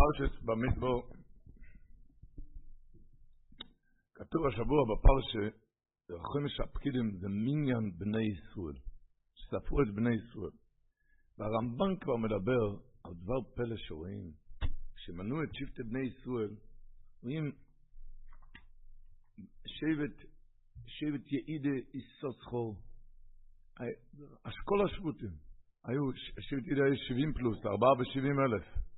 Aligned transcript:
בפרשת 0.00 0.42
במדבור, 0.42 1.02
כתוב 4.14 4.46
השבוע 4.46 4.84
בפרשה, 4.90 5.56
חומש 6.22 6.60
הפקידים 6.60 7.16
זה 7.20 7.28
מניין 7.28 7.98
בני 7.98 8.24
ישראל, 8.32 8.76
שספרו 9.34 9.82
את 9.82 9.94
בני 9.94 10.10
ישראל. 10.14 10.56
והרמב"ן 11.38 11.96
כבר 12.00 12.16
מדבר 12.16 12.62
על 13.04 13.14
דבר 13.14 13.40
פלא 13.54 13.76
שרואים, 13.76 14.32
כשמנו 14.96 15.42
את 15.42 15.48
שבטי 15.54 15.82
בני 15.82 16.06
ישראל, 16.06 16.54
רואים 17.22 17.52
שבט, 19.66 20.30
שבט 20.86 21.32
יעידה 21.32 21.76
איסוסחור, 21.94 22.76
אשכול 24.42 24.84
השבטים, 24.84 25.34
היו, 25.84 26.02
שבט 26.40 26.66
יעידה 26.66 26.84
היו 26.84 26.96
70 27.08 27.32
פלוס, 27.32 27.58
4 27.66 27.86
ו-70 27.86 28.40
אלף. 28.46 28.89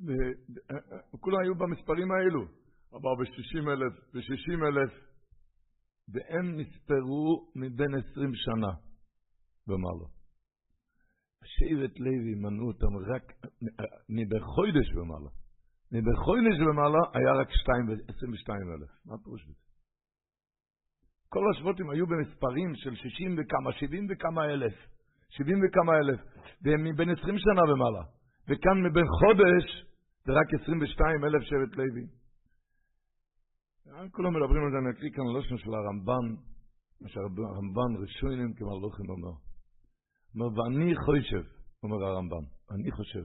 וכולם 0.00 1.38
היו 1.42 1.54
במספרים 1.54 2.10
האלו, 2.12 2.44
460 2.94 3.68
אלף 3.68 3.92
ו-60 4.14 4.66
אלף, 4.68 4.92
והם 6.08 6.60
נספרו 6.60 7.52
מבין 7.56 7.94
20 8.10 8.30
שנה 8.34 8.72
ומעלה. 9.68 10.08
שבט 11.44 11.98
לוי 12.00 12.34
מנו 12.34 12.66
אותם 12.66 12.96
רק 12.96 13.32
מבחוידש 14.08 14.94
ומעלה. 14.94 15.30
מבחוידש 15.92 16.56
ומעלה 16.60 17.02
היה 17.14 17.32
רק 17.40 17.48
22 18.08 18.60
אלף. 18.72 18.90
מה 19.06 19.18
פירוש 19.24 19.44
בזה? 19.44 19.70
כל 21.28 21.44
השבטים 21.54 21.90
היו 21.90 22.06
במספרים 22.06 22.74
של 22.74 22.94
60 22.94 23.36
וכמה, 23.38 23.72
70 23.72 24.06
וכמה 24.10 24.44
אלף. 24.44 24.74
70 25.30 25.58
וכמה 25.64 25.92
אלף. 25.98 26.20
והם 26.62 26.84
מבין 26.84 27.10
20 27.10 27.38
שנה 27.38 27.72
ומעלה. 27.72 28.02
וכאן 28.48 28.82
מבין 28.86 29.04
חודש 29.20 29.89
זה 30.24 30.32
רק 30.32 30.62
22 30.62 31.24
אלף 31.24 31.42
שבט 31.42 31.76
לוי. 31.76 32.06
כולם 34.12 34.32
מדברים 34.36 34.62
על 34.64 34.70
זה, 34.72 34.78
אני 34.78 34.90
אקריא 34.90 35.10
כאן 35.10 35.24
לשון 35.36 35.58
של 35.58 35.74
הרמב"ן, 35.74 36.26
מה 37.00 37.08
שהרמב"ן 37.08 37.90
ראשונים 38.02 38.54
כמלוכים 38.54 39.10
אומר. 39.10 39.34
אומר, 40.34 40.48
ואני 40.56 40.94
חושב, 41.04 41.44
אומר 41.82 42.04
הרמב"ן, 42.04 42.44
אני 42.74 42.90
חושב, 42.90 43.24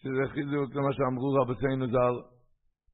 שזה 0.00 0.22
חיזוק 0.32 0.74
למה 0.74 0.92
שאמרו 0.92 1.28
רבותינו 1.40 1.86
ז"ל, 1.86 2.16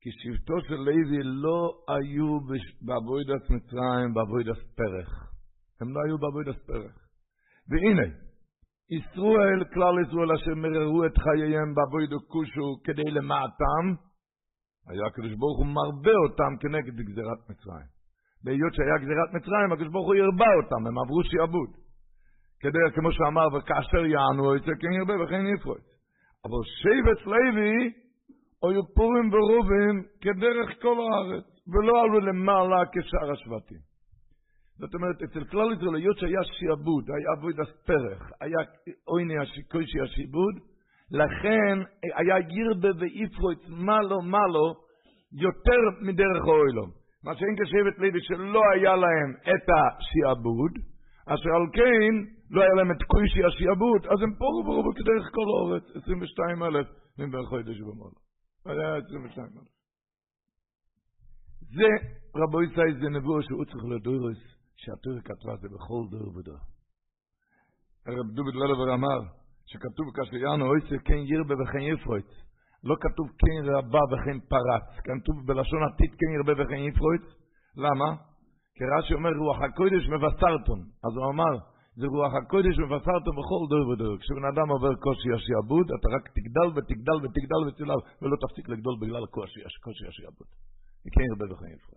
כי 0.01 0.11
שבטו 0.13 0.55
של 0.69 0.75
לוי 0.75 1.23
לא 1.23 1.85
היו 1.89 2.41
בעבודת 2.87 3.51
מצרים, 3.51 4.15
בעבודת 4.15 4.61
פרח. 4.77 5.33
הם 5.81 5.89
לא 5.95 6.01
היו 6.07 6.19
בעבודת 6.19 6.67
פרח. 6.67 6.97
והנה, 7.69 8.26
ישראל, 8.91 9.65
כלל 9.75 9.95
ישראל, 10.07 10.33
אשר 10.33 10.55
מררו 10.55 11.05
את 11.07 11.19
חייהם 11.19 11.75
בעבודו 11.75 12.19
כושו 12.29 12.69
כדי 12.85 13.11
למעטם, 13.11 13.85
היה 14.89 15.07
הקדוש 15.07 15.33
ברוך 15.41 15.59
הוא 15.59 15.67
מרבה 15.67 16.17
אותם 16.25 16.53
כנגד 16.61 16.95
גזירת 17.09 17.41
מצרים. 17.51 17.89
בהיות 18.45 18.75
שהיה 18.75 18.99
גזירת 19.03 19.31
מצרים, 19.35 19.73
הקדוש 19.73 19.89
ברוך 19.93 20.07
הוא 20.07 20.15
ירבה 20.15 20.51
אותם, 20.61 20.87
הם 20.87 20.99
עברו 20.99 21.25
שיעבוד. 21.25 21.71
כדי, 22.61 22.79
כמו 22.95 23.13
שאמר, 23.13 23.47
וכאשר 23.55 24.05
יענו 24.15 24.59
זה, 24.67 24.73
כן 24.81 24.93
ירבה 24.99 25.15
וכן 25.25 25.47
יפרוץ. 25.55 25.87
אבל 26.45 26.63
שבט 26.81 27.27
לוי, 27.27 27.75
היו 28.63 28.83
פורים 28.95 29.27
ורובים 29.33 29.95
כדרך 30.21 30.69
כל 30.83 30.97
הארץ, 31.01 31.45
ולא 31.73 32.03
עלו 32.03 32.19
למעלה 32.21 32.81
כשאר 32.93 33.33
השבטים. 33.33 33.96
זאת 34.79 34.95
אומרת, 34.95 35.23
אצל 35.23 35.45
כלל 35.45 35.73
ישראל, 35.73 35.95
היות 35.95 36.19
שהיה 36.19 36.41
שיעבוד, 36.45 37.05
היה 37.11 37.33
אבויד 37.39 37.61
אספרח, 37.61 38.31
היה 38.41 38.59
עויני 39.05 39.35
קוישי 39.71 40.01
השיבוד, 40.01 40.55
לכן 41.11 41.75
היה 42.17 42.37
ירבה 42.39 42.89
ואיפרוץ 42.99 43.69
מלו 43.69 44.23
מלו 44.23 44.75
יותר 45.33 45.81
מדרך 46.03 46.43
האוילום. 46.45 46.91
מה 47.25 47.35
שאין 47.37 47.55
כשבט 47.57 47.99
לוי 47.99 48.21
שלא 48.23 48.61
היה 48.75 48.97
להם 48.97 49.31
את 49.43 49.67
השיעבוד, 49.75 50.73
אשר 51.27 51.51
על 51.51 51.67
כן 51.73 52.13
לא 52.51 52.63
היה 52.63 52.75
להם 52.75 52.91
את 52.91 53.03
קוישי 53.03 53.45
השיעבוד, 53.45 54.07
אז 54.07 54.23
הם 54.23 54.35
פורו 54.39 54.63
ורובו 54.67 54.91
כדרך 54.95 55.25
כל 55.35 55.47
האורץ, 55.53 55.85
22 56.03 56.63
אלף 56.63 56.87
מבין 57.19 57.43
חודש 57.49 57.81
ומעלה. 57.81 58.19
היה 58.67 58.97
22 58.97 59.47
אלף. 59.47 59.77
זה, 61.77 61.91
רבו 62.37 62.63
ישראל, 62.63 62.95
זה 63.01 63.09
נבוא 63.09 63.43
שהוא 63.43 63.65
צריך 63.65 63.85
לדוירוס, 63.85 64.56
שהתורה 64.77 65.21
כתבה 65.29 65.57
זה 65.63 65.69
בכל 65.75 66.03
דור 66.11 66.37
ודור. 66.37 66.63
הרב 68.07 68.27
דוביד 68.37 68.55
ללבר 68.55 68.95
אמר, 68.95 69.19
שכתוב 69.71 70.07
כאשר 70.15 70.37
יענו 70.37 70.65
אויסר 70.67 70.99
כן 71.05 71.21
ירבה 71.33 71.55
וכן 71.63 71.85
יפרוץ. 71.93 72.29
לא 72.85 72.95
כתוב 73.05 73.27
כן 73.43 73.61
רבה 73.75 74.03
וכן 74.11 74.39
פרץ, 74.53 74.87
כתוב 75.07 75.37
בלשון 75.47 75.83
עתיד 75.89 76.13
כן 76.19 76.31
ירבה 76.37 76.53
וכן 76.63 76.81
יפרוץ. 76.89 77.25
למה? 77.77 78.09
כי 78.77 78.85
רש"י 78.93 79.15
אומר 79.15 79.33
רוח 79.43 79.59
הקודש 79.67 80.03
מבשרתון. 80.13 80.81
אז 81.07 81.13
הוא 81.17 81.27
אמר, 81.33 81.55
זה 82.01 82.07
רוח 82.15 82.33
הקודש 82.41 82.75
מבשרתון 82.85 83.35
בכל 83.39 83.63
דור 83.71 83.89
ודור. 83.89 84.15
כשבן 84.21 84.45
אדם 84.53 84.69
עובר 84.75 84.95
קושי 85.05 85.29
השיעבוד, 85.37 85.87
אתה 85.97 86.09
רק 86.17 86.25
תגדל 86.37 86.69
ותגדל 86.75 87.19
ותגדל 87.23 87.63
ותגדל, 87.67 88.01
ולא 88.23 88.37
תפסיק 88.43 88.69
לגדול 88.69 88.95
בגלל 89.01 89.27
קושי, 89.27 89.61
השיעבוד. 90.09 90.49
וכן 91.05 91.25
ירבה 91.29 91.47
וכן 91.53 91.71
יפרוץ. 91.77 91.96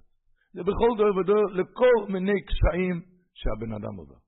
זה 0.54 0.62
בכל 0.64 0.92
דור 0.98 1.18
ודור 1.18 1.46
לכל 1.52 2.12
מיני 2.14 2.42
קשיים 2.42 3.02
שהבן 3.34 3.74
אדם 3.74 3.96
עובר. 3.96 4.20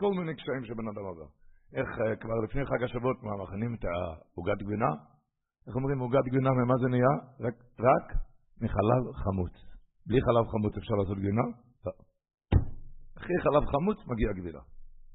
כל 0.00 0.10
מיני 0.18 0.34
קשיים 0.34 0.64
שבן 0.64 0.88
אדם 0.88 1.04
עובר. 1.04 1.28
איך 1.72 1.88
כבר 2.20 2.38
לפני 2.44 2.64
חג 2.66 2.82
השבועות 2.84 3.16
מכנים 3.42 3.74
את 3.74 3.84
העוגת 3.84 4.58
גבינה? 4.62 4.90
איך 5.66 5.76
אומרים 5.76 5.98
עוגת 5.98 6.24
גבינה, 6.28 6.50
ממה 6.50 6.74
זה 6.82 6.88
נהיה? 6.88 7.14
רק, 7.40 7.54
רק 7.88 8.06
מחלב 8.60 9.02
חמוץ. 9.24 9.52
בלי 10.06 10.20
חלב 10.20 10.44
חמוץ 10.52 10.76
אפשר 10.76 10.94
לעשות 10.94 11.18
גבינה? 11.18 11.46
לא. 11.86 11.92
אחרי 13.18 13.36
חלב 13.44 13.64
חמוץ 13.72 13.98
מגיע 14.06 14.32
גבינה. 14.32 14.62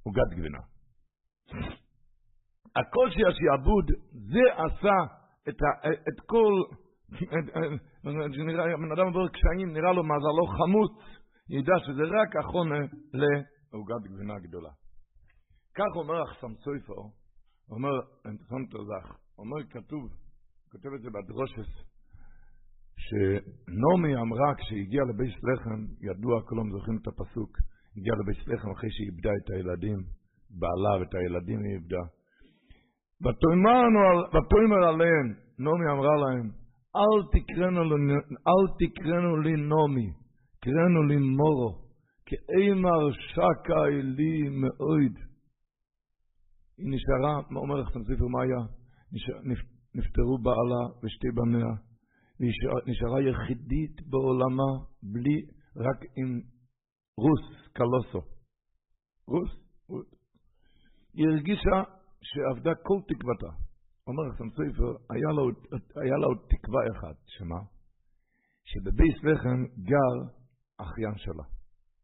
עוגת 0.03 0.29
גבינה. 0.37 0.59
הקושי 2.75 3.21
השעבוד, 3.29 3.85
זה 4.11 4.45
עשה 4.63 4.97
את, 5.49 5.61
ה, 5.61 5.87
את 6.09 6.19
כל, 6.25 6.53
בן 8.03 8.91
אדם 8.91 9.07
עובר 9.07 9.27
קשיים, 9.27 9.73
נראה 9.73 9.91
לו 9.93 10.03
מזלו 10.03 10.45
חמוץ, 10.57 10.91
ידע 11.49 11.73
שזה 11.85 12.03
רק 12.03 12.35
החונה 12.35 12.79
לעוגת 13.13 14.03
גבינה 14.11 14.39
גדולה. 14.39 14.69
כך 15.75 15.95
אומר 15.95 16.23
אחסם 16.23 16.53
סויפר, 16.63 17.01
אומר, 17.69 17.93
אינטרסנט 18.25 18.71
תוזך, 18.71 19.05
אומר 19.37 19.63
כתוב, 19.69 20.03
כותב 20.71 20.89
את 20.95 21.01
זה 21.01 21.09
בדרושס, 21.15 21.71
שנעמי 23.05 24.15
אמרה 24.15 24.55
כשהגיעה 24.55 25.05
לבית 25.09 25.35
לחם, 25.47 25.79
ידוע, 26.07 26.41
כולם 26.47 26.71
זוכרים 26.71 26.97
את 27.01 27.07
הפסוק, 27.07 27.51
הגיעה 27.97 28.15
לבית 28.21 28.47
לחם 28.47 28.71
אחרי 28.71 28.91
שהיא 28.91 29.07
איבדה 29.09 29.31
את 29.39 29.49
הילדים, 29.53 29.99
בעלה 30.59 30.93
ואת 30.99 31.13
הילדים 31.15 31.59
היא 31.63 31.73
איבדה. 31.75 32.03
ותאמר 33.23 34.87
עליהם, 34.87 35.27
נעמי 35.59 35.87
אמרה 35.91 36.15
להם, 36.23 36.62
אל 36.95 37.23
תקראנו, 37.33 37.83
לי 39.41 39.51
נעמי, 39.51 40.13
קראנו 40.63 41.03
לי 41.03 41.17
מורו, 41.17 41.81
כי 42.25 42.35
אימר 42.57 43.11
שקה 43.11 43.83
לי 44.03 44.49
מאויד. 44.49 45.15
היא 46.77 46.87
נשארה, 46.89 47.41
אומר 47.55 47.75
לך 47.75 47.89
ספר 47.89 48.41
היה? 48.41 48.61
נפטרו 49.95 50.37
בעלה 50.37 50.99
ושתי 51.03 51.27
בניה, 51.35 51.73
נשארה 52.87 53.21
יחידית 53.21 54.07
בעולמה, 54.09 54.85
בלי, 55.03 55.41
רק 55.75 56.05
עם 56.17 56.39
רוס, 57.17 57.69
קלוסו. 57.73 58.27
רוס, 59.27 59.51
רוס. 59.89 60.05
היא 61.13 61.27
הרגישה 61.27 61.83
שאבדה 62.21 62.75
כל 62.75 62.99
תקוותה. 63.07 63.62
אומר 64.07 64.23
לך 64.23 64.35
ספר, 64.35 64.91
היה, 65.09 66.17
לה 66.19 66.27
עוד 66.27 66.37
תקווה 66.49 66.81
אחת, 66.91 67.15
שמה? 67.25 67.59
שבבייס 68.63 69.17
לחם 69.23 69.59
גר 69.83 70.15
אחיין 70.77 71.17
שלה. 71.17 71.43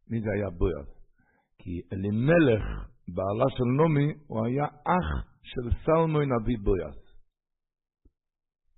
מי 0.10 0.22
זה 0.22 0.30
היה 0.36 0.50
בויאז? 0.50 0.88
כי 1.60 1.82
אלימלך 1.94 2.66
בעלה 3.16 3.50
של 3.58 3.70
נעמי, 3.78 4.14
הוא 4.28 4.46
היה 4.46 4.66
אח 4.66 5.10
של 5.44 5.66
סלמוי 5.86 6.26
נביא 6.26 6.58
בויאז. 6.64 7.00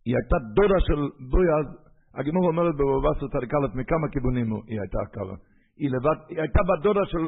היא 0.05 0.15
הייתה 0.17 0.37
דודה 0.55 0.79
של 0.87 1.01
בויאז, 1.31 1.67
הגמור 2.13 2.47
אומרת 2.47 2.75
בבבסר 2.75 3.27
צדיק 3.33 3.53
א' 3.53 3.77
מכמה 3.79 4.07
כיוונים 4.13 4.53
היא 4.67 4.79
הייתה 4.81 4.99
ככה. 5.13 5.35
היא, 5.77 5.89
היא 6.29 6.41
הייתה 6.41 6.59
בת 6.67 6.83
דודה 6.83 7.05
של, 7.05 7.23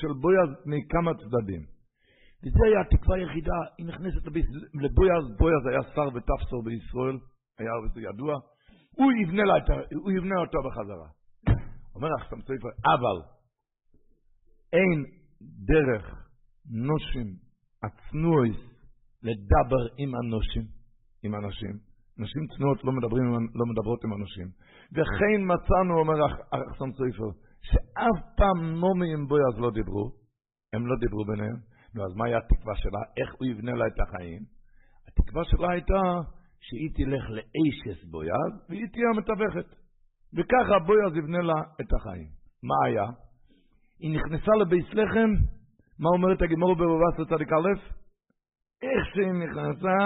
של 0.00 0.12
בויאז 0.20 0.50
מכמה 0.66 1.12
צדדים. 1.14 1.77
וזה 2.42 2.62
היה 2.66 2.80
התקווה 2.80 3.16
היחידה, 3.16 3.58
היא 3.78 3.86
נכנסת 3.86 4.26
לבויאז, 4.82 5.24
בויאז 5.38 5.66
היה 5.70 5.82
שר 5.94 6.08
ותפסור 6.14 6.62
בישראל, 6.64 7.18
היה 7.58 7.72
וזה 7.84 8.00
ידוע, 8.00 8.34
הוא 8.96 9.12
יבנה, 9.22 9.44
לה, 9.44 9.54
הוא 9.94 10.12
יבנה 10.12 10.40
אותו 10.40 10.58
בחזרה. 10.66 11.08
אומר 11.94 12.08
לך 12.08 12.30
סמסויפר, 12.30 12.68
אבל 12.68 13.18
אין 14.72 15.04
דרך 15.40 16.04
נושים, 16.70 17.28
הצנועס, 17.82 18.60
לדבר 19.22 19.84
עם 19.98 20.14
הנושים. 20.14 20.78
עם 21.22 21.34
אנשים. 21.34 21.74
נשים 22.18 22.42
צנועות 22.56 22.84
לא, 22.84 22.92
מדברים, 22.92 23.24
לא 23.32 23.64
מדברות 23.70 24.04
עם 24.04 24.12
אנשים. 24.12 24.46
וכן 24.92 25.40
מצאנו, 25.52 25.98
אומר 25.98 26.26
אחסון 26.26 26.90
סופר, 26.92 27.30
שאף 27.62 28.18
פעם 28.36 28.58
נעמי 28.80 29.12
עם 29.14 29.26
בויאז 29.28 29.54
לא 29.58 29.70
דיברו, 29.70 30.10
הם 30.72 30.86
לא 30.86 30.96
דיברו 31.00 31.24
ביניהם. 31.24 31.56
נו, 31.98 32.04
אז 32.04 32.16
מהי 32.16 32.34
התקווה 32.34 32.74
שלה? 32.76 33.02
איך 33.16 33.34
הוא 33.38 33.48
יבנה 33.48 33.72
לה 33.72 33.86
את 33.86 34.00
החיים? 34.00 34.42
התקווה 35.08 35.42
שלה 35.44 35.70
הייתה 35.70 36.02
שהיא 36.60 36.90
תלך 36.96 37.24
לאישס 37.36 38.04
בויאז, 38.10 38.52
והיא 38.68 38.86
תהיה 38.92 39.08
המתווכת. 39.14 39.68
וככה 40.36 40.78
בויאז 40.86 41.16
יבנה 41.16 41.38
לה 41.38 41.58
את 41.80 41.92
החיים. 41.96 42.28
מה 42.62 42.74
היה? 42.86 43.06
היא 44.00 44.16
נכנסה 44.16 44.52
לבית 44.60 44.94
לחם, 44.94 45.30
מה 45.98 46.08
אומרת 46.16 46.42
הגמור 46.42 46.74
בבבא 46.74 47.24
צדיק 47.30 47.52
א'? 47.52 47.68
איך 48.82 49.06
שהיא 49.14 49.32
נכנסה, 49.44 49.96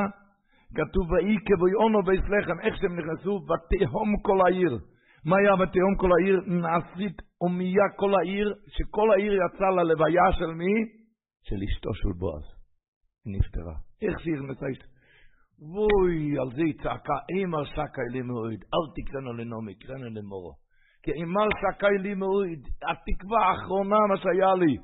כתוב 0.77 1.11
ויהי 1.11 1.37
כבויונו 1.47 2.03
בית 2.03 2.25
לחם, 2.33 2.61
איך 2.61 2.77
שהם 2.77 2.99
נכנסו, 2.99 3.31
ותהום 3.31 4.11
כל 4.23 4.39
העיר. 4.47 4.79
מה 5.25 5.37
היה 5.37 5.55
ותהום 5.55 5.94
כל 5.97 6.11
העיר? 6.12 6.41
נעשית 6.47 7.23
הומייה 7.39 7.89
כל 7.97 8.15
העיר, 8.15 8.55
שכל 8.67 9.11
העיר 9.12 9.33
יצאה 9.33 9.71
ללוויה 9.71 10.33
של 10.39 10.50
מי? 10.61 11.01
של 11.43 11.56
אשתו 11.69 11.94
של 11.94 12.12
בועז. 12.19 12.44
היא 13.25 13.37
נפטרה. 13.37 13.75
נכנסה 14.33 14.67
אשתו? 14.73 14.93
וואי, 15.59 16.39
על 16.41 16.56
זה 16.56 16.62
היא 16.62 16.75
צעקה, 16.83 17.19
אימר 17.35 17.65
שקי 17.65 18.09
לי 18.12 18.23
מאוד, 18.23 18.61
אל 18.75 18.85
תקרנו 18.97 19.33
לנעמי, 19.33 19.75
קרנו 19.75 20.11
למורו. 20.11 20.53
כי 21.03 21.12
אימר 21.12 21.49
שקי 21.61 21.99
לי 22.03 22.15
מאוד, 22.15 22.61
התקווה 22.91 23.39
האחרונה 23.47 23.99
מה 24.11 24.17
שהיה 24.17 24.55
לי, 24.55 24.75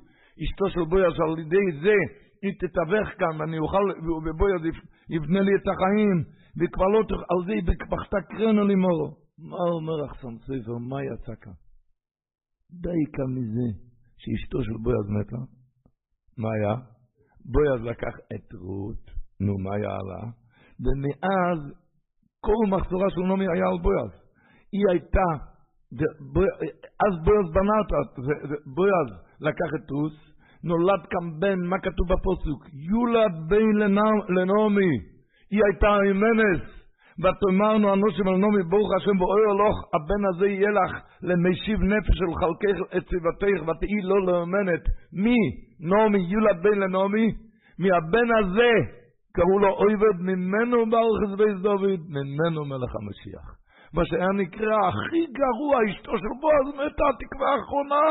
אשתו 0.43 0.71
של 0.71 0.85
בויאז, 0.91 1.15
על 1.21 1.39
ידי 1.39 1.67
זה 1.83 1.99
היא 2.43 2.55
תתווך 2.61 3.09
כאן, 3.19 3.41
ואני 3.41 3.59
אוכל, 3.59 3.85
ובויאז 4.27 4.63
יבנה 5.11 5.41
לי 5.41 5.53
את 5.59 5.67
החיים, 5.73 6.19
וכבר 6.59 6.87
לא, 6.87 6.99
על 7.33 7.41
זה 7.47 7.53
היא 7.53 7.63
בכתה 7.93 8.21
קרנו 8.31 8.63
למורו. 8.65 9.09
מה 9.39 9.57
אומר 9.77 10.07
אחסון 10.07 10.39
ספר, 10.39 10.77
מה 10.91 10.99
יצא 11.05 11.35
כאן? 11.41 11.53
די 12.71 13.03
כאן 13.15 13.31
מזה 13.37 13.69
שאשתו 14.19 14.59
של 14.65 14.77
בויאז 14.83 15.07
מתה. 15.17 15.58
מה 16.39 16.49
היה? 16.55 16.75
בויאז 17.53 17.81
לקח 17.83 18.15
את 18.35 18.55
רות, 18.55 19.05
נו, 19.41 19.59
מה 19.59 19.75
היה 19.75 19.91
עלה? 20.01 20.23
ומאז 20.85 21.61
כל 22.41 22.77
מחזורה 22.77 23.11
של 23.11 23.21
נעמי 23.21 23.47
היה 23.55 23.67
על 23.73 23.79
בויאז. 23.83 24.11
היא 24.73 24.85
הייתה, 24.91 25.29
אז 27.07 27.13
בויאז 27.25 27.47
בנה 27.55 27.75
אותה, 27.83 28.21
בויאז 28.75 29.11
לקח 29.41 29.71
את 29.77 29.91
רוס, 29.91 30.29
נולד 30.65 31.03
כאן 31.11 31.41
בן, 31.41 31.61
מה 31.67 31.79
כתוב 31.79 32.07
בפוסוק? 32.13 32.63
יולד 32.91 33.35
בן 33.49 33.77
לנעמי, 34.29 34.95
היא 35.51 35.61
הייתה 35.67 35.89
אימנס, 36.07 36.78
ותאמרנו 37.23 37.95
אנושים 37.95 38.29
על 38.29 38.37
נעמי, 38.37 38.63
ברוך 38.71 38.91
השם 38.97 39.17
בואי 39.19 39.43
הלוך, 39.51 39.77
הבן 39.95 40.23
הזה 40.31 40.47
יהיה 40.47 40.71
לך 40.71 40.93
למשיב 41.23 41.79
נפש 41.83 42.15
של 42.21 42.31
חלקך 42.41 42.97
את 42.97 43.05
צוותך, 43.11 43.69
ותהי 43.69 44.01
לא 44.03 44.27
לאמנת. 44.27 44.85
מי? 45.13 45.39
נעמי, 45.81 46.19
יולד 46.19 46.63
בן 46.63 46.79
לנעמי? 46.79 47.29
מהבן 47.79 48.29
הזה 48.39 48.71
קראו 49.35 49.59
לו 49.59 49.69
אויבד 49.69 50.19
ממנו 50.21 50.91
ברכס 50.91 51.37
בייס 51.39 51.59
דוד, 51.63 52.01
ממנו 52.17 52.65
מלך 52.65 52.93
המשיח. 53.01 53.47
מה 53.95 54.05
שהיה 54.05 54.33
נקרא 54.35 54.79
הכי 54.89 55.27
גרוע, 55.39 55.77
אשתו 55.91 56.13
של 56.19 56.33
בועז 56.41 56.69
מתה 56.75 57.05
התקווה 57.11 57.49
האחרונה. 57.53 58.07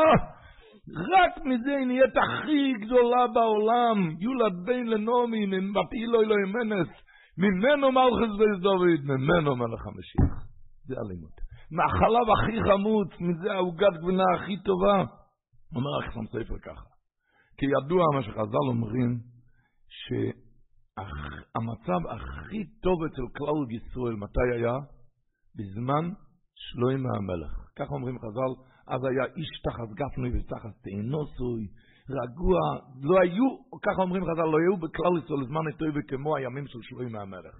רק 1.12 1.44
מזה 1.44 1.76
היא 1.76 1.86
נהיית 1.86 2.16
הכי 2.16 2.72
גדולה 2.72 3.26
בעולם. 3.34 4.10
יולד 4.20 4.54
בן 4.66 4.86
לנעמי, 4.86 5.46
ותהילו 5.46 6.22
אלוהי 6.22 6.52
מנס. 6.52 7.07
ממנו 7.38 7.92
מלכס 7.92 8.32
בייס 8.38 8.60
דוד, 8.62 9.00
ממנו 9.04 9.56
מלך 9.56 9.86
המשיח. 9.86 10.46
זה 10.86 10.94
הלימוד. 10.98 11.36
מהחלב 11.70 12.26
הכי 12.34 12.56
חמוץ, 12.70 13.08
מזה 13.20 13.52
העוגת 13.52 13.94
גבינה 14.02 14.24
הכי 14.34 14.56
טובה. 14.64 14.98
אומר 15.76 15.98
החסם 15.98 16.26
ספר 16.26 16.58
ככה. 16.62 16.88
כי 17.58 17.66
ידוע 17.66 18.04
מה 18.14 18.22
שחז"ל 18.22 18.66
אומרים, 18.68 19.18
ש... 19.88 20.12
המצב 21.56 22.00
הכי 22.10 22.64
טוב 22.82 22.98
אצל 23.04 23.26
כלל 23.36 23.76
ישראל, 23.76 24.14
מתי 24.14 24.48
היה? 24.54 24.76
בזמן 25.56 26.10
שלוימה 26.54 27.08
המלך. 27.16 27.52
ככה 27.76 27.94
אומרים 27.94 28.18
חז"ל, 28.18 28.52
אז 28.94 29.00
היה 29.04 29.24
איש 29.36 29.50
תחת 29.64 29.88
גפני 30.00 30.28
ותחת 30.28 30.74
תאנוסוי, 30.82 31.62
רגוע, 32.10 32.60
לא 33.02 33.20
היו, 33.20 33.46
ככה 33.84 34.02
אומרים 34.02 34.22
חז"ל, 34.24 34.48
לא 34.52 34.58
היו 34.58 34.76
בכלל 34.76 35.12
ישראל 35.18 35.44
זמן 35.48 35.72
טוב 35.78 36.00
כמו 36.08 36.36
הימים 36.36 36.66
של 36.66 36.78
שלוימה 36.82 37.20
המלך. 37.22 37.56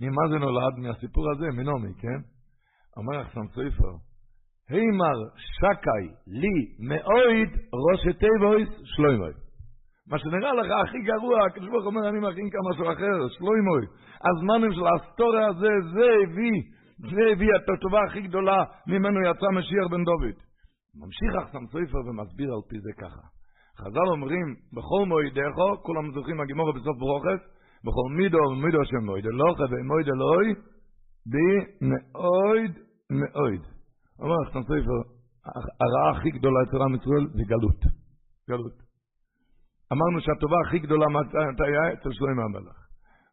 ממה 0.00 0.22
זה 0.30 0.38
נולד? 0.38 0.74
מהסיפור 0.78 1.24
הזה, 1.32 1.46
מנומי, 1.46 1.94
כן? 2.02 2.20
אומר 2.96 3.22
אחסם 3.22 3.46
סופר, 3.46 3.92
הימר 4.68 5.18
שקי 5.36 6.04
לי 6.26 6.56
מאויד 6.88 7.50
ראשי 7.86 8.12
תיבויס 8.18 8.68
שלוימוי. 8.84 9.32
מה 10.10 10.18
שנראה 10.18 10.52
לך 10.52 10.70
הכי 10.84 10.98
גרוע, 11.02 11.46
הקדוש 11.46 11.68
ברוך 11.68 11.86
אומר, 11.86 12.08
אני 12.08 12.20
מכין 12.20 12.50
כאן 12.50 12.60
משהו 12.70 12.92
אחר, 12.92 13.28
שלוימוי. 13.28 13.84
הזמנים 14.26 14.72
של 14.72 14.86
ההיסטוריה 14.86 15.46
הזה, 15.46 15.72
זה 15.94 16.06
הביא, 16.22 16.58
זה 16.98 17.22
הביא 17.32 17.48
את 17.56 17.68
הטובה 17.78 18.00
הכי 18.08 18.20
גדולה, 18.20 18.64
ממנו 18.86 19.20
יצא 19.30 19.46
משיח 19.58 19.86
בן 19.90 20.04
דוד. 20.04 20.36
ממשיך 21.00 21.42
אחסם 21.42 21.66
סופר 21.66 21.98
ומסביר 22.08 22.48
על 22.54 22.62
פי 22.68 22.76
זה 22.80 22.92
ככה. 23.02 23.33
חז"ל 23.78 24.08
אומרים, 24.10 24.54
בכל 24.72 25.02
מועידךו, 25.06 25.82
כולם 25.82 26.12
זוכרים 26.14 26.40
הגימורה 26.40 26.72
בסוף 26.72 26.98
ברוכס, 26.98 27.40
בכל 27.84 28.08
מידו 28.16 28.38
ומידו 28.38 28.84
שם 28.84 29.04
מועיד 29.06 29.26
אלוכה 29.26 29.64
ומועיד 29.70 30.08
אלוהי, 30.08 30.54
בי 31.26 31.48
מאויד 31.88 32.72
מאויד. 33.10 33.62
אומר 34.18 34.36
אחסם 34.44 34.62
סופר, 34.62 34.98
הרעה 35.80 36.10
הכי 36.16 36.30
גדולה 36.30 36.58
אצל 36.62 36.82
עם 36.82 36.94
ישראל 36.94 37.26
זה 37.36 37.42
גלות. 37.46 37.80
גלות. 38.50 38.76
אמרנו 39.92 40.20
שהטובה 40.20 40.56
הכי 40.66 40.78
גדולה 40.78 41.06
מתי 41.08 41.64
היה 41.64 41.92
אצל 41.92 42.12
שלמה 42.12 42.42
המלך. 42.44 42.76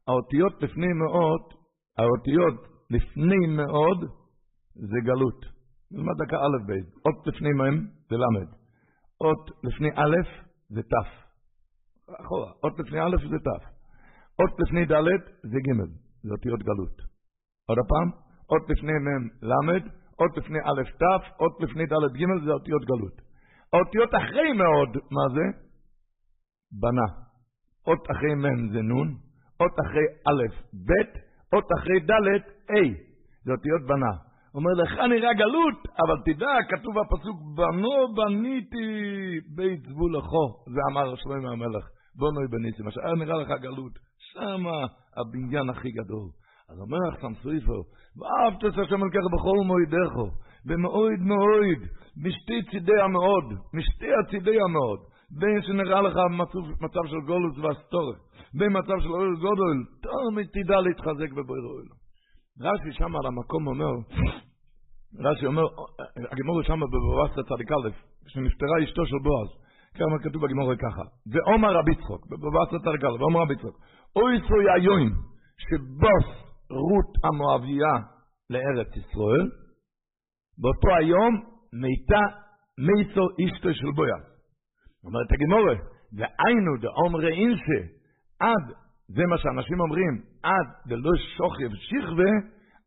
האותיות 0.07 0.63
לפני 0.63 0.93
מאוד, 0.93 1.41
האותיות 1.97 2.67
לפני 2.89 3.47
מאוד 3.47 3.99
זה 4.73 4.99
גלות. 5.03 5.45
נלמד 5.91 6.13
דקה 6.25 6.37
א' 6.37 6.57
ב', 6.67 6.71
אות 7.05 7.27
לפני 7.27 7.49
מ' 7.49 7.85
זה 8.09 8.17
ל', 8.17 8.60
אות 9.25 9.49
לפני 9.63 9.89
א' 9.89 10.15
זה 10.69 10.81
ת', 10.81 10.93
אחורה, 12.21 12.51
אות 12.63 12.79
לפני 12.79 12.99
א' 12.99 13.17
זה 13.29 13.37
ת', 13.37 13.49
אות 14.39 14.59
לפני 14.59 14.85
ד' 14.85 15.21
זה 15.43 15.57
ג', 15.65 15.71
זה 16.23 16.31
אותיות 16.31 16.63
גלות. 16.63 16.95
עוד 17.69 17.77
פעם, 17.89 18.07
אות 18.51 18.69
לפני 18.69 18.93
מ' 18.93 19.45
ל', 19.49 19.79
אות 20.19 20.37
לפני 20.37 20.59
א' 20.59 20.83
ת', 21.01 21.39
אות 21.39 21.61
לפני 21.61 21.85
ד' 21.85 22.13
ג' 22.19 22.45
זה 22.45 22.51
אותיות 22.51 22.85
גלות. 22.85 23.31
האותיות 23.73 24.09
אחרי 24.15 24.53
מאוד, 24.53 24.89
מה 25.11 25.25
זה? 25.35 25.45
בנה. 26.81 27.07
אות 27.87 28.03
אחרי 28.11 28.35
מ' 28.35 28.71
זה 28.73 28.81
נ', 28.81 29.13
אות 29.61 29.75
אחרי 29.85 30.05
א', 30.29 30.41
ב', 30.87 30.91
אות 31.55 31.67
אחרי 31.77 31.99
ד', 31.99 32.11
ה'. 32.69 33.11
זה 33.43 33.51
אותיות 33.51 33.81
בנה. 33.87 34.30
אומר 34.55 34.71
לך 34.83 34.99
נראה 35.09 35.33
גלות, 35.33 35.79
אבל 35.99 36.15
תדע, 36.25 36.55
כתוב 36.69 36.93
בפסוק, 36.99 37.37
בנו 37.55 38.13
בניתי 38.15 38.87
בית 39.55 39.81
זבול 39.83 40.17
לכו, 40.17 40.45
זה 40.73 40.79
אמר 40.91 41.15
שלמה 41.15 41.51
המלך, 41.51 41.85
בונוי 42.15 42.47
בניתי, 42.51 42.83
מה 42.83 42.91
שהיה 42.91 43.15
נראה 43.15 43.37
לך 43.37 43.49
גלות, 43.61 43.91
שמה 44.17 44.85
הבניין 45.17 45.69
הכי 45.69 45.91
גדול. 45.91 46.27
אז 46.69 46.79
אומר 46.79 46.97
לך 47.09 47.21
סמסויפר, 47.21 47.81
ואהבת 48.17 48.65
את 48.65 48.77
השם 48.79 49.03
אלוקיך 49.03 49.25
בכל 49.33 49.57
מועידךו, 49.65 50.27
במאויד 50.65 51.19
מאויד, 51.19 51.81
משתי 52.25 52.71
צידי 52.71 53.01
המאוד, 53.01 53.45
משתי 53.73 54.09
הצידי 54.19 54.61
המאוד. 54.61 54.99
בין 55.39 55.61
שנראה 55.61 56.01
לך 56.01 56.15
מצב, 56.31 56.59
מצב 56.81 56.99
של 57.07 57.19
גולוס 57.27 57.57
והסטורת, 57.57 58.17
בין 58.53 58.77
מצב 58.77 58.99
של 58.99 59.11
אוהל 59.11 59.35
גודל, 59.35 59.77
תמיד 60.01 60.47
תדע 60.47 60.81
להתחזק 60.81 61.31
בבויר 61.31 61.63
אוהל. 61.63 62.00
רש"י 62.59 62.91
שם 62.91 63.15
על 63.15 63.25
המקום 63.25 63.67
אומר, 63.67 63.91
רש"י 65.19 65.45
אומר, 65.45 65.63
הגמור 66.31 66.63
שם 66.63 66.79
בבואסת 66.79 67.35
צדיק 67.49 67.71
א', 67.71 67.89
כשנפטרה 68.25 68.83
אשתו 68.83 69.05
של 69.05 69.17
בועז, 69.23 69.49
כמה 69.93 70.19
כתוב 70.23 70.45
בגמור 70.45 70.75
ככה, 70.75 71.01
ועומר 71.31 71.69
רבי 71.79 71.95
צחוק, 71.95 72.27
בבואסת 72.29 72.85
צדיק 72.85 73.03
א', 73.03 73.21
ועומר 73.21 73.41
רבי 73.41 73.55
צחוק, 73.55 73.77
אוי 74.15 74.39
סוי 74.47 74.65
היום 74.75 75.09
שבוס 75.63 76.27
רות 76.69 77.11
המואביה 77.23 77.93
לארץ 78.49 78.87
ישראל, 78.87 79.45
באותו 80.57 80.95
היום 80.99 81.33
מיתה 81.73 82.23
מייסו 82.77 83.25
אשתו 83.41 83.69
של 83.73 83.91
בועז. 83.95 84.25
אומרת 85.03 85.31
הגמורה, 85.31 85.75
והיינו 86.17 86.71
דאומרי 86.81 87.33
אינסה, 87.33 87.79
עד, 88.39 88.65
זה 89.15 89.23
מה 89.29 89.37
שאנשים 89.37 89.79
אומרים, 89.79 90.13
עד 90.43 90.67
דלא 90.87 91.15
שוכב 91.37 91.71
שכבה, 91.75 92.31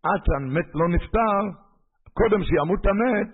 עד 0.08 0.20
שהמת 0.26 0.68
לא 0.74 0.88
נפטר, 0.88 1.42
קודם 2.18 2.44
שימות 2.44 2.86
המת, 2.86 3.32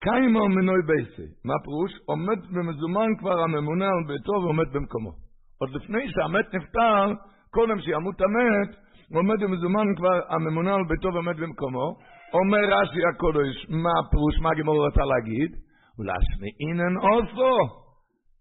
קיימו 0.00 0.48
מנוי 0.48 0.82
בייסי. 0.86 1.28
מה 1.44 1.54
פירוש? 1.64 1.92
עומד 2.06 2.40
במזומן 2.54 3.08
כבר 3.18 3.40
הממונה 3.40 3.86
על 3.86 4.04
ביתו 4.08 4.32
ועומד 4.32 4.68
במקומו. 4.72 5.12
עוד 5.60 5.70
לפני 5.70 6.08
שהמת 6.12 6.54
נפטר, 6.54 7.12
קודם 7.50 7.80
שימות 7.80 8.20
המת, 8.20 8.70
עומד 9.14 9.42
ומזומן 9.42 9.94
כבר 9.96 10.20
הממונה 10.28 10.74
על 10.74 10.84
ביתו 10.88 11.08
ועומד 11.12 11.36
במקומו, 11.40 11.86
אומר 12.34 12.64
רש"י 12.74 13.00
הקודש, 13.10 13.66
מה 13.68 13.90
הפירוש, 14.00 14.34
מה 14.42 14.50
הגמור 14.50 14.86
רוצה 14.86 15.04
להגיד? 15.04 15.50
ולהשמיעינן 15.98 16.96
אוסו, 16.96 17.56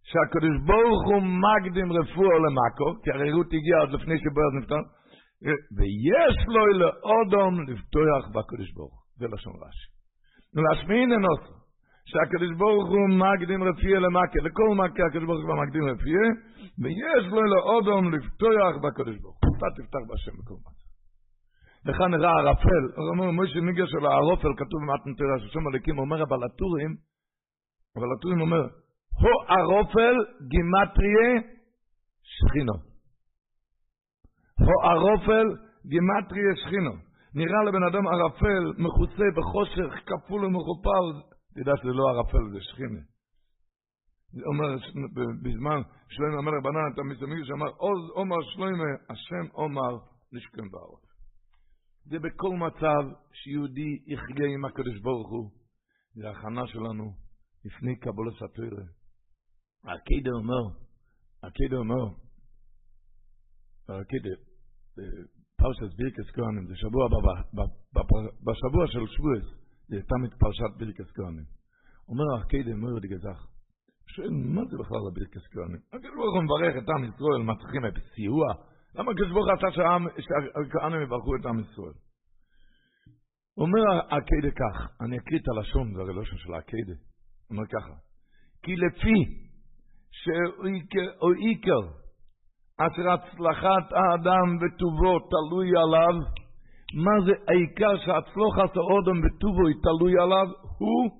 שהקדוש 0.09 0.55
ברוך 0.69 1.03
הוא 1.09 1.21
מקדים 1.45 1.87
רפואו 1.97 2.37
למאקו, 2.45 2.89
כי 3.01 3.09
הרי 3.11 3.31
רות 3.31 3.47
הגיע 3.57 3.75
עוד 3.81 3.91
לפני 3.95 4.15
שבועז 4.23 4.53
נפטר, 4.59 4.81
ויש 5.77 6.37
לו 6.53 6.63
לאודום 6.81 7.53
לפתוח 7.69 8.23
בקדוש 8.35 8.69
ברוך 8.75 8.95
הוא, 8.95 9.03
זה 9.19 9.25
לשון 9.33 9.55
רש"י. 9.63 9.87
ולהשמיעינן 10.55 11.25
אוסו, 11.29 11.53
שהקדוש 12.09 12.51
ברוך 12.59 12.89
הוא 12.93 13.07
מקדים 13.23 13.59
רפואה 13.67 13.99
למכה, 14.05 14.39
לכל 14.47 14.69
מכה 14.79 15.03
הקדוש 15.07 15.25
ברוך 15.29 15.43
הוא 15.47 15.61
מקדים 15.63 15.83
רפואה, 15.91 16.27
ויש 16.81 17.23
לו 17.33 17.41
לאודום 17.53 18.03
לפתוח 18.13 18.73
בקדוש 18.83 19.17
ברוך 19.21 19.37
הוא. 19.43 19.51
אתה 19.57 19.67
תפתח 19.75 20.03
בהשם 20.07 20.35
בכל 20.39 20.57
מצב. 20.65 20.87
לך 21.87 21.99
נראה 22.13 22.31
ערפל, 22.39 22.83
הוא 22.97 23.09
אומר, 23.11 23.31
מוישה 23.31 23.59
ניגש 23.59 23.91
אל 23.95 24.05
הערופל, 24.05 24.51
כתוב 24.59 24.79
במתן 24.81 25.13
תראה, 25.19 25.39
ששם 25.39 25.67
הליקים 25.67 25.99
אומר, 25.99 26.23
אבל 26.23 26.39
הטורים 26.45 28.41
אומר, 28.41 28.63
הו 29.21 29.55
ערופל 29.55 30.15
גימטריה 30.47 31.31
שכינו. 32.23 32.73
הו 34.59 34.77
ערופל 34.91 35.47
גימטריה 35.85 36.55
שכינו. 36.55 36.93
נראה 37.33 37.63
לבן 37.67 37.83
אדם 37.83 38.07
ערפל, 38.07 38.63
מכוסה 38.77 39.27
בחושך, 39.37 39.91
כפול 40.05 40.45
ומכופר, 40.45 41.03
תדע 41.55 41.73
שזה 41.77 41.93
לא 41.93 42.03
ערפל, 42.09 42.49
זה 42.53 42.59
שכינה. 42.61 42.99
זה 44.31 44.41
אומר, 44.45 44.75
בזמן 45.43 45.81
שלמה 46.09 46.37
המלך 46.37 46.63
בנה 46.63 46.79
את 46.93 46.99
המסתמיד, 46.99 47.45
שאמר, 47.45 47.69
עוז 47.77 48.09
עומר 48.13 48.41
שלמה, 48.41 48.91
השם 49.09 49.45
עומר 49.51 49.97
נשכם 50.33 50.69
בערופל. 50.71 51.07
זה 52.05 52.19
בכל 52.19 52.49
מצב 52.49 53.03
שיהודי 53.33 53.91
יחיה 54.07 54.47
עם 54.53 54.65
הקדוש 54.65 54.99
ברוך 55.01 55.29
הוא. 55.29 55.51
זה 56.13 56.29
הכנה 56.29 56.67
שלנו 56.67 57.13
לפני 57.65 57.95
קבולת 57.95 58.41
התוירה. 58.41 58.96
הקדה 59.83 60.31
אומר, 60.39 60.63
הקדה 61.43 61.77
אומר, 61.77 62.05
הקדה, 63.89 64.35
פרשת 65.57 65.95
בירקס 65.97 66.31
כהנים, 66.35 66.67
זה 66.67 66.75
שבוע 66.75 67.07
בשבוע 68.45 68.87
של 68.87 69.07
שבועס, 69.07 69.45
זה 69.87 69.95
תמיד 70.07 70.33
פרשת 70.39 70.77
בירקס 70.77 71.11
כהנים. 71.15 71.45
אומר 72.09 72.25
הקדה, 72.39 72.71
אומר 72.71 72.99
גזח, 72.99 73.57
שואל, 74.07 74.29
מה 74.29 74.61
זה 74.69 74.77
בכלל 74.77 75.03
הבירקס 75.11 75.47
כהנים? 75.51 75.81
הקדוש 75.93 76.15
ברוך 76.15 76.35
הוא 76.35 76.43
מברך 76.43 76.73
את 76.83 76.89
עם 76.89 77.03
ישראל, 77.03 77.41
מצליחים 77.51 77.85
את 77.85 77.93
סיוע, 78.15 78.45
למה 78.95 79.11
הקדוש 79.11 79.31
ברוך 79.31 79.47
עשה 79.49 79.67
שהכהנים 79.71 81.01
יברכו 81.01 81.35
את 81.35 81.45
עם 81.45 81.59
ישראל? 81.59 81.97
אומר 83.57 83.83
הקדה 84.05 84.51
כך, 84.61 85.01
אני 85.01 85.17
אקריא 85.17 85.39
את 85.39 85.47
הלשון, 85.47 85.93
זה 85.93 86.01
הרי 86.01 86.13
לשון 86.21 86.37
של 86.37 86.53
הקדה. 86.53 86.97
אומר 87.49 87.67
ככה, 87.67 87.95
כי 88.63 88.75
לפי 88.75 89.46
שהוא 90.23 91.33
עיקר 91.37 91.83
אשר 92.79 93.11
הצלחת 93.11 93.87
האדם 93.91 94.47
וטובו 94.61 95.19
תלוי 95.19 95.69
עליו, 95.83 96.15
מה 97.03 97.25
זה 97.25 97.31
העיקר 97.47 97.97
שהצלוחת 97.97 98.77
האדם 98.77 99.17
וטובו 99.23 99.67
תלוי 99.83 100.13
עליו? 100.21 100.47
הוא 100.79 101.11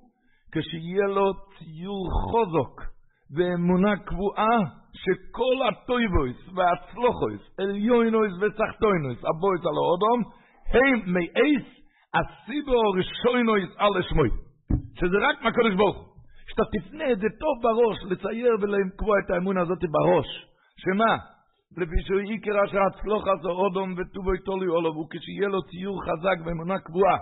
כשיהיה 0.52 1.06
לו 1.06 1.32
ציור 1.58 2.06
חוזק 2.30 2.74
ואמונה 3.36 3.96
קבועה 3.96 4.58
שכל 5.02 5.56
הטויבויס 5.68 6.36
והצלוחויס, 6.54 7.40
עליונויס 7.58 8.32
ותחתונויס, 8.40 9.18
הבויס 9.28 9.62
על 9.70 9.76
האדם, 9.82 10.20
הם 10.74 11.12
מאייס 11.12 11.66
הסיבו 12.14 12.80
ראשוינויס 12.96 13.70
על 13.76 14.00
השמוי. 14.00 14.28
שזה 14.94 15.16
רק 15.28 15.42
מהקדוש 15.42 15.74
ברוך. 15.74 16.07
שאתה 16.58 16.78
תפנה 16.78 17.12
את 17.12 17.18
זה 17.18 17.26
טוב 17.40 17.54
בראש, 17.62 17.98
לצייר 18.10 18.54
ולקבוע 18.60 19.14
את 19.24 19.30
האמונה 19.30 19.60
הזאת 19.60 19.78
בראש. 19.90 20.26
שמה? 20.76 21.16
לפי 21.76 22.02
שהוא 22.06 22.20
יקרא 22.20 22.66
שהצלוח 22.66 23.24
הזה 23.28 23.48
אודום 23.48 23.94
וטובו 23.96 24.34
יתולי 24.34 24.66
עולו, 24.66 24.90
וכשיהיה 25.00 25.48
לו 25.48 25.62
ציור 25.62 26.02
חזק 26.02 26.46
ואמונה 26.46 26.78
קבועה, 26.78 27.18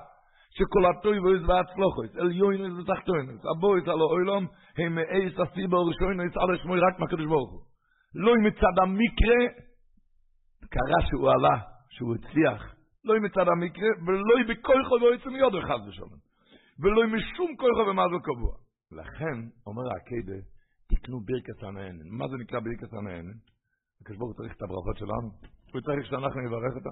שכל 0.57 0.85
הטויבויס 0.87 1.43
והצלוחויס, 1.49 2.17
עליונויס 2.17 2.75
ותחתונויס, 2.79 3.41
הבויס 3.51 3.89
על 3.89 4.01
האוילום, 4.01 4.47
הם 4.79 4.95
מאייס 4.95 5.35
הסיבו 5.41 5.87
ראשוינויס 5.87 6.33
על 6.37 6.55
השמוי 6.55 6.81
רק 6.81 6.99
מהקדוש 6.99 7.27
ברוך 7.27 7.51
הוא. 7.53 7.61
לא 8.15 8.33
מצד 8.47 8.75
המקרה, 8.83 9.41
קרה 10.71 11.01
שהוא 11.09 11.31
עלה, 11.31 11.57
שהוא 11.91 12.15
הצליח. 12.15 12.75
לא 13.05 13.15
מצד 13.21 13.49
המקרה, 13.49 13.89
ולא 14.07 14.35
בכויכו 14.49 14.95
ולא 14.95 15.15
יצא 15.15 15.31
מיודו 15.31 15.59
אחד 15.59 15.79
ושלום. 15.89 16.19
ולא 16.83 17.07
משום 17.07 17.57
כויכו 17.57 17.91
ומזל 17.91 18.21
קבוע. 18.25 18.66
לכן, 18.93 19.37
אומר 19.67 19.83
הקדה, 19.97 20.39
תקנו 20.87 21.21
ברכת 21.21 21.63
הנהנן. 21.63 22.09
מה 22.09 22.29
זה 22.29 22.37
נקרא 22.37 22.61
ברכת 22.61 22.93
הנהנן? 22.93 23.39
הקדוש 24.01 24.19
ברוך 24.19 24.31
הוא 24.31 24.37
צריך 24.37 24.57
את 24.57 24.63
הברכות 24.63 24.97
שלנו? 24.99 25.29
הוא 25.73 25.81
צריך 25.81 26.07
שאנחנו 26.07 26.41
נברך 26.41 26.75
אותה? 26.77 26.91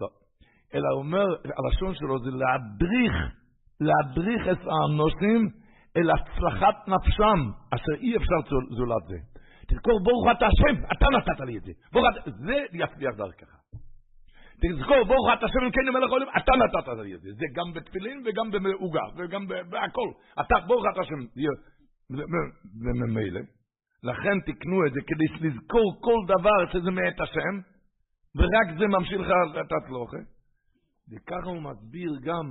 לא. 0.00 0.08
אלא 0.74 0.88
הוא 0.94 1.02
אומר, 1.02 1.26
הלשון 1.58 1.94
שלו 1.94 2.18
זה 2.18 2.30
להדריך, 2.30 3.14
להדריך 3.80 4.42
את 4.52 4.66
האנוסים 4.70 5.42
אל 5.96 6.10
הצלחת 6.10 6.88
נפשם, 6.88 7.40
אשר 7.74 7.94
אי 8.02 8.16
אפשר 8.16 8.56
זולת 8.76 9.04
זה. 9.08 9.18
תזכור, 9.68 10.00
ברוך 10.04 10.26
אתה 10.36 10.46
השם, 10.46 10.82
אתה 10.92 11.06
נתת 11.16 11.40
לי 11.40 11.58
את 11.58 11.62
זה. 11.62 11.72
ברוך 11.92 12.06
אתה, 12.12 12.30
זה 12.30 12.56
יצליח 12.72 13.14
דרכך. 13.16 13.59
תזכור, 14.62 15.04
ברוך 15.06 15.26
אתה 15.34 15.46
השם 15.46 15.58
אלוקינו 15.62 15.92
מלך 15.92 16.10
העולם, 16.10 16.26
אתה 16.38 16.52
נתת 16.60 16.88
את 16.88 17.20
זה. 17.22 17.32
זה 17.32 17.46
גם 17.56 17.72
בתפילין 17.74 18.22
וגם 18.24 18.50
בעוגה, 18.50 19.04
וגם 19.16 19.46
בהכל. 19.46 20.08
אתה, 20.40 20.54
ברוך 20.66 20.84
אתה 20.92 21.00
השם, 21.00 21.20
זה 22.82 22.90
ממילא. 23.00 23.40
לכן 24.02 24.36
תקנו 24.46 24.86
את 24.86 24.92
זה 24.92 25.00
כדי 25.06 25.48
לזכור 25.48 26.00
כל 26.00 26.20
דבר 26.34 26.72
שזה 26.72 26.90
מאת 26.90 27.20
השם, 27.20 27.54
ורק 28.36 28.78
זה 28.78 28.86
ממשיך 28.86 29.20
לך 29.20 29.30
את 29.60 29.72
הצלוחה. 29.72 30.22
וככה 31.10 31.48
הוא 31.50 31.62
מסביר 31.62 32.12
גם, 32.22 32.46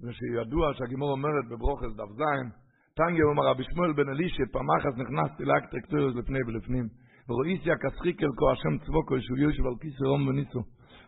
ושידוע 0.00 0.74
שהגימור 0.74 1.10
אומרת 1.10 1.44
בברוכס 1.50 1.92
דף 1.96 2.10
זין, 2.18 2.46
טנגי 2.94 3.22
אומר 3.22 3.44
רבי 3.50 3.64
שמואל 3.64 3.92
בן 3.92 4.08
אלישע, 4.08 4.44
פעם 4.52 4.66
אחת 4.78 4.94
נכנסתי 5.02 5.44
לאקטרקטוריות 5.44 6.16
לפני 6.16 6.38
ולפנים, 6.46 6.88
ורואיסיה 7.28 7.74
כסחיקל 7.82 8.30
כה 8.38 8.52
השם 8.52 8.78
צבוקו, 8.84 9.14
שהוא 9.20 9.38
יושב 9.38 9.66
על 9.66 9.76
כיסא 9.80 10.04
רום 10.04 10.28
וניסו. 10.28 10.62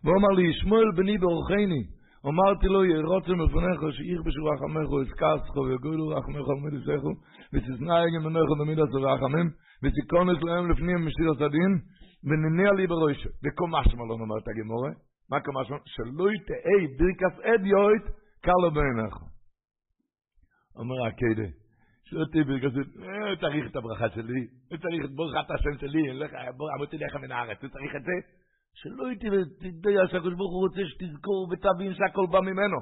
והוא 0.04 0.16
אמר 0.16 0.28
לי, 0.28 0.52
שמואל 0.52 0.90
בני 0.96 1.18
באורחני, 1.18 1.82
אמרתי 2.26 2.66
לו, 2.66 2.84
ירוצה 2.84 3.32
מפניך, 3.32 3.80
שאיך 3.96 4.20
בשביל 4.26 4.46
רחמך, 4.52 4.88
הסקסכו, 5.02 5.60
ויגולו 5.60 6.08
רחמך 6.08 6.46
על 6.48 6.58
מידי 6.64 6.82
סכו, 6.86 7.12
ותסנאי 7.52 8.06
גמנך 8.14 8.50
ומידי 8.50 8.82
רחמים, 8.82 9.48
ותיכונס 9.82 10.42
להם 10.42 10.70
לפנים 10.70 11.06
משיר 11.06 11.30
הסדין, 11.32 11.72
ונניע 12.24 12.72
לי 12.72 12.86
בראש. 12.86 13.26
וקומה 13.44 13.80
שמלון 13.84 14.20
אומרת 14.20 14.48
הגמורה, 14.48 14.90
מה 15.30 15.40
קומה 15.40 15.64
שמלון? 15.64 15.80
שלא 15.86 16.26
יתאי 16.34 16.82
ברכס 16.98 17.34
אדיוט, 17.40 18.04
קלו 18.44 18.70
בעיניך. 18.74 19.14
אומר 20.76 21.06
הקדה, 21.06 21.48
שאותי 22.04 22.42
ברכס, 22.44 22.74
צריך 23.40 23.70
את 23.70 23.76
הברכה 23.76 24.08
שלי, 24.14 24.46
צריך 24.68 25.04
את 25.04 25.10
ברכת 25.14 25.50
השם 25.50 25.78
שלי, 25.80 26.02
אמרתי 26.76 26.96
לך 26.96 27.16
מן 27.22 27.32
הארץ, 27.32 27.58
צריך 27.58 27.96
את 27.96 28.02
זה. 28.02 28.16
שלא 28.74 29.04
ותדע 29.04 30.02
שהקדוש 30.10 30.34
ברוך 30.34 30.52
הוא 30.52 30.62
רוצה 30.66 30.80
שתזכור 30.90 31.48
ותבין 31.50 31.94
שהכל 31.94 32.26
בא 32.30 32.40
ממנו. 32.40 32.78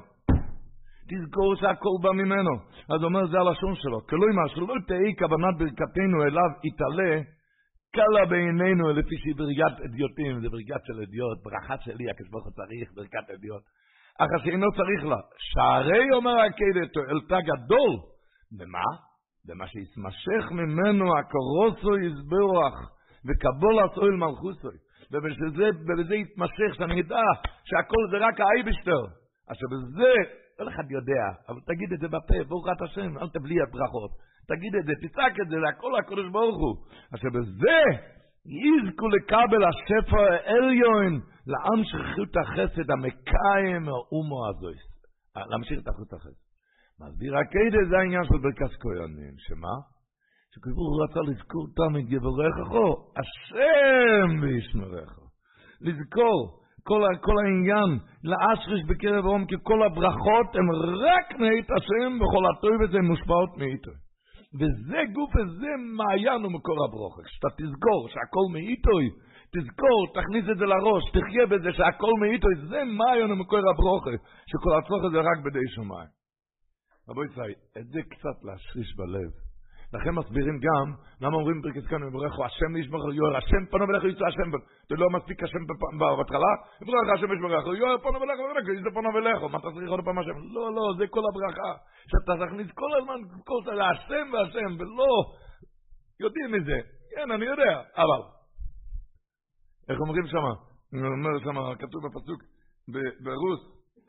תזכור 1.11 1.55
שהכל 1.57 1.97
בא 2.03 2.13
ממנו. 2.13 2.55
אז 2.93 3.03
אומר 3.05 3.27
זה 3.27 3.39
הלשון 3.39 3.75
שלו. 3.75 4.07
כלומר, 4.07 4.47
שלא 4.55 4.75
תהי 4.89 5.17
כוונת 5.19 5.55
ברכתנו 5.59 6.19
אליו 6.27 6.51
יתעלה, 6.69 7.13
קלה 7.95 8.25
בעינינו 8.31 8.93
לפי 8.93 9.17
שהיא 9.21 9.37
בריגת 9.37 9.77
אדיוטים, 9.85 10.41
זה 10.41 10.49
בריגת 10.49 10.83
של 10.87 11.01
אדיוט, 11.03 11.39
ברכה 11.45 11.77
שלי, 11.85 12.11
הקדוש 12.11 12.31
ברוך 12.31 12.45
הוא 12.45 12.53
צריך 12.53 12.89
ברכת 12.97 13.31
אדיוט. 13.35 13.63
אך 14.21 14.31
שאינו 14.45 14.67
צריך 14.79 15.05
לה. 15.11 15.21
שערי 15.39 16.07
אומר 16.17 16.37
הקדש 16.41 16.89
תועלתה 16.95 17.39
גדול. 17.49 17.93
במה? 18.59 18.89
במה 19.47 19.67
שיסמשך 19.67 20.45
ממנו 20.51 21.19
הקורוסו 21.19 21.99
יסברך, 21.99 22.77
וקבולת 23.27 23.97
אוהל 23.97 24.17
מלכוסוי. 24.17 24.77
ובזה 25.13 26.15
יתמשך, 26.15 26.71
שאני 26.79 27.01
אדע 27.01 27.27
שהכל 27.65 28.03
זה 28.11 28.17
רק 28.27 28.41
האייבשטר. 28.41 29.03
עכשיו, 29.49 29.69
בזה, 29.73 30.13
כל 30.59 30.69
אחד 30.69 30.91
יודע, 30.91 31.25
אבל 31.49 31.61
תגיד 31.67 31.93
את 31.93 32.01
זה 32.01 32.09
בפה, 32.09 32.45
ברוך 32.49 32.67
אתה 32.77 32.85
השם, 32.85 33.19
אל 33.19 33.29
תבלי 33.29 33.57
הברכות. 33.63 34.11
תגיד 34.49 34.75
את 34.81 34.85
זה, 34.87 34.93
תצעק 35.03 35.41
את 35.41 35.49
זה, 35.49 35.57
זה 35.61 35.69
הכל 35.69 35.93
הקדוש 35.99 36.29
ברוך 36.33 36.57
הוא. 36.57 36.75
עכשיו, 37.13 37.31
בזה 37.31 37.81
יזכו 38.47 39.09
לקבל 39.09 39.63
השפע 39.69 40.21
העליון, 40.31 41.13
לעם 41.47 41.85
שחיות 41.85 42.37
החסד 42.37 42.91
המקיים 42.91 43.89
האומו 43.89 44.49
הזויס. 44.49 44.99
להמשיך 45.51 45.79
את 45.83 45.89
החוט 45.89 46.13
החסד. 46.13 46.49
מסביר 47.01 47.37
הקדש 47.37 47.89
זה 47.91 47.99
העניין 47.99 48.25
של 48.25 48.39
ברכס 48.43 48.77
כהנים, 48.81 49.35
שמה? 49.39 49.75
שכבור 50.59 51.05
רצה 51.05 51.21
לזכור 51.31 51.67
תמיד 51.77 52.13
יברכך, 52.13 52.71
השם 53.19 54.43
וישמרך. 54.43 55.11
לזכור, 55.81 56.61
כל, 56.83 57.03
כל 57.21 57.37
העניין, 57.45 57.91
לאשריש 58.25 58.83
בקרב 58.89 59.25
הום, 59.25 59.47
כי 59.47 59.55
כל 59.63 59.83
הברכות 59.83 60.49
הן 60.57 60.69
רק 61.07 61.29
מאת 61.41 61.69
השם, 61.77 62.11
וכל 62.21 62.45
הטוב 62.51 62.83
הזה 62.83 62.99
מושפעות 63.01 63.51
מאיתו. 63.59 63.91
וזה 64.59 65.01
גוף 65.15 65.31
וזה 65.37 65.73
מעיין 65.99 66.45
ומקור 66.45 66.79
הברוכת. 66.85 67.25
כשאתה 67.25 67.49
תזכור 67.59 68.01
שהכל 68.13 68.47
מאיתוי, 68.53 69.05
תזכור, 69.55 70.01
תכניס 70.19 70.45
את 70.53 70.59
זה 70.59 70.67
לראש, 70.73 71.05
תחיה 71.17 71.47
בזה 71.53 71.71
שהכל 71.73 72.13
מאיתוי, 72.21 72.55
זה 72.71 72.81
מעיין 72.99 73.31
ומקור 73.33 73.65
הברוכת, 73.75 74.21
שכל 74.51 74.73
הצורך 74.79 75.03
זה 75.13 75.19
רק 75.19 75.39
בידי 75.45 75.69
שמיים. 75.75 76.11
רבו 77.09 77.25
ישראל, 77.25 77.55
את 77.79 77.87
זה 77.93 78.01
קצת 78.13 78.37
להשריש 78.45 78.91
בלב. 78.97 79.48
לכן 79.95 80.11
מסבירים 80.11 80.59
גם, 80.67 80.87
למה 81.21 81.37
אומרים 81.37 81.63
פרקס 81.63 81.87
כאן, 81.91 81.99
יברכו 82.09 82.45
השם 82.45 82.77
ישמח 82.77 83.01
יואר, 83.15 83.37
השם 83.37 83.63
פנו 83.71 83.85
ולך 83.89 84.05
יצא 84.05 84.25
השם, 84.27 84.49
זה 84.89 84.95
לא 85.03 85.07
מספיק 85.11 85.43
השם 85.43 85.63
בהתחלה, 85.99 86.53
יברך 86.83 87.09
השם 87.15 87.29
ישמח 87.33 87.51
יואר 87.81 87.99
פנו 87.99 88.21
ולך, 88.21 88.39
זה 88.85 88.91
פנו 88.95 89.09
ולך, 89.15 89.43
מה 89.53 89.59
אתה 89.59 89.69
צריך 89.75 89.91
עוד 89.91 90.01
פעם 90.05 90.19
השם? 90.19 90.37
לא, 90.55 90.75
לא, 90.77 90.85
זה 90.99 91.05
כל 91.11 91.25
הברכה, 91.31 91.71
שאתה 92.11 92.33
תכניס 92.47 92.69
כל 92.75 92.91
הזמן, 92.99 93.19
כל 93.49 93.61
זה, 93.65 93.73
השם 93.85 94.27
והשם, 94.33 94.73
ולא, 94.79 95.11
יודעים 96.21 96.53
מזה, 96.53 96.79
כן, 97.11 97.31
אני 97.31 97.45
יודע, 97.45 97.75
אבל, 97.97 98.23
איך 99.89 100.01
אומרים 100.01 100.27
שמה? 100.27 100.53
אומר 100.93 101.39
שמה, 101.45 101.77
כתוב 101.77 102.01
בפסוק, 102.07 102.41
ברוס, 103.25 103.61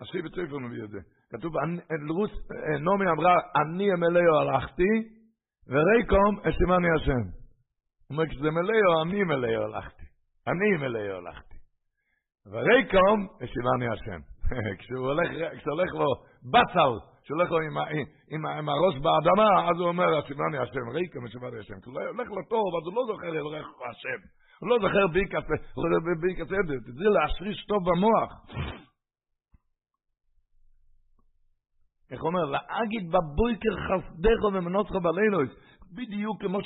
השרי 0.02 0.22
בצפר 0.22 0.58
מביא 0.58 0.84
את 0.84 0.90
זה, 0.90 1.00
כתוב, 1.32 1.54
רוס, 2.10 2.32
נעמי 2.86 3.12
אמרה, 3.12 3.36
אני 3.62 3.94
אמלאו 3.94 4.40
הלכתי, 4.40 5.19
וריקום 5.72 6.40
אסימני 6.40 6.92
השם. 6.96 7.24
הוא 8.08 8.12
אומר, 8.12 8.26
כשזה 8.30 8.52
מלאו, 8.52 9.02
אני 9.04 9.24
מלאו 9.24 9.64
הלכתי. 9.64 10.06
אני 10.48 10.70
מלאו 10.82 11.16
הלכתי. 11.18 11.58
וריקום 12.52 13.18
אסימני 13.44 13.88
השם. 13.94 14.20
כשהוא 14.80 15.08
הולך, 15.08 15.30
כשהוא 15.58 15.74
הולך 15.74 15.94
לו 15.94 16.10
בצל, 16.54 16.94
כשהוא 17.24 17.38
הולך 17.38 17.52
לו 17.52 17.58
עם, 17.60 17.78
עם, 18.32 18.46
עם 18.46 18.70
הראש 18.70 18.96
באדמה, 18.96 19.70
אז 19.70 19.80
הוא 19.80 19.88
אומר, 19.88 20.20
אסימני 20.20 20.58
השם, 20.58 20.86
ריקום 20.94 21.26
אסימני 21.26 21.60
השם. 21.60 21.80
כשהוא 21.82 21.94
הולך 21.94 22.28
לו 22.30 22.42
טוב, 22.50 22.70
אז 22.78 22.84
הוא 22.88 22.96
לא 22.96 23.04
זוכר 23.08 23.30
לברך 23.30 23.68
השם. 23.90 24.20
הוא 24.60 24.70
לא 24.70 24.78
זוכר 24.82 25.08
ביקס 26.22 26.52
עדת. 26.60 26.84
זה 27.00 27.10
להשריש 27.10 27.66
טוב 27.66 27.80
במוח. 27.90 28.32
איך 32.12 32.24
אומר? 32.24 32.46
להגיד 32.46 33.12
בבויקר 33.12 33.76
חסדך 33.88 34.44
ומנוסך 34.44 34.96
בלילוס. 34.96 35.50
בדיוק 35.96 36.42
כמו 36.42 36.60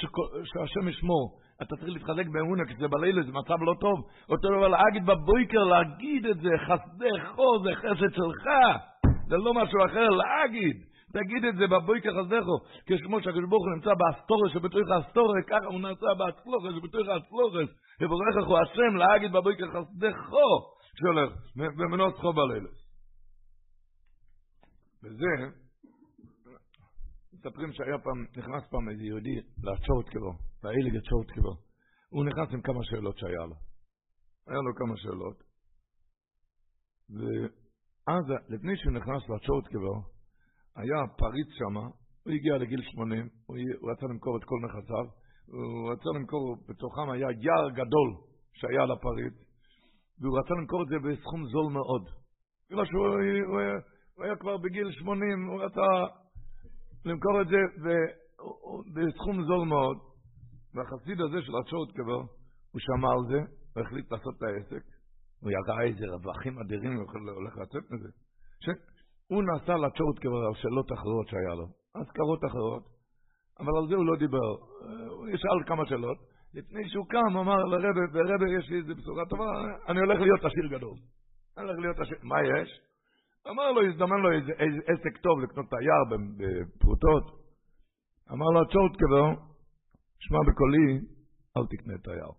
שהשם 0.44 0.88
ישמור. 0.88 1.40
אתה 1.62 1.76
צריך 1.76 1.94
להתחלק 1.94 2.28
באמונה, 2.28 2.66
כי 2.66 2.74
זה 2.80 2.88
בלילה, 2.88 3.24
זה 3.24 3.32
מצב 3.32 3.62
לא 3.62 3.74
טוב. 3.80 3.98
אותו 4.30 4.48
דבר 4.48 4.68
להגיד 4.68 5.06
בבויקר, 5.06 5.64
להגיד 5.64 6.26
את 6.26 6.38
זה, 6.38 6.50
חסדךו, 6.58 7.60
זה 7.64 7.76
חסד 7.76 8.16
שלך. 8.16 8.46
זה 9.28 9.38
לא 9.38 9.54
משהו 9.54 9.86
אחר, 9.86 10.10
להגיד. 10.10 10.78
תגיד 11.14 11.46
את 11.46 11.56
זה 11.56 11.68
בבויקר 11.68 12.10
חסדךו. 12.10 12.58
כשכמו 12.86 13.22
שהקדוש 13.22 13.50
ברוך 13.50 13.66
הוא 13.66 13.74
נמצא 13.76 13.94
באסטורס 13.94 14.52
שבתוך 14.54 14.90
האסטורס, 14.92 15.46
ככה 15.48 15.66
הוא 15.66 15.80
נמצא 15.80 16.14
באסטורס 16.18 16.64
שבתוך 16.76 17.08
האסטורס. 17.08 17.70
יבורך 18.02 18.48
הוא 18.48 18.58
השם 18.58 18.96
להגיד 18.96 19.32
בבויקר 19.32 19.68
חסדךו, 19.68 20.50
שהולך, 21.00 21.30
ומנוסחו 21.78 22.34
בלילה. 22.34 22.83
וזה, 25.04 25.58
מספרים 27.34 27.74
שהיה 27.74 27.98
פעם, 28.04 28.26
נכנס 28.38 28.64
פעם 28.72 28.90
איזה 28.90 29.04
יהודי 29.04 29.36
לעצור 29.64 30.04
קבו, 30.04 30.34
להעיל 30.64 30.98
את 30.98 31.06
שורט 31.06 31.32
קבו. 31.32 31.54
הוא 32.10 32.26
נכנס 32.26 32.50
עם 32.54 32.62
כמה 32.62 32.84
שאלות 32.84 33.18
שהיה 33.18 33.46
לו. 33.50 33.56
היה 34.48 34.60
לו 34.66 34.76
כמה 34.76 34.98
שאלות. 34.98 35.38
ואז, 37.10 38.26
לפני 38.50 38.78
שהוא 38.78 38.94
נכנס 38.94 39.30
לעצור 39.30 39.62
קבו, 39.74 39.96
היה 40.76 41.00
פריץ 41.18 41.50
שם, 41.60 41.76
הוא 42.24 42.34
הגיע 42.34 42.58
לגיל 42.58 42.82
80, 42.82 43.30
הוא, 43.46 43.58
רצה 43.92 44.06
למכור 44.06 44.38
את 44.38 44.44
כל 44.44 44.60
נכסיו, 44.66 45.06
הוא 45.48 45.92
רצה 45.92 46.10
למכור, 46.16 46.58
בתוכם 46.70 47.10
היה 47.10 47.28
יער 47.46 47.70
גדול 47.70 48.10
שהיה 48.54 48.86
לפריץ, 48.86 49.34
והוא 50.20 50.40
רצה 50.40 50.54
למכור 50.54 50.84
את 50.84 50.88
זה 50.88 50.98
בסכום 51.00 51.46
זול 51.46 51.74
מאוד. 51.74 52.04
בגלל 52.70 52.86
שהוא 52.86 53.08
הוא, 53.48 53.60
הוא 54.16 54.26
היה 54.26 54.36
כבר 54.36 54.58
בגיל 54.58 54.92
80, 54.92 55.48
הוא 55.48 55.64
רצה 55.64 55.90
למכור 57.06 57.42
את 57.42 57.48
זה 57.48 57.58
בסכום 58.94 59.44
זול 59.44 59.68
מאוד. 59.68 59.98
והחסיד 60.74 61.22
הזה 61.22 61.42
של 61.42 61.54
הצ'ורט 61.56 61.92
קבר, 61.98 62.22
הוא 62.72 62.80
שמע 62.88 63.10
על 63.16 63.24
זה, 63.32 63.40
והחליט 63.76 64.12
לעשות 64.12 64.34
את 64.38 64.44
העסק. 64.44 64.84
הוא 65.42 65.52
יראה 65.52 65.84
איזה 65.84 66.06
רווחים 66.14 66.60
אדירים, 66.60 66.94
הוא 66.98 67.06
הולך 67.36 67.58
לצאת 67.58 67.92
מזה. 67.92 68.10
שהוא 68.64 69.44
נסע 69.44 69.76
לצ'ורט 69.76 70.20
קבר 70.20 70.42
על 70.48 70.54
שאלות 70.54 70.92
אחרות 70.94 71.28
שהיה 71.28 71.56
לו, 71.60 71.68
אזכרות 71.96 72.42
אחרות, 72.46 72.84
אבל 73.60 73.74
על 73.82 73.88
זה 73.90 73.96
הוא 73.96 74.06
לא 74.06 74.16
דיבר. 74.20 74.52
הוא 75.10 75.28
ישאל 75.28 75.60
כמה 75.68 75.86
שאלות. 75.86 76.18
לפני 76.54 76.90
שהוא 76.90 77.06
קם, 77.10 77.38
אמר 77.38 77.64
לרבה, 77.64 78.02
ורבה 78.14 78.46
יש 78.58 78.70
לי 78.70 78.78
איזה 78.78 78.94
בשורה 78.94 79.26
טובה, 79.30 79.46
אני 79.90 80.00
הולך 80.00 80.20
להיות 80.20 80.46
עשיר 80.46 80.68
גדול. 80.78 80.98
אני 81.58 81.66
הולך 81.66 81.80
להיות 81.80 82.00
עשיר. 82.00 82.18
מה 82.24 82.36
יש? 82.42 82.70
אמר 83.50 83.72
לו, 83.72 83.82
הזדמן 83.88 84.20
לו 84.24 84.32
איזה, 84.32 84.52
עסק 84.92 85.18
טוב 85.18 85.40
לקנות 85.44 85.66
את 85.68 85.74
היער 85.74 86.04
בפרוטות. 86.38 87.26
אמר 88.32 88.50
לו, 88.54 88.62
צ'ורט 88.72 88.94
קבר, 89.02 89.28
שמע 90.20 90.40
בקולי, 90.48 90.88
אל 91.58 91.66
תקנה 91.72 91.94
את 91.96 92.08
היער. 92.08 92.34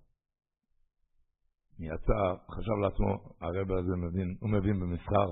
יצא, 1.78 2.20
חשב 2.54 2.76
לעצמו, 2.82 3.12
הרב 3.40 3.72
הזה 3.72 3.96
מבין, 3.96 4.28
הוא 4.40 4.50
מבין 4.50 4.80
במסחר. 4.80 5.28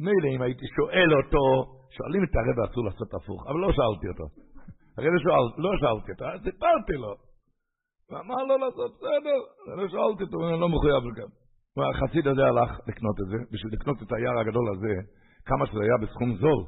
מילא 0.00 0.28
אם 0.36 0.42
הייתי 0.42 0.66
שואל 0.76 1.10
אותו, 1.18 1.44
שואלים 1.96 2.22
את 2.24 2.34
הרב 2.38 2.70
אסור 2.70 2.84
לעשות 2.84 3.14
הפוך, 3.14 3.46
אבל 3.46 3.60
לא 3.60 3.70
שאלתי 3.76 4.06
אותו. 4.12 4.26
הרב 4.98 5.14
שואל, 5.24 5.44
לא 5.64 5.70
שאלתי 5.80 6.12
אותו, 6.12 6.24
סיפרתי 6.44 6.92
לו. 6.92 7.14
ואמר 8.10 8.40
לו 8.48 8.56
לעשות, 8.58 8.90
בסדר, 8.96 9.38
לא 9.76 9.88
שאלתי 9.88 10.22
אותו, 10.24 10.48
אני 10.48 10.60
לא 10.60 10.68
מחויב 10.68 11.02
לכם. 11.10 11.43
החסיד 11.82 12.26
הזה 12.26 12.44
הלך 12.44 12.70
לקנות 12.88 13.16
את 13.22 13.28
זה, 13.30 13.38
בשביל 13.52 13.72
לקנות 13.72 14.02
את 14.02 14.12
היער 14.12 14.38
הגדול 14.40 14.66
הזה, 14.74 14.94
כמה 15.46 15.66
שזה 15.66 15.80
היה 15.82 15.96
בסכום 16.02 16.36
זול, 16.36 16.62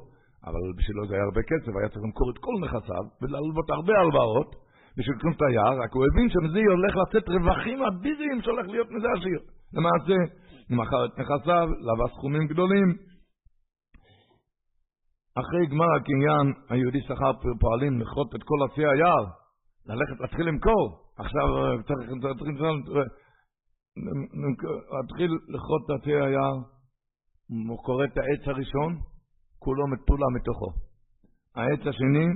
אבל 0.47 0.63
בשבילו 0.77 1.07
זה 1.09 1.15
היה 1.15 1.25
הרבה 1.25 1.43
כסף, 1.51 1.73
היה 1.79 1.89
צריך 1.89 2.05
למכור 2.05 2.31
את 2.31 2.39
כל 2.39 2.55
נכסיו, 2.65 3.05
ולהלוות 3.23 3.71
הרבה 3.71 3.95
הלוואות, 4.01 4.51
בשביל 4.97 5.17
לקנות 5.17 5.37
את 5.37 5.43
היער, 5.49 5.75
רק 5.83 5.93
הוא 5.95 6.05
הבין 6.09 6.29
שמזה 6.31 6.61
הולך 6.75 6.95
לצאת 7.03 7.29
רווחים 7.29 7.79
אדירים 7.89 8.43
שהולך 8.43 8.67
להיות 8.69 8.89
מזה 8.91 9.09
עשיר. 9.17 9.41
למעשה, 9.77 10.17
הוא 10.69 10.79
מכר 10.81 11.01
את 11.07 11.13
נכסיו, 11.21 11.67
לווה 11.87 12.09
סכומים 12.15 12.47
גדולים. 12.47 12.89
אחרי 15.41 15.67
גמר 15.71 15.91
הקניין, 15.97 16.47
היהודי 16.71 17.01
שכר 17.09 17.33
פועלים 17.61 18.01
לכרות 18.01 18.35
את 18.35 18.43
כל 18.49 18.59
עצי 18.67 18.83
היער, 18.87 19.25
ללכת 19.87 20.21
להתחיל 20.21 20.47
למכור. 20.49 20.85
עכשיו 21.19 21.47
צריך, 21.87 22.09
צריך, 22.09 22.21
צריך, 22.21 22.87
צריך 22.87 23.07
להתחיל 23.97 25.31
לכרות 25.49 25.83
את 25.85 25.91
עצי 26.01 26.11
היער, 26.11 26.57
הוא 27.69 27.79
קורא 27.79 28.05
את 28.05 28.19
העץ 28.19 28.49
הראשון, 28.49 28.99
כולו 29.59 29.87
מטולה 29.87 30.27
מתוכו. 30.37 30.71
העץ 31.57 31.81
השני, 31.87 32.27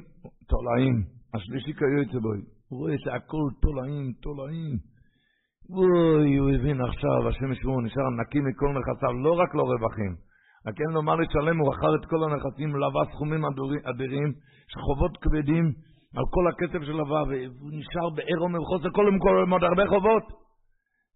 תולעים. 0.49 0.96
השלישי 1.35 1.73
כיוצא 1.79 2.18
בוי. 2.18 2.38
הוא 2.68 2.79
רואה 2.81 2.94
שהכל 2.99 3.46
תולעים, 3.62 4.12
תולעים. 4.23 4.77
אוי, 5.70 6.37
הוא 6.37 6.51
הבין 6.51 6.81
עכשיו, 6.81 7.29
השם 7.29 7.53
ישמעו, 7.53 7.81
נשאר 7.81 8.11
נקי 8.20 8.40
מכל 8.40 8.70
נכסיו, 8.79 9.12
לא 9.12 9.33
רק 9.33 9.55
לא 9.55 9.62
רווחים. 9.62 10.12
רק 10.66 10.81
אין 10.81 10.90
לו 10.94 11.03
מה 11.03 11.14
לשלם, 11.16 11.59
הוא 11.59 11.68
מכר 11.68 11.94
את 11.94 12.05
כל 12.11 12.20
הנכסים, 12.25 12.77
לווה 12.77 13.03
סכומים 13.12 13.44
אדירים, 13.90 14.33
חובות 14.87 15.16
כבדים 15.23 15.64
על 16.16 16.25
כל 16.35 16.44
הכסף 16.51 16.87
של 16.87 16.92
לווה, 16.92 17.23
והוא 17.29 17.70
נשאר 17.73 18.11
בעירום 18.16 18.55
ובחוסר 18.55 18.90
כל 18.90 19.07
עם 19.42 19.53
עוד 19.53 19.64
הרבה 19.64 19.87
חובות. 19.87 20.39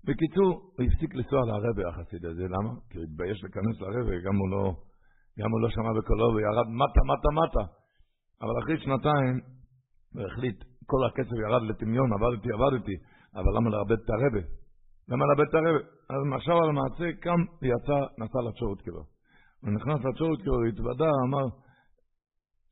בקיצור, 0.06 0.50
הוא 0.76 0.86
הפסיק 0.86 1.14
לנסוע 1.14 1.40
לרבה 1.48 1.88
החסיד 1.88 2.24
הזה, 2.24 2.44
למה? 2.54 2.72
כי 2.90 2.98
הוא 2.98 3.04
התבייש 3.04 3.38
להיכנס 3.42 3.76
לרבה, 3.80 4.16
גם 4.26 4.36
הוא 4.40 4.48
לא, 4.54 4.64
גם 5.38 5.50
הוא 5.52 5.60
לא 5.62 5.68
שמע 5.74 5.92
בקולו, 5.98 6.26
הוא 6.32 6.40
ירד 6.40 6.68
מטה, 6.80 7.00
מטה, 7.10 7.30
מטה. 7.40 7.64
אבל 8.42 8.54
אחרי 8.62 8.76
שנתיים, 8.84 9.34
הוא 10.14 10.22
החליט, 10.26 10.58
כל 10.90 11.00
הכסף 11.06 11.36
ירד 11.44 11.62
לטמיון, 11.62 12.08
עבדתי, 12.12 12.48
עבדתי, 12.56 12.96
אבל 13.38 13.50
למה 13.56 13.70
לאבד 13.70 13.98
את 14.04 14.10
הרבה? 14.10 14.42
למה 15.08 15.22
לאבד 15.28 15.48
את 15.48 15.54
הרבה? 15.54 15.72
אז 16.12 16.20
עכשיו 16.36 16.56
על 16.62 16.68
המעשה 16.72 17.06
קם 17.24 17.40
ויצא, 17.62 17.98
נסע 18.18 18.40
לצ'ורת 18.46 18.80
קבע. 18.84 19.04
הוא 19.62 19.70
נכנס 19.76 20.00
לצ'ורת 20.08 20.40
קבע, 20.44 20.56
הוא 20.60 20.66
התוודה, 20.72 21.10
אמר, 21.26 21.46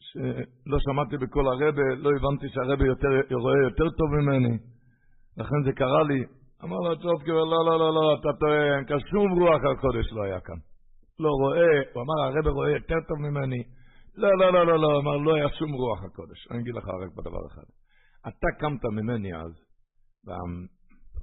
שלא 0.06 0.78
שמעתי 0.84 1.16
בקול 1.16 1.46
הרבה, 1.48 1.86
לא 2.04 2.10
הבנתי 2.16 2.46
שהרבה 2.48 2.86
יותר, 2.86 3.08
רואה 3.44 3.58
יותר 3.68 3.88
טוב 3.98 4.08
ממני, 4.18 4.54
לכן 5.36 5.58
זה 5.64 5.72
קרה 5.72 6.02
לי, 6.02 6.20
אמר 6.64 6.76
לו 6.76 6.96
צ'ופקי, 7.02 7.30
לא, 7.30 7.64
לא, 7.66 7.78
לא, 7.78 7.94
לא, 7.94 8.14
אתה 8.20 8.28
טועה, 8.40 8.76
אין 8.76 8.84
כאן 8.88 9.00
שום 9.10 9.28
רוח 9.40 9.62
הקודש 9.72 10.12
לא 10.12 10.22
היה 10.22 10.40
כאן. 10.40 10.58
לא 11.18 11.30
רואה, 11.42 11.74
הוא 11.92 12.02
אמר, 12.02 12.18
הרב 12.24 12.46
רואה 12.56 12.70
יותר 12.70 13.00
טוב 13.08 13.18
ממני. 13.18 13.62
לא, 14.16 14.28
לא, 14.40 14.52
לא, 14.52 14.66
לא, 14.66 14.78
לא, 14.78 14.98
אמר, 15.00 15.16
לא 15.16 15.34
היה 15.34 15.48
שום 15.58 15.72
רוח 15.72 16.00
הקודש. 16.04 16.40
אני 16.50 16.60
אגיד 16.60 16.74
לך 16.74 16.84
רק 16.84 17.10
בדבר 17.16 17.46
אחד. 17.50 17.68
אתה 18.28 18.48
קמת 18.60 18.84
ממני 18.96 19.34
אז, 19.34 19.52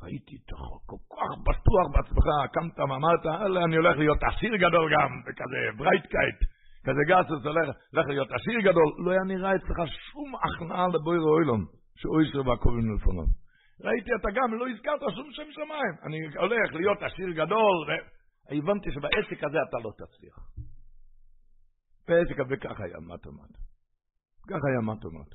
ראיתי 0.01 0.35
אותך 0.53 0.83
כל 0.85 1.15
כך 1.15 1.31
בטוח 1.47 1.85
בעצמך, 1.93 2.25
קמת 2.53 2.79
ואמרת, 2.79 3.23
אני 3.65 3.75
הולך 3.75 3.97
להיות 3.97 4.17
עשיר 4.23 4.55
גדול 4.55 4.85
גם, 4.95 5.09
וכזה 5.25 5.59
ברייטקייט, 5.77 6.39
כזה 6.85 7.01
גסוס 7.09 7.45
הולך, 7.45 7.75
הולך 7.91 8.07
להיות 8.07 8.29
עשיר 8.31 8.71
גדול, 8.71 8.89
לא 9.05 9.11
היה 9.11 9.23
נראה 9.23 9.55
אצלך 9.55 9.77
שום 10.11 10.29
הכנעה 10.35 10.87
לבויר 10.87 11.21
אוילון, 11.21 11.65
שאוי 11.95 12.25
שלו 12.31 12.45
והקרובים 12.45 12.95
לפונו. 12.95 13.38
ראיתי 13.83 14.11
אתה 14.19 14.27
גם, 14.33 14.53
לא 14.53 14.65
הזכרת 14.69 15.01
שום 15.15 15.31
שם 15.31 15.51
שמיים. 15.51 15.93
אני 16.05 16.17
הולך 16.37 16.73
להיות 16.73 17.01
עשיר 17.01 17.29
גדול, 17.31 17.77
והבנתי 17.87 18.91
שבעסק 18.91 19.43
הזה 19.43 19.57
אתה 19.69 19.77
לא 19.77 19.91
תצליח. 19.97 20.37
בעסק 22.07 22.39
הזה 22.39 22.57
ככה 22.57 22.83
היה 22.83 22.99
מתומט. 22.99 23.53
ככה 24.49 24.67
היה 24.71 24.81
מתומט. 24.81 25.31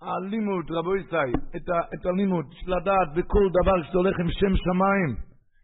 הלימוד, 0.00 0.70
רבו 0.70 0.96
ישראל, 0.96 1.32
את, 1.56 1.68
את 1.94 2.06
הלימוד, 2.06 2.46
לדעת 2.66 3.08
בכל 3.16 3.44
דבר 3.58 3.82
שאתה 3.86 3.98
הולך 3.98 4.16
עם 4.20 4.30
שם 4.30 4.56
שמיים, 4.64 5.10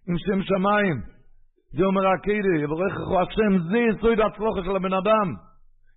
עם 0.09 0.17
שם 0.19 0.43
שמיים. 0.43 0.97
זה 1.77 1.85
אומר 1.85 2.07
הקהילה, 2.07 2.63
יבורכך 2.65 3.09
השם, 3.23 3.53
זה 3.71 3.79
יסוד 3.79 4.21
הצלוחה 4.21 4.61
של 4.65 4.77
הבן 4.77 4.93
אדם. 4.93 5.29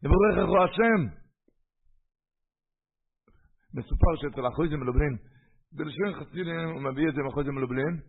יבורכך 0.04 0.49
השם. 0.63 1.19
מסופר 3.74 4.16
שאצל 4.16 4.46
החויזם 4.46 4.80
מלובלין, 4.80 5.18
בלשון 5.74 6.14
חסידים 6.14 6.70
הוא 6.74 6.82
מביא 6.82 7.10
את 7.10 7.14
זה 7.14 7.22
מחויזם 7.28 7.52
מלובלין, 7.52 8.00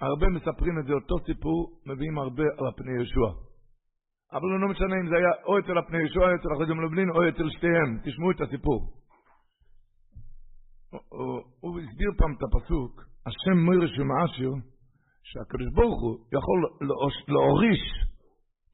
הרבה 0.00 0.28
מספרים 0.28 0.78
את 0.78 0.84
זה, 0.86 0.92
אותו 0.92 1.14
סיפור, 1.26 1.80
מביאים 1.86 2.18
הרבה 2.18 2.42
על 2.58 2.66
הפני 2.66 3.02
ישוע. 3.02 3.28
אבל 4.32 4.48
לא 4.62 4.68
משנה 4.68 4.94
אם 5.00 5.08
זה 5.08 5.16
היה 5.16 5.30
או 5.46 5.58
אצל 5.58 5.78
הפני 5.78 5.98
ישוע, 6.06 6.30
או 6.30 6.34
אצל 6.34 6.48
החויזם 6.52 6.76
מלובלין, 6.76 7.10
או 7.10 7.28
אצל 7.28 7.50
שתיהם, 7.50 7.98
תשמעו 8.04 8.30
את 8.30 8.40
הסיפור. 8.40 8.92
הוא 11.60 11.80
הסביר 11.80 12.10
פעם 12.18 12.32
את 12.34 12.42
הפסוק, 12.42 13.04
השם 13.26 13.58
מוירש 13.64 13.98
ומאשיר, 13.98 14.50
שהקדוש 15.22 15.68
ברוך 15.74 16.02
הוא 16.02 16.18
יכול 16.32 16.58
להוריש, 17.28 17.82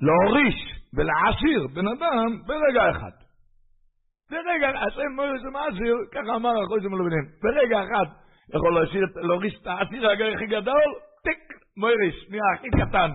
להוריש 0.01 0.59
ולהעשיר 0.95 1.67
בן 1.75 1.89
אדם 1.89 2.43
ברגע 2.47 2.91
אחד. 2.91 3.22
ברגע, 4.33 4.69
השם 4.87 5.13
מוירש 5.17 5.43
ומאשיר, 5.49 5.97
ככה 6.13 6.37
אמר 6.37 6.53
החוי 6.63 6.81
מלובנים, 6.89 7.25
ברגע 7.43 7.77
אחד 7.85 8.07
יכול 8.55 8.73
להוריש 9.29 9.55
את 9.63 9.67
העשיר 9.67 10.11
הכי 10.37 10.47
גדול, 10.47 10.89
טיק, 11.25 11.43
מוירש, 11.77 12.17
נהיה 12.31 12.43
הכי 12.55 12.69
קטן. 12.81 13.11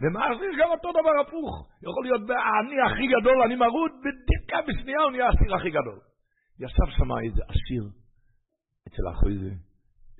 ומאשיר 0.00 0.52
גם 0.60 0.68
אותו 0.70 0.90
דבר 0.92 1.14
הפוך, 1.20 1.68
יכול 1.82 2.02
להיות 2.04 2.22
אני 2.30 2.76
הכי 2.86 3.06
גדול, 3.06 3.42
אני 3.42 3.56
מרוד, 3.56 3.92
בדקה 4.04 4.58
בשנייה 4.68 5.00
הוא 5.02 5.10
נהיה 5.10 5.26
העשיר 5.26 5.54
הכי 5.54 5.70
גדול. 5.70 5.98
ישב 6.60 6.88
שם 6.96 7.10
איזה 7.24 7.42
עשיר 7.48 7.84
אצל 8.88 9.06
החויזה, 9.12 9.50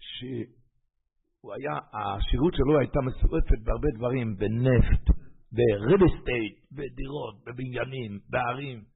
שהוא 0.00 1.54
היה, 1.54 1.74
השירות 1.94 2.54
שלו 2.54 2.78
הייתה 2.78 3.00
מסועפת 3.00 3.60
בהרבה 3.64 3.88
דברים, 3.96 4.36
בנפט, 4.36 5.04
בריל 5.52 6.02
אסטייט, 6.06 6.56
בדירות, 6.72 7.34
בבניינים, 7.46 8.18
בערים. 8.30 8.93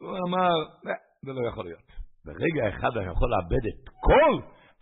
הוא 0.00 0.18
אמר, 0.28 0.54
זה 1.24 1.32
לא 1.32 1.48
יכול 1.48 1.64
להיות. 1.64 1.88
ברגע 2.24 2.68
אחד 2.68 2.96
אני 2.96 3.10
יכול 3.12 3.28
לאבד 3.30 3.66
את 3.66 3.88
כל, 4.06 4.34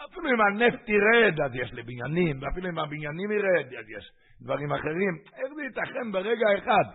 אפילו 0.04 0.30
אם 0.30 0.40
הנפט 0.40 0.88
ירד, 0.88 1.40
אז 1.44 1.50
יש 1.54 1.72
לי 1.72 1.82
בניינים, 1.82 2.42
ואפילו 2.42 2.68
אם 2.68 2.78
הבניינים 2.78 3.30
ירד, 3.30 3.66
אז 3.78 3.86
יש 3.98 4.12
דברים 4.42 4.72
אחרים. 4.72 5.14
איך 5.36 5.54
זה 5.56 5.62
ייתכן 5.62 6.12
ברגע 6.12 6.46
אחד? 6.58 6.86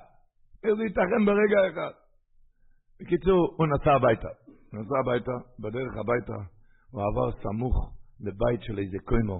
איך 0.64 0.74
זה 0.78 0.84
ייתכן 0.84 1.26
ברגע 1.26 1.60
אחד? 1.70 1.94
בקיצור, 3.02 3.56
הוא 3.58 3.68
נסע 3.68 3.94
הביתה. 3.94 4.28
נסע 4.74 4.96
הביתה, 5.04 5.32
בדרך 5.60 5.94
הביתה 5.98 6.38
הוא 6.92 7.02
עבר 7.08 7.42
סמוך 7.44 7.76
לבית 8.20 8.62
של 8.64 8.80
איזה 8.80 8.98
קוימו, 9.06 9.40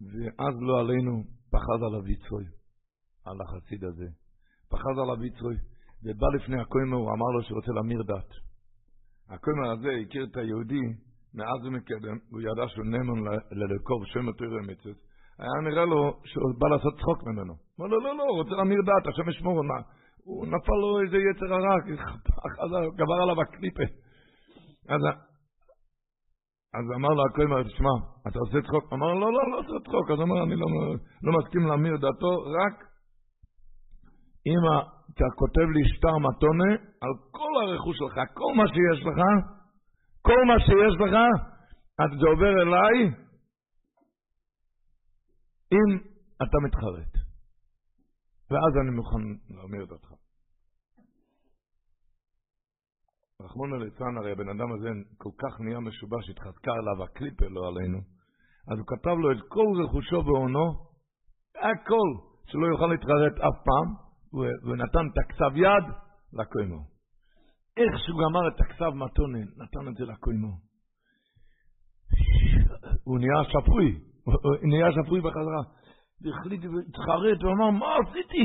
ואז 0.00 0.54
לא 0.60 0.80
עלינו 0.80 1.24
פחד 1.50 1.80
עליו 1.86 2.08
יצרוי, 2.08 2.44
על 3.24 3.36
החסיד 3.40 3.84
הזה. 3.84 4.08
פחד 4.70 4.94
עליו 5.02 5.24
יצרוי, 5.24 5.56
ובא 6.04 6.26
לפני 6.36 6.60
הקוימו, 6.60 6.96
הוא 6.96 7.10
אמר 7.14 7.28
לו 7.34 7.42
שהוא 7.42 7.56
רוצה 7.56 7.72
להמיר 7.72 8.02
דת. 8.02 8.30
הקוימו 9.30 9.72
הזה 9.72 9.90
הכיר 10.02 10.24
את 10.30 10.36
היהודי 10.36 10.84
מאז 11.34 11.60
ומקדם, 11.66 12.16
והוא 12.30 12.40
ידע 12.40 12.68
שהוא 12.68 12.84
נאמן 12.84 13.18
ללקוב 13.60 14.06
שם 14.06 14.28
התוירה 14.28 14.62
מצווה. 14.62 14.94
היה 15.38 15.70
נראה 15.70 15.84
לו 15.84 16.00
שהוא 16.24 16.54
בא 16.58 16.68
לעשות 16.68 16.94
צחוק 17.00 17.26
ממנו. 17.26 17.54
אמר 17.80 17.86
לו, 17.86 18.00
לא, 18.00 18.16
לא, 18.16 18.22
הוא 18.22 18.38
רוצה 18.42 18.54
להמיר 18.54 18.80
דת, 18.88 19.06
השם 19.08 19.28
ישמור, 19.28 19.60
הוא 20.24 20.46
נפל 20.46 20.78
לו 20.82 21.00
איזה 21.02 21.16
יצר 21.16 21.54
הרע, 21.54 21.76
גבר 22.98 23.18
עליו 23.22 23.40
הקליפה. 23.42 23.86
אז, 24.88 25.00
אז 26.78 26.84
אמר 26.96 27.08
לו 27.08 27.22
הכהן, 27.26 27.62
תשמע, 27.62 27.94
אתה 28.28 28.38
עושה 28.38 28.58
צחוק? 28.66 28.92
אמר 28.92 29.06
לו, 29.06 29.20
לא, 29.20 29.32
לא, 29.32 29.50
לא 29.50 29.58
עושה 29.58 29.84
צחוק. 29.84 30.10
אז 30.10 30.20
אמר, 30.20 30.42
אני 30.44 30.56
לא, 30.56 30.66
לא 31.22 31.38
מסכים 31.38 31.66
להמיר 31.66 31.96
דעתו, 31.96 32.30
רק 32.58 32.87
אם 34.46 34.62
אתה 35.10 35.24
כותב 35.36 35.66
לי 35.74 35.82
שטר 35.88 36.16
מתונה 36.18 36.70
על 37.02 37.12
כל 37.30 37.52
הרכוש 37.62 37.96
שלך, 37.98 38.14
כל 38.34 38.52
מה 38.56 38.64
שיש 38.68 39.06
לך, 39.06 39.20
כל 40.22 40.44
מה 40.46 40.60
שיש 40.60 40.94
לך, 41.04 41.14
אז 41.98 42.10
זה 42.20 42.26
עובר 42.28 42.62
אליי 42.62 42.96
אם 45.72 45.98
אתה 46.42 46.58
מתחרט. 46.66 47.12
ואז 48.50 48.72
אני 48.82 48.90
מוכן 48.96 49.22
להמיר 49.56 49.84
דעתך. 49.84 50.12
רחמונו 53.42 53.76
ליצלן, 53.76 54.16
הרי 54.18 54.32
הבן 54.32 54.48
אדם 54.48 54.72
הזה 54.72 54.88
כל 55.18 55.30
כך 55.38 55.60
נהיה 55.60 55.80
משובש, 55.80 56.30
התחזקה 56.30 56.72
עליו 56.72 57.04
הקליפר, 57.04 57.48
לא 57.48 57.68
עלינו. 57.68 57.98
אז 58.68 58.78
הוא 58.78 58.86
כתב 58.86 59.16
לו 59.22 59.32
את 59.32 59.42
כל 59.48 59.66
רכושו 59.82 60.24
והונו, 60.26 60.66
הכל, 61.56 62.10
שלא 62.46 62.66
יוכל 62.66 62.86
להתחרט 62.86 63.32
אף 63.32 63.58
פעם, 63.64 64.07
ונתן 64.64 65.06
את 65.12 65.18
הכתב 65.18 65.56
יד 65.56 65.84
לקוימו. 66.32 66.80
איך 67.76 67.98
שהוא 67.98 68.20
גמר 68.22 68.48
את 68.48 68.60
הכתב 68.60 68.92
מתונן, 68.94 69.48
נתן 69.56 69.88
את 69.88 69.94
זה 69.94 70.04
לקוימו. 70.04 70.52
הוא 73.04 73.18
נהיה 73.18 73.44
שפוי, 73.44 73.98
הוא 74.24 74.68
נהיה 74.68 74.92
שפוי 74.92 75.20
בחזרה. 75.20 75.62
והחליט 76.22 76.60
להתחרט, 76.64 77.42
הוא 77.42 77.52
אמר, 77.52 77.70
מה 77.70 77.96
עשיתי? 77.96 78.44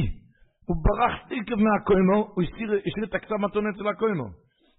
הוא 0.68 0.78
ברח 0.86 1.16
תקף 1.30 1.58
מהקוימו, 1.66 2.32
הוא 2.34 2.44
השאיר 2.88 3.04
את 3.04 3.16
הכתב 3.16 3.36
מתונן 3.36 3.70
אצל 3.76 3.88
הקוימו. 3.88 4.28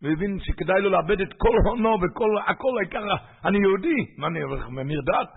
והבין 0.02 0.38
שכדאי 0.40 0.80
לו 0.80 0.90
לאבד 0.90 1.20
את 1.20 1.32
כל 1.38 1.56
הונו 1.64 1.94
וכל 2.02 2.30
הכל, 2.46 2.78
העיקר, 2.78 3.04
אני 3.44 3.58
יהודי, 3.58 4.00
מה 4.18 4.26
אני 4.26 4.40
ממיר 4.68 5.00
דת? 5.00 5.28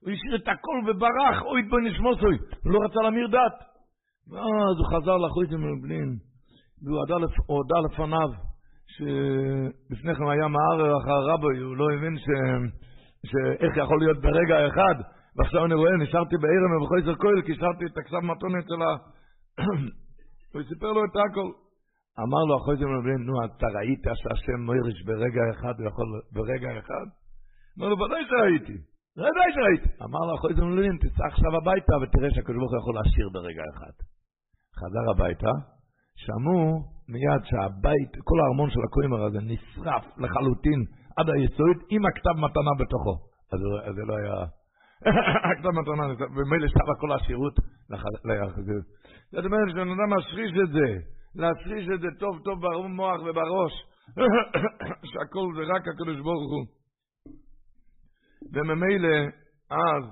הוא 0.00 0.10
השאיר 0.12 0.36
את 0.36 0.48
הכל 0.48 0.78
וברח, 0.86 1.42
אוי 1.42 1.62
בו 1.62 1.78
נשמוסוי, 1.78 2.36
הוא 2.64 2.72
לא 2.72 2.78
רצה 2.84 3.00
להמיר 3.04 3.26
דת. 3.26 3.69
ואז 4.30 4.76
הוא 4.78 4.86
חזר 4.92 5.16
לחוץ 5.16 5.50
מבלין, 5.50 6.16
והוא 6.82 6.98
הודה 7.46 7.78
לפניו, 7.86 8.30
שלפני 8.94 10.14
כן 10.14 10.28
היה 10.30 10.48
מערער 10.48 10.98
אחר 11.00 11.20
רבי, 11.30 11.58
הוא 11.58 11.76
לא 11.76 11.86
הבין 11.94 12.18
ש... 12.18 12.26
שאיך 13.30 13.76
יכול 13.76 13.98
להיות 13.98 14.18
ברגע 14.20 14.66
אחד, 14.68 14.96
ועכשיו 15.36 15.64
אני 15.64 15.74
רואה, 15.74 15.96
נשארתי 15.96 16.36
בערם 16.42 16.72
ובחויסר 16.76 17.14
כהל, 17.22 17.42
כי 17.46 17.52
השארתי 17.52 17.84
את 17.86 17.98
הכסף 17.98 18.22
מתונת 18.30 18.64
של 18.68 18.82
ה... 18.82 18.90
הוא 20.52 20.62
סיפר 20.68 20.92
לו 20.92 21.04
את 21.04 21.16
הכל. 21.24 21.50
אמר 22.24 22.42
לו 22.48 22.56
אחרי 22.60 22.76
זה 22.76 22.84
נו, 23.26 23.34
אתה 23.44 23.66
ראית 23.76 24.04
שהשם 24.20 24.60
מוירש 24.66 25.02
ברגע 25.06 25.42
אחד, 25.50 25.74
הוא 25.78 25.86
יכול 25.88 26.08
ברגע 26.32 26.78
אחד? 26.78 27.06
אמר 27.78 27.88
לו, 27.88 27.96
ודאי 27.98 28.22
שראיתי, 28.28 28.76
ודאי 29.16 29.50
שראיתי. 29.54 29.88
אמר 30.06 30.22
לו 30.26 30.32
אחרי 30.38 30.54
זה 30.54 30.62
תצא 31.02 31.24
עכשיו 31.32 31.56
הביתה 31.56 31.94
ותראה 32.02 32.30
שהקדוש 32.34 32.56
ברוך 32.56 32.72
הוא 32.72 32.80
יכול 32.80 32.94
להשאיר 32.94 33.28
ברגע 33.32 33.62
אחד. 33.74 33.94
חזר 34.80 35.04
הביתה, 35.10 35.52
שמעו 36.22 36.60
מיד 37.12 37.42
שהבית, 37.44 38.12
כל 38.24 38.38
הארמון 38.40 38.70
של 38.70 38.80
הקוימר 38.86 39.24
הזה 39.26 39.38
נשרף 39.50 40.04
לחלוטין 40.18 40.80
עד 41.16 41.26
היסוד 41.34 41.76
עם 41.90 42.02
הכתב 42.06 42.36
מתנה 42.44 42.72
בתוכו. 42.80 43.14
אז 43.52 43.60
זה 43.96 44.02
לא 44.08 44.14
היה... 44.16 44.36
הכתב 45.50 45.72
מתנה, 45.80 46.04
ומילא 46.36 46.68
שרה 46.68 46.94
כל 47.00 47.12
השירות 47.12 47.54
לחזיר. 48.24 48.80
זאת 49.32 49.44
אומרת, 49.44 49.70
שבן 49.70 49.88
אדם 49.94 50.10
משריש 50.16 50.52
את 50.64 50.72
זה. 50.72 50.88
להפריש 51.34 51.88
את 51.94 52.00
זה 52.00 52.08
טוב 52.18 52.38
טוב 52.44 52.58
במוח 52.62 53.20
ובראש, 53.20 53.72
שהכל 55.10 55.46
זה 55.56 55.62
רק 55.74 55.88
הקדוש 55.88 56.16
ברוך 56.16 56.50
הוא. 56.52 56.66
וממילא, 58.52 59.16
אז, 59.70 60.04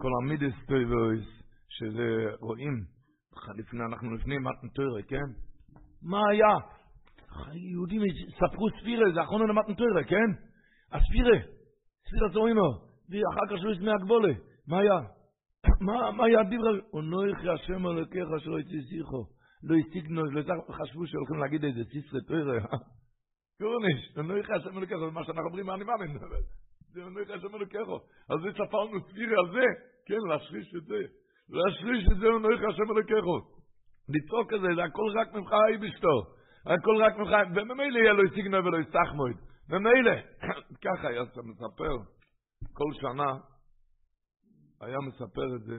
כל 0.00 0.08
המידס 0.22 0.54
טויבויס, 0.68 1.24
שזה 1.68 2.26
רואים, 2.40 2.84
לפני, 3.56 3.84
אנחנו 3.84 4.14
לפני 4.14 4.38
מתנתוירה, 4.38 5.02
כן? 5.08 5.28
מה 6.02 6.20
היה? 6.30 6.54
יהודים 7.72 8.02
ספרו 8.36 8.68
ספירה, 8.80 9.12
זה 9.14 9.22
אחרונה 9.22 9.44
למתנתוירה, 9.44 10.04
כן? 10.04 10.30
הספירה, 10.92 11.38
ספירה 12.08 12.28
זוימו, 12.32 12.70
ואחר 13.10 13.46
כך 13.50 13.60
שהוא 13.60 13.72
ישמע 13.72 13.92
הגבולה, 13.94 14.32
מה 14.68 14.78
היה? 14.78 14.98
מה 16.16 16.24
היה 16.24 16.42
דיבר? 16.42 16.78
אונויך 16.92 17.38
השם 17.54 17.86
אלוקיך 17.86 18.28
שלא 18.38 18.60
יצא 18.60 18.88
שיחו. 18.88 19.24
לא 19.62 19.76
השיגנו, 19.76 20.24
לא 20.24 20.42
חשבו 20.70 21.06
שהולכים 21.06 21.38
להגיד 21.40 21.64
איזה 21.64 21.84
סיסרי 21.90 22.20
טוירה. 22.28 22.66
קורניש, 23.58 24.18
אני 24.18 24.28
לא 24.28 24.34
יכולה 24.38 24.60
שם 24.60 24.78
לקחת 24.78 25.12
מה 25.12 25.24
שאנחנו 25.24 25.46
אומרים, 25.48 25.70
אני 25.70 25.84
מאמין. 25.84 26.18
זה 26.92 27.04
אומר 27.04 27.20
השם 27.34 27.54
אלוקיכו. 27.54 27.96
אז 28.30 28.38
זה 28.42 28.48
ספרנו 28.52 29.00
ספירי 29.08 29.34
על 29.38 29.52
זה, 29.52 29.64
כן, 30.06 30.22
להשריש 30.28 30.74
את 30.76 30.84
זה. 30.84 31.00
להשריש 31.48 32.04
את 32.12 32.18
זה 32.18 32.26
אומר 32.26 32.68
השם 32.68 32.88
אלוקיכו. 32.92 33.38
לצעוק 34.08 34.52
את 34.52 34.60
זה, 34.60 34.68
זה 34.76 34.84
הכל 34.84 35.08
רק 35.20 35.34
ממך 35.34 35.52
האי 35.52 35.78
בשתו. 35.78 36.16
הכל 36.66 36.96
רק 37.02 37.16
ממך, 37.18 37.32
וממילא 37.54 37.98
יהיה 37.98 38.12
לו 38.12 38.22
סיגנוי 38.34 38.60
ולא 38.60 38.78
יסחמוד. 38.78 39.36
ממילא, 39.68 40.16
ככה 40.84 41.08
היה 41.08 41.22
מספר, 41.22 41.94
כל 42.72 42.90
שנה 43.00 43.38
היה 44.80 44.98
מספר 45.08 45.56
את 45.56 45.62
זה, 45.62 45.76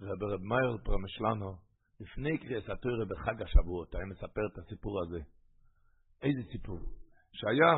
רב 0.00 0.22
רב 0.22 0.40
מאיר 0.40 0.76
פרמשלנו, 0.84 1.56
לפני 2.00 2.38
קריאס 2.38 2.68
התוירה 2.70 3.04
בחג 3.04 3.42
השבועות, 3.42 3.94
היה 3.94 4.04
מספר 4.06 4.46
את 4.52 4.58
הסיפור 4.58 5.02
הזה. 5.02 5.20
איזה 6.22 6.42
סיפור? 6.52 6.78
שהיה 7.32 7.72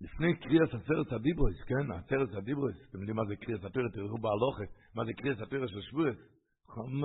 לפני 0.00 0.36
קריאס 0.36 0.68
עשרת 0.68 1.12
הדיברויס, 1.12 1.56
כן, 1.66 1.92
עשרת 1.92 2.34
הדיברויס, 2.34 2.76
אתם 2.90 2.98
יודעים 2.98 3.16
מה 3.16 3.22
זה 3.28 3.36
קריאס 3.36 3.64
התוירה, 3.64 3.88
תראו 3.90 4.18
בהלוכה, 4.24 4.64
מה 4.96 5.04
זה 5.04 5.12
קריאס 5.12 5.40
התוירה 5.40 5.68
של 5.68 5.80
שבועס, 5.80 6.16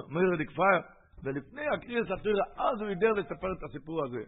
מאיר 0.10 0.36
דקפייר, 0.44 0.82
ולפני 1.24 1.66
הקריאס 1.74 2.08
התוירה, 2.12 2.46
אז 2.58 2.82
הוא 2.82 2.90
יודע 2.90 3.10
לספר 3.18 3.52
את 3.58 3.64
הסיפור 3.64 4.04
הזה, 4.06 4.24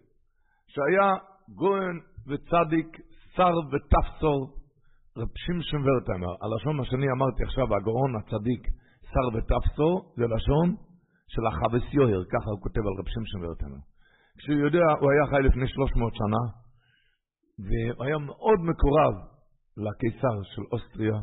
שהיה 0.67 1.09
גוהן 1.55 1.99
וצדיק, 2.27 2.89
שר 3.35 3.55
ותפסור, 3.71 4.39
רב 5.17 5.27
שמשון 5.35 5.81
ורטמר, 5.85 6.33
הלשון 6.41 6.77
מה 6.77 6.85
שאני 6.85 7.07
אמרתי 7.15 7.43
עכשיו, 7.43 7.75
הגאון 7.75 8.15
הצדיק, 8.15 8.63
שר 9.11 9.27
ותפסו, 9.37 9.89
זה 10.17 10.25
לשון 10.35 10.75
של 11.27 11.43
החבס 11.49 11.93
יוהר, 11.93 12.21
ככה 12.33 12.49
הוא 12.51 12.61
כותב 12.61 12.83
על 12.87 12.93
רב 12.99 13.07
שמשון 13.13 13.45
ורטמר. 13.45 13.81
כשהוא 14.37 14.59
יודע, 14.65 14.85
הוא 14.99 15.11
היה 15.11 15.25
חי 15.31 15.41
לפני 15.47 15.67
300 15.67 16.13
שנה, 16.15 16.64
והוא 17.59 18.05
היה 18.05 18.17
מאוד 18.17 18.59
מקורב 18.69 19.13
לקיסר 19.77 20.37
של 20.43 20.61
אוסטריה. 20.71 21.19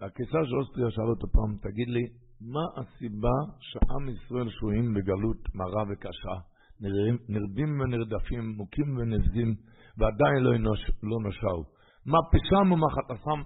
והקיסר 0.00 0.44
של 0.48 0.56
אוסטריה 0.56 0.90
שאל 0.90 1.10
אותו 1.14 1.26
פעם, 1.32 1.56
תגיד 1.66 1.88
לי, 1.88 2.04
מה 2.40 2.64
הסיבה 2.76 3.36
שעם 3.68 4.08
ישראל 4.08 4.48
שוהים 4.50 4.94
בגלות 4.94 5.42
מרה 5.54 5.82
וקשה, 5.88 6.36
נרדים 7.28 7.80
ונרדפים, 7.80 8.44
מוכים 8.56 8.96
ונזדים, 8.96 9.54
ועדיין 9.98 10.40
לא, 10.44 10.50
לא 11.10 11.18
נושעו? 11.26 11.62
מה 12.06 12.18
פשעם 12.32 12.72
ומה 12.72 12.86
חטאפם 12.96 13.40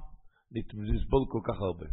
לסבול 0.89 1.25
כל 1.33 1.43
כך 1.49 1.61
הרבה. 1.61 1.87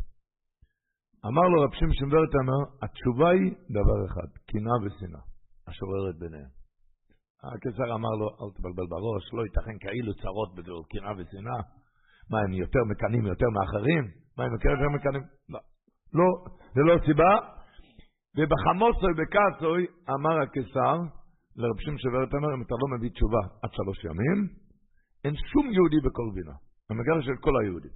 אמר 1.26 1.46
לו 1.52 1.62
רב 1.62 1.74
שמשון 1.74 2.10
ורטמר, 2.14 2.62
התשובה 2.82 3.30
היא 3.30 3.52
דבר 3.78 4.00
אחד, 4.08 4.30
קנאה 4.50 4.78
ושנאה, 4.84 5.22
השוררת 5.68 6.16
ביניהם. 6.20 6.57
הקיסר 7.44 7.88
אמר 7.96 8.14
לו, 8.20 8.28
אל 8.40 8.50
תבלבל 8.58 8.88
בראש, 8.94 9.24
לא 9.34 9.42
ייתכן 9.48 9.78
כאילו 9.84 10.14
צרות 10.22 10.50
בגלל 10.56 10.82
קנאה 10.92 11.14
ושנאה. 11.18 11.62
מה, 12.32 12.38
הם 12.44 12.54
יותר 12.54 12.84
מקנאים 12.92 13.26
יותר 13.26 13.50
מאחרים? 13.58 14.04
מה, 14.38 14.44
הם 14.44 14.52
יותר 14.54 14.90
מקנאים? 14.96 15.24
לא. 15.50 15.60
לא, 16.18 16.28
זה 16.76 16.82
לא 16.88 16.96
סיבה. 17.06 17.32
ובחמוסוי 18.38 19.14
בקצוי 19.20 19.82
אמר 20.16 20.36
הקיסר 20.42 20.96
לרב 21.60 21.78
שמשון 21.84 22.16
ורטמר, 22.16 22.50
אם 22.56 22.62
אתה 22.62 22.76
לא 22.82 22.98
מביא 22.98 23.10
תשובה 23.10 23.44
עד 23.64 23.72
שלוש 23.78 24.00
ימים, 24.04 24.40
אין 25.24 25.36
שום 25.52 25.66
יהודי 25.74 26.00
בכל 26.06 26.28
בינה. 26.36 26.56
המגר 26.90 27.22
של 27.22 27.36
כל 27.42 27.52
היהודים. 27.62 27.92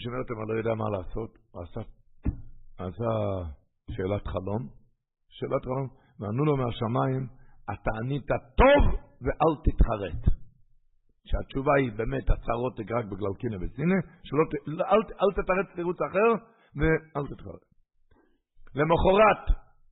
שאומרת, 0.00 0.30
אני 0.30 0.48
לא 0.48 0.54
יודע 0.58 0.74
מה 0.74 0.84
לעשות, 0.96 1.30
הוא 1.50 1.62
עשה, 1.62 1.80
עשה 2.78 3.10
שאלת 3.90 4.26
חלום, 4.26 4.62
שאלת 5.28 5.64
חלום, 5.64 5.88
וענו 6.20 6.44
לו 6.44 6.56
מהשמיים, 6.56 7.26
אתה 7.72 7.90
ענית 8.02 8.28
טוב 8.56 8.82
ואל 9.22 9.54
תתחרט. 9.64 10.38
שהתשובה 11.28 11.72
היא 11.78 11.92
באמת 11.96 12.30
הצהרות 12.30 12.80
רק 12.80 13.04
בגלל 13.04 13.34
קינא 13.38 13.56
וסינא, 13.56 13.94
אל, 14.80 15.00
אל 15.22 15.42
תתרץ 15.42 15.76
תירוץ 15.76 15.96
אחר 16.10 16.30
ואל 16.76 17.26
תתחרט. 17.26 17.62
למחרת 18.74 19.44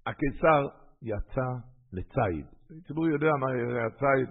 הקיסר 0.06 0.62
יצא 1.02 1.48
לציד. 1.92 2.46
הציבור 2.78 3.08
יודע 3.08 3.30
מה 3.40 3.46
יראה 3.50 3.86
הציד. 3.86 4.28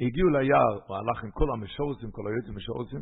הגיעו 0.00 0.28
ליער, 0.28 0.74
הוא 0.86 0.96
הלך 0.96 1.24
עם 1.24 1.30
כל 1.30 1.46
המשורסים, 1.54 2.10
כל 2.10 2.22
היועצים 2.26 2.54
המשורסים, 2.54 3.00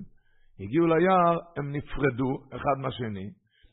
הגיעו 0.61 0.87
ליער, 0.87 1.39
הם 1.57 1.73
נפרדו 1.73 2.33
אחד 2.57 2.77
מהשני, 2.83 3.31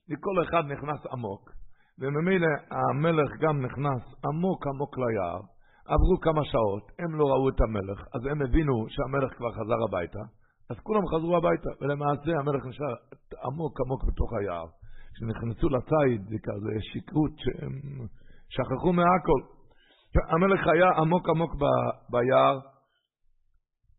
וכל 0.10 0.44
אחד 0.44 0.64
נכנס 0.66 1.00
עמוק, 1.12 1.52
וממילא 2.00 2.48
המלך 2.72 3.32
גם 3.42 3.66
נכנס 3.66 4.04
עמוק 4.26 4.68
עמוק 4.68 4.98
ליער, 4.98 5.42
עברו 5.86 6.20
כמה 6.22 6.42
שעות, 6.46 6.92
הם 7.00 7.16
לא 7.20 7.26
ראו 7.26 7.50
את 7.50 7.62
המלך, 7.62 8.00
אז 8.16 8.26
הם 8.26 8.42
הבינו 8.42 8.86
שהמלך 8.90 9.38
כבר 9.38 9.52
חזר 9.52 9.80
הביתה, 9.88 10.20
אז 10.70 10.78
כולם 10.84 11.08
חזרו 11.08 11.38
הביתה, 11.38 11.70
ולמעשה 11.82 12.32
המלך 12.40 12.66
נשאר 12.66 12.96
עמוק 13.46 13.82
עמוק 13.82 14.04
בתוך 14.08 14.30
היער. 14.34 14.66
כשנכנסו 15.14 15.70
לציד, 15.70 16.22
זה 16.30 16.38
כזה 16.44 16.74
שכרות 16.82 17.32
שהם 17.38 17.74
שכחו 18.50 18.94
מהכל. 18.94 19.42
המלך 20.34 20.68
היה 20.68 20.90
עמוק 20.98 21.30
עמוק 21.30 21.56
ב, 21.56 21.64
ביער, 22.10 22.60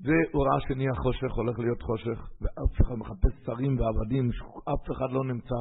והוא 0.05 0.45
ראה 0.47 0.61
שנהיה 0.61 0.95
חושך, 1.03 1.33
הולך 1.37 1.59
להיות 1.59 1.83
חושך, 1.83 2.19
ואף 2.41 2.81
אחד 2.81 2.95
מחפש 2.95 3.33
שרים 3.47 3.81
ועבדים, 3.81 4.31
אף 4.75 4.85
אחד 4.93 5.11
לא 5.13 5.25
נמצא. 5.25 5.61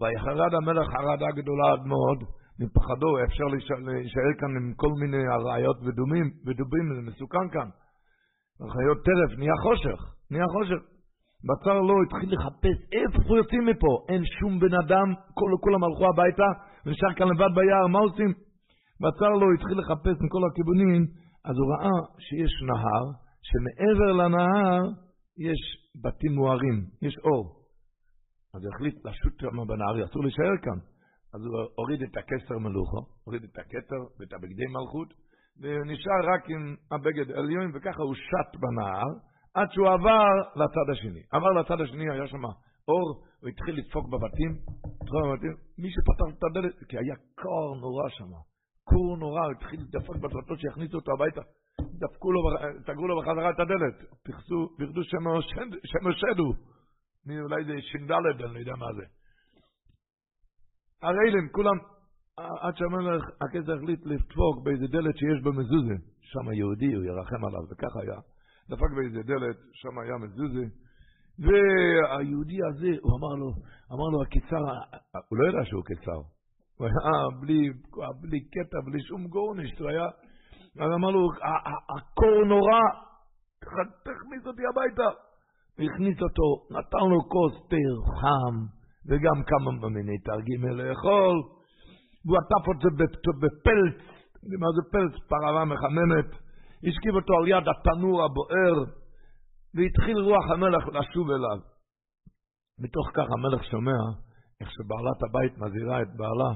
ויחרד 0.00 0.54
המלך 0.54 0.86
חרדה 0.92 1.26
גדולה 1.36 1.72
עד 1.72 1.86
מאוד, 1.86 2.18
מפחדו, 2.60 3.10
אפשר 3.24 3.44
להישאר 3.44 4.32
כאן 4.40 4.50
עם 4.56 4.74
כל 4.74 4.92
מיני 5.00 5.22
ראיות 5.44 5.78
ודומים, 5.84 6.26
ודובים, 6.46 6.84
זה 6.96 7.02
מסוכן 7.10 7.48
כאן. 7.52 7.68
חיות 8.74 8.98
טרף, 9.04 9.38
נהיה 9.38 9.56
חושך, 9.62 9.98
נהיה 10.30 10.46
חושך. 10.54 10.82
בצר 11.48 11.80
לו 11.88 11.94
התחיל 12.02 12.30
לחפש 12.34 12.78
איפה 12.98 13.36
יוצאים 13.36 13.64
מפה, 13.66 13.92
אין 14.08 14.22
שום 14.38 14.60
בן 14.60 14.74
אדם, 14.84 15.08
כל, 15.34 15.50
כולם 15.60 15.84
הלכו 15.84 16.04
הביתה, 16.12 16.48
ונשאר 16.86 17.14
כאן 17.16 17.28
לבד 17.28 17.52
ביער, 17.56 17.86
מה 17.86 17.98
עושים? 17.98 18.30
בצר 19.02 19.32
לו 19.40 19.46
התחיל 19.54 19.78
לחפש 19.78 20.16
מכל 20.24 20.42
הכיוונים, 20.48 21.02
אז 21.44 21.54
הוא 21.58 21.68
ראה 21.72 21.96
שיש 22.18 22.52
נהר, 22.68 23.04
שמעבר 23.48 24.12
לנהר 24.20 24.82
יש 25.48 25.60
בתים 26.02 26.32
מוארים, 26.34 26.78
יש 27.02 27.14
אור. 27.24 27.44
אז 28.54 28.62
החליט 28.66 28.96
לשוט 29.06 29.40
שם 29.40 29.56
בנהר, 29.68 30.04
אסור 30.04 30.22
להישאר 30.22 30.56
כאן. 30.62 30.91
אז 31.34 31.40
הוא 31.44 31.56
הוריד 31.76 32.02
את 32.02 32.16
הכסר 32.16 32.58
מלוכו, 32.58 33.00
הוריד 33.24 33.42
את 33.44 33.58
הכתר 33.58 34.02
ואת 34.18 34.32
הבגדי 34.32 34.66
מלכות, 34.76 35.14
ונשאר 35.60 36.22
רק 36.34 36.50
עם 36.50 36.76
הבגד 36.92 37.30
עליון, 37.30 37.70
וככה 37.74 38.02
הוא 38.02 38.14
שט 38.14 38.60
בנהר, 38.60 39.10
עד 39.54 39.68
שהוא 39.72 39.88
עבר 39.88 40.34
לצד 40.56 40.86
השני. 40.92 41.22
עבר 41.32 41.50
לצד 41.60 41.80
השני, 41.80 42.10
היה 42.10 42.26
שם 42.26 42.44
אור, 42.88 43.24
הוא 43.40 43.48
התחיל 43.48 43.78
לדפוק 43.78 44.06
בבתים, 44.08 44.52
בבתים. 45.24 45.54
מי 45.78 45.88
שפתח 45.90 46.38
את 46.38 46.42
הדלת, 46.44 46.74
כי 46.88 46.98
היה 46.98 47.14
קור 47.42 47.76
נורא 47.80 48.08
שם, 48.08 48.32
קור 48.84 49.16
נורא, 49.16 49.44
הוא 49.44 49.52
התחיל 49.52 49.80
לדפוק 49.80 50.16
בדלתות 50.16 50.60
שיכניסו 50.60 50.96
אותו 50.96 51.12
הביתה. 51.12 51.40
דפקו 51.80 52.32
לו, 52.32 52.40
סגרו 52.86 53.08
לו 53.08 53.20
בחזרה 53.20 53.50
את 53.50 53.60
הדלת, 53.60 53.96
פרדו 54.78 55.04
שם 55.04 55.26
אולי 57.40 57.64
זה 57.64 57.72
ש"ד, 57.80 58.10
אני 58.10 58.54
לא 58.54 58.58
יודע 58.58 58.72
מה 58.78 58.86
זה. 58.96 59.21
הרעילים, 61.02 61.48
כולם, 61.52 61.76
עד 62.36 62.76
שהמלך, 62.76 63.22
הכסף 63.40 63.68
החליט 63.76 64.00
לדפוק 64.06 64.64
באיזה 64.64 64.86
דלת 64.86 65.16
שיש 65.16 65.42
בה 65.44 65.50
מזוזה, 65.50 65.94
שם 66.20 66.52
יהודי, 66.52 66.94
הוא 66.94 67.04
ירחם 67.04 67.44
עליו, 67.44 67.62
וככה 67.70 68.00
היה. 68.02 68.20
דפק 68.70 68.90
באיזה 68.96 69.22
דלת, 69.22 69.56
שם 69.72 69.98
היה 69.98 70.16
מזוזה, 70.24 70.64
והיהודי 71.44 72.58
הזה, 72.68 72.92
הוא 73.02 73.12
אמר 73.18 73.34
לו, 73.40 73.50
אמר 73.92 74.08
לו, 74.12 74.22
הקיסר, 74.22 74.64
הוא 75.28 75.38
לא 75.38 75.48
ידע 75.48 75.64
שהוא 75.64 75.84
קיסר, 75.84 76.20
הוא 76.76 76.86
היה 76.86 77.40
בלי, 77.40 77.60
בלי 78.20 78.40
קטע, 78.40 78.78
בלי 78.84 79.02
שום 79.02 79.26
גורנישט, 79.26 79.80
הוא 79.80 79.88
היה. 79.88 80.06
אז 80.80 80.90
אמר 80.94 81.10
לו, 81.10 81.28
הקור 81.96 82.44
נורא, 82.46 82.80
תכניס 84.04 84.46
אותי 84.46 84.62
הביתה. 84.70 85.08
הכניס 85.78 86.22
אותו, 86.22 86.76
נתן 86.78 87.06
לו 87.10 87.20
כוס 87.28 87.52
תה 87.70 87.76
חם, 88.20 88.81
וגם 89.06 89.42
כמה 89.46 89.88
מיני 89.88 90.18
תרגימי 90.18 90.70
לאכול, 90.74 91.36
והוא 92.24 92.38
עטף 92.38 92.64
את 92.70 92.78
זה 92.82 92.90
בפלץ, 93.42 93.98
מה 94.60 94.68
זה 94.76 94.82
פלץ? 94.92 95.14
פרווה 95.28 95.64
מחממת, 95.64 96.30
השכיב 96.88 97.14
אותו 97.14 97.32
על 97.34 97.48
יד 97.48 97.68
התנור 97.68 98.24
הבוער, 98.24 98.76
והתחיל 99.74 100.18
רוח 100.18 100.50
המלך 100.50 100.84
לשוב 100.86 101.30
אליו. 101.30 101.58
מתוך 102.78 103.06
כך 103.14 103.26
המלך 103.36 103.64
שומע 103.64 104.00
איך 104.60 104.70
שבעלת 104.70 105.22
הבית 105.28 105.58
מזהירה 105.58 106.02
את 106.02 106.08
בעלה, 106.16 106.52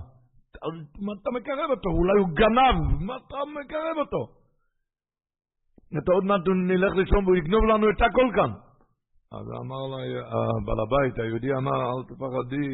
מה 1.00 1.12
אתה 1.22 1.30
מקרב 1.30 1.70
אותו? 1.70 1.88
אולי 1.88 2.18
הוא 2.18 2.28
גנב, 2.28 3.02
מה 3.06 3.16
אתה 3.16 3.36
מקרב 3.60 3.96
אותו? 3.98 4.22
אתה 5.98 6.12
עוד 6.12 6.24
מעט 6.24 6.40
נלך 6.46 6.92
לישון 6.96 7.24
והוא 7.24 7.36
יגנוב 7.36 7.64
לנו 7.64 7.90
את 7.90 8.00
הכל 8.02 8.28
כאן. 8.34 8.65
אז 9.36 9.46
אמר 9.60 9.82
לה, 9.92 9.98
בעל 10.66 10.80
הבית, 10.84 11.18
היהודי 11.18 11.52
אמר, 11.52 11.78
אל 11.90 12.02
תפחדי, 12.10 12.68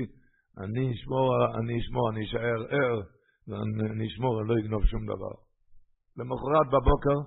אני 0.63 0.93
אשמור, 0.95 1.27
אני 1.59 1.75
אשמור, 1.81 2.11
אני 2.11 2.25
אשאר 2.25 2.61
ער, 2.75 2.97
ואני 3.49 4.07
אשמור, 4.07 4.41
אני 4.41 4.49
לא 4.49 4.55
אגנוב 4.61 4.85
שום 4.85 5.03
דבר. 5.13 5.35
למחרת 6.17 6.67
בבוקר, 6.75 7.19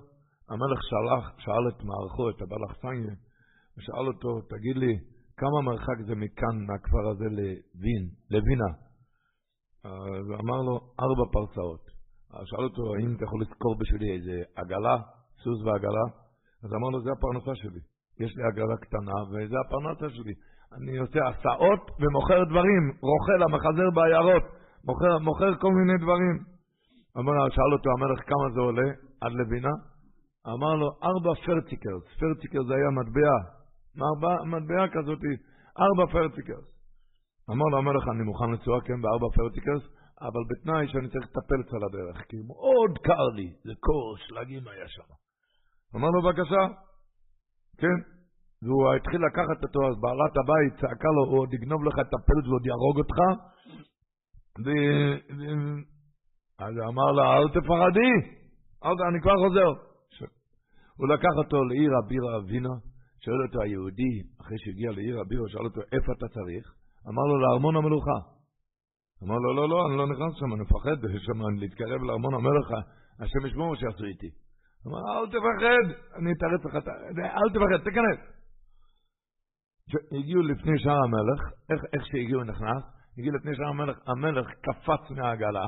המלך 0.50 0.80
שלח, 0.90 1.24
שאל 1.38 1.64
את 1.68 1.84
מערכו, 1.84 2.30
את 2.30 2.42
הבעל 2.42 2.64
אכסניה, 2.70 3.14
ושאל 3.76 4.06
אותו, 4.06 4.40
תגיד 4.52 4.76
לי, 4.76 4.94
כמה 5.36 5.58
מרחק 5.64 5.98
זה 6.06 6.14
מכאן, 6.14 6.56
מהכפר 6.66 7.04
הזה 7.10 7.28
לווין, 7.38 8.04
לווינה? 8.30 8.70
אז 9.84 10.26
אמר 10.42 10.60
לו, 10.66 10.74
ארבע 11.00 11.26
פרסאות. 11.32 11.84
אז 12.34 12.44
שאל 12.46 12.64
אותו, 12.64 12.82
האם 12.94 13.16
אתה 13.16 13.24
יכול 13.24 13.40
לזכור 13.42 13.74
בשבילי 13.80 14.12
איזה 14.16 14.36
עגלה, 14.56 14.96
סוס 15.42 15.58
ועגלה? 15.64 16.06
אז 16.64 16.70
אמר 16.76 16.88
לו, 16.88 17.00
זה 17.04 17.10
הפרנסה 17.12 17.54
שלי. 17.54 17.80
יש 18.20 18.36
לי 18.36 18.42
עגלה 18.48 18.76
קטנה, 18.76 19.18
וזה 19.30 19.56
הפרנסה 19.64 20.16
שלי. 20.16 20.34
אני 20.76 20.98
עושה 20.98 21.20
הסעות 21.28 21.90
ומוכר 22.00 22.44
דברים, 22.44 22.82
רוכל 23.10 23.42
המחזר 23.42 23.90
בעיירות, 23.94 24.42
מוכר, 24.84 25.18
מוכר 25.18 25.54
כל 25.60 25.72
מיני 25.78 25.98
דברים. 26.04 26.36
אמר, 27.18 27.48
שאל 27.50 27.72
אותו 27.72 27.90
המלך 27.90 28.20
כמה 28.30 28.46
זה 28.54 28.60
עולה 28.60 28.88
עד 29.20 29.32
לווינה? 29.32 29.74
אמר 30.54 30.74
לו, 30.74 30.88
ארבע 31.02 31.34
פרטיקרס. 31.46 32.04
פרטיקרס 32.20 32.66
זה 32.66 32.74
היה 32.74 32.90
מטבע, 32.98 33.36
מטבע 34.44 34.88
כזאת, 34.92 35.18
ארבע 35.84 36.12
פרטיקרס. 36.12 36.66
אמר 37.50 37.66
לו 37.72 37.78
המלך, 37.78 38.04
אני 38.14 38.22
מוכן 38.22 38.50
לנסוע 38.50 38.80
כאן 38.80 39.00
בארבע 39.02 39.26
פרטיקרס, 39.34 39.82
אבל 40.20 40.42
בתנאי 40.50 40.88
שאני 40.88 41.08
צריך 41.08 41.24
לטפל 41.24 41.76
על 41.76 41.82
הדרך, 41.88 42.16
כי 42.28 42.36
מאוד 42.46 42.98
קר 42.98 43.26
לי, 43.36 43.48
זה 43.64 43.72
קור, 43.80 44.16
שלגים 44.18 44.68
היה 44.68 44.88
שם. 44.88 45.08
אמר 45.96 46.08
לו, 46.08 46.22
בבקשה, 46.22 46.62
כן. 47.80 47.98
והוא 48.62 48.94
התחיל 48.96 49.20
לקחת 49.26 49.58
אותו, 49.62 49.80
אז 49.88 49.94
בעלת 50.00 50.34
הבית 50.40 50.72
צעקה 50.80 51.08
לו, 51.16 51.22
הוא 51.30 51.40
עוד 51.40 51.54
יגנוב 51.54 51.84
לך 51.84 51.94
את 51.94 52.14
הפלט 52.14 52.44
ועוד 52.48 52.66
יהרוג 52.66 52.96
אותך. 52.98 53.18
ו... 54.64 54.68
אז 56.58 56.74
אמר 56.88 57.12
לה, 57.12 57.36
אל 57.36 57.48
תפחדי, 57.48 58.12
אני 59.08 59.20
כבר 59.22 59.36
חוזר. 59.44 59.70
הוא 60.98 61.08
לקח 61.08 61.34
אותו 61.38 61.64
לעיר 61.64 61.90
הבירה 61.98 62.36
אבינה, 62.36 62.74
שואל 63.24 63.42
אותו 63.46 63.62
היהודי, 63.62 64.14
אחרי 64.40 64.58
שהגיע 64.58 64.90
לעיר 64.90 65.20
הבירה, 65.20 65.44
שאל 65.48 65.64
אותו, 65.64 65.80
איפה 65.92 66.12
אתה 66.12 66.28
צריך? 66.28 66.64
אמר 67.08 67.22
לו, 67.22 67.36
לארמון 67.40 67.76
המלוכה. 67.76 68.18
אמר 69.24 69.36
לו, 69.36 69.54
לא, 69.56 69.68
לא, 69.68 69.86
אני 69.86 69.96
לא 69.96 70.06
נכנס 70.06 70.32
שם, 70.40 70.52
אני 70.54 70.62
מפחד 70.62 70.96
שם 71.26 71.40
להתקרב 71.60 72.02
לארמון 72.02 72.34
המלוכה, 72.34 72.80
השם 73.20 73.46
ישמור 73.46 73.74
שעשו 73.76 74.04
איתי. 74.04 74.30
אמר, 74.86 74.98
אל 74.98 75.26
תפחד, 75.26 75.86
אני 76.18 76.30
אתרץ 76.32 76.64
לך, 76.64 76.74
אל 77.18 77.50
תפחד, 77.54 77.84
תיכנס. 77.84 78.18
הגיעו 80.12 80.42
לפני 80.42 80.78
שער 80.78 80.98
המלך, 81.04 81.40
איך, 81.70 81.80
איך 81.94 82.06
שהגיעו 82.06 82.44
נכנס, 82.44 82.82
הגיעו 83.18 83.36
לפני 83.36 83.56
שער 83.56 83.68
המלך, 83.68 83.96
המלך 84.06 84.46
קפץ 84.46 85.10
מהעגלה 85.10 85.66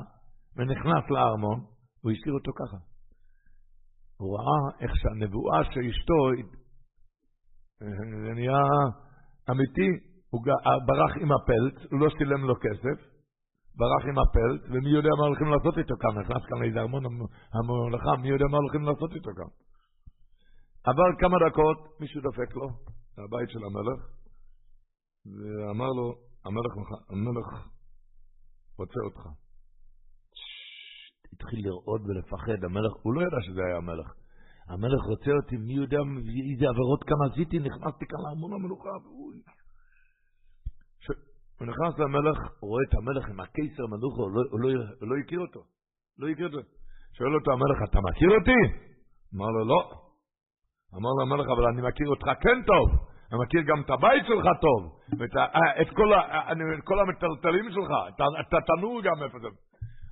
ונכנס 0.57 1.11
לארמון, 1.11 1.61
הוא 2.03 2.13
השאיר 2.13 2.35
אותו 2.35 2.53
ככה. 2.53 2.77
הוא 4.19 4.39
ראה 4.39 4.81
איך 4.81 4.93
שהנבואה 4.97 5.65
של 5.65 5.81
אשתו, 5.81 6.21
זה 7.81 8.35
נהיה 8.35 8.63
אמיתי, 9.51 9.91
הוא 10.31 10.43
ברח 10.87 11.17
עם 11.23 11.33
הפלט, 11.33 11.93
הוא 11.93 12.01
לא 12.01 12.09
שילם 12.11 12.45
לו 12.45 12.55
כסף, 12.55 13.18
ברח 13.79 14.05
עם 14.11 14.19
הפלט, 14.19 14.63
ומי 14.71 14.91
יודע 14.91 15.13
מה 15.19 15.25
הולכים 15.27 15.49
לעשות 15.53 15.79
איתו 15.79 15.95
כאן, 16.03 16.13
נכנס 16.21 16.43
כאן 16.49 16.59
לאיזה 16.63 16.81
ארמון 16.81 17.03
המולכה, 17.55 18.17
מי 18.23 18.29
יודע 18.29 18.45
מה 18.51 18.57
הולכים 18.57 18.83
לעשות 18.83 19.11
איתו 19.15 19.31
כאן. 19.37 19.51
עבר 20.89 21.09
כמה 21.21 21.37
דקות, 21.47 21.79
מישהו 22.01 22.21
דופק 22.21 22.51
לו, 22.57 22.69
מהבית 23.17 23.51
של 23.51 23.63
המלך, 23.69 24.01
ואמר 25.37 25.91
לו, 25.99 26.07
המלך, 26.45 26.73
המלך 27.11 27.49
רוצה 28.79 29.01
אותך. 29.05 29.23
התחיל 31.33 31.61
לרעוד 31.67 32.03
ולפחד, 32.07 32.65
המלך, 32.65 32.93
הוא 33.03 33.15
לא 33.15 33.21
ידע 33.21 33.41
שזה 33.47 33.61
היה 33.67 33.77
המלך. 33.77 34.09
המלך 34.69 35.03
רוצה 35.13 35.31
אותי, 35.43 35.57
מי 35.57 35.75
יודע 35.75 35.99
איזה 36.53 36.65
עבירות 36.73 37.03
כאן 37.09 37.21
עשיתי, 37.27 37.59
נכנסתי 37.59 38.05
כאן 38.11 38.21
לארמון 38.25 38.53
המלוכה, 38.53 38.95
והוא... 39.03 39.28
הוא 41.59 41.67
נכנס 41.71 41.99
למלך, 41.99 42.39
הוא 42.61 42.71
רואה 42.71 42.83
את 42.89 42.95
המלך 42.99 43.29
עם 43.29 43.41
הקיסר 43.41 43.87
מלוך, 43.93 44.15
הוא 44.17 44.31
לא, 44.35 44.43
הוא, 44.51 44.61
לא, 44.61 44.69
הוא 45.01 45.09
לא 45.11 45.15
הכיר 45.23 45.41
אותו. 45.41 45.61
לא 46.19 46.29
הכיר 46.29 46.47
אותו. 46.47 46.63
שואל 47.17 47.35
אותו 47.35 47.53
המלך, 47.53 47.79
אתה 47.91 47.99
מכיר 48.09 48.31
אותי? 48.39 48.61
אמר 49.35 49.51
לו, 49.57 49.63
לא. 49.73 49.81
אמר 50.97 51.11
לו 51.17 51.23
המלך, 51.27 51.47
אבל 51.55 51.65
אני 51.73 51.81
מכיר 51.89 52.09
אותך 52.09 52.27
כן 52.45 52.59
טוב. 52.71 52.87
אני 53.31 53.39
מכיר 53.43 53.63
גם 53.71 53.79
את 53.85 53.91
הבית 53.91 54.25
שלך 54.27 54.47
טוב. 54.67 54.81
ואת 55.19 55.37
אה, 55.37 55.83
את 55.83 55.91
כל, 55.97 56.09
את 56.79 56.85
כל 56.85 56.99
המטלטלים 57.01 57.67
שלך, 57.75 57.91
את 58.41 58.53
התנור 58.55 59.01
גם 59.03 59.23
איפה 59.25 59.39
זה. 59.39 59.49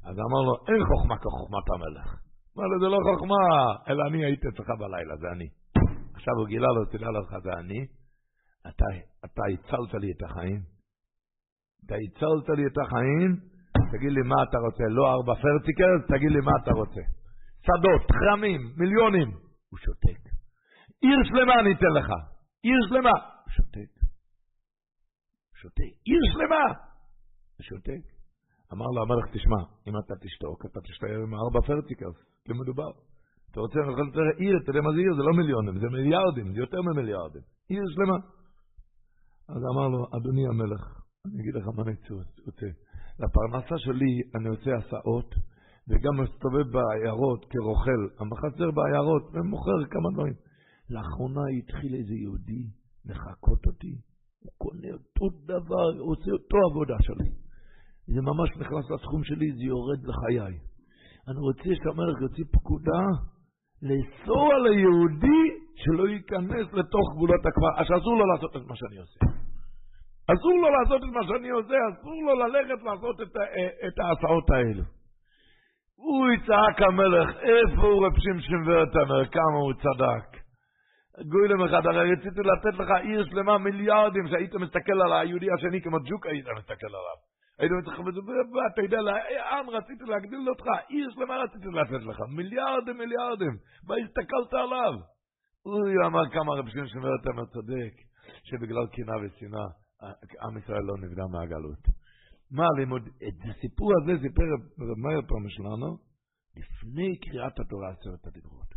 אז 0.08 0.14
אמר 0.26 0.40
לו, 0.48 0.54
אין 0.68 0.82
חוכמה 0.90 1.16
כחוכמת 1.22 1.66
המלך. 1.74 2.08
אמר 2.56 2.66
לו, 2.70 2.76
זה 2.82 2.88
לא 2.94 2.98
חוכמה, 3.08 3.40
אלא 3.88 4.02
אני 4.08 4.24
הייתי 4.24 4.48
אצלך 4.48 4.68
בלילה, 4.78 5.16
זה 5.16 5.26
אני. 5.34 5.48
עכשיו 6.14 6.34
הוא 6.38 6.46
גילה 6.46 6.68
לו, 6.76 6.84
תדע 6.84 7.10
לך, 7.18 7.30
זה 7.42 7.52
אני. 7.60 7.80
אתה, 8.68 8.86
אתה 9.24 9.42
הצלת 9.52 9.94
לי 10.02 10.12
את 10.12 10.22
החיים. 10.22 10.75
אתה 11.84 11.94
הצלת 11.94 12.48
לי 12.58 12.66
את 12.66 12.78
החיים, 12.82 13.30
תגיד 13.92 14.12
לי 14.16 14.22
מה 14.30 14.38
אתה 14.48 14.58
רוצה. 14.58 14.84
לא 14.88 15.04
ארבע 15.14 15.34
פרטיקרס, 15.34 16.02
תגיד 16.12 16.30
לי 16.30 16.40
מה 16.40 16.52
אתה 16.62 16.72
רוצה. 16.80 17.02
שדות, 17.66 18.02
כרמים, 18.18 18.60
מיליונים. 18.76 19.30
הוא 19.70 19.78
שותק. 19.78 20.20
עיר 21.02 21.18
שלמה 21.24 21.54
אני 21.60 21.72
אתן 21.74 21.92
לך. 21.98 22.08
עיר 22.62 22.78
שלמה. 22.88 23.16
הוא 23.44 23.52
שותק. 23.56 23.90
שותק. 25.60 25.92
עיר 26.08 26.22
שלמה. 26.32 26.64
הוא 27.56 27.64
שותק. 27.68 28.04
אמר 28.72 28.86
לו 28.94 29.02
המלך, 29.02 29.26
תשמע, 29.34 29.60
אם 29.86 29.94
אתה 29.98 30.14
תשתוק, 30.24 30.66
אתה 30.66 30.80
תישאר 30.80 31.20
עם 31.22 31.34
ארבע 31.34 31.60
פרטיקרס, 31.66 32.18
כמדובר. 32.44 32.90
אתה 33.50 33.60
רוצה, 33.60 33.78
יכול 33.80 34.06
לתאר 34.08 34.28
עיר, 34.36 34.54
אתה 34.62 34.70
יודע 34.70 34.80
מה 34.80 34.92
זה 34.94 35.00
עיר? 35.04 35.14
זה 35.18 35.22
לא 35.22 35.32
מיליונים, 35.36 35.78
זה 35.82 35.86
מיליארדים, 35.96 36.52
זה 36.54 36.60
יותר 36.60 36.80
ממיליארדים. 36.82 37.42
עיר 37.68 37.84
שלמה. 37.94 38.18
אז 39.48 39.62
אמר 39.72 39.88
לו, 39.88 40.00
אדוני 40.16 40.44
המלך, 40.50 40.82
אני 41.32 41.42
אגיד 41.42 41.54
לך 41.54 41.66
מה 41.76 41.82
אני 41.82 41.92
רוצה. 42.46 42.66
לפרנסה 43.20 43.78
שלי 43.78 44.12
אני 44.34 44.48
עושה 44.48 44.70
הסעות, 44.76 45.34
וגם 45.88 46.14
מסתובב 46.22 46.66
בעיירות 46.72 47.44
כרוכל, 47.50 48.00
המחצר 48.18 48.70
בעיירות, 48.70 49.24
ומוכר 49.32 49.78
כמה 49.90 50.08
דברים. 50.14 50.34
לאחרונה 50.90 51.40
התחיל 51.58 51.94
איזה 51.94 52.14
יהודי 52.14 52.64
לחקות 53.04 53.66
אותי, 53.66 53.94
הוא 54.42 54.52
קונה 54.58 54.88
אותו 54.92 55.36
דבר, 55.44 55.88
הוא 55.98 56.10
עושה 56.12 56.30
אותו 56.32 56.56
עבודה 56.70 56.96
שלי. 57.00 57.30
זה 58.06 58.20
ממש 58.20 58.50
נכנס 58.56 58.90
לסכום 58.90 59.24
שלי, 59.24 59.52
זה 59.52 59.62
יורד 59.62 60.00
לחיי. 60.04 60.58
אני 61.28 61.38
רוצה 61.38 61.70
שהמלך 61.82 62.16
יוציא 62.22 62.44
פקודה 62.52 63.02
לאסור 63.82 64.46
על 64.54 64.66
היהודי 64.72 65.42
שלא 65.74 66.08
ייכנס 66.08 66.66
לתוך 66.72 67.06
גבולות 67.14 67.40
הכפר, 67.46 67.84
שאסור 67.84 68.14
לו 68.18 68.26
לעשות 68.26 68.56
את 68.56 68.68
מה 68.68 68.76
שאני 68.76 68.98
עושה. 68.98 69.45
אסור 70.32 70.56
לו 70.62 70.68
לעשות 70.76 71.00
את 71.04 71.12
מה 71.14 71.22
שאני 71.28 71.50
עושה, 71.50 71.74
אסור 71.92 72.22
לו 72.26 72.34
ללכת 72.34 72.82
לעשות 72.84 73.20
את, 73.20 73.36
את 73.86 73.98
ההסעות 73.98 74.50
האלו. 74.50 74.82
הוא 75.96 76.32
יצעק 76.32 76.82
המלך, 76.82 77.28
איפה 77.36 77.82
הוא 77.82 78.06
רב 78.06 78.12
שמשון 78.18 78.62
ורטמר, 78.66 79.26
כמה 79.26 79.58
הוא 79.64 79.72
צדק. 79.72 80.46
גוילם 81.30 81.64
אחד, 81.64 81.86
הרי 81.86 82.12
רציתי 82.12 82.40
לתת 82.40 82.78
לך 82.78 82.90
עיר 83.02 83.24
שלמה, 83.24 83.58
מיליארדים, 83.58 84.28
שהיית 84.28 84.54
מסתכל 84.54 85.00
על 85.02 85.12
היהודי 85.12 85.46
השני 85.52 85.80
כמו 85.82 85.96
ג'וק 85.98 86.26
היית 86.26 86.46
מסתכל 86.58 86.86
עליו. 86.86 87.18
היית 87.58 87.72
מסתכל, 87.72 88.02
ואתה 88.02 88.82
יודע, 88.82 89.00
לאן 89.00 89.66
רציתי 89.68 90.04
להגדיל 90.04 90.48
אותך, 90.48 90.64
עיר 90.88 91.08
שלמה 91.10 91.36
רציתי 91.36 91.68
לתת 91.68 92.04
לך, 92.06 92.20
מיליארדים, 92.36 92.98
מיליארדים, 92.98 93.54
והסתכלת 93.88 94.52
עליו. 94.52 94.92
הוא 95.62 96.06
אמר 96.06 96.28
כמה 96.32 96.54
רב 96.54 96.68
שמשון 96.68 97.04
ורטמר 97.04 97.44
צודק, 97.44 97.94
שבגלל 98.44 98.86
קנאה 98.92 99.16
ושנאה. 99.16 99.85
עם 100.42 100.58
ישראל 100.58 100.82
לא 100.82 100.94
נבדה 101.02 101.26
מהגלות. 101.32 101.82
מה 102.50 102.64
הלימוד, 102.74 103.02
את 103.28 103.38
הסיפור 103.50 103.90
הזה 103.98 104.12
סיפר 104.22 104.42
רב 104.88 104.98
מאיר 105.04 105.20
פעם 105.28 105.48
שלנו, 105.48 105.98
לפני 106.56 107.18
קריאת 107.24 107.60
התורה 107.60 107.88
עשרת 107.90 108.26
הדיברות. 108.26 108.70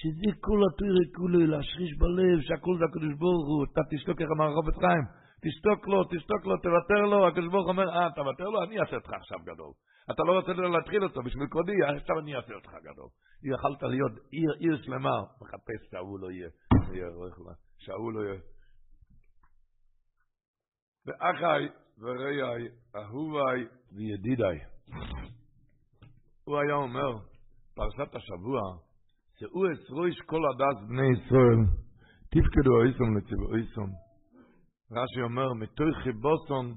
שזה 0.00 0.30
כל 0.40 0.60
התורה 0.68 1.04
כולו 1.16 1.38
להשריש 1.52 1.92
בלב, 1.98 2.38
שהכל 2.46 2.74
זה 2.78 2.84
הקדוש 2.84 3.14
ברוך 3.22 3.46
הוא, 3.48 3.64
אתה 3.72 3.80
תשתוק 3.90 4.20
איך 4.20 4.30
אמר 4.36 4.44
הרב 4.44 4.66
חיים, 4.82 5.04
תשתוק 5.44 5.88
לו, 5.88 6.04
תשתוק 6.04 6.42
לו, 6.48 6.54
תוותר 6.56 7.02
לו, 7.12 7.26
הקדוש 7.28 7.50
ברוך 7.52 7.68
אומר, 7.68 7.88
אה, 7.96 8.08
תוותר 8.16 8.48
לו, 8.52 8.62
אני 8.62 8.80
אעשה 8.80 8.96
אותך 8.96 9.12
עכשיו 9.12 9.38
גדול. 9.50 9.72
אתה 10.10 10.22
לא 10.26 10.32
רוצה 10.38 10.52
להתחיל 10.52 11.04
אותו 11.04 11.20
בשביל 11.22 11.46
כבודי, 11.50 11.72
עכשיו 11.96 12.18
אני 12.18 12.36
אעשה 12.36 12.54
אותך 12.54 12.72
גדול. 12.88 13.08
יכלת 13.52 13.82
להיות 13.82 14.12
עיר, 14.30 14.52
עיר 14.58 14.76
שלמה, 14.82 15.16
מחפש 15.40 15.80
שההוא 15.90 16.18
לא 16.20 16.30
יהיה, 16.30 16.48
שההוא 17.78 18.12
לא 18.12 18.20
יהיה. 18.24 18.40
ואחיי 21.06 21.68
ורעיי, 21.98 22.68
אהוביי 22.96 23.66
וידידיי. 23.92 24.58
הוא 26.44 26.58
היה 26.58 26.74
אומר, 26.74 27.10
פרשת 27.74 28.14
השבוע, 28.14 28.60
שאו 29.38 29.60
אסרויש 29.72 30.20
כל 30.26 30.40
הדס 30.50 30.88
בני 30.88 31.08
ישראל, 31.12 31.60
תפקדו 32.30 32.82
איסום 32.84 33.16
לציבור 33.16 33.56
איסום. 33.56 33.90
רש"י 34.92 35.22
אומר, 35.22 35.52
מתוי 35.52 35.90
חיבוסון, 36.02 36.74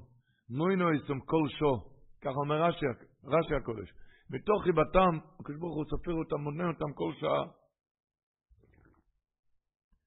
נוינו 0.49 0.91
איסום 0.91 1.19
כל 1.19 1.47
שו. 1.59 1.95
כך 2.21 2.31
אומר 2.43 2.61
רש"י, 2.63 2.85
רש"י 3.23 3.55
הקודש. 3.55 3.89
מתוך 4.29 4.63
חיבתם, 4.63 5.13
הקדוש 5.39 5.59
ברוך 5.59 5.75
הוא 5.75 5.85
סופר 5.85 6.13
אותם, 6.13 6.41
מונה 6.41 6.67
אותם 6.67 6.93
כל 6.93 7.11
שעה. 7.19 7.43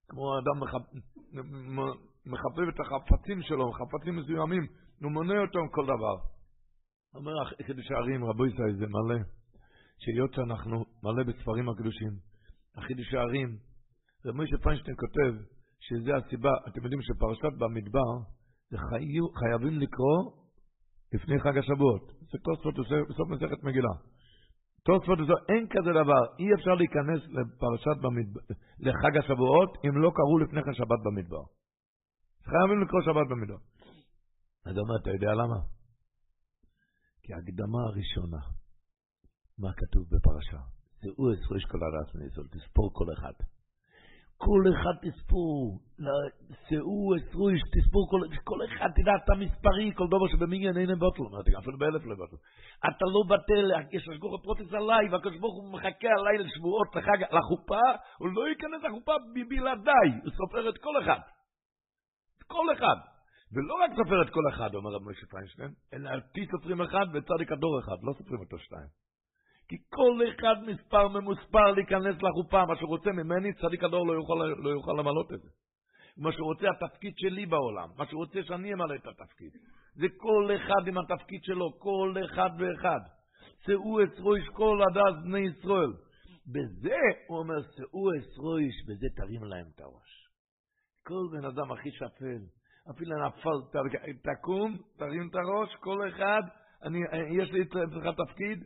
כמו 0.08 0.38
אדם 0.38 0.60
מחפף 2.28 2.74
את 2.74 2.80
החפצים 2.80 3.42
שלו, 3.42 3.72
חפצים 3.72 4.16
מסוימים, 4.16 4.66
הוא 5.02 5.12
מונה 5.12 5.40
אותו 5.42 5.58
עם 5.58 5.68
כל 5.68 5.84
דבר. 5.84 6.16
אומר 7.14 7.32
חידוש 7.66 7.90
הערים, 7.90 8.24
רבו 8.24 8.46
ישראל, 8.46 8.74
זה 8.78 8.86
מלא, 8.86 9.20
שהיות 9.98 10.32
שאנחנו 10.34 10.84
מלא 11.02 11.22
בספרים 11.24 11.68
הקדושים, 11.68 12.12
החידוש 12.76 13.14
הערים, 13.14 13.56
רב 14.26 14.34
מוישה 14.34 14.58
פיינשטיין 14.58 14.96
כותב 14.96 15.32
שזה 15.80 16.16
הסיבה, 16.16 16.50
אתם 16.68 16.80
יודעים 16.82 17.02
שפרשת 17.02 17.54
במדבר, 17.58 18.10
חי... 18.76 19.18
חייבים 19.38 19.80
לקרוא 19.80 20.18
לפני 21.14 21.40
חג 21.40 21.58
השבועות. 21.58 22.02
זה 22.30 22.38
תוספות 22.44 22.74
בסוף 23.08 23.28
מסכת 23.28 23.64
מגילה. 23.64 23.94
תוספות 24.84 25.18
בסוף, 25.18 25.40
אין 25.48 25.66
כזה 25.70 25.90
דבר, 25.90 26.22
אי 26.38 26.54
אפשר 26.54 26.74
להיכנס 26.74 27.20
לפרשת 27.36 27.96
במדבר, 28.02 28.40
לחג 28.78 29.16
השבועות 29.16 29.70
אם 29.86 29.98
לא 30.02 30.10
קראו 30.14 30.38
לפני 30.38 30.62
כן 30.62 30.74
שבת 30.74 31.00
במדבר. 31.04 31.57
חייבים 32.44 32.82
לקרוא 32.82 33.00
שבת 33.02 33.26
במדבר. 33.30 33.62
אז 34.66 34.76
הוא 34.76 34.82
אומר, 34.84 34.96
אתה 35.02 35.10
יודע 35.10 35.32
למה? 35.34 35.60
כי 37.22 37.34
ההקדמה 37.34 37.80
הראשונה, 37.88 38.42
מה 39.58 39.72
כתוב 39.72 40.04
בפרשה? 40.12 40.60
זהו 41.02 41.30
עשרו 41.32 41.54
איש 41.56 41.64
כל 41.64 41.78
הרס 41.82 42.14
מישראל, 42.14 42.46
תספור 42.46 42.90
כל 42.94 43.12
אחד. 43.12 43.32
כל 44.44 44.62
אחד 44.72 44.94
תספור, 45.06 45.78
שאו 46.68 47.14
עשרו 47.16 47.48
איש, 47.48 47.62
תספור 47.74 48.02
כל, 48.10 48.20
כל 48.44 48.60
אחד, 48.64 48.90
תדע 48.98 49.12
את 49.24 49.30
המספרי, 49.30 49.92
כל 49.94 50.06
דבר 50.06 50.26
שבמניין 50.32 50.76
אין 50.76 50.98
בוטל, 50.98 51.22
אמרתי, 51.30 51.50
אפילו 51.58 51.78
באלף 51.78 52.04
לא 52.06 52.14
בוטל. 52.14 52.36
אתה 52.88 53.06
לא 53.14 53.22
בטל, 53.30 53.66
יש 53.96 54.08
השגוח 54.08 54.42
פרוטס 54.42 54.72
עליי, 54.72 55.08
והקדוש 55.10 55.36
ברוך 55.40 55.56
הוא 55.56 55.72
מחכה 55.72 56.10
עליי 56.18 56.38
לשבועות, 56.38 56.88
לחג, 56.96 57.20
לחופה, 57.36 57.86
הוא 58.18 58.28
לא 58.28 58.48
ייכנס 58.48 58.80
לחופה 58.88 59.12
בלעדיי, 59.34 60.10
הוא 60.24 60.32
סופר 60.38 60.68
את 60.68 60.78
כל 60.78 60.94
אחד. 61.02 61.20
כל 62.48 62.66
אחד. 62.72 62.96
ולא 63.52 63.74
רק 63.84 63.90
סופר 63.96 64.22
את 64.22 64.30
כל 64.30 64.44
אחד, 64.48 64.74
אומר 64.74 64.90
רב 64.90 65.02
משה 65.02 65.26
פיינשטיין, 65.30 65.72
אלא 65.94 66.10
על 66.10 66.20
פי 66.32 66.46
סופרים 66.50 66.80
אחד 66.80 67.06
וצדיק 67.14 67.52
הדור 67.52 67.80
אחד, 67.80 67.96
לא 68.02 68.12
סופרים 68.18 68.40
אותו 68.40 68.58
שתיים. 68.58 68.88
כי 69.68 69.76
כל 69.88 70.20
אחד 70.28 70.56
מספר 70.66 71.08
ממוספר 71.08 71.70
להיכנס 71.76 72.16
לחופה, 72.22 72.64
מה 72.66 72.76
שהוא 72.76 72.88
רוצה 72.88 73.10
ממני, 73.12 73.52
צדיק 73.52 73.84
הדור 73.84 74.06
לא 74.06 74.12
יוכל, 74.12 74.34
לא 74.34 74.70
יוכל 74.70 74.92
למלות 74.92 75.32
את 75.32 75.40
זה. 75.40 75.48
מה 76.16 76.32
שהוא 76.32 76.46
רוצה, 76.46 76.66
התפקיד 76.70 77.12
שלי 77.16 77.46
בעולם, 77.46 77.88
מה 77.96 78.06
שהוא 78.06 78.24
רוצה 78.24 78.42
שאני 78.42 78.72
אמלא 78.72 78.94
את 78.94 79.06
התפקיד. 79.06 79.52
זה 79.94 80.06
כל 80.16 80.50
אחד 80.56 80.88
עם 80.88 80.98
התפקיד 80.98 81.40
שלו, 81.44 81.78
כל 81.78 82.14
אחד 82.24 82.50
ואחד. 82.58 83.00
שאו 83.66 84.04
אסרו 84.04 84.34
איש 84.34 84.48
כל 84.52 84.78
הדס 84.82 85.22
בני 85.24 85.38
ישראל. 85.38 85.92
בזה, 86.46 86.96
הוא 87.26 87.38
אומר, 87.38 87.62
שאו 87.76 88.08
אסרו 88.18 88.56
איש, 88.56 88.74
בזה 88.88 89.06
תרים 89.16 89.44
להם 89.44 89.66
את 89.74 89.80
הראש. 89.80 90.17
כל 91.08 91.28
בן 91.32 91.44
אדם 91.44 91.72
הכי 91.72 91.90
שפל, 91.90 92.42
אפילו 92.90 93.26
נפל, 93.26 93.80
תקום, 94.22 94.76
תרים 94.98 95.28
את 95.30 95.34
הראש, 95.34 95.74
כל 95.80 96.08
אחד, 96.08 96.42
אני, 96.82 96.98
יש 97.42 97.50
לי 97.50 97.62
אצלך 97.62 98.14
תפקיד, 98.26 98.64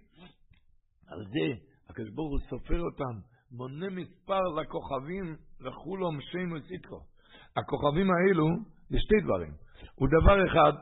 על 1.06 1.24
זה 1.24 1.64
הקדוש 1.88 2.10
ברוך 2.10 2.30
הוא 2.30 2.40
סופר 2.50 2.80
אותם, 2.80 3.20
מונה 3.50 3.86
מספר 3.90 4.40
לכוכבים 4.40 5.36
לכולום 5.60 6.20
שם 6.20 6.52
וסיטרו. 6.52 7.00
הכוכבים 7.56 8.06
האלו, 8.10 8.46
זה 8.90 8.98
שתי 8.98 9.20
דברים. 9.24 9.52
הוא 9.94 10.08
דבר 10.08 10.46
אחד, 10.46 10.72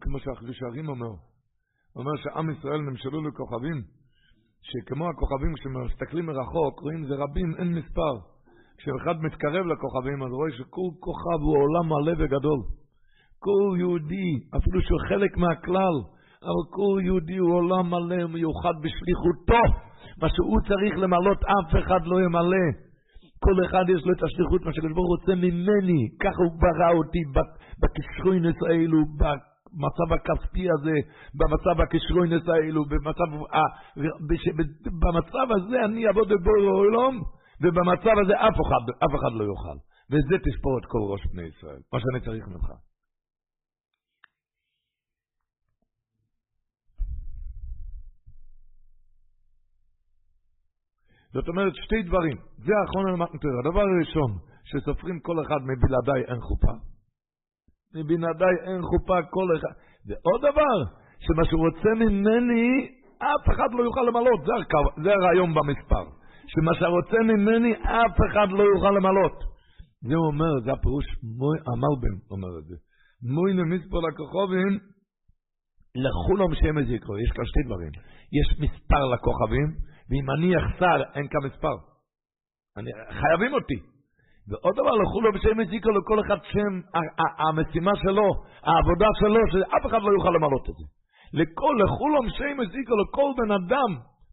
כמו 0.00 0.18
שהחידוש 0.20 0.62
הערים 0.62 0.88
אומר, 0.88 1.06
הוא 1.06 2.04
אומר 2.04 2.12
שעם 2.22 2.50
ישראל 2.50 2.80
נמשלו 2.80 3.28
לכוכבים, 3.28 3.99
שכמו 4.62 5.04
הכוכבים 5.08 5.52
כשמסתכלים 5.54 6.26
מרחוק, 6.26 6.80
רואים 6.80 7.04
זה 7.08 7.14
רבים, 7.14 7.54
אין 7.58 7.74
מספר. 7.78 8.14
כשאחד 8.78 9.16
מתקרב 9.22 9.64
לכוכבים, 9.66 10.22
אז 10.22 10.30
רואה 10.32 10.50
שכל 10.58 10.90
כוכב 11.04 11.40
הוא 11.42 11.56
עולם 11.62 11.86
מלא 11.92 12.12
וגדול. 12.12 12.60
כל 13.38 13.78
יהודי, 13.78 14.30
אפילו 14.56 14.82
שהוא 14.82 15.00
חלק 15.08 15.36
מהכלל, 15.36 15.96
אבל 16.42 16.64
כל 16.76 17.00
יהודי 17.04 17.36
הוא 17.36 17.54
עולם 17.54 17.90
מלא 17.90 18.24
ומיוחד 18.24 18.74
בשליחותו. 18.82 19.64
מה 20.22 20.28
שהוא 20.34 20.60
צריך 20.68 20.98
למלות, 20.98 21.38
אף 21.44 21.70
אחד 21.78 22.00
לא 22.04 22.16
ימלא. 22.20 22.66
כל 23.44 23.56
אחד 23.66 23.84
יש 23.88 24.02
לו 24.06 24.12
את 24.12 24.22
השליחות, 24.22 24.60
מה 24.64 24.72
שקדוש 24.72 24.92
ברוך 24.92 25.08
הוא 25.08 25.16
רוצה 25.16 25.34
ממני. 25.34 26.00
ככה 26.22 26.40
הוא 26.44 26.52
ברא 26.62 26.90
אותי 26.98 27.22
בכישרוינס 27.80 28.56
האלו, 28.68 28.98
במצב 29.72 30.12
הכספי 30.14 30.66
הזה, 30.70 30.96
במצב 31.34 31.80
הכישרוינס 31.80 32.48
האלו, 32.48 32.84
במצב, 32.84 33.28
במצב 35.02 35.46
הזה 35.56 35.84
אני 35.84 36.06
אעבוד 36.06 36.28
בבורא 36.28 36.72
עולם, 36.82 37.14
ובמצב 37.62 38.14
הזה 38.24 38.34
אף 38.34 38.56
אחד, 38.64 38.84
אף 39.04 39.12
אחד 39.18 39.32
לא 39.38 39.44
יוכל. 39.44 39.78
וזה 40.10 40.36
תספור 40.46 40.78
את 40.78 40.86
כל 40.86 41.02
ראש 41.12 41.26
בני 41.32 41.42
ישראל, 41.42 41.80
מה 41.92 42.00
שאני 42.00 42.20
צריך 42.24 42.48
ממך. 42.48 42.68
זאת 51.32 51.48
אומרת, 51.48 51.72
שתי 51.74 52.02
דברים. 52.02 52.36
זה 52.56 52.72
האחרון 52.80 53.06
על 53.08 53.16
מתנתר. 53.16 53.54
הדבר 53.64 53.80
הראשון, 53.80 54.30
שסופרים 54.64 55.20
כל 55.20 55.36
אחד 55.42 55.60
מבלעדיי 55.70 56.22
אין 56.30 56.40
חופה. 56.40 56.72
מבלעדיי 57.94 58.54
אין 58.66 58.82
חופה 58.82 59.22
כל 59.30 59.48
אחד. 59.56 59.74
ועוד 60.06 60.40
דבר, 60.40 60.76
שמה 61.24 61.44
שהוא 61.44 61.66
רוצה 61.66 61.90
ממני, 62.04 62.88
אף 63.18 63.44
אחד 63.54 63.68
לא 63.72 63.82
יוכל 63.82 64.04
למלות. 64.08 64.40
זה, 64.46 64.52
הקו, 64.62 65.02
זה 65.02 65.10
הרעיון 65.12 65.54
במספר. 65.54 66.04
שמה 66.52 66.72
שרוצה 66.74 67.18
ממני, 67.30 67.72
אף 67.74 68.16
אחד 68.30 68.48
לא 68.50 68.62
יוכל 68.62 68.90
למלות. 68.90 69.36
זה 70.08 70.14
הוא 70.14 70.26
אומר, 70.26 70.52
זה 70.64 70.72
הפירוש, 70.72 71.06
המלבן 71.70 72.14
אומר 72.30 72.58
את 72.58 72.64
זה. 72.64 72.76
מוי 73.34 73.52
נמיספו 73.54 73.98
לכוכבים, 74.06 74.72
לכולם 76.04 76.78
איזה 76.78 76.92
יקרו. 76.94 77.18
יש 77.18 77.30
כאן 77.36 77.44
שתי 77.44 77.62
דברים. 77.66 77.92
יש 78.38 78.48
מספר 78.64 79.02
לכוכבים, 79.12 79.68
ואם 80.08 80.26
אני 80.34 80.48
אחסר, 80.60 80.98
אין 81.14 81.26
כאן 81.28 81.40
מספר. 81.48 81.76
אני, 82.76 82.90
חייבים 83.20 83.52
אותי. 83.54 83.78
ועוד 84.48 84.74
דבר, 84.74 84.94
לכו 85.02 85.20
לו 85.20 85.32
בשם 85.32 85.58
מזיקו 85.58 85.90
לכל 85.90 86.20
אחד 86.20 86.38
שם, 86.42 86.72
המשימה 87.38 87.90
שלו, 87.96 88.28
העבודה 88.62 89.06
שלו, 89.20 89.40
שאף 89.52 89.86
אחד 89.86 90.02
לא 90.02 90.10
יוכל 90.18 90.30
למלות 90.36 90.68
את 90.70 90.74
זה. 90.74 90.84
לכל, 91.32 91.74
לכו 91.84 92.08
לו 92.08 92.20
בשם 92.26 92.60
מזיקו 92.60 92.94
לכל 93.02 93.30
בן 93.38 93.50
אדם, 93.50 93.90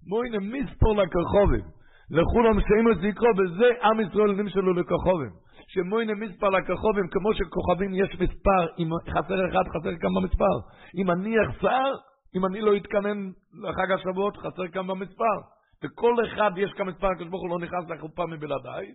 מוינה 0.10 0.38
מספור 0.40 0.96
לכרחובים. 0.96 1.66
לכו 2.12 2.42
לו 2.42 2.50
בשם 2.58 2.84
מזיקו, 2.92 3.26
וזה 3.38 3.70
עם 3.84 4.00
ישראל 4.00 4.32
נמשלו 4.32 4.74
לכרחובים. 4.74 5.32
שמוינה 5.68 6.14
מספר 6.14 6.50
לכרחובים, 6.50 7.08
כמו 7.12 7.34
שכוכבים 7.34 7.94
יש 7.94 8.12
מספר, 8.14 8.62
אם 8.80 8.90
חסר 9.10 9.40
אחד, 9.50 9.66
חסר 9.74 9.98
כמה 10.02 10.20
מספר. 10.22 10.56
אם 11.02 11.12
אני 11.12 11.36
אחסר, 11.46 11.88
אם 12.36 12.46
אני 12.46 12.62
לא 12.62 12.76
אתכנן 12.76 13.18
לחג 13.64 13.92
השבועות, 13.92 14.38
חסר 14.38 14.68
כמה 14.74 14.96
מספר. 14.96 15.38
וכל 15.84 16.14
אחד 16.26 16.52
יש 16.58 16.72
כמה 16.74 16.92
מספר, 16.92 17.08
הקדוש 17.08 17.30
ברוך 17.30 17.42
הוא 17.42 17.50
לא 17.50 17.60
נכנס 17.66 17.90
לחופה 17.90 18.26
מבלעדיי, 18.26 18.86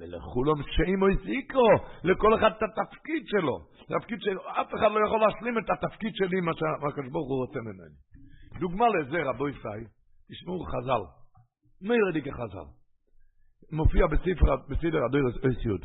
ולכולם 0.00 0.62
שאימו 0.74 1.08
יסיקרו, 1.08 1.70
לכל 2.04 2.34
אחד 2.34 2.50
את 2.56 2.62
התפקיד 2.62 3.22
שלו. 3.26 3.58
תפקיד 3.98 4.18
שלו, 4.20 4.40
אף 4.40 4.68
אחד 4.74 4.90
לא 4.94 5.06
יכול 5.06 5.20
להשלים 5.20 5.58
את 5.58 5.70
התפקיד 5.70 6.12
שלי, 6.14 6.40
מה 6.40 6.52
שהקדוש 6.58 7.12
ברוך 7.12 7.28
הוא 7.28 7.46
רוצה 7.46 7.60
ממני. 7.60 7.96
דוגמה 8.60 8.86
לזה, 8.88 9.18
רבו 9.22 9.48
ישראל, 9.48 9.84
תשמעו 10.30 10.64
חז"ל, 10.64 11.02
עדי 12.10 12.22
כחז"ל, 12.22 12.68
מופיע 13.72 14.06
בספר, 14.06 14.56
בסדר 14.68 15.04
הדוירס 15.04 15.36
אסיוד. 15.36 15.80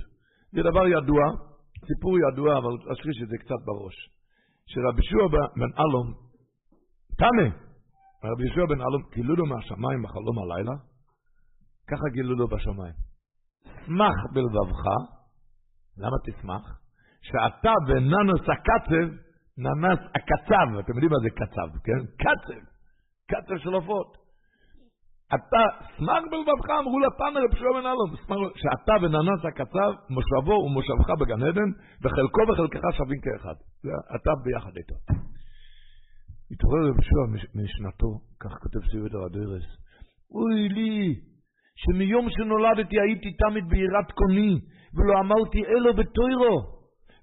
זה 0.52 0.62
דבר 0.62 0.88
ידוע, 0.88 1.24
סיפור 1.88 2.18
ידוע, 2.20 2.58
אבל 2.58 2.74
אשריש 2.94 3.22
את 3.24 3.28
זה 3.28 3.38
קצת 3.38 3.62
בראש. 3.66 3.96
שרבי 4.66 5.04
שוע 5.04 5.28
בן 5.56 5.72
אלום, 5.80 6.14
תמה, 7.18 7.48
רבי 8.24 8.44
יהושע 8.44 8.66
בן 8.66 8.82
אלום, 8.82 9.04
גילו 9.14 9.36
לו 9.36 9.46
מהשמיים 9.46 10.04
בחלום 10.04 10.40
הלילה, 10.40 10.76
ככה 11.88 12.10
גילו 12.14 12.36
לו 12.36 12.48
בשמיים. 12.48 13.13
שמח 13.86 14.18
בלבבך, 14.34 14.84
למה 15.98 16.18
תשמח? 16.26 16.80
שאתה 17.22 17.74
וננוס 17.88 18.42
הקצב, 18.54 19.08
ננס 19.58 20.00
הקצב, 20.16 20.80
אתם 20.80 20.94
יודעים 20.94 21.12
מה 21.12 21.20
זה 21.24 21.30
קצב, 21.30 21.70
כן? 21.84 22.02
קצב, 22.24 22.62
קצב 23.32 23.58
של 23.58 23.74
עופות. 23.74 24.24
אתה, 25.36 25.64
שמח 25.98 26.24
בלבבך, 26.32 26.70
אמרו 26.80 26.98
רבי 26.98 27.40
יהושע 27.40 27.72
בן 27.76 27.86
אלום, 27.92 28.10
שאתה 28.56 28.94
וננס 29.02 29.46
הקצב, 29.46 29.92
מושבו 30.10 30.56
ומושבך 30.66 31.10
בגן 31.20 31.44
עדן, 31.48 31.70
וחלקו 32.02 32.42
וחלקך 32.50 32.82
שווים 32.98 33.20
כאחד. 33.22 33.56
אתה 34.16 34.32
ביחד 34.44 34.78
איתו. 34.78 34.96
התעורר 36.52 36.90
רב 36.90 37.02
שועה 37.02 37.28
משנתו, 37.56 38.12
כך 38.40 38.54
כותב 38.62 38.80
סיבת 38.92 39.14
הרדרס, 39.14 39.68
אוי 40.32 40.70
לי, 40.70 41.16
שמיום 41.76 42.28
שנולדתי 42.30 42.96
הייתי 43.02 43.30
תמיד 43.34 43.64
ביראת 43.70 44.12
קוני, 44.12 44.54
ולא 44.96 45.14
אמרתי 45.20 45.66
אלו 45.66 45.94
בתוירו, 45.94 46.56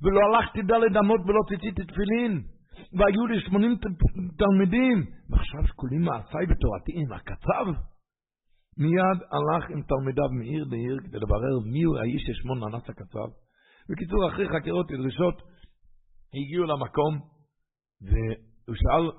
ולא 0.02 0.20
הלכתי 0.26 0.62
דלת 0.62 0.96
אמות 1.04 1.20
ולא 1.26 1.40
ציציתי 1.48 1.82
תפילין, 1.84 2.42
והיו 2.98 3.26
לי 3.26 3.40
שמונים 3.40 3.74
תלמידים, 4.38 4.98
ועכשיו 5.30 5.66
שקולים 5.66 6.02
מעשיי 6.02 6.46
בתורתי 6.46 6.92
עם 6.94 7.12
הקצב? 7.12 7.66
מיד 8.78 9.18
הלך 9.32 9.70
עם 9.70 9.82
תלמידיו 9.82 10.28
מעיר 10.38 10.64
לעיר 10.70 10.96
כדי 11.04 11.18
לברר 11.18 11.56
מיהו 11.72 11.96
האיש 11.96 12.22
ששמו 12.26 12.54
ננס 12.54 12.88
הקצב. 12.88 13.28
בקיצור, 13.90 14.28
אחרי 14.28 14.48
חקירות 14.48 14.90
ודרישות, 14.90 15.42
הגיעו 16.34 16.64
למקום, 16.64 17.12
והוא 18.02 18.76
שאל 18.76 19.10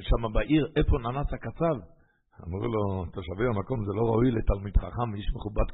שם 0.00 0.32
בעיר, 0.32 0.66
איפה 0.76 0.98
ננס 0.98 1.26
הקצב? 1.32 1.97
אמרו 2.46 2.66
לו, 2.74 3.04
תושבי 3.14 3.46
המקום, 3.46 3.78
זה 3.86 3.92
לא 3.98 4.02
ראוי 4.10 4.30
לתלמיד 4.30 4.76
חכם, 4.76 5.14
איש 5.14 5.26
מכובד 5.34 5.68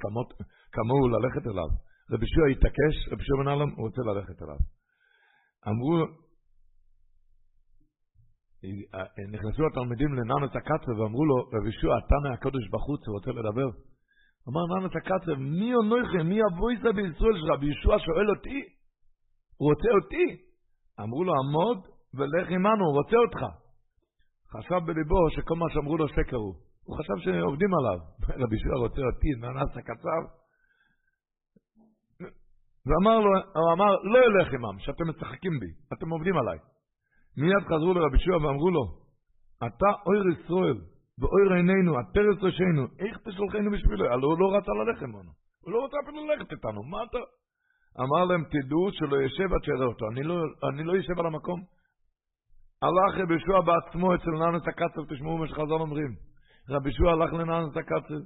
כמוהו 0.75 1.09
ללכת 1.09 1.47
אליו. 1.47 1.71
רבי 2.13 2.27
שועה 2.27 2.49
התעקש, 2.53 2.95
רבי 3.13 3.25
שועה 3.25 3.39
בן 3.43 3.49
אלם, 3.49 3.71
הוא 3.77 3.87
רוצה 3.87 4.03
ללכת 4.11 4.43
אליו. 4.43 4.61
אמרו, 5.69 5.95
נכנסו 9.33 9.63
התלמידים 9.67 10.11
לננס 10.15 10.53
הקצב 10.57 10.95
ואמרו 10.99 11.25
לו, 11.25 11.37
רבי 11.55 11.73
שועה, 11.81 11.99
אתה 12.07 12.17
מהקודש 12.25 12.65
בחוץ, 12.73 13.01
הוא 13.07 13.15
רוצה 13.17 13.31
לדבר. 13.31 13.69
אמר 14.49 14.65
ננס 14.73 14.93
הקצב, 14.97 15.35
מי 15.35 15.75
אונכם, 15.75 16.27
מי 16.29 16.39
אבויסה 16.49 16.93
בישראל 16.93 17.37
שלך? 17.41 17.61
וישוע 17.61 17.99
שואל 17.99 18.29
אותי, 18.37 18.59
הוא 19.57 19.69
רוצה 19.71 19.91
אותי. 19.99 20.27
אמרו 21.01 21.25
לו, 21.25 21.33
עמוד 21.41 21.79
ולך 22.15 22.51
עמנו, 22.51 22.85
הוא 22.87 22.95
רוצה 22.99 23.17
אותך. 23.17 23.64
חשב 24.57 24.81
בליבו 24.87 25.31
שכל 25.31 25.55
מה 25.55 25.67
שאמרו 25.73 25.97
לו 25.97 26.09
שקר 26.09 26.37
הוא. 26.37 26.55
הוא 26.87 26.97
חשב 26.99 27.17
שעובדים 27.25 27.71
עליו. 27.75 27.99
רבי 28.43 28.59
שועה 28.59 28.79
רוצה 28.79 29.03
אותי, 29.11 29.31
ננס 29.41 29.77
הקצב. 29.77 30.23
ואמר 32.87 33.19
לו, 33.19 33.31
הוא 33.55 33.73
אמר, 33.73 33.93
לא 34.13 34.19
אלך 34.27 34.55
עמם, 34.55 34.79
שאתם 34.79 35.09
משחקים 35.09 35.61
בי, 35.61 35.71
אתם 35.93 36.11
עובדים 36.11 36.37
עליי. 36.37 36.59
מיד 37.37 37.65
חזרו 37.69 37.95
לרבי 37.95 38.19
שועה 38.19 38.39
ואמרו 38.43 38.71
לו, 38.71 38.85
אתה 39.67 39.91
אויר 40.07 40.25
ישראל, 40.39 40.79
ואויר 41.19 41.53
עינינו, 41.53 41.99
עטרת 41.99 42.39
ראשינו, 42.43 42.83
איך 42.99 43.19
תשלחנו 43.19 43.71
בשבילו? 43.71 44.05
הלוא 44.13 44.31
הוא 44.31 44.41
לא 44.41 44.57
רצה 44.57 44.73
ללכת 44.73 45.03
עמנו. 45.03 45.33
הוא 45.65 45.73
לא 45.73 45.79
רוצה 45.83 45.97
אפילו 46.05 46.27
ללכת 46.27 46.53
איתנו, 46.53 46.83
מה 46.83 46.99
אתה... 47.03 47.19
אמר 48.01 48.25
להם, 48.25 48.45
תדעו 48.45 48.89
שלא 48.93 49.17
ישב 49.23 49.55
עד 49.55 49.65
שיראה 49.65 49.87
אותו, 49.87 50.05
אני 50.13 50.23
לא, 50.23 50.35
אני 50.73 50.85
לא 50.85 50.93
יושב 50.93 51.19
על 51.19 51.27
המקום. 51.27 51.61
הלך 52.83 53.23
רבי 53.23 53.41
שועה 53.41 53.61
בעצמו 53.63 54.15
אצל 54.15 54.31
ננס 54.31 54.63
הקצב, 54.69 55.15
תשמעו 55.15 55.39
מה 55.39 55.47
שחז"ל 55.49 55.73
אומרים. 55.73 56.15
רבי 56.71 56.93
שועה 56.93 57.13
הלך 57.13 57.33
לננס 57.33 57.77
הקצב, 57.77 58.21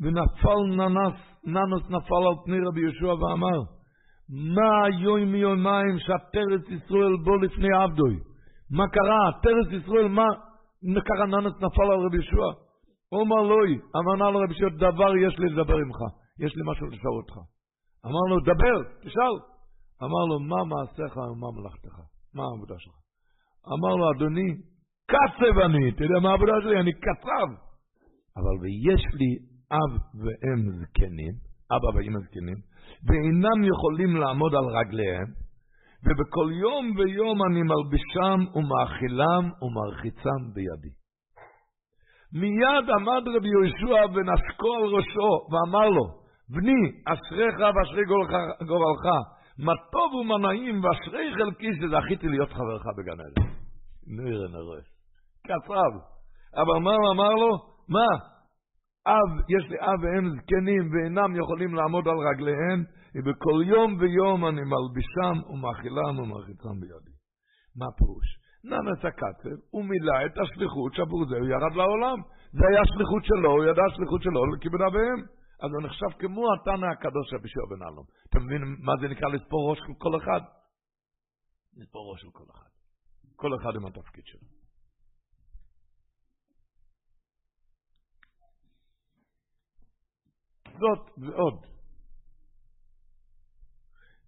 ונפל 0.00 0.60
ננס, 0.76 1.18
ננוס 1.44 1.84
נפל 1.84 2.22
על 2.28 2.36
פני 2.44 2.58
רבי 2.66 2.80
יהושע 2.80 3.14
ואמר, 3.14 3.58
מה 4.28 4.84
היום 4.84 5.20
מיומיים 5.20 5.98
שהפרץ 5.98 6.64
ישראל 6.68 7.16
בו 7.24 7.36
לפני 7.36 7.68
עבדוי? 7.82 8.14
מה 8.70 8.84
קרה? 8.88 9.40
פרץ 9.42 9.82
ישראל, 9.82 10.08
מה? 10.08 10.26
ככה 11.08 11.26
ננס 11.26 11.54
נפל 11.56 11.88
על 11.92 12.00
רבי 12.06 12.16
יהושע. 12.16 12.48
אומר 13.12 13.42
לוי, 13.42 13.78
אמרנה 13.96 14.30
לו 14.30 14.38
רבי 14.38 14.54
יהושע, 14.54 14.76
דבר 14.76 15.16
יש 15.16 15.38
לי 15.38 15.46
לדבר 15.46 15.76
עמך, 15.76 15.98
יש 16.44 16.56
לי 16.56 16.62
משהו 16.70 16.86
לשאול 16.86 17.16
אותך. 17.16 17.34
אמר 18.06 18.24
לו, 18.30 18.36
דבר, 18.40 18.90
תשאל. 19.00 19.36
אמר 20.02 20.24
לו, 20.30 20.40
מה 20.40 20.64
מעשיך 20.64 21.16
ומה 21.16 21.46
מלאכתך? 21.56 21.96
מה 22.34 22.42
העבודה 22.42 22.74
שלך? 22.78 23.05
אמר 23.74 23.94
לו, 23.96 24.10
אדוני, 24.16 24.50
קצב 25.10 25.58
אני, 25.58 25.90
אתה 25.90 26.04
יודע 26.04 26.18
מה 26.22 26.30
העבודה 26.30 26.52
שלי? 26.62 26.80
אני 26.80 26.92
קצב. 26.92 27.48
אבל 28.36 28.54
ויש 28.62 29.04
לי 29.18 29.32
אב 29.72 29.92
ואם 30.22 30.60
זקנים, 30.80 31.34
אבא 31.74 31.96
ואמא 31.96 32.18
זקנים, 32.26 32.58
ואינם 33.06 33.58
יכולים 33.72 34.16
לעמוד 34.16 34.54
על 34.54 34.66
רגליהם, 34.78 35.28
ובכל 36.04 36.48
יום 36.62 36.84
ויום 36.96 37.38
אני 37.46 37.62
מלבישם 37.70 38.38
ומאכילם 38.56 39.44
ומרחיצם 39.62 40.40
בידי. 40.54 40.92
מיד 42.40 42.86
עמד 42.96 43.22
רבי 43.36 43.48
יהושע 43.48 44.02
ונשקו 44.14 44.74
על 44.76 44.84
ראשו 44.96 45.32
ואמר 45.50 45.88
לו, 45.88 46.04
בני, 46.48 46.82
אשריך 47.12 47.54
ואשרי 47.74 48.04
גורלך, 48.66 49.04
מה 49.58 49.72
טוב 49.92 50.14
ומה 50.14 50.48
נעים 50.48 50.84
ואשרי 50.84 51.34
חלקי 51.34 51.70
שזכיתי 51.74 52.28
להיות 52.28 52.52
חברך 52.52 52.86
בגן 52.98 53.20
עדן. 53.20 53.48
נראה 54.06 54.48
נראה. 54.48 54.80
קצב. 55.46 55.92
אבל 56.62 56.78
מה 56.84 56.90
הוא 56.90 57.10
אמר 57.12 57.30
לו? 57.30 57.56
מה? 57.88 58.08
אב, 59.06 59.30
יש 59.54 59.70
לי 59.70 59.76
אב 59.80 60.00
ואם 60.02 60.30
זקנים 60.36 60.84
ואינם 60.92 61.36
יכולים 61.36 61.74
לעמוד 61.74 62.08
על 62.08 62.18
רגליהם, 62.28 62.84
ובכל 63.14 63.58
יום 63.66 63.96
ויום 64.00 64.46
אני 64.46 64.62
מלבישם 64.72 65.36
ומאכילם 65.50 66.18
ומרחיצם 66.18 66.80
בידי. 66.80 67.14
מה 67.78 67.86
פירוש? 67.98 68.28
ננס 68.70 69.04
הקצב, 69.04 69.56
הוא 69.70 69.84
מילא 69.84 70.26
את 70.26 70.38
השליחות 70.38 70.94
שעבור 70.94 71.26
זה 71.28 71.36
הוא 71.36 71.46
ירד 71.46 71.74
לעולם. 71.76 72.18
זה 72.52 72.64
היה 72.70 72.82
שליחות 72.92 73.24
שלו, 73.24 73.50
הוא 73.50 73.64
ידע 73.64 73.86
שליחות 73.96 74.22
שלו 74.22 74.46
לכיבוד 74.46 74.80
אביהם. 74.80 75.20
אז 75.62 75.70
הוא 75.72 75.82
נחשב 75.86 76.10
כמו 76.18 76.42
התנא 76.54 76.86
הקדוש 76.92 77.26
רבי 77.34 77.48
שיוע 77.48 77.66
בן 77.70 77.82
אלום. 77.82 78.06
אתם 78.28 78.38
מבינים 78.44 78.76
מה 78.80 78.92
זה 79.00 79.08
נקרא 79.08 79.28
לספור 79.28 79.70
ראש 79.70 79.78
של 79.78 79.94
כל 79.98 80.16
אחד? 80.16 80.40
לספור 81.76 82.12
ראש 82.12 82.20
של 82.20 82.30
כל 82.32 82.44
אחד. 82.50 82.70
כל 83.36 83.50
אחד 83.60 83.76
עם 83.76 83.86
התפקיד 83.86 84.26
שלו. 84.26 84.48
זאת 90.64 91.18
ועוד. 91.18 91.66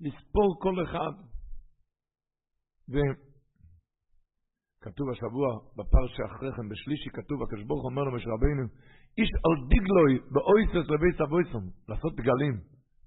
לספור 0.00 0.58
כל 0.62 0.84
אחד. 0.84 1.12
וכתוב 2.88 5.10
השבוע, 5.10 5.48
בפרשה 5.76 6.24
אחרי 6.26 6.52
כן, 6.56 6.68
בשלישי, 6.68 7.10
כתוב, 7.10 7.42
הקדוש 7.42 7.64
ברוך 7.66 7.84
אומר 7.84 8.02
למשה 8.02 8.30
רבינו, 8.34 8.64
איש 9.18 9.30
על 9.44 9.54
דיגלוי 9.68 10.12
באויסס 10.32 10.90
לבי 10.90 11.12
סבויסום, 11.18 11.64
לעשות 11.88 12.12
דגלים. 12.14 12.54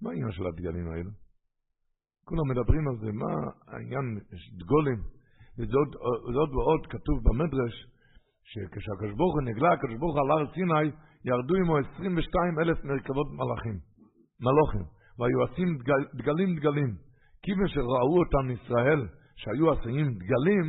מה 0.01 0.09
העניין 0.09 0.31
של 0.31 0.47
הדגלים 0.47 0.87
האלו? 0.91 1.11
כולם 2.27 2.45
מדברים 2.51 2.87
על 2.87 2.95
זה, 3.01 3.11
מה 3.11 3.33
העניין, 3.67 4.05
יש 4.33 4.43
דגולים, 4.59 4.99
וזאת 5.59 6.49
ועוד 6.55 6.87
כתוב 6.89 7.17
במדרש, 7.23 7.75
שכשהקדוש 8.51 9.13
ברוך 9.17 9.33
הוא 9.35 9.41
נגלה, 9.41 9.73
הקדוש 9.73 9.97
ברוך 9.99 10.15
הוא 10.15 10.21
על 10.23 10.31
הר 10.31 10.53
סיני, 10.53 10.87
ירדו 11.25 11.55
עמו 11.55 11.77
22 11.77 12.59
אלף 12.59 12.83
מרכבות 12.83 13.27
מלאכים, 13.39 13.77
מלוכים, 14.45 14.85
והיו 15.17 15.43
עשים 15.43 15.77
דגל, 15.77 16.03
דגלים 16.13 16.55
דגלים. 16.55 16.91
כיוון 17.43 17.67
שראו 17.67 18.19
אותם 18.19 18.45
ישראל, 18.51 19.07
שהיו 19.35 19.71
עשויים 19.71 20.07
דגלים, 20.13 20.65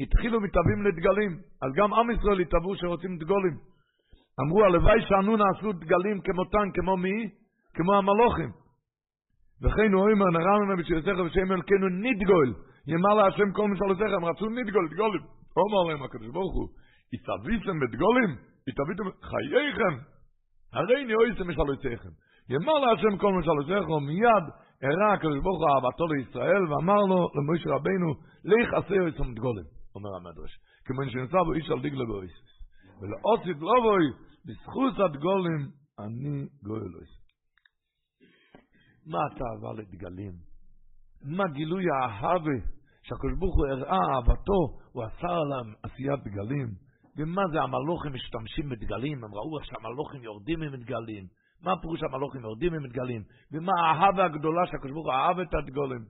התחילו 0.00 0.40
מתאבים 0.40 0.82
לדגלים. 0.86 1.32
אז 1.62 1.70
גם 1.76 1.94
עם 1.94 2.10
ישראל 2.10 2.40
התאבו 2.40 2.76
שרוצים 2.76 3.18
דגולים. 3.18 3.56
אמרו, 4.40 4.64
הלוואי 4.64 5.00
שאנו 5.08 5.36
נעשו 5.36 5.72
דגלים 5.72 6.20
כמותן, 6.20 6.66
כמו 6.74 6.96
מי? 6.96 7.30
כמו 7.74 7.94
המלוכים. 7.94 8.50
וכן 9.62 9.92
הוא 9.92 10.02
אומר, 10.02 10.28
נראה 10.38 10.54
לנו 10.58 10.76
בשבילתך 10.78 11.20
ושם 11.26 11.52
אלוקינו 11.52 11.88
נדגול. 11.88 12.54
יאמר 12.86 13.14
להשם 13.14 13.52
כל 13.52 13.68
משלותיך, 13.68 14.10
הם 14.16 14.24
רצו 14.24 14.46
נדגול, 14.48 14.88
דגולים. 14.88 15.22
אומר 15.56 15.82
להם 15.88 16.02
הקדוש 16.02 16.28
ברוך 16.28 16.54
הוא, 16.54 16.68
התאביתם 17.14 17.80
בדגולים? 17.80 18.30
התאביתם 18.68 19.04
חייכם? 19.30 19.94
הרי 20.72 21.04
נאויסם 21.04 21.48
משלותיכם. 21.48 22.12
יאמר 22.48 22.78
להשם 22.84 23.16
כל 23.16 23.32
משלותיך, 23.38 23.84
מיד 24.06 24.44
הראה 24.82 25.12
הקדוש 25.12 25.38
ברוך 25.42 25.58
הוא 25.60 25.68
אהבתו 25.74 26.06
לישראל, 26.06 26.62
ואמר 26.70 27.00
לו 27.10 27.28
למשה 27.36 27.70
רבנו, 27.70 28.10
לך 28.44 28.74
עשה 28.74 28.94
יועצם 28.94 29.34
דגולים, 29.34 29.64
אומר 29.94 30.10
המדרש. 30.16 30.52
כמו 30.84 31.10
שנמצא 31.10 31.38
בו 31.46 31.52
איש 31.52 31.70
על 31.70 31.80
דגלו 31.80 32.06
באויסס. 32.06 32.53
ולעושית 33.00 33.56
לא 33.60 33.74
בוי, 33.82 34.06
בזכות 34.44 34.94
הדגולים, 34.98 35.70
אני 35.98 36.46
גואל 36.62 36.94
אויסס. 36.94 37.24
מה 39.06 39.18
התאווה 39.26 39.72
לדגלים? 39.78 40.32
מה 41.22 41.44
גילוי 41.52 41.84
האהבה 41.90 42.58
שהקדוש 43.02 43.38
ברוך 43.38 43.56
הוא 43.56 43.66
הראה 43.66 43.98
אהבתו, 44.14 44.60
הוא 44.92 45.04
עשה 45.04 45.28
עליהם 45.28 45.74
עשיית 45.82 46.20
דגלים. 46.24 46.68
ומה 47.16 47.42
זה 47.52 47.62
המלוכים 47.62 48.12
משתמשים 48.12 48.68
בדגלים? 48.68 49.24
הם 49.24 49.34
ראו 49.34 49.58
איך 49.58 49.66
שהמלוכים 49.66 50.22
יורדים 50.22 50.62
עם 50.62 50.76
דגלים. 50.76 51.26
מה 51.62 51.80
פירוש 51.80 52.02
המלוכים 52.02 52.40
יורדים 52.40 52.74
עם 52.74 52.86
דגלים? 52.86 53.22
ומה 53.52 53.72
האהבה 53.80 54.24
הגדולה 54.24 54.66
שהקדוש 54.66 54.92
ברוך 54.92 55.06
הוא 55.06 55.14
אהב 55.14 55.38
את 55.38 55.54
הדגולים? 55.54 56.04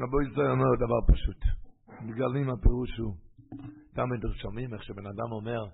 רבו 0.00 0.20
ישראל 0.22 0.50
אומר 0.50 0.70
דבר 0.84 1.00
פשוט. 1.12 1.40
דגלים 2.08 2.50
הפירוש 2.50 2.98
הוא, 2.98 3.14
תמיד 3.94 4.20
שומעים 4.42 4.74
איך 4.74 4.82
שבן 4.82 5.06
אדם 5.06 5.32
אומר, 5.32 5.64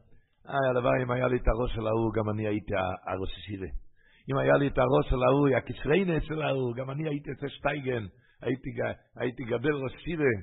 איי, 0.49 0.69
הלוואי 0.71 1.03
אם 1.03 1.11
היה 1.11 1.29
לי 1.29 1.37
את 1.37 1.49
הראש 1.49 1.75
של 1.75 1.87
ההוא, 1.87 2.13
גם 2.15 2.31
אני 2.31 2.47
הייתי 2.47 2.75
הראש 3.07 3.33
השירה. 3.39 3.69
אם 4.31 4.39
היה 4.39 4.57
לי 4.57 4.67
את 4.67 4.79
הראש 4.79 5.07
של 5.11 5.23
ההוא, 5.23 5.49
הקשריינס 5.57 6.23
של 6.25 6.43
ההוא, 6.43 6.75
גם 6.77 6.91
אני 6.91 7.09
הייתי 7.09 7.31
אצל 7.33 7.49
שטייגן, 7.49 8.05
הייתי, 8.43 8.71
הייתי 9.17 9.45
גדל 9.45 9.75
ראש 9.75 9.93
שירה. 10.05 10.35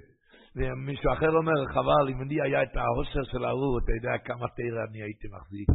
ומישהו 0.55 1.13
אחר 1.13 1.31
אומר, 1.31 1.65
חבל, 1.73 2.09
אם 2.11 2.27
לי 2.29 2.41
היה 2.41 2.63
את 2.63 2.75
העושר 2.75 3.23
של 3.31 3.43
ההוא, 3.45 3.79
אתה 3.79 3.91
יודע 3.91 4.17
כמה 4.25 4.47
תרא 4.57 4.83
אני 4.89 5.01
הייתי 5.01 5.27
מחזיק. 5.35 5.69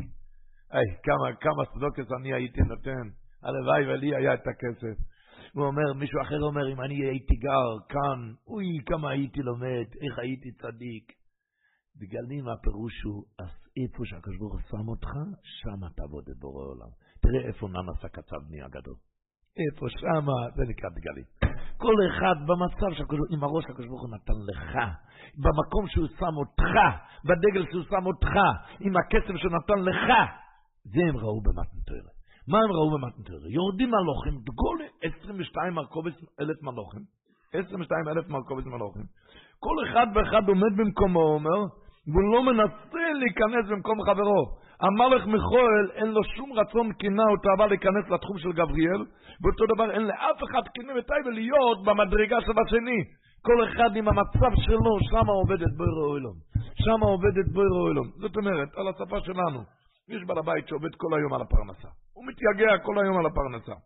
איי, 0.72 0.88
כמה, 1.02 1.36
כמה 1.40 1.64
צדוקת 1.74 2.12
אני 2.20 2.32
הייתי 2.32 2.60
נותן. 2.60 3.06
הלוואי 3.42 3.86
ולי 3.86 4.16
היה 4.16 4.34
את 4.34 4.46
הכסף. 4.46 4.96
הוא 5.54 5.66
אומר, 5.66 5.92
מישהו 5.96 6.20
אחר 6.22 6.40
אומר, 6.42 6.72
אם 6.72 6.80
אני 6.80 6.94
הייתי 6.94 7.34
גר 7.34 7.70
כאן, 7.88 8.32
אוי, 8.46 8.66
כמה 8.86 9.10
הייתי 9.10 9.40
לומד, 9.42 9.86
איך 10.02 10.18
הייתי 10.18 10.52
צדיק. 10.52 11.23
בגלים 12.00 12.48
הפירוש 12.48 13.02
הוא 13.02 13.24
איפה 13.82 14.02
שהקדוש 14.04 14.36
ברוך 14.38 14.52
הוא 14.52 14.60
שם 14.70 14.88
אותך, 14.88 15.10
שם 15.42 15.88
תעבוד 15.96 16.24
את 16.30 16.38
בורא 16.38 16.64
עולם. 16.64 16.90
תראה 17.22 17.40
איפה 17.48 17.68
ננס 17.68 18.04
הקצב 18.04 18.40
נהיה 18.50 18.68
גדול. 18.68 18.94
איפה 19.62 19.86
שמה, 19.88 20.36
זה 20.56 20.62
נקרא 20.68 20.90
דגלים. 20.90 21.24
כל 21.76 21.94
אחד 22.08 22.36
במצב 22.46 22.90
עם 23.30 23.44
הראש 23.44 23.64
הקדוש 23.64 23.86
ברוך 23.86 24.02
הוא 24.02 24.10
נתן 24.16 24.38
לך, 24.50 24.72
במקום 25.42 25.88
שהוא 25.88 26.08
שם 26.18 26.36
אותך, 26.36 26.74
בדגל 27.24 27.64
שהוא 27.70 27.82
שם 27.82 28.06
אותך, 28.06 28.34
עם 28.80 28.96
הכסף 28.96 29.36
שהוא 29.36 29.52
נתן 29.52 29.78
לך, 29.88 30.06
זה 30.84 31.00
הם 31.08 31.16
ראו 31.16 31.40
במתנתרא. 31.40 32.10
מה 32.48 32.58
הם 32.58 32.72
ראו 32.72 32.90
במתנתרא? 32.94 33.48
יורדים 33.48 33.90
מלוכים, 33.90 34.34
כל 34.54 34.78
22 35.22 35.74
מרכובס 35.74 36.14
אלף 36.40 36.62
מלוכים, 36.62 37.02
22 37.48 38.08
אלף 38.08 38.28
מרכובס 38.28 38.64
מלוכים. 38.64 39.06
כל 39.58 39.76
אחד 39.84 40.06
ואחד 40.14 40.48
עומד 40.48 40.72
במקומו, 40.76 41.22
אומר, 41.22 41.60
והוא 42.08 42.34
לא 42.34 42.42
מנסה 42.42 43.04
להיכנס 43.20 43.70
במקום 43.70 43.98
חברו. 44.02 44.64
המלך 44.80 45.26
מיכואל, 45.26 45.90
אין 45.94 46.08
לו 46.08 46.24
שום 46.24 46.52
רצון 46.52 46.92
קינה 46.92 47.22
או 47.30 47.36
תאווה 47.36 47.66
להיכנס 47.66 48.10
לתחום 48.10 48.38
של 48.38 48.52
גבריאל, 48.52 49.02
ואותו 49.42 49.64
דבר 49.74 49.90
אין 49.90 50.02
לאף 50.02 50.38
אחד 50.44 50.62
קינה 50.74 50.92
וטייבה 50.98 51.30
להיות 51.30 51.84
במדרגה 51.84 52.40
של 52.40 52.52
השני. 52.66 53.00
כל 53.46 53.64
אחד 53.64 53.96
עם 53.96 54.08
המצב 54.08 54.52
שלו, 54.64 54.92
שם 55.10 55.26
עובד 55.26 55.62
את 55.62 55.72
בוירו 55.76 56.04
אוילום. 56.10 56.36
שם 56.84 57.00
עובד 57.00 57.38
את 57.40 57.48
בוירו 57.52 57.80
אוילום. 57.84 58.06
זאת 58.20 58.36
אומרת, 58.36 58.68
על 58.76 58.88
השפה 58.88 59.20
שלנו, 59.20 59.60
יש 60.08 60.22
בעל 60.26 60.38
הבית 60.38 60.68
שעובד 60.68 60.94
כל 60.96 61.18
היום 61.18 61.34
על 61.34 61.42
הפרנסה. 61.42 61.88
הוא 62.14 62.24
מתייגע 62.28 62.78
כל 62.78 62.98
היום 62.98 63.18
על 63.18 63.26
הפרנסה. 63.26 63.76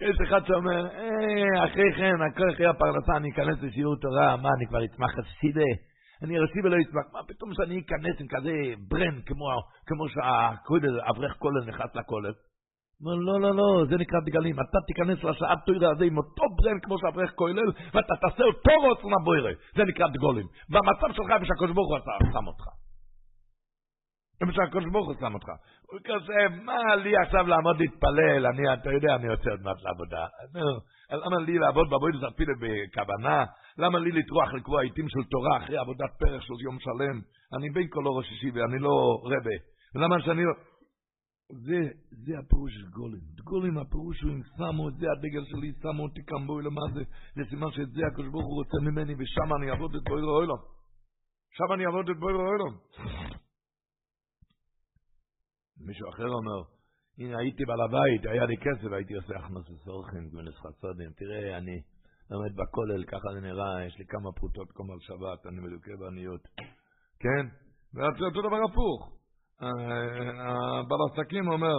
יש 0.00 0.16
אחד 0.28 0.46
שאומר, 0.46 0.86
אה, 0.86 1.64
אחרי 1.64 1.92
כן, 1.96 2.16
אחרי 2.52 2.66
הפרנסה 2.66 3.16
אני 3.16 3.30
אכנס 3.30 3.62
לשיעור 3.62 3.96
תורה, 3.96 4.36
מה, 4.36 4.48
אני 4.56 4.66
כבר 4.66 4.84
אצמח 4.84 5.10
חסידה? 5.10 5.70
אני 6.22 6.38
רצי 6.38 6.58
ולא 6.64 6.76
אצמח, 6.82 7.06
מה 7.12 7.20
פתאום 7.28 7.54
שאני 7.54 7.80
אכנס 7.80 8.16
עם 8.20 8.26
כזה 8.34 8.52
ברן, 8.88 9.22
כמו, 9.26 9.46
כמו 9.86 10.08
שהכולל, 10.08 11.00
אברך 11.00 11.36
כולל 11.38 11.64
נכנס 11.68 11.94
לכולל? 11.94 12.32
אומר, 13.00 13.14
לא, 13.14 13.40
לא, 13.40 13.50
לא, 13.56 13.84
זה 13.90 13.96
נקרא 13.96 14.20
דגלים. 14.26 14.54
אתה 14.60 14.78
תיכנס 14.86 15.24
לשעת 15.24 15.58
תוירה 15.66 15.90
הזה 15.90 16.04
עם 16.04 16.16
אותו 16.16 16.44
ברן 16.56 16.78
כמו 16.82 16.96
שאברך 16.98 17.32
כולל, 17.34 17.68
ואתה 17.94 18.14
תעשה 18.22 18.44
אותו 18.44 18.70
רוצן 18.84 19.12
הבוירה. 19.20 19.50
זה 19.76 19.82
נקרא 19.84 20.06
דגולים. 20.08 20.46
והמצב 20.70 21.08
שלך 21.16 21.30
ושהקדוש 21.42 21.70
ברוך 21.70 21.90
הוא 21.90 22.32
שם 22.32 22.46
אותך. 22.46 22.64
מה 24.42 24.52
שהקדוש 24.52 24.84
ברוך 24.92 25.06
הוא 25.06 25.14
שם 25.20 25.34
אותך. 25.34 25.48
הוא 25.90 26.00
כזה, 26.04 26.62
מה 26.64 26.96
לי 26.96 27.16
עכשיו 27.16 27.46
לעמוד 27.46 27.76
להתפלל? 27.80 28.46
אני, 28.46 28.72
אתה 28.72 28.92
יודע, 28.92 29.14
אני 29.14 29.26
יוצא 29.26 29.50
עוד 29.50 29.60
מעט 29.62 29.82
לעבודה. 29.82 30.26
למה 31.12 31.36
לי 31.46 31.58
לעבוד 31.58 31.90
בעבודת 31.90 32.32
אפילו 32.34 32.52
בכוונה? 32.60 33.44
למה 33.78 33.98
לי 33.98 34.12
לטרוח 34.12 34.54
לקבוע 34.54 34.82
עיתים 34.82 35.08
של 35.08 35.24
תורה 35.30 35.56
אחרי 35.58 35.78
עבודת 35.78 36.10
פרח 36.18 36.42
של 36.42 36.54
יום 36.64 36.78
שלם? 36.80 37.20
אני 37.56 37.70
בין 37.70 37.86
כל 37.90 38.04
ראש 38.06 38.30
אישי 38.30 38.50
ואני 38.50 38.78
לא 38.78 39.20
רבה. 39.24 39.56
ולמה 39.94 40.16
שאני 40.24 40.44
לא... 40.44 40.52
זה, 41.50 41.80
זה 42.10 42.38
הפירוש 42.38 42.72
של 42.74 42.88
גולים. 42.90 43.20
גולים 43.44 43.78
הפירוש 43.78 44.20
הוא 44.22 44.32
אם 44.32 44.42
שמו, 44.56 44.90
זה 44.90 45.06
הדגל 45.12 45.44
שלי, 45.50 45.72
שמו 45.82 46.02
אותי 46.02 46.20
כאן 46.26 46.46
בואי 46.46 46.64
למה 46.64 46.80
זה, 46.94 47.02
סימן 47.50 47.70
שאת 47.70 47.90
זה 47.90 48.06
הקדוש 48.06 48.28
ברוך 48.32 48.46
הוא 48.46 48.56
רוצה 48.62 48.78
ממני 48.82 49.14
ושם 49.18 49.54
אני 49.56 49.70
אעבוד 49.70 49.94
את 49.94 50.02
בויר 50.08 50.24
האוילום. 50.24 50.58
שם 51.56 51.72
אני 51.74 51.86
אעבוד 51.86 52.10
את 52.10 52.16
בויר 52.16 52.36
האוילום. 52.36 52.74
מישהו 55.86 56.08
אחר 56.08 56.28
אומר, 56.28 56.75
הנה 57.18 57.38
הייתי 57.38 57.64
בעל 57.64 57.80
הבית, 57.80 58.26
היה 58.26 58.46
לי 58.46 58.56
כסף, 58.56 58.92
הייתי 58.92 59.14
עושה 59.14 59.36
הכנסות 59.36 59.88
אורחים, 59.88 60.28
גמלס 60.28 60.54
חסודים, 60.54 61.10
תראה, 61.16 61.56
אני 61.58 61.80
לומד 62.30 62.56
בכולל, 62.56 63.04
ככה 63.04 63.28
זה 63.34 63.40
נראה, 63.40 63.84
יש 63.86 63.98
לי 63.98 64.04
כמה 64.06 64.32
פרוטות 64.32 64.72
קום 64.72 64.90
על 64.90 64.98
שבת, 65.00 65.46
אני 65.46 65.60
מדוכא 65.60 65.90
בעניות. 66.00 66.40
כן? 67.20 67.46
ואותו 67.94 68.42
דבר 68.42 68.64
הפוך. 68.70 69.16
בעל 70.88 71.00
עסקים 71.10 71.48
אומר, 71.48 71.76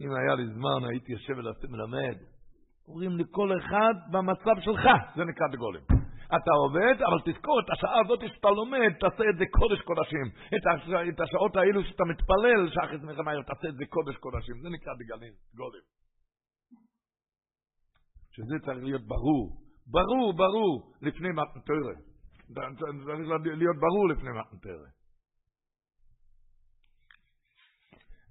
אם 0.00 0.10
היה 0.14 0.34
לי 0.34 0.46
זמן, 0.46 0.88
הייתי 0.90 1.12
יושב 1.12 1.34
ולמד. 1.72 2.16
אומרים 2.88 3.18
לכל 3.18 3.50
אחד 3.58 3.94
במצב 4.12 4.60
שלך, 4.60 4.82
זה 5.16 5.24
נקרא 5.24 5.46
דגולים. 5.52 6.03
אתה 6.26 6.52
עובד, 6.62 6.96
אבל 7.08 7.20
תזכור, 7.26 7.60
את 7.60 7.70
השעה 7.72 8.00
הזאת 8.04 8.20
שאתה 8.34 8.50
לומד, 8.50 8.92
תעשה 9.00 9.24
את 9.30 9.36
זה 9.38 9.44
קודש 9.50 9.80
קודשים. 9.88 10.26
את, 10.56 10.64
הש... 10.70 10.82
את 11.08 11.20
השעות 11.20 11.56
האלו 11.56 11.84
שאתה 11.84 12.04
מתפלל, 12.04 12.60
זה 13.00 13.06
מלחמה, 13.06 13.30
תעשה 13.46 13.68
את 13.68 13.76
זה 13.76 13.84
קודש 13.86 14.16
קודשים. 14.16 14.56
זה 14.62 14.68
נקרא 14.68 14.92
דגלים, 15.00 15.32
גולים. 15.54 15.86
שזה 18.34 18.54
צריך 18.64 18.84
להיות 18.84 19.04
ברור. 19.06 19.64
ברור, 19.86 20.32
ברור, 20.36 20.92
לפני 21.02 21.28
מתנתרא. 21.28 21.94
צריך 22.54 23.56
להיות 23.62 23.76
ברור 23.76 24.08
לפני 24.08 24.30
מתנתרא. 24.38 24.88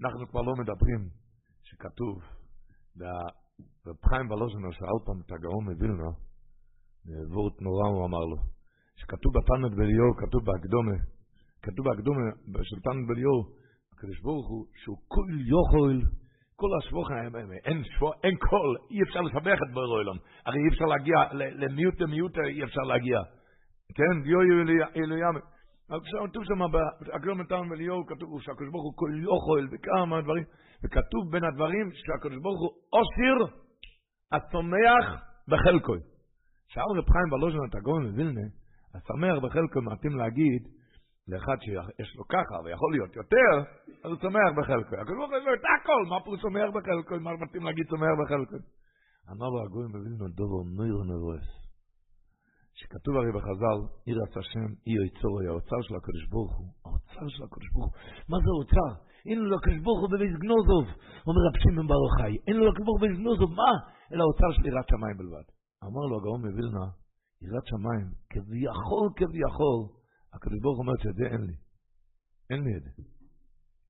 אנחנו 0.02 0.28
כבר 0.28 0.42
לא 0.42 0.54
מדברים 0.62 1.10
שכתוב, 1.64 2.16
ורב 2.98 3.98
חיים 4.10 4.32
ולוז'נר 4.32 4.72
שאל 4.72 5.00
פעם 5.06 5.22
את 5.26 5.32
הגאון 5.32 5.64
מווילנה, 5.70 6.12
וורט 7.06 7.62
נורא 7.62 7.88
הוא 7.88 8.06
אמר 8.06 8.26
לו, 8.32 8.38
שכתוב 8.96 9.34
בתלמוד 9.38 9.76
בליאור, 9.76 10.14
כתוב 10.18 10.42
בהקדומה, 10.46 10.98
כתוב 11.62 11.86
בהקדומה 11.88 12.24
של 12.64 12.80
תלמוד 12.84 13.08
בליאור, 13.08 13.42
הקדוש 13.94 14.20
ברוך 14.22 14.48
הוא, 14.50 14.66
שהוא 14.82 14.98
כל 15.08 15.28
יוכל, 15.54 15.96
כל 16.56 16.68
השבוכה, 16.78 17.14
אין, 17.66 17.84
שבוע, 17.84 18.12
אין 18.24 18.36
קול, 18.36 18.78
אי 18.92 19.04
אפשר 19.04 19.22
לשבח 19.22 19.60
את 19.64 19.74
בור 19.74 19.94
העולם. 19.96 20.18
הרי 20.46 20.60
אי 20.64 20.68
אפשר 20.74 20.86
להגיע, 20.86 21.18
למיעוט 21.34 22.00
למיעוט 22.00 22.38
אי 22.38 22.64
אפשר 22.64 22.82
להגיע. 22.82 23.20
כן, 23.98 24.24
דיו 24.24 24.40
אלוים. 24.96 25.36
אז 25.90 26.00
עכשיו 26.02 26.28
כתוב 26.30 26.44
שם, 26.44 26.62
בהקדומה 26.72 27.44
תלמוד 27.44 27.70
בליאור, 27.70 28.04
כתוב 28.08 28.42
שהקדוש 28.42 28.70
ברוך 28.72 28.84
הוא 28.84 28.94
כל 28.96 29.12
יוכל 29.28 29.68
וכמה 29.72 30.22
דברים, 30.22 30.44
וכתוב 30.84 31.32
בין 31.32 31.44
הדברים 31.44 31.90
שהקדוש 31.94 32.42
ברוך 32.42 32.62
הוא 32.62 32.72
אוסיר 32.94 33.58
הצומח 34.32 35.06
בחלקוי. 35.48 36.13
שאל 36.68 36.90
רב 36.98 37.10
חיים 37.14 37.30
בלוז'ן 37.32 37.66
את 37.70 37.76
הגאון 37.76 38.08
מווילנה, 38.08 38.48
השמח 38.96 39.44
בחלקו 39.44 39.82
מתאים 39.82 40.16
להגיד 40.18 40.62
לאחד 41.28 41.58
שיש 41.64 42.16
לו 42.18 42.24
ככה 42.28 42.56
ויכול 42.64 42.92
להיות 42.92 43.16
יותר, 43.16 43.52
אז 44.04 44.10
הוא 44.12 44.20
שמח 44.22 44.50
בחלקו. 44.58 44.96
הקדוש 44.96 45.18
ברוך 45.18 45.32
הוא 45.32 45.54
את 45.60 45.66
הכל, 45.74 46.02
מה 46.10 46.18
פה 46.24 46.30
הוא 46.32 46.38
שמח 46.38 46.70
בחלקו, 46.76 47.16
מה 47.20 47.32
מתאים 47.44 47.64
להגיד 47.64 47.86
שמח 47.90 48.14
בחלקו? 48.22 48.58
אמר 49.32 49.50
לו 49.54 49.60
הגאון 49.64 49.88
מווילנה 49.92 50.28
דובר 50.38 50.62
נויר 50.78 51.04
נרועס. 51.10 51.48
שכתוב 52.80 53.14
הרי 53.18 53.32
בחז"ל, 53.38 53.80
עיר 54.06 54.18
עץ 54.24 54.38
השם, 54.38 54.70
אי 54.88 54.94
יצור, 55.06 55.36
האוצר 55.48 55.80
של 55.88 55.96
הקדוש 55.96 56.26
ברוך 56.32 56.54
הוא. 56.58 56.68
האוצר 56.86 57.26
של 57.34 57.44
הקדוש 57.44 57.70
ברוך 57.74 57.94
הוא. 57.94 58.02
מה 58.30 58.38
זה 58.44 58.50
האוצר? 58.54 58.90
אין 59.26 59.38
לו 59.40 59.48
לקדוש 59.56 59.80
ברוך 59.86 60.00
הוא 60.02 60.10
בבית 60.14 60.36
גנוזוב, 60.44 60.86
אומר 61.28 61.42
רב 61.48 61.56
שמעון 61.64 61.88
בר 61.88 62.02
יוחאי. 62.06 62.36
אין 62.48 62.56
לו 62.58 62.64
לקדוש 62.68 62.86
ברוך 62.86 63.00
הוא 63.00 63.08
בבית 63.08 63.20
גנוזוב, 63.20 63.50
מה? 63.62 63.72
אלא 64.12 64.22
האוצר 64.24 64.50
של 64.56 64.66
יראת 64.70 64.88
שמיים 64.92 65.18
בלבד. 65.18 65.48
אמר 65.88 66.04
לו 66.10 66.18
הגאון 66.18 66.42
מווילנה, 66.46 66.88
יראת 67.42 67.66
שמיים, 67.72 68.08
כביכול 68.30 69.08
כביכול, 69.16 69.82
הקדוש 70.34 70.60
ברוך 70.62 70.80
אומר 70.80 70.94
שאת 71.04 71.16
זה 71.16 71.26
אין 71.34 71.42
לי. 71.48 71.56
אין 72.50 72.64
לי 72.64 72.72
את 72.78 72.84
זה. 72.84 72.92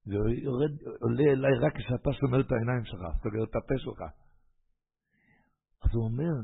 זה 0.06 0.14
יורד, 0.48 0.74
עולה 1.02 1.24
אליי 1.32 1.56
רק 1.66 1.74
כשאתה 1.78 2.10
שומר 2.14 2.40
את 2.42 2.52
העיניים 2.52 2.86
שלך, 2.86 3.02
סוגר 3.24 3.44
את 3.44 3.56
הפה 3.56 3.76
שלך. 3.78 4.02
אז 5.84 5.90
הוא 5.96 6.04
אומר, 6.10 6.36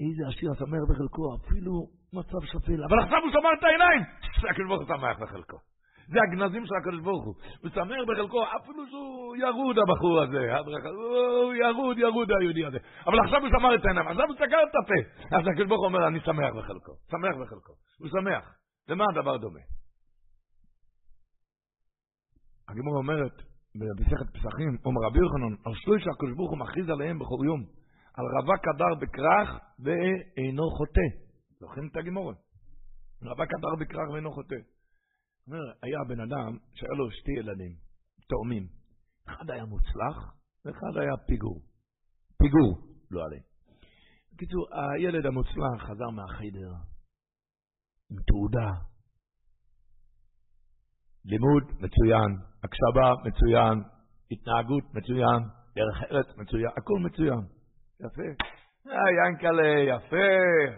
איזה 0.00 0.22
עשיר 0.28 0.50
השמח 0.52 0.82
בחלקו, 0.90 1.22
אפילו 1.36 1.72
מצב 2.12 2.40
שפל, 2.52 2.80
אבל 2.86 2.98
עכשיו 3.04 3.18
הוא 3.24 3.32
שומר 3.36 3.52
את 3.58 3.64
העיניים, 3.64 4.02
הקדוש 4.50 4.68
ברוך 4.68 4.82
הוא 4.82 4.90
שמח 4.92 5.16
בחלקו. 5.22 5.58
זה 6.12 6.18
הגנזים 6.26 6.66
של 6.66 6.74
הקדוש 6.74 7.00
ברוך 7.00 7.24
הוא. 7.24 7.34
הוא 7.62 7.70
שמח 7.70 8.02
בחלקו, 8.08 8.44
אפילו 8.56 8.86
שהוא 8.90 9.36
ירוד 9.36 9.76
הבחור 9.78 10.22
הזה, 10.22 10.42
הוא 10.90 11.54
ירוד, 11.54 11.98
ירוד 11.98 12.28
היהודי 12.30 12.64
הזה. 12.66 12.78
אבל 13.06 13.18
עכשיו 13.24 13.40
הוא 13.40 13.48
שמר 13.48 13.74
את 13.74 13.84
העיניים, 13.84 14.08
עכשיו 14.08 14.26
הוא 14.28 14.34
סגר 14.34 14.62
את 14.70 14.74
הפה. 14.82 15.00
אז 15.36 15.44
הקדוש 15.46 15.68
ברוך 15.68 15.80
הוא 15.80 15.88
אומר, 15.88 16.06
אני 16.08 16.20
שמח 16.20 16.52
בחלקו, 16.58 16.92
שמח 17.10 17.34
בחלקו. 17.42 17.72
הוא 18.00 18.08
שמח. 18.08 18.44
למה 18.88 19.04
הדבר 19.10 19.36
דומה? 19.36 19.60
הגמור 22.68 22.96
אומרת, 22.96 23.36
במסכת 23.74 24.28
פסחים, 24.34 24.72
אומר 24.84 25.00
רבי 25.06 25.18
יוחנן, 25.18 25.54
על 25.66 25.74
שלוש 25.74 26.02
הקדוש 26.02 26.36
ברוך 26.36 26.50
הוא 26.50 26.58
מכריז 26.58 26.88
עליהם 26.88 27.18
בכל 27.18 27.40
יום, 27.46 27.60
על 28.16 28.24
רווק 28.36 28.62
הדר 28.68 28.94
בכרך 29.00 29.48
ואינו 29.84 30.70
חוטא. 30.70 31.08
זוכרים 31.60 31.88
את 31.92 31.96
הגמור? 31.96 32.32
רווק 33.22 33.50
הדר 33.58 33.74
בכרך 33.80 34.10
ואינו 34.12 34.30
חוטא. 34.32 34.60
אומר, 35.50 35.72
היה 35.82 35.98
בן 36.08 36.20
אדם 36.20 36.58
שהיה 36.74 36.92
לו 36.98 37.10
שתי 37.10 37.32
ילדים, 37.32 37.76
תאומים. 38.28 38.66
אחד 39.28 39.50
היה 39.50 39.64
מוצלח, 39.64 40.34
ואחד 40.64 40.96
היה 41.00 41.16
פיגור. 41.26 41.62
פיגור, 42.38 42.78
לא 43.10 43.24
עליהם. 43.24 43.42
בקיצור, 44.32 44.66
הילד 44.72 45.26
המוצלח 45.26 45.82
חזר 45.82 46.10
מהחיידר 46.10 46.72
עם 48.10 48.16
תעודה. 48.26 48.70
לימוד 51.24 51.64
מצוין, 51.64 52.30
הקשבה 52.64 53.28
מצוין, 53.28 53.82
התנהגות 54.30 54.84
מצוין, 54.94 55.40
דרך 55.74 56.02
ארץ 56.10 56.26
מצוין, 56.36 56.70
הכל 56.76 56.98
מצוין. 57.04 57.40
יפה. 58.00 58.44
אה, 58.86 59.10
ינקלה, 59.18 59.80
יפה, 59.88 60.28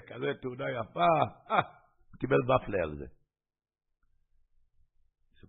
כזה 0.06 0.26
תעודה 0.42 0.64
יפה. 0.70 1.14
אה, 1.50 1.62
קיבל 2.18 2.42
ופלה 2.42 2.82
על 2.82 2.96
זה. 2.96 3.21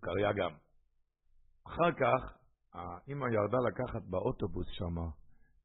סוכריה 0.04 0.34
גם. 0.34 0.52
אחר 1.68 1.92
כך, 1.92 2.38
האמא 2.74 3.26
ירדה 3.26 3.58
לקחת 3.68 4.02
באוטובוס 4.10 4.68
שם 4.72 4.96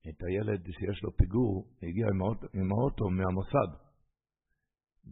את 0.09 0.23
הילד 0.23 0.65
שיש 0.67 1.03
לו 1.03 1.17
פיגור, 1.17 1.67
הגיע 1.83 2.07
עם 2.15 2.23
האוטו, 2.23 2.47
עם 2.55 2.73
האוטו 2.73 3.05
מהמוסד. 3.11 3.71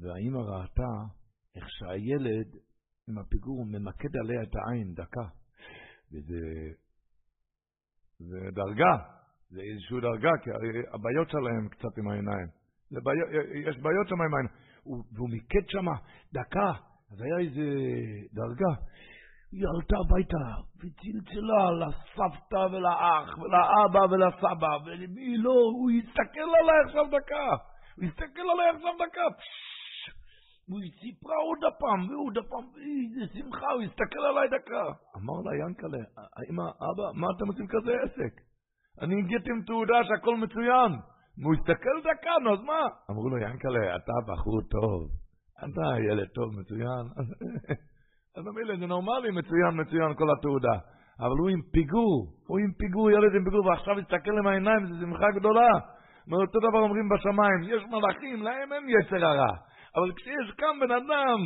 והאמא 0.01 0.39
ראתה 0.39 0.93
איך 1.57 1.65
שהילד 1.69 2.49
עם 3.09 3.19
הפיגור 3.19 3.65
ממקד 3.67 4.17
עליה 4.17 4.43
את 4.43 4.55
העין 4.57 4.95
דקה. 4.95 5.29
וזה, 6.13 6.43
זה 8.19 8.39
דרגה, 8.53 8.95
זה 9.51 9.61
איזושהי 9.61 10.01
דרגה, 10.01 10.31
כי 10.43 10.51
הרי 10.51 10.69
הבעיות 10.95 11.31
שלהם 11.31 11.69
קצת 11.69 11.99
עם 11.99 12.09
העיניים. 12.09 12.49
בעיות, 12.91 13.29
יש 13.69 13.77
בעיות 13.83 14.09
שם 14.09 14.15
עם 14.15 14.35
העיניים. 14.35 14.67
והוא 15.13 15.31
מיקד 15.31 15.69
שם 15.69 15.87
דקה, 16.33 16.71
אז 17.11 17.21
היה 17.21 17.39
איזה 17.39 17.67
דרגה. 18.33 18.73
היא 19.57 19.67
עלתה 19.73 19.97
הביתה 20.05 20.47
וצלצלה 20.79 21.63
לסבתא 21.81 22.63
ולאח 22.73 23.29
ולאבא 23.39 24.03
ולסבא, 24.11 24.73
והיא 24.85 25.39
לא, 25.39 25.57
הוא 25.77 25.91
הסתכל 25.99 26.49
עליי 26.61 26.79
עכשיו 26.87 27.05
דקה, 27.17 27.49
הוא 27.97 28.05
הסתכל 28.09 28.47
עליי 28.53 28.69
עכשיו 28.75 28.95
דקה. 29.05 29.29
והיא 30.69 30.93
סיפרה 31.01 31.37
עוד 31.47 31.61
הפעם 31.69 32.01
ועוד 32.09 32.39
הפעם, 32.39 32.67
איזה 32.77 33.25
שמחה, 33.35 33.71
הוא 33.75 33.83
הסתכל 33.83 34.23
עליי 34.31 34.49
דקה. 34.49 34.85
אמר 35.17 35.39
לה 35.45 35.53
ינקלה, 35.61 36.05
אמא, 36.51 36.67
אבא, 36.89 37.07
מה 37.21 37.27
אתם 37.37 37.47
עושים 37.47 37.67
כזה 37.75 37.93
עסק? 38.05 38.35
אני 39.03 39.15
הגיתי 39.23 39.51
עם 39.51 39.63
תעודה 39.67 39.99
שהכל 40.09 40.37
מצוין. 40.37 40.93
והוא 41.39 41.55
הסתכל 41.55 41.97
דקה, 42.01 42.35
נו 42.45 42.53
אז 42.55 42.61
מה? 42.61 42.83
אמרו 43.11 43.29
לו, 43.29 43.39
ינקלה, 43.39 43.97
אתה 43.97 44.13
בחור 44.29 44.61
טוב, 44.71 45.11
אתה 45.65 45.87
ילד 46.11 46.29
טוב, 46.35 46.49
מצוין. 46.61 47.05
אז 48.37 48.45
ממילא 48.45 48.77
זה 48.77 48.87
נורמלי, 48.87 49.31
מצוין, 49.31 49.81
מצוין, 49.81 50.15
כל 50.15 50.31
התעודה. 50.39 50.79
אבל 51.21 51.37
הוא 51.41 51.49
עם 51.49 51.61
פיגור, 51.73 52.27
הוא 52.47 52.59
עם 52.59 52.73
פיגור, 52.79 53.11
ילד 53.11 53.35
עם 53.37 53.45
פיגור, 53.45 53.67
ועכשיו 53.67 53.99
הסתכל 53.99 54.39
עם 54.39 54.47
העיניים, 54.47 54.87
זו 54.87 54.95
שמחה 55.01 55.27
גדולה. 55.37 55.71
ואותו 56.29 56.59
דבר 56.59 56.79
אומרים 56.79 57.09
בשמיים, 57.09 57.63
יש 57.63 57.83
מלאכים, 57.91 58.43
להם 58.43 58.73
אין 58.73 58.85
יצר 58.89 59.27
הרע. 59.27 59.53
אבל 59.97 60.13
כשיש 60.17 60.55
כאן 60.59 60.81
בן 60.81 60.91
אדם 60.91 61.39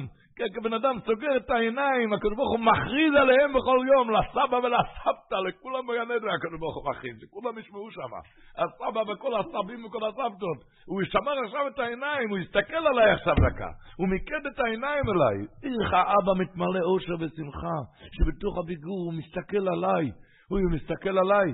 כבן 0.55 0.73
אדם 0.73 0.97
סוגר 1.07 1.37
את 1.37 1.51
העיניים, 1.51 2.13
הקדוש 2.13 2.37
ברוך 2.37 2.51
הוא 2.51 2.61
מכריז 2.71 3.15
עליהם 3.23 3.53
בכל 3.53 3.79
יום, 3.93 4.11
לסבא 4.11 4.57
ולסבתא, 4.57 5.39
לכולם 5.47 5.87
בגן 5.87 6.11
עדן 6.11 6.29
הקדוש 6.37 6.61
ברוך 6.61 6.77
הוא 6.77 6.91
מכריז, 6.91 7.17
שכולם 7.21 7.59
ישמעו 7.59 7.91
שם. 7.91 8.13
הסבא 8.61 9.03
וכל 9.13 9.33
הסבים 9.41 9.85
וכל 9.85 10.03
הסבתות. 10.09 10.59
הוא 10.87 11.03
שמר 11.05 11.37
עכשיו 11.45 11.69
את 11.69 11.79
העיניים, 11.79 12.31
הוא 12.31 12.39
הסתכל 12.39 12.83
עליי 12.91 13.11
עכשיו 13.11 13.35
דקה. 13.35 13.71
הוא 13.99 14.09
מיקד 14.09 14.47
את 14.47 14.59
העיניים 14.61 15.05
אליי. 15.13 15.39
איך 15.67 15.93
האבא 15.93 16.33
מתמלא 16.43 16.83
אושר 16.91 17.15
ושמחה, 17.21 17.79
שבתוך 18.17 18.55
הביגור 18.59 19.01
הוא 19.05 19.15
מסתכל 19.19 19.65
עליי. 19.75 20.05
הוא 20.51 20.61
מסתכל 20.75 21.19
עליי. 21.19 21.51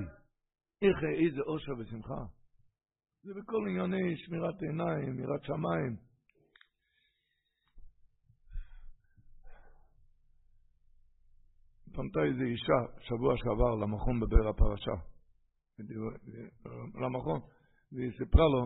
איך, 0.81 0.97
איזה 1.21 1.41
אושר 1.41 1.71
ושמחה. 1.79 2.21
זה 3.23 3.33
בכל 3.39 3.61
ענייני 3.69 4.17
שמירת 4.17 4.61
עיניים, 4.61 5.19
יראת 5.19 5.43
שמיים. 5.43 6.06
פנתה 11.97 12.19
איזו 12.19 12.43
אישה 12.43 12.79
שבוע 12.99 13.33
שעבר 13.37 13.75
למכון 13.75 14.19
בבאר 14.19 14.47
הפרשה, 14.47 14.91
למכון, 17.01 17.39
והיא 17.91 18.11
סיפרה 18.17 18.45
לו 18.53 18.61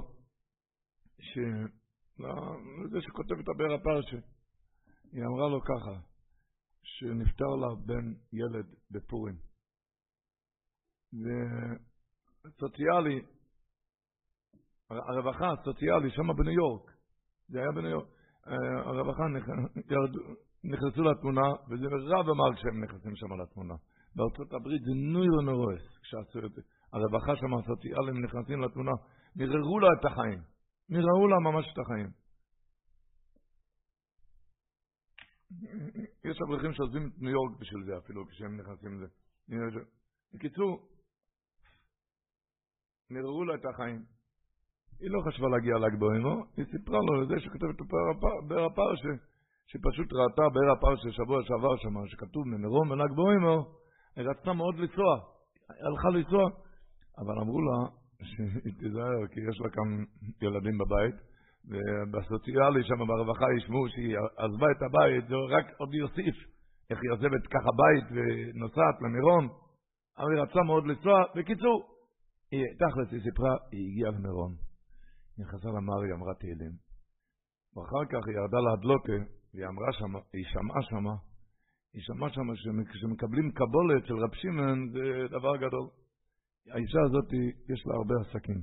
שזה 1.20 3.02
שכותב 3.02 3.40
את 3.40 3.48
הבאר 3.48 3.74
הפרשה, 3.74 4.18
היא 5.12 5.24
אמרה 5.24 5.50
לו 5.50 5.62
ככה, 5.62 5.96
שנפטר 6.84 7.56
לה 7.62 7.68
בן 7.86 8.14
ילד 8.34 8.76
בפורים. 8.92 9.36
וסוציאלי, 12.44 13.22
הרווחה 14.90 15.52
הסוציאלי 15.52 16.12
שם 16.12 16.36
בניו 16.38 16.54
יורק, 16.54 16.92
זה 17.48 17.60
היה 17.60 17.72
בניו 17.72 17.90
יורק, 17.90 18.08
אה, 18.48 18.80
הרווחה 18.86 19.24
ירדו, 19.92 20.20
נכנסו 20.64 21.02
לתמונה, 21.04 21.48
וזה 21.70 21.86
רב 21.86 22.30
אמר 22.30 22.56
כשהם 22.56 22.84
נכנסים 22.84 23.16
שם 23.16 23.42
לתמונה. 23.42 23.74
בארצות 24.16 24.54
הברית 24.54 24.82
זה 24.82 24.92
נוירו 25.14 25.42
נורס, 25.42 25.82
כשעשו 26.02 26.46
את 26.46 26.52
זה. 26.52 26.62
הרווחה 26.94 27.36
שם 27.36 27.54
הסוציאליים 27.54 28.26
נכנסים 28.26 28.62
לתמונה, 28.62 28.92
מיררו 29.36 29.80
לה 29.80 29.88
את 30.00 30.06
החיים. 30.06 30.40
מיררו 30.90 31.28
לה 31.28 31.40
ממש 31.40 31.66
את 31.74 31.80
החיים. 31.80 32.10
יש 36.26 36.38
אברכים 36.48 36.74
שעוזבים 36.74 37.08
את 37.08 37.22
ניו 37.22 37.32
יורק 37.32 37.60
בשביל 37.60 37.84
זה 37.86 37.92
אפילו, 37.98 38.28
כשהם 38.28 38.60
נכנסים 38.60 39.02
לזה. 39.02 39.80
בקיצור, 40.34 40.88
מיררו 43.10 43.46
לה 43.46 43.56
את 43.56 43.66
החיים. 43.66 44.06
היא 45.00 45.10
לא 45.12 45.20
חשבה 45.28 45.48
להגיע 45.50 45.74
לגבוהימו, 45.78 46.34
היא 46.58 46.66
סיפרה 46.66 47.00
לו 47.08 47.22
לזה 47.22 47.40
שכתב 47.40 47.70
את 47.76 47.82
הפר 48.72 48.96
הפרשה. 49.76 49.92
שפשוט 49.92 50.14
ראתה 50.14 50.42
בער 50.54 50.72
הפרשה 50.72 51.12
שבוע 51.12 51.44
שעבר 51.44 51.78
שם, 51.78 52.08
שכתוב 52.08 52.48
ממירון 52.48 52.92
ונהג 52.92 53.12
בוימו, 53.16 53.66
היא 54.16 54.26
רצתה 54.30 54.54
מאוד 54.54 54.76
לנסוע, 54.76 55.12
הלכה 55.70 56.10
לנסוע, 56.10 56.44
אבל 57.18 57.36
אמרו 57.42 57.62
לה 57.62 57.78
שהיא 58.24 58.74
תיזהר, 58.80 59.28
כי 59.32 59.40
יש 59.50 59.62
לה 59.62 59.70
כאן 59.70 59.90
ילדים 60.42 60.78
בבית, 60.78 61.16
ובסוציאלי 61.70 62.84
שם 62.84 63.08
ברווחה 63.08 63.46
ישמעו 63.58 63.90
שהיא 63.90 64.18
עזבה 64.38 64.68
את 64.72 64.82
הבית, 64.82 65.28
זה 65.28 65.36
רק 65.56 65.66
עוד 65.80 65.94
יוסיף 65.94 66.36
איך 66.90 67.00
היא 67.04 67.12
עוזבת 67.12 67.48
ככה 67.54 67.70
בית 67.82 68.06
ונוסעת 68.14 68.98
למירון, 69.02 69.48
אבל 70.18 70.32
היא 70.34 70.42
רצתה 70.42 70.60
מאוד 70.66 70.84
לנסוע. 70.88 71.24
בקיצור, 71.36 71.78
היא, 72.52 72.66
תכלס 72.80 73.12
היא 73.12 73.22
סיפרה, 73.24 73.54
היא 73.72 73.88
הגיעה 73.90 74.12
למירון, 74.12 74.52
נכנסה 75.40 75.70
למרי, 75.70 76.14
אמרה 76.14 76.34
תהילים, 76.40 76.74
ואחר 77.74 78.04
כך 78.12 78.28
היא 78.28 78.36
ירדה 78.36 78.60
להדלוקה, 78.68 79.18
והיא 79.54 79.68
אמרה 79.68 79.94
שם, 79.94 80.16
היא 80.34 80.46
שמעה 80.46 80.82
שם, 80.82 81.06
היא 81.94 82.02
שמעה 82.02 82.30
שם 82.30 82.56
שכשמקבלים 82.56 83.52
קבולת 83.52 84.06
של 84.06 84.14
רב 84.14 84.34
שמעון 84.34 84.90
זה 84.90 85.28
דבר 85.30 85.58
גדול. 85.58 85.88
האישה 86.74 87.00
הזאת, 87.06 87.34
יש 87.70 87.84
לה 87.88 87.96
הרבה 87.96 88.16
עסקים. 88.22 88.62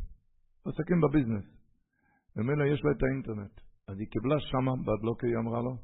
עסקים 0.66 1.00
בביזנס. 1.00 1.44
ומילא 2.36 2.64
יש 2.64 2.80
לה 2.84 2.90
את 2.90 3.02
האינטרנט. 3.02 3.60
אז 3.88 3.98
היא 3.98 4.08
קיבלה 4.08 4.40
שמה, 4.40 4.72
בהדלוקה 4.84 5.26
היא 5.26 5.36
אמרה 5.36 5.60
לו, 5.62 5.76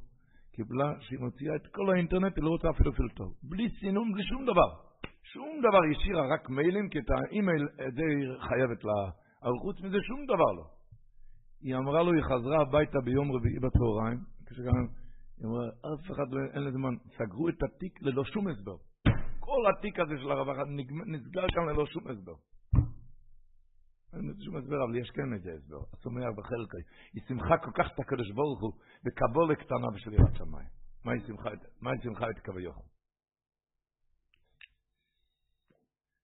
קיבלה 0.52 0.92
שהיא 1.00 1.18
מוציאה 1.18 1.56
את 1.56 1.66
כל 1.66 1.90
האינטרנט, 1.90 2.36
היא 2.36 2.44
לא 2.44 2.50
רוצה 2.50 2.70
אפילו 2.70 2.92
פילטר. 2.92 3.28
בלי 3.42 3.68
סינון, 3.80 4.12
בלי 4.12 4.24
שום 4.24 4.44
דבר. 4.44 4.70
שום 5.32 5.58
דבר, 5.58 5.82
היא 5.82 5.96
השאירה 5.96 6.34
רק 6.34 6.50
מיילים, 6.50 6.88
כי 6.88 6.98
את 6.98 7.10
האימייל, 7.10 7.68
את 7.88 7.94
זה 7.94 8.02
היא 8.02 8.48
חייבת 8.48 8.84
לה. 8.84 9.10
אבל 9.42 9.56
חוץ 9.62 9.76
מזה 9.80 9.98
שום 10.02 10.24
דבר 10.24 10.52
לא. 10.58 10.66
היא 11.62 11.76
אמרה 11.76 12.02
לו, 12.02 12.12
היא 12.12 12.22
חזרה 12.22 12.60
הביתה 12.60 12.98
ביום 13.04 13.32
רביעי 13.32 13.58
בצהריים, 13.58 14.18
אף 14.60 16.10
אחד 16.12 16.28
לא, 16.30 16.40
אין 16.54 16.62
לזה 16.62 16.76
זמן, 16.76 16.94
סגרו 17.16 17.48
את 17.48 17.62
התיק 17.62 18.02
ללא 18.02 18.24
שום 18.24 18.48
הסבר. 18.48 18.76
כל 19.40 19.62
התיק 19.70 20.00
הזה 20.00 20.14
של 20.22 20.30
הרווחה 20.30 20.62
נסגר 21.06 21.46
כאן 21.54 21.62
ללא 21.68 21.86
שום 21.86 22.08
הסבר. 22.08 22.34
אין 24.12 24.28
לזה 24.28 24.44
שום 24.44 24.56
הסבר, 24.56 24.84
אבל 24.84 24.96
יש 24.96 25.10
כן 25.10 25.32
איזה 25.34 25.50
הסבר. 25.52 25.82
השומח 25.92 26.24
בחלקי. 26.36 26.82
היא 27.12 27.22
שמחה 27.28 27.58
כל 27.58 27.70
כך 27.74 27.86
את 27.94 28.00
הקדוש 28.00 28.30
ברוך 28.30 28.60
הוא, 28.60 28.72
בקבולה 29.04 29.54
קטנה 29.54 29.86
בשל 29.94 30.12
יראת 30.12 30.36
שמיים. 30.36 30.68
מה 31.04 31.12
היא 31.90 32.00
שמחה 32.02 32.30
את 32.30 32.38
קווי? 32.44 32.66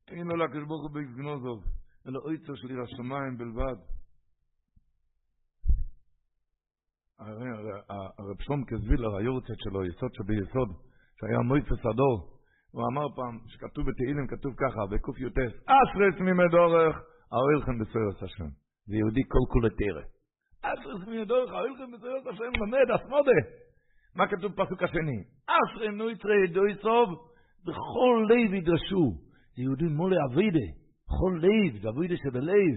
אין 0.08 0.26
לו 0.26 0.36
לקדוש 0.36 0.64
ברוך 0.68 0.82
הוא 0.82 0.90
בגנוזוב, 0.90 1.64
אלא 2.06 2.20
אויצו 2.24 2.56
של 2.56 2.70
יראת 2.70 2.88
שמיים 2.96 3.38
בלבד. 3.38 3.99
הרב 7.20 8.40
שלומקה 8.40 8.76
זווילר, 8.76 9.16
היורצת 9.16 9.58
שלו, 9.58 9.84
יסוד 9.84 10.10
שביסוד, 10.14 10.68
שהיה 11.18 11.40
מויפס 11.48 11.86
הדור, 11.86 12.40
הוא 12.72 12.82
אמר 12.92 13.06
פעם, 13.16 13.38
שכתוב 13.46 13.84
בתהילים, 13.90 14.26
כתוב 14.26 14.52
ככה, 14.62 14.80
בקי"ט, 14.90 15.38
אסרס 15.66 16.20
ממדורך, 16.20 16.96
האוילכם 17.32 17.78
בסוירס 17.78 18.22
השם. 18.22 18.50
זה 18.86 18.96
יהודי 18.96 19.20
כל 19.28 19.44
כולי 19.52 19.70
תרא. 19.70 20.04
אסרס 20.62 21.08
ממדורך, 21.08 21.50
האוילכם 21.52 21.92
בסוירס 21.92 22.26
השם, 22.26 22.62
למד, 22.62 22.90
אסמודה. 22.96 23.40
מה 24.16 24.26
כתוב 24.26 24.52
בפסוק 24.52 24.82
השני? 24.82 25.18
אסרם 25.46 25.94
נויצרי 25.96 26.44
ידוי 26.44 26.74
סוב, 26.82 27.08
בכל 27.64 28.26
לב 28.30 28.54
ידרשו. 28.54 29.06
זה 29.56 29.62
יהודי 29.62 29.84
מולי 29.84 30.16
אבידה, 30.30 30.66
בכל 31.06 31.32
לב, 31.44 31.82
זה 31.82 31.88
אבידה 31.88 32.14
שבלב. 32.16 32.74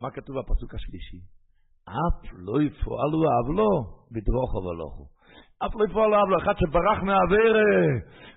מה 0.00 0.10
כתוב 0.10 0.36
בפסוק 0.38 0.74
השלישי? 0.74 1.41
אף 1.88 2.32
לא 2.32 2.62
יפועלו 2.62 3.20
עוולו 3.34 3.70
בדרוך 4.12 4.54
ובלוכו. 4.54 5.04
אף 5.64 5.72
לא 5.74 5.84
יפועל 5.84 6.14
עוולו, 6.14 6.38
אחד 6.38 6.54
שברח 6.58 6.98
מהאוויר, 7.02 7.56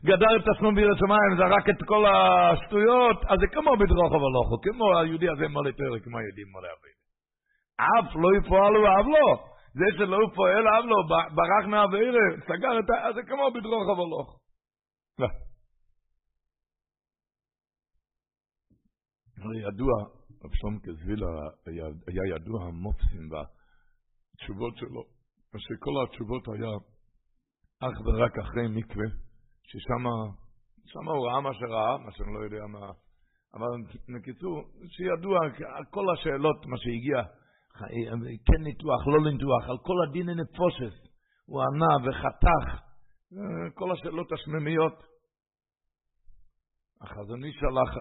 גדר 0.06 0.36
את 0.36 0.48
עצמו 0.56 0.70
בירת 0.76 0.98
שמיים, 0.98 1.32
זרק 1.38 1.70
את 1.70 1.84
כל 1.88 2.06
השטויות, 2.06 3.18
אז 3.30 3.38
זה 3.40 3.48
כמו 3.48 3.72
בדרוך 3.82 4.12
ובלוכו, 4.14 4.56
כמו 4.64 5.00
היהודי 5.00 5.30
הזה 5.30 5.48
מלא 5.48 5.72
פרק, 5.80 6.04
כמו 6.04 6.18
היהודי 6.18 6.44
מלא 6.54 6.70
אוויר. 6.76 6.96
אף 7.86 8.16
לא 8.16 8.30
יפועלו 8.38 8.80
עוולו. 8.88 9.56
זה 9.80 9.86
שלא 9.98 10.18
פועל 10.36 10.68
עוולו, 10.68 11.08
ברח 11.08 11.66
מהאוויר, 11.68 12.14
סגר 12.48 12.80
את 12.80 12.90
ה... 12.90 13.08
אז 13.08 13.16
זה 13.16 13.22
כמו 13.28 13.52
בדרוך 13.56 13.88
ובלוכו. 13.88 14.38
לא. 15.20 15.28
לא 19.38 19.68
ידוע 19.68 19.94
רב 20.44 20.52
שלומקה 20.54 20.92
זווילה 20.94 21.28
היה 22.08 22.36
ידוע 22.36 22.66
המופסים 22.68 23.30
והתשובות 23.32 24.78
שלו, 24.78 25.04
שכל 25.58 25.92
התשובות 26.04 26.48
היה 26.48 26.72
אך 27.80 28.02
ורק 28.06 28.38
אחרי 28.38 28.68
מקווה, 28.68 29.08
ששם 29.64 30.08
הוא 31.08 31.28
ראה 31.28 31.42
מה 31.42 31.54
שראה, 31.54 31.98
מה 31.98 32.12
שאני 32.12 32.34
לא 32.34 32.40
יודע 32.40 32.66
מה, 32.68 32.92
אבל 33.54 33.68
בקיצור, 34.16 34.64
שידוע, 34.88 35.40
כל 35.92 36.06
השאלות, 36.14 36.66
מה 36.66 36.78
שהגיע, 36.78 37.24
כן 38.46 38.64
ניתוח, 38.64 39.08
לא 39.08 39.32
ניתוח, 39.32 39.70
על 39.70 39.78
כל 39.78 39.94
הדין 40.08 40.30
הנפושס, 40.30 40.96
הוא 41.46 41.62
ענה 41.62 42.10
וחתך, 42.10 42.82
כל 43.74 43.92
השאלות 43.92 44.32
השממיות. 44.32 45.15
החזון 47.02 47.44
איש 47.44 47.60
הלך, 47.64 47.92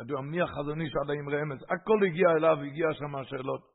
ידוע 0.00 0.20
מי 0.20 0.42
החזון 0.42 0.80
איש 0.80 0.92
עד 1.02 1.10
האמרי 1.10 1.42
אמץ, 1.42 1.60
הכל 1.62 1.98
הגיע 2.06 2.28
אליו, 2.36 2.56
הגיע 2.66 2.86
שם 2.94 3.16
השאלות. 3.16 3.74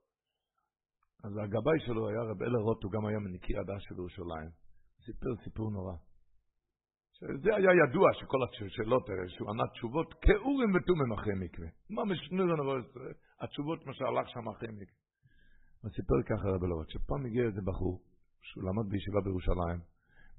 אז 1.23 1.31
הגבאי 1.43 1.79
שלו 1.85 2.09
היה 2.09 2.21
רב 2.21 2.43
אלר 2.43 2.59
רוט, 2.59 2.83
הוא 2.83 2.91
גם 2.91 3.05
היה 3.05 3.19
מניקי 3.19 3.57
הדס 3.57 3.81
של 3.87 3.95
ירושלים. 3.95 4.49
סיפר 5.05 5.43
סיפור 5.43 5.71
נורא. 5.71 5.95
שזה 7.13 7.55
היה 7.55 7.71
ידוע 7.83 8.07
שכל 8.13 8.37
השאלות 8.43 9.09
האלה, 9.09 9.29
שהוא 9.29 9.49
ענה 9.49 9.63
תשובות 9.73 10.13
כאורים 10.13 10.69
ותומים 10.75 11.11
אחרי 11.13 11.33
מקווה. 11.43 11.67
מה 11.89 12.05
משנור 12.05 12.51
הנורא, 12.51 12.79
התשובות 13.41 13.85
מה 13.85 13.93
שהלך 13.93 14.29
שם 14.29 14.49
אחרי 14.49 14.71
מקווה. 14.71 14.99
הוא 15.81 15.91
סיפר 15.91 16.19
ככה 16.29 16.47
רב 16.53 16.63
אלר 16.63 16.73
רוט, 16.73 16.89
שפעם 16.89 17.25
הגיע 17.25 17.43
איזה 17.43 17.61
בחור, 17.65 18.01
שהוא 18.41 18.63
למד 18.63 18.91
בישיבה 18.91 19.21
בירושלים, 19.25 19.79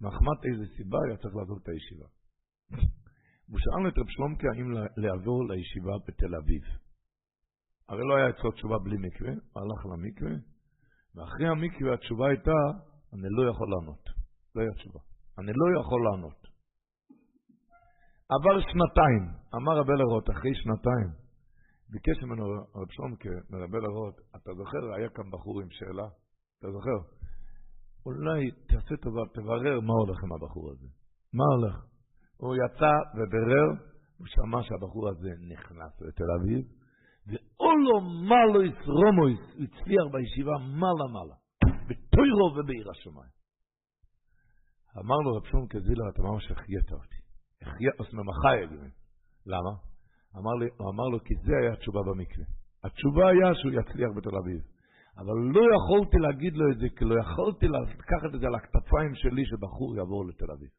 מחמת 0.00 0.40
איזה 0.48 0.64
סיבה 0.76 0.98
היה 1.06 1.16
צריך 1.16 1.34
לעזוב 1.36 1.58
את 1.62 1.68
הישיבה. 1.68 2.08
והוא 3.50 3.60
שאל 3.60 3.88
את 3.88 3.98
רב 3.98 4.08
שלומקה 4.08 4.48
האם 4.54 4.68
לעבור 4.96 5.38
לישיבה 5.48 5.92
בתל 6.06 6.34
אביב. 6.34 6.62
הרי 7.88 8.02
לא 8.08 8.16
היה 8.16 8.30
אצלו 8.30 8.50
תשובה 8.50 8.76
בלי 8.84 8.96
מקווה, 9.06 9.30
הלך 9.30 9.80
למקווה, 9.92 10.34
ואחרי 11.14 11.48
המקווה 11.48 11.94
התשובה 11.94 12.28
הייתה, 12.28 12.58
אני 13.12 13.28
לא 13.36 13.50
יכול 13.50 13.68
לענות. 13.70 14.04
לא 14.54 14.60
היה 14.62 14.72
תשובה. 14.78 15.00
אני 15.38 15.52
לא 15.60 15.80
יכול 15.80 16.00
לענות. 16.06 16.40
עבר 18.34 18.60
שנתיים, 18.60 19.22
אמר 19.56 19.72
רב 19.80 19.90
אלרוט, 19.90 20.30
אחרי 20.30 20.54
שנתיים, 20.54 21.08
ביקש 21.88 22.22
ממנו 22.22 22.44
רב 22.74 22.90
שלומקה, 22.90 23.34
מרב 23.50 23.74
אלרוט, 23.74 24.16
אתה 24.36 24.50
זוכר, 24.54 24.94
היה 24.96 25.08
כאן 25.08 25.30
בחור 25.30 25.60
עם 25.60 25.70
שאלה, 25.70 26.08
אתה 26.58 26.68
זוכר? 26.72 26.98
אולי 28.06 28.50
תעשה 28.50 28.96
טובה, 29.02 29.20
תברר 29.34 29.80
מה 29.80 29.92
הולך 29.92 30.18
עם 30.24 30.32
הבחור 30.32 30.70
הזה. 30.70 30.86
מה 31.32 31.44
הולך? 31.54 31.90
הוא 32.40 32.54
יצא 32.54 32.92
וברר, 33.14 33.68
הוא 34.18 34.26
שמע 34.26 34.62
שהבחור 34.62 35.08
הזה 35.08 35.30
נכנס 35.52 36.00
לתל 36.00 36.30
אביב, 36.40 36.64
ואולו 37.26 38.00
מלויס 38.00 38.78
רומויס, 38.86 39.40
הוא 39.54 39.64
הצליח 39.64 40.04
בישיבה 40.12 40.52
מעלה 40.58 41.06
מעלה, 41.12 41.36
בתוירו 41.88 42.46
ובעיר 42.56 42.90
השמיים. 42.90 43.40
אמר 44.98 45.16
לו 45.24 45.36
רב 45.36 45.44
שום 45.46 45.66
כזילה, 45.68 46.04
אתה 46.14 46.22
ממש 46.22 46.50
החיית 46.50 46.92
אותי. 46.92 47.20
החיית, 47.62 47.94
אומרת, 48.12 48.26
מחי 48.26 48.76
למה? 49.46 49.72
אמר 50.38 50.54
לי, 50.60 50.68
הוא 50.78 50.90
אמר 50.90 51.04
לו, 51.04 51.18
כי 51.24 51.34
זה 51.34 51.52
היה 51.60 51.72
התשובה 51.72 52.00
במקרה. 52.06 52.44
התשובה 52.84 53.28
היה 53.28 53.54
שהוא 53.54 53.72
יצליח 53.72 54.10
בתל 54.16 54.36
אביב. 54.36 54.60
אבל 55.18 55.36
לא 55.54 55.62
יכולתי 55.76 56.16
להגיד 56.18 56.56
לו 56.56 56.72
את 56.72 56.78
זה, 56.78 56.86
כי 56.96 57.04
לא 57.04 57.14
יכולתי 57.20 57.66
לקחת 57.68 58.34
את 58.34 58.40
זה 58.40 58.46
על 58.46 58.54
הכתפיים 58.54 59.14
שלי 59.14 59.46
שבחור 59.46 59.96
יעבור 59.96 60.26
לתל 60.26 60.50
אביב. 60.56 60.70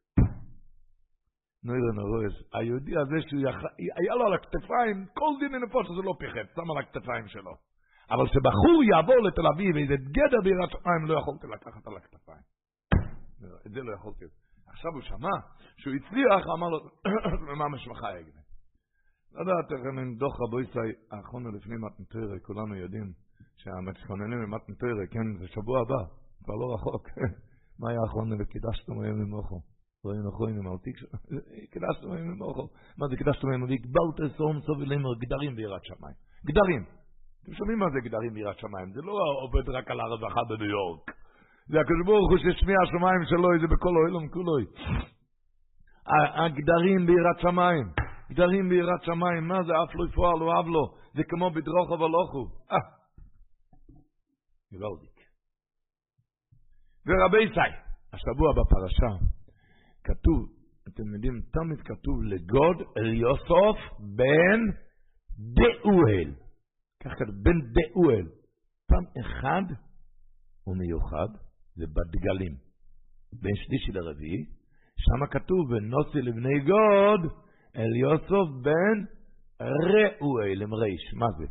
נוירן 1.64 1.98
הרויס, 1.98 2.36
היהודי 2.54 2.96
הזה 3.02 3.18
שהיה 3.28 4.14
לו 4.18 4.26
על 4.26 4.34
הכתפיים, 4.34 5.06
כל 5.18 5.32
דין 5.40 5.54
הנפוש 5.54 5.86
הזה 5.90 6.02
לא 6.08 6.14
פיחת, 6.18 6.46
שם 6.56 6.70
על 6.70 6.78
הכתפיים 6.78 7.26
שלו. 7.28 7.54
אבל 8.10 8.26
שבחור 8.26 8.78
יעבור 8.90 9.20
לתל 9.26 9.46
אביב, 9.54 9.76
איזה 9.76 9.96
גדר 10.16 10.40
בירת 10.44 10.70
שמיים, 10.70 11.02
לא 11.06 11.14
יכולתי 11.18 11.46
לקחת 11.46 11.86
על 11.86 11.96
הכתפיים. 11.96 12.44
את 13.66 13.72
זה 13.72 13.80
לא 13.82 13.92
יכולתי. 13.94 14.24
עכשיו 14.66 14.90
הוא 14.92 15.02
שמע 15.02 15.34
שהוא 15.76 15.94
הצליח, 15.94 16.42
אמר 16.58 16.68
לו, 16.68 16.78
מה 17.60 17.68
משמחה 17.68 18.08
יגנה? 18.18 18.42
לא 19.32 19.40
יודעת, 19.40 19.68
דוח 20.18 20.34
רבו 20.40 20.60
ישראל, 20.60 20.92
האחרונה 21.10 21.48
לפני 21.56 21.76
מתנתרא, 21.76 22.38
כולנו 22.46 22.74
יודעים 22.74 23.12
שהמתכוננים 23.56 24.38
במתנתרא, 24.42 25.06
כן, 25.10 25.38
זה 25.38 25.46
שבוע 25.48 25.80
הבא, 25.80 26.02
כבר 26.44 26.54
לא 26.54 26.74
רחוק. 26.74 27.08
מה 27.80 27.90
היה 27.90 28.00
האחרונה 28.00 28.34
וקידשתם 28.40 29.00
היום 29.00 29.18
למוחו? 30.04 30.12
דברים 30.12 30.26
נכונים, 30.26 30.66
אל 30.66 30.78
תקשו, 30.82 31.06
קדשתם 31.72 32.08
מהם 32.08 32.30
למוחו. 32.30 32.68
מה 32.98 33.08
זה 33.08 33.16
קדשתם 33.16 33.48
מהם? 33.48 33.62
והגבלת 33.62 34.36
סום 34.36 34.60
סובלים 34.60 35.02
גדרים 35.20 35.56
ביראת 35.56 35.84
שמיים. 35.84 36.14
גדרים. 36.46 36.84
אתם 37.42 37.54
שומעים 37.54 37.78
מה 37.78 37.86
זה 37.92 38.00
גדרים 38.08 38.34
ביראת 38.34 38.58
שמיים? 38.58 38.92
זה 38.92 39.00
לא 39.02 39.12
עובד 39.42 39.68
רק 39.68 39.90
על 39.90 40.00
הרווחה 40.00 40.40
בניו 40.48 40.70
יורק. 40.70 41.10
זה 41.66 41.80
הקדוש 41.80 42.02
ברוך 42.06 42.30
הוא 42.30 42.38
ששמיע 42.38 42.76
השמיים 42.82 43.22
שלו, 43.24 43.48
זה 43.60 43.66
בכל 43.66 43.94
העולם 43.96 44.28
כולו. 44.28 44.56
הגדרים 46.44 47.06
ביראת 47.06 47.40
שמיים. 47.40 47.86
גדרים 48.30 48.68
ביראת 48.68 49.02
שמיים, 49.04 49.48
מה 49.48 49.62
זה 49.66 49.72
אף 49.72 49.94
לא 49.94 50.04
יפועל 50.08 50.38
לא 50.38 50.60
אב 50.60 50.66
לו, 50.66 50.84
זה 51.14 51.22
כמו 51.28 51.50
בדרוך 51.50 51.90
ולוכו. 51.90 52.44
אה. 52.72 52.84
גבלדיק. 54.72 55.16
ורבי 57.06 57.48
סי, 57.54 57.72
השבוע 58.12 58.52
בפרשה, 58.52 59.12
כתוב, 60.04 60.48
אתם 60.88 61.14
יודעים, 61.14 61.42
תמיד 61.52 61.80
כתוב 61.80 62.22
לגוד 62.22 62.76
אל 62.96 63.14
יוסוף 63.14 63.76
בן 63.98 64.60
דאואל. 65.38 66.34
כך 67.04 67.10
כתוב, 67.18 67.34
בן 67.42 67.58
דאואל. 67.76 68.26
פעם 68.88 69.04
אחד 69.20 69.62
הוא 70.64 70.76
מיוחד, 70.76 71.28
זה 71.74 71.84
בדגלים. 71.86 72.54
בין 73.32 73.56
שלישי 73.56 73.92
לרביעי, 73.92 74.44
שם 74.96 75.26
כתוב, 75.30 75.70
ונוסי 75.70 76.22
לבני 76.22 76.60
גוד 76.60 77.32
אל 77.76 77.96
יוסוף 77.96 78.48
בן 78.62 79.04
ראואל, 79.60 80.62
עם 80.62 80.74
ריש, 80.74 81.14
מה 81.14 81.26
זה? 81.38 81.46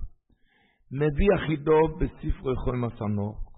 מביא 0.92 1.28
אחידו 1.36 1.80
בספרו 2.00 2.54
יכול 2.54 2.76
מסנוך, 2.76 3.51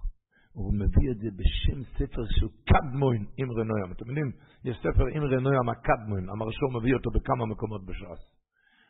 הוא 0.54 0.74
מביא 0.74 1.12
את 1.12 1.18
זה 1.18 1.30
בשם 1.40 1.84
ספר 1.98 2.24
של 2.30 2.48
קדמוין 2.70 3.26
אמרי 3.42 3.64
נוים. 3.64 3.92
אתם 3.92 4.08
יודעים, 4.10 4.32
יש 4.66 4.78
ספר 4.78 5.06
אמרי 5.18 5.38
נוים 5.42 5.70
הקדמוין, 5.70 6.30
המרשור 6.30 6.70
מביא 6.78 6.94
אותו 6.94 7.10
בכמה 7.16 7.46
מקומות 7.46 7.86
בש"ס. 7.86 8.22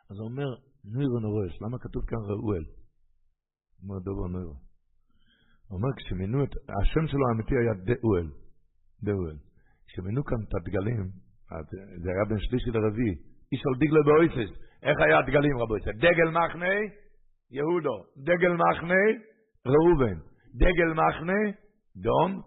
אז 0.09 0.16
הוא 0.20 0.28
אומר, 0.30 0.49
נוירו 0.93 1.20
נורש, 1.20 1.61
למה 1.61 1.78
כתוב 1.80 2.05
כאן 2.05 2.18
ראואל? 2.30 2.66
אומר 3.84 3.99
דובו 3.99 4.28
נוירו. 4.28 4.55
הוא 5.68 5.78
אומר, 5.78 5.89
כשמינו 5.97 6.43
את, 6.43 6.53
השם 6.82 7.07
שלו 7.07 7.24
האמיתי 7.30 7.55
היה 7.61 7.74
דאואל. 7.74 8.28
דאואל. 9.03 9.38
כשמינו 9.88 10.24
כאן 10.24 10.38
את 10.47 10.53
הדגלים, 10.55 11.03
זה 12.03 12.09
היה 12.14 12.26
בין 12.30 12.39
שלישי 12.39 12.72
לרביעי, 12.72 13.16
איש 13.51 13.61
על 13.68 13.76
דגלה 13.82 14.01
באויסס. 14.05 14.51
איך 14.84 14.97
היה 15.05 15.20
הדגלים 15.20 15.57
רבו? 15.57 15.76
דגל 16.05 16.30
מחנה, 16.38 16.76
יהודו. 17.51 17.97
דגל 18.18 18.53
מחנה, 18.53 19.03
ראובן. 19.66 20.32
דגל 20.55 20.93
מחנה, 20.93 21.41
דון, 21.95 22.41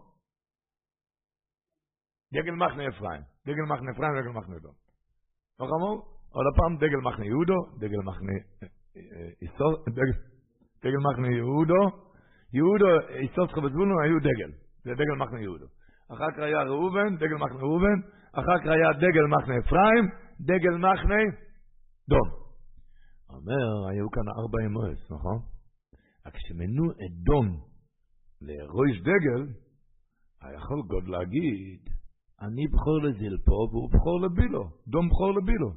דגל 2.32 2.52
מחנה 2.52 2.88
אפרים, 2.88 3.22
דגל 3.46 3.62
מחנה 3.72 3.90
אפרים, 3.92 4.11
דגל 4.20 4.30
מחנה 4.38 4.59
דון. 4.59 4.74
לא 5.61 5.66
חמור? 5.66 6.16
עוד 6.30 6.46
הפעם 6.52 6.76
דגל 6.76 7.00
מחנה 7.09 7.26
יהודו, 7.26 7.54
דגל 7.78 8.00
מחנה 8.04 8.32
איסוס, 9.42 9.76
דגל 10.82 11.00
מחנה 11.11 11.28
יהודו, 11.28 11.82
יהודו, 12.52 13.09
איסוס 13.09 13.50
חבזבולו 13.50 14.00
היו 14.02 14.18
דגל, 14.20 14.50
זה 14.84 14.90
דגל 14.94 15.16
מחנה 15.18 15.40
יהודו. 15.40 15.66
אחר 16.14 16.30
כך 16.32 16.38
היה 16.38 16.62
ראובן, 16.62 17.16
דגל 17.16 17.34
מחנה 17.34 17.61
ראובן, 17.61 17.98
אחר 18.32 18.59
כך 18.61 18.66
היה 18.66 18.92
דגל 18.92 19.26
מחנה 19.34 19.54
אפרים, 19.59 20.04
דגל 20.40 20.76
מחנה 20.76 21.22
דון. 22.09 22.28
אומר, 23.28 23.88
היו 23.90 24.11
כאן 24.11 24.22
ארבע 24.38 24.59
אמוס, 24.66 25.11
נכון? 25.11 25.38
רק 26.26 26.34
כשמנו 26.34 26.90
את 26.90 27.12
דון 27.24 27.48
לרויש 28.43 29.01
דגל, 29.01 29.53
היכול 30.43 30.82
גוד 30.87 31.09
להגיד, 31.09 31.80
אני 32.43 32.66
בכור 32.66 32.99
לזילפו 33.03 33.68
והוא 33.70 33.91
בכור 33.93 34.20
לבילו, 34.20 34.64
דום 34.89 35.09
בכור 35.09 35.30
לבילו. 35.34 35.70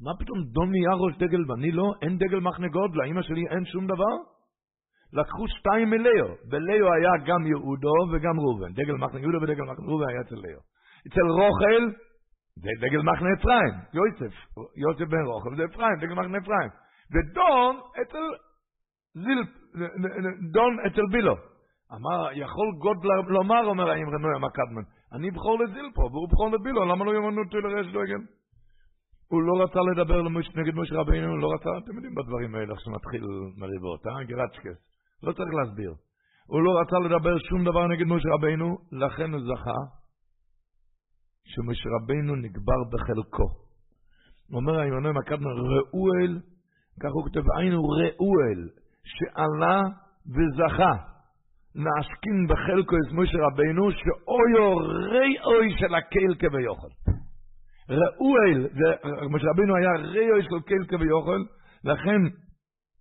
מה 0.00 0.10
פתאום 0.18 0.38
דום 0.44 0.70
נהיה 0.70 0.94
ראש 0.94 1.14
דגל 1.16 1.50
ואני 1.50 1.72
לא? 1.72 1.92
אין 2.02 2.18
דגל 2.18 2.40
מחנה 2.40 2.68
גוד, 2.68 2.90
לאמא 2.96 3.22
שלי 3.22 3.44
אין 3.50 3.64
שום 3.64 3.86
דבר? 3.86 4.14
לקחו 5.12 5.44
שתיים 5.48 5.90
מליאו, 5.90 6.28
בליאו 6.50 6.86
היה 6.92 7.12
גם 7.26 7.46
יהודו 7.46 7.96
וגם 8.12 8.40
ראובן, 8.40 8.72
דגל 8.72 8.94
מחנה 8.94 9.20
יהודו 9.20 9.38
ודגל 9.42 9.62
מחנה 9.62 9.86
ראובן 9.86 10.08
היה 10.08 10.20
אצל 10.20 10.34
ליאו. 10.34 10.60
אצל 11.06 11.26
רוכל, 11.40 11.82
זה 12.56 12.70
דגל 12.80 13.02
מחנה 13.02 13.28
אפרים, 13.38 13.72
יוסף, 13.98 14.34
יוסף 14.76 15.10
בן 15.10 15.24
רוכל, 15.24 15.56
זה 15.56 15.62
אפרים, 15.64 15.96
דגל 16.00 16.14
מחנה 16.14 16.38
אפרים. 16.38 16.70
ודון 17.12 17.76
אצל 18.02 18.24
זילפ, 19.14 19.48
דון 20.52 20.72
אצל 20.86 21.02
בילו. 21.12 21.49
אמר, 21.96 22.28
יכול 22.32 22.68
גוד 22.78 22.96
לומר, 23.28 23.64
אומר 23.66 23.90
האם 23.90 24.08
רנוי 24.08 24.34
המקדמן, 24.36 24.82
אני 25.12 25.30
בכור 25.30 25.58
לזילפו, 25.58 26.02
והוא 26.12 26.28
בכור 26.28 26.50
לבילו, 26.50 26.84
למה 26.84 27.04
לא 27.04 27.10
ימנו 27.10 27.42
אותי 27.42 27.56
לרש 27.56 27.86
דגל? 27.86 28.22
הוא 29.30 29.42
לא 29.42 29.62
רצה 29.62 29.80
לדבר 29.90 30.22
נגד 30.56 30.74
משה 30.74 30.94
רבינו, 30.94 31.32
הוא 31.32 31.38
לא 31.38 31.48
רצה, 31.54 31.70
אתם 31.84 31.94
יודעים 31.94 32.14
בדברים 32.14 32.54
האלה, 32.54 32.72
איך 32.72 32.80
שמתחיל 32.80 33.22
מריבות, 33.56 34.06
אה? 34.06 34.24
גרצ'קס. 34.24 34.78
לא 35.22 35.32
צריך 35.32 35.50
להסביר. 35.58 35.94
הוא 36.46 36.62
לא 36.62 36.80
רצה 36.80 36.98
לדבר 36.98 37.38
שום 37.38 37.64
דבר 37.64 37.86
נגד 37.86 38.06
משה 38.06 38.28
רבינו, 38.34 38.76
לכן 38.92 39.32
הוא 39.32 39.40
זכה 39.40 39.80
שמשה 41.44 41.88
רבינו 41.96 42.36
נגבר 42.36 42.80
בחלקו. 42.92 43.48
אומר 44.54 44.80
הימנו 44.80 45.12
מקדמה, 45.14 45.50
ראואל, 45.50 46.40
כך 47.00 47.10
הוא 47.12 47.22
כותב, 47.24 47.42
היינו 47.58 47.82
ראואל, 47.82 48.68
שעלה 49.04 49.80
וזכה. 50.26 51.09
נעשקין 51.74 52.46
בחלקו 52.48 52.96
את 52.96 53.12
משה 53.12 53.38
רבינו, 53.46 53.90
שאויו 53.92 54.76
רי 55.10 55.36
אוי 55.44 55.74
של 55.78 55.94
הקהל 55.94 56.34
כביוכל. 56.38 56.88
ראואל, 57.88 58.68
משה 59.30 59.46
רבינו 59.50 59.76
היה 59.76 59.92
רי 59.96 60.30
אוי 60.30 60.42
של 60.42 60.60
קהל 60.66 60.84
כביוכל, 60.88 61.40
לכן 61.84 62.20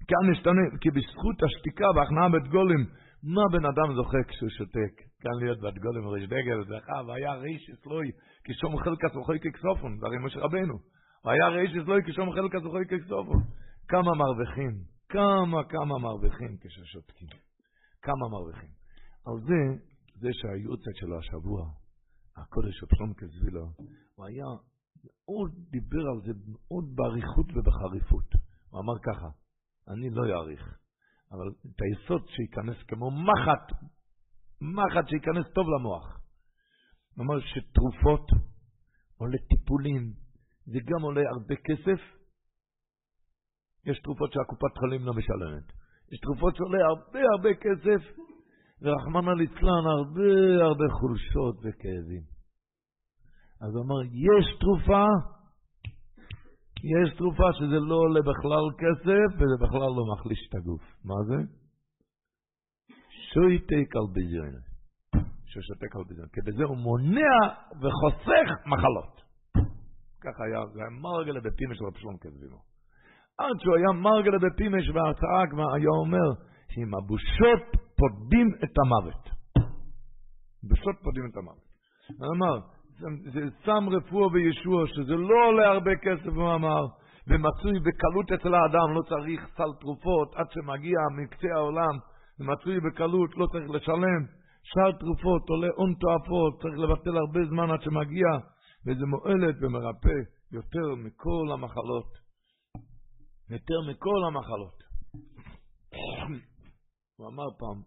כאן 0.09 0.31
נשתנה, 0.31 0.61
כי 0.81 0.89
בזכות 0.89 1.43
השתיקה 1.43 1.85
והכנעה 1.95 2.29
בית 2.29 2.47
גולים, 2.47 2.85
מה 3.23 3.41
בן 3.51 3.65
אדם 3.65 3.95
זוכה 3.95 4.23
כשהוא 4.27 4.49
שותק? 4.49 4.93
כאן 5.21 5.31
להיות 5.41 5.59
בת 5.61 5.77
גולם 5.77 6.07
ראש 6.07 6.23
דגל, 6.23 6.63
זכה, 6.63 7.01
והיה 7.07 7.33
ריש 7.33 7.69
אצלוי, 7.69 8.11
כשום 8.43 8.77
חלקס 8.77 9.15
וחוי 9.15 9.39
ככסופון, 9.39 9.97
זה 9.99 10.05
הרי 10.05 10.17
משה 10.25 10.39
רבנו. 10.39 10.75
והיה 11.25 11.47
ריש 11.47 11.77
אצלוי 11.77 12.01
כשום 12.05 12.31
חלקס 12.31 12.65
וחוי 12.65 12.85
ככסופון. 12.85 13.41
כמה 13.87 14.11
מרוויחים, 14.13 14.71
כמה 15.09 15.63
כמה 15.63 15.97
מרוויחים 15.99 16.57
כששותקים. 16.61 17.48
כמה 18.01 18.29
מרוויחים. 18.31 18.69
על 19.25 19.37
זה, 19.47 19.83
זה 20.15 20.29
שהיוצאת 20.31 20.95
שלו 20.95 21.19
השבוע, 21.19 21.71
הקודש 22.37 22.83
אופסון 22.83 23.13
כזבילו, 23.17 23.65
הוא 24.15 24.25
היה, 24.25 24.45
הוא 25.25 25.47
דיבר 25.69 26.03
על 26.13 26.21
זה 26.25 26.31
מאוד 26.51 26.95
באריכות 26.95 27.45
ובחריפות. 27.55 28.29
הוא 28.69 28.81
אמר 28.81 28.99
ככה, 28.99 29.29
אני 29.87 30.09
לא 30.09 30.23
אאריך. 30.33 30.79
אבל 31.31 31.47
את 31.49 31.81
היסוד 31.81 32.27
שייכנס 32.27 32.77
כמו 32.87 33.11
מחט, 33.11 33.65
מחט 34.61 35.07
שייכנס 35.09 35.45
טוב 35.55 35.65
למוח. 35.69 36.19
הוא 37.15 37.25
אמר 37.25 37.39
שתרופות 37.39 38.27
עולה 39.17 39.37
טיפולים, 39.49 40.13
זה 40.65 40.79
גם 40.85 41.01
עולה 41.01 41.21
הרבה 41.29 41.55
כסף. 41.55 42.01
יש 43.85 43.99
תרופות 43.99 44.33
שהקופת 44.33 44.77
חולים 44.79 45.05
לא 45.05 45.13
משלמת. 45.13 45.78
יש 46.11 46.19
תרופות 46.19 46.55
שעולה 46.55 46.85
הרבה 46.85 47.19
הרבה 47.35 47.49
כסף, 47.53 48.19
ורחמנא 48.81 49.31
ליצלן 49.31 49.85
הרבה 49.97 50.65
הרבה 50.65 50.85
חולשות 50.99 51.55
וכאבים. 51.63 52.23
אז 53.61 53.75
הוא 53.75 53.83
אמר, 53.85 54.01
יש 54.03 54.57
תרופה 54.59 55.05
יש 56.83 57.17
תרופה 57.17 57.47
שזה 57.53 57.79
לא 57.79 57.95
עולה 57.95 58.21
בכלל 58.21 58.65
כסף, 58.81 59.29
וזה 59.37 59.55
בכלל 59.65 59.91
לא 59.97 60.03
מחליש 60.13 60.39
את 60.49 60.55
הגוף. 60.55 60.81
מה 61.05 61.15
זה? 61.27 61.39
שויטי 63.33 63.85
קלביזיון. 63.85 64.53
ששותה 65.45 65.87
קלביזיון. 65.91 66.27
כי 66.33 66.41
בזה 66.47 66.63
הוא 66.63 66.77
מונע 66.77 67.35
וחוסך 67.81 68.47
מחלות. 68.65 69.15
ככה 70.23 70.43
היה, 70.43 70.59
זה 70.73 70.79
היה 70.79 70.89
מרגלה 70.89 71.39
בפימש 71.39 71.77
של 71.77 71.85
רב 71.85 71.97
שלום 71.97 72.17
כזבימו. 72.17 72.68
עד 73.39 73.55
שהוא 73.59 73.75
היה 73.75 73.91
מרגלה 73.91 74.37
בפימש 74.37 74.89
בהרצאה 74.89 75.47
כבר 75.51 75.73
היה 75.75 75.89
אומר 76.01 76.27
שעם 76.71 76.95
הבושות 76.95 77.63
פודים 77.99 78.47
את 78.63 78.75
המוות. 78.81 79.23
בושות 80.63 80.95
פודים 81.03 81.25
את 81.31 81.37
המוות. 81.37 81.69
הוא 82.19 82.27
אמר, 82.35 82.55
זה 83.33 83.41
שם 83.65 83.83
רפואה 83.89 84.27
וישוע, 84.33 84.87
שזה 84.87 85.15
לא 85.15 85.47
עולה 85.47 85.67
הרבה 85.69 85.91
כסף, 85.95 86.33
הוא 86.35 86.55
אמר, 86.55 86.81
ומצוי 87.27 87.79
בקלות 87.79 88.31
אצל 88.31 88.53
האדם, 88.53 88.93
לא 88.95 89.01
צריך 89.01 89.41
סל 89.57 89.71
תרופות 89.79 90.35
עד 90.35 90.45
שמגיע 90.51 90.99
מקצה 91.17 91.47
העולם, 91.55 91.95
זה 92.37 92.43
מצוי 92.45 92.79
בקלות, 92.79 93.37
לא 93.37 93.45
צריך 93.51 93.69
לשלם. 93.69 94.21
שאר 94.63 94.91
תרופות 94.91 95.49
עולה 95.49 95.67
הון 95.75 95.93
תועפות, 95.93 96.61
צריך 96.61 96.79
לבטל 96.79 97.17
הרבה 97.17 97.39
זמן 97.49 97.71
עד 97.71 97.81
שמגיע, 97.81 98.27
וזה 98.87 99.05
מועלת 99.05 99.55
ומרפא 99.61 100.19
יותר 100.51 100.95
מכל 101.05 101.45
המחלות. 101.53 102.18
יותר 103.49 103.79
מכל 103.89 104.19
המחלות. 104.27 104.79
הוא 107.17 107.27
אמר 107.27 107.49
פעם, 107.59 107.81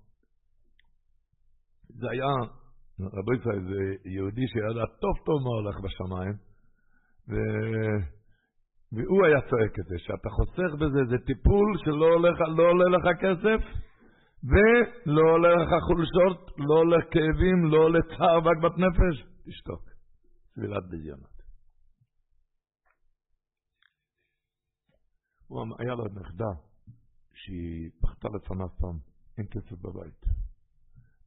זה 1.88 2.06
היה 2.10 2.32
רבי 3.00 3.36
ישראל 3.40 3.62
זה 3.70 4.08
יהודי 4.10 4.46
שידע 4.52 4.86
טוב 5.00 5.14
טוב 5.26 5.38
מה 5.44 5.52
הולך 5.58 5.76
בשמיים, 5.84 6.34
ו... 7.30 7.34
והוא 8.92 9.26
היה 9.26 9.40
צועק 9.50 9.74
את 9.80 9.86
זה, 9.90 9.96
שאתה 9.98 10.28
חוסך 10.36 10.70
בזה, 10.80 11.00
זה 11.10 11.18
טיפול 11.26 11.68
שלא 11.84 12.06
הולך, 12.14 12.36
לא 12.56 12.62
עולה 12.70 12.88
לך 12.96 13.06
כסף, 13.22 13.60
ולא 14.50 15.22
עולה 15.32 15.52
לך 15.62 15.70
חולשות, 15.86 16.58
לא 16.58 16.74
עולה 16.74 17.00
כאבים, 17.10 17.58
לא 17.72 17.76
עולה 17.76 17.98
צער 18.08 18.38
ועגבת 18.44 18.78
נפש, 18.78 19.16
תשתוק. 19.46 19.82
סבילת 20.54 20.84
בדיונות. 20.90 21.32
הוא 25.41 25.41
היה 25.78 25.94
לו 25.94 26.04
נכדה 26.04 26.52
שהיא 27.34 27.90
בכתה 28.02 28.28
לפניו 28.36 28.68
פעם, 28.80 28.98
אין 29.38 29.46
כסף 29.50 29.78
בבית. 29.84 30.20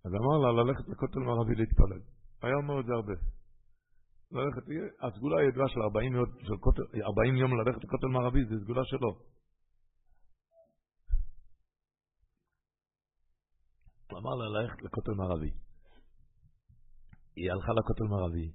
אז 0.06 0.12
אמר 0.12 0.38
לה 0.44 0.64
ללכת 0.64 0.88
לכותל 0.90 1.20
מערבי 1.20 1.56
להתפלל. 1.56 2.02
היה 2.42 2.56
אומר 2.56 2.80
את 2.80 2.86
זה 2.86 2.94
הרבה. 2.94 3.14
ללכת, 4.32 4.64
הסגולה 5.02 5.42
הידועה 5.42 5.70
של 5.70 5.82
40 5.82 6.16
יום, 6.16 6.26
של 6.48 6.58
כותל, 6.60 6.82
40 7.02 7.36
יום 7.36 7.52
ללכת 7.60 7.84
לכותל 7.84 8.08
מערבי, 8.08 8.46
זו 8.46 8.56
סגולה 8.64 8.82
שלו. 8.86 9.12
הוא 14.12 14.20
אמר 14.20 14.36
לה 14.36 14.46
ללכת 14.60 14.82
לכותל 14.82 15.12
מערבי. 15.12 15.52
היא 17.36 17.52
הלכה 17.52 17.72
לכותל 17.80 18.04
מערבי, 18.04 18.52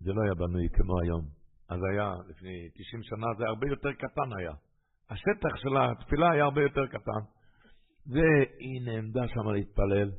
זה 0.00 0.12
לא 0.12 0.22
היה 0.22 0.34
בנוי 0.34 0.68
כמו 0.76 1.00
היום. 1.00 1.24
אז 1.68 1.80
היה, 1.90 2.08
לפני 2.28 2.70
90 2.74 3.02
שנה, 3.02 3.26
זה 3.38 3.44
הרבה 3.48 3.66
יותר 3.68 3.92
קטן 3.92 4.30
היה. 4.38 4.54
השטח 5.10 5.56
של 5.56 5.76
התפילה 5.76 6.30
היה 6.30 6.44
הרבה 6.44 6.62
יותר 6.62 6.86
קטן. 6.86 7.22
והיא 8.06 8.80
נעמדה 8.84 9.28
שם 9.28 9.48
להתפלל. 9.48 10.10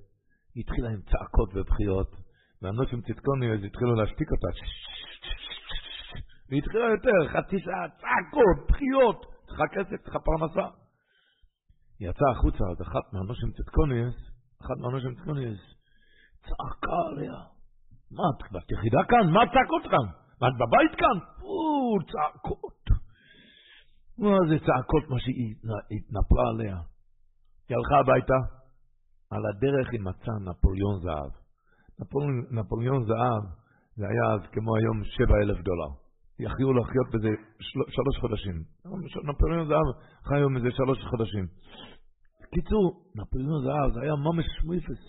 היא 0.56 0.64
התחילה 0.64 0.90
עם 0.90 1.02
צעקות 1.02 1.50
ובכיות, 1.56 2.12
והנושאים 2.62 3.02
צדקוני, 3.02 3.54
אז 3.54 3.64
התחילו 3.64 3.96
להשתיק 3.96 4.32
אותה. 4.32 4.48
והיא 6.50 6.62
התחילה 6.62 6.86
יותר, 6.96 7.20
חצי 7.34 7.60
שעה, 7.60 7.90
צעקות, 8.02 8.58
בכיות, 8.70 9.26
צריכה 9.48 9.68
כסף, 9.76 10.04
צריכה 10.04 10.20
פרנסה. 10.20 10.68
היא 12.00 12.10
יצאה 12.10 12.32
החוצה, 12.32 12.64
אז 12.72 12.82
אחת 12.82 13.14
מהנושאים 13.14 13.52
צדקוניס, 13.52 14.16
אחת 14.62 14.78
מהנושאים 14.82 15.16
צדקוניס, 15.16 15.60
צעקה 16.42 16.98
עליה. 17.10 17.38
מה, 18.12 18.24
את 18.58 18.72
יחידה 18.72 19.02
כאן? 19.10 19.26
מה 19.34 19.44
הצעקות 19.44 19.84
כאן? 19.92 20.08
מה, 20.42 20.48
את 20.48 20.54
בבית 20.62 21.00
כאן? 21.00 21.18
או, 21.42 21.98
צעקות. 22.12 22.95
מה 24.20 24.38
זה 24.50 24.56
צעקות, 24.60 25.10
מה 25.10 25.20
שהיא 25.20 25.56
התנפלה 25.92 26.44
עליה. 26.54 26.78
היא 27.70 27.78
הלכה 27.78 27.98
הביתה, 28.00 28.40
על 29.32 29.42
הדרך 29.50 29.88
היא 29.92 30.02
מצאה 30.02 30.36
נפוליאון 30.50 31.00
זהב. 31.04 31.32
נפוליאון, 32.00 32.46
נפוליאון 32.52 33.04
זהב 33.04 33.44
זה 33.96 34.06
היה 34.08 34.34
אז 34.34 34.42
כמו 34.52 34.76
היום 34.76 35.04
שבע 35.04 35.38
אלף 35.44 35.58
דולר. 35.68 35.92
יכלו 36.40 36.74
לחיות 36.74 37.08
בזה 37.14 37.30
של, 37.60 37.80
שלוש 37.90 38.18
חודשים. 38.22 38.64
נפוליאון 39.30 39.68
זהב 39.68 39.88
חי 40.28 40.36
היום 40.36 40.58
איזה 40.58 40.68
שלוש 40.72 41.00
חודשים. 41.10 41.46
בקיצור, 42.42 42.84
נפוליאון 43.16 43.64
זהב 43.66 43.94
זה 43.94 44.02
היה 44.02 44.16
ממש 44.16 44.46
שמיפס. 44.58 45.02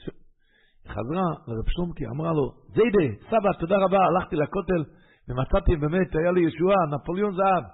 היא 0.85 0.93
חזרה 0.93 1.29
לרב 1.47 1.69
שלומקי, 1.69 2.07
אמרה 2.07 2.33
לו, 2.33 2.53
זיידה, 2.75 3.07
סבא, 3.31 3.51
תודה 3.61 3.77
רבה, 3.85 3.99
הלכתי 4.07 4.37
לכותל 4.37 4.83
ומצאתי 5.29 5.77
באמת, 5.77 6.15
היה 6.15 6.31
לי 6.33 6.41
ישועה, 6.41 6.81
נפוליאון 6.95 7.33
זהב. 7.35 7.65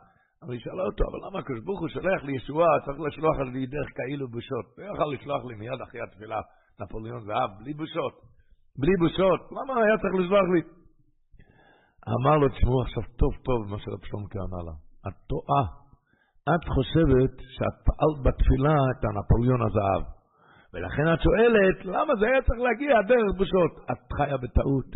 אבל 0.43 0.53
היא 0.53 0.61
שאלה 0.61 0.83
אותו, 0.83 1.05
אבל 1.11 1.19
למה 1.27 1.39
הקדוש 1.39 1.61
ברוך 1.65 1.81
הוא 1.81 1.89
שולח 1.89 2.23
לי 2.25 2.33
ישועה, 2.37 2.73
צריך 2.85 3.01
לשלוח 3.07 3.37
לי 3.55 3.67
דרך 3.67 3.89
כאילו 3.97 4.29
בושות. 4.29 4.67
הוא 4.77 4.85
יכול 4.95 5.15
לשלוח 5.15 5.43
לי 5.49 5.55
מיד 5.55 5.81
אחרי 5.87 6.01
התפילה 6.07 6.41
נפוליאון 6.81 7.23
זהב, 7.29 7.51
בלי 7.59 7.75
בושות. 7.75 8.15
בלי 8.81 8.95
בושות. 9.03 9.41
למה 9.57 9.73
היה 9.85 9.97
צריך 10.03 10.15
לשלוח 10.21 10.47
לי? 10.55 10.63
אמר 12.17 12.37
לו, 12.41 12.49
תשמעו 12.49 12.83
עכשיו 12.83 13.03
טוב 13.21 13.33
טוב 13.49 13.61
מה 13.71 13.79
שרב 13.79 14.01
שלומקה 14.09 14.39
אמר 14.49 14.63
לה. 14.69 14.75
את 15.07 15.17
טועה. 15.31 15.65
את 16.53 16.65
חושבת 16.75 17.35
שאת 17.57 17.77
פעלת 17.87 18.19
בתפילה 18.25 18.77
את 18.91 19.01
הנפוליאון 19.05 19.63
הזהב. 19.67 20.03
ולכן 20.73 21.07
את 21.15 21.21
שואלת, 21.27 21.79
למה 21.85 22.13
זה 22.21 22.27
היה 22.27 22.43
צריך 22.47 22.61
להגיע 22.67 22.93
דרך 23.09 23.31
בושות? 23.39 23.73
את 23.91 24.13
חיה 24.17 24.37
בטעות. 24.37 24.91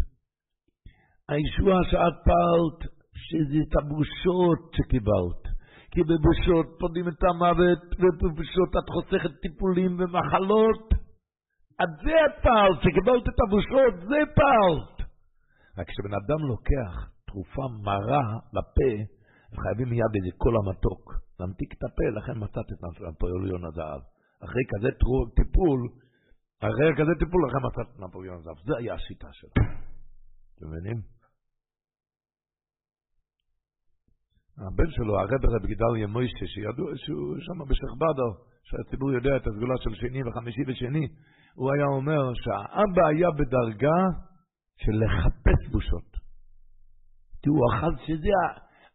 הישועה 1.28 1.80
שאת 1.90 2.16
פעלת 2.28 2.95
שזה 3.28 3.58
את 3.64 3.74
הבושות 3.78 4.60
שקיבלת. 4.76 5.42
כי 5.92 6.00
בבושות 6.10 6.66
פודים 6.80 7.08
את 7.08 7.22
המוות, 7.28 7.82
ובבושות 8.00 8.70
את 8.78 8.86
חוסכת 8.94 9.32
טיפולים 9.42 9.92
ומחלות. 9.98 10.86
את 11.82 11.92
זה 12.04 12.16
את 12.26 12.42
פעלת, 12.42 12.78
שקיבלת 12.82 13.24
את 13.30 13.38
הבושות, 13.42 13.94
זה 14.10 14.20
פעלת. 14.40 14.96
רק 15.78 15.86
כשבן 15.90 16.14
אדם 16.20 16.40
לוקח 16.52 16.94
תרופה 17.26 17.64
מרה 17.86 18.26
לפה, 18.56 18.90
הם 19.52 19.58
חייבים 19.62 19.88
מיד 19.90 20.12
איזה 20.16 20.32
קול 20.42 20.54
המתוק, 20.56 21.04
להמתיק 21.40 21.70
את 21.74 21.82
הפה, 21.84 22.06
לכן 22.18 22.36
מצאת 22.44 22.68
את 22.72 22.80
נפוליאון 23.08 23.64
הזהב. 23.64 24.00
אחרי 24.44 24.64
כזה 24.72 24.88
טיפול, 25.38 25.80
אחרי 26.60 26.92
כזה 26.98 27.12
טיפול, 27.18 27.40
לכן 27.46 27.62
מצאת 27.66 27.88
את 27.94 28.00
נפוליאון 28.04 28.38
הזהב. 28.38 28.56
זה 28.66 28.72
היה 28.78 28.94
השיטה 28.94 29.28
שלו. 29.32 29.50
אתם 30.54 30.66
מבינים? 30.68 31.15
הבן 34.58 34.90
שלו, 34.90 35.18
הרב 35.20 35.44
רב 35.44 35.66
גדליה 35.66 36.06
מוישה, 36.06 36.46
שידוע 36.46 36.90
שהוא 36.96 37.36
שם 37.40 37.58
בשכבדו, 37.68 38.28
שהציבור 38.64 39.12
יודע 39.12 39.36
את 39.36 39.46
הסגולה 39.46 39.74
של 39.82 39.94
שני 39.94 40.20
וחמישי 40.24 40.60
ושני, 40.66 41.08
הוא 41.54 41.72
היה 41.74 41.86
אומר 41.86 42.34
שהאבא 42.34 43.06
היה 43.06 43.28
בדרגה 43.30 44.00
של 44.82 44.92
לחפש 45.04 45.60
בושות. 45.72 46.10
תראו, 47.42 47.60
אחד 47.72 47.92
שזה, 48.06 48.38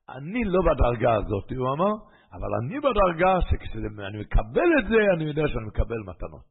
אני 0.10 0.44
לא 0.44 0.60
בדרגה 0.68 1.14
הזאת, 1.14 1.52
הוא 1.58 1.74
אמר, 1.74 1.94
אבל 2.34 2.52
אני 2.62 2.80
בדרגה 2.80 3.42
שכשאני 3.42 4.20
מקבל 4.22 4.70
את 4.80 4.86
זה, 4.90 5.00
אני 5.16 5.24
יודע 5.24 5.44
שאני 5.48 5.66
מקבל 5.68 6.00
מתנות. 6.08 6.50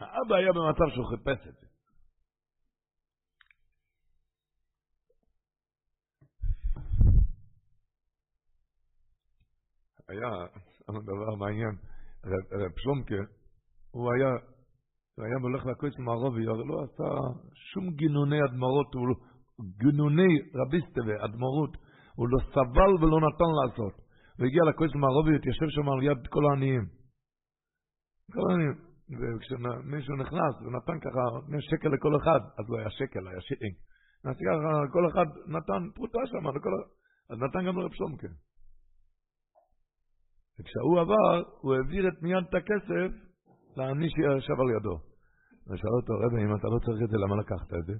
האבא 0.00 0.34
היה 0.36 0.52
במצב 0.52 0.94
שהוא 0.94 1.06
חיפש 1.06 1.46
את 1.48 1.54
זה. 1.60 1.65
היה 10.08 10.30
דבר 11.04 11.34
מעניין, 11.38 11.74
רב 12.26 12.72
שלומקה, 12.76 13.22
הוא 13.90 14.12
היה, 14.12 14.30
היה 15.18 15.36
הולך 15.42 15.66
לכוס 15.66 15.98
מערבי, 15.98 16.44
לא 16.44 16.84
עשה 16.84 17.08
שום 17.54 17.90
גינוני 17.90 18.38
אדמרות, 18.44 18.90
גינוני 19.78 20.32
רביסטווה, 20.54 21.24
אדמרות, 21.24 21.76
הוא 22.16 22.28
לא 22.28 22.38
סבל 22.52 22.92
ולא 23.00 23.18
נתן 23.26 23.52
לעשות. 23.58 23.94
הוא 24.38 24.46
הגיע 24.46 24.62
לכוס 24.70 24.92
מערבי, 24.94 25.36
התיישב 25.36 25.68
שם 25.68 25.88
על 25.88 26.02
יד 26.02 26.26
כל 26.30 26.44
העניים. 26.50 26.84
כל 28.32 28.50
העניים. 28.50 28.86
וכשמישהו 29.18 30.16
נכנס 30.16 30.54
ונתן 30.62 30.98
ככה 31.00 31.22
שקל 31.70 31.88
לכל 31.88 32.16
אחד, 32.16 32.40
אז 32.58 32.64
לא 32.68 32.78
היה 32.78 32.90
שקל, 32.90 33.28
היה 33.28 33.40
שילינג. 33.40 33.74
אז 34.24 34.36
ככה 34.46 34.92
כל 34.92 35.04
אחד 35.10 35.26
נתן 35.46 35.82
פרוטה 35.94 36.18
שם, 36.26 36.46
אז 37.30 37.38
נתן 37.38 37.66
גם 37.66 37.78
לרב 37.78 37.92
שלומקה. 37.92 38.28
וכשהוא 40.58 41.00
עבר, 41.00 41.34
הוא 41.60 41.74
העביר 41.74 42.08
את 42.08 42.22
מיד 42.22 42.44
את 42.48 42.54
הכסף 42.54 43.10
לעני 43.76 44.08
שישב 44.10 44.56
על 44.62 44.70
ידו. 44.76 44.96
ושאל 45.66 45.94
אותו, 46.00 46.12
רבי, 46.22 46.38
אם 46.44 46.56
אתה 46.56 46.68
לא 46.74 46.78
צריך 46.84 47.00
את 47.04 47.10
זה, 47.10 47.16
למה 47.24 47.36
לקחת 47.42 47.70
את 47.78 47.86
זה? 47.86 47.96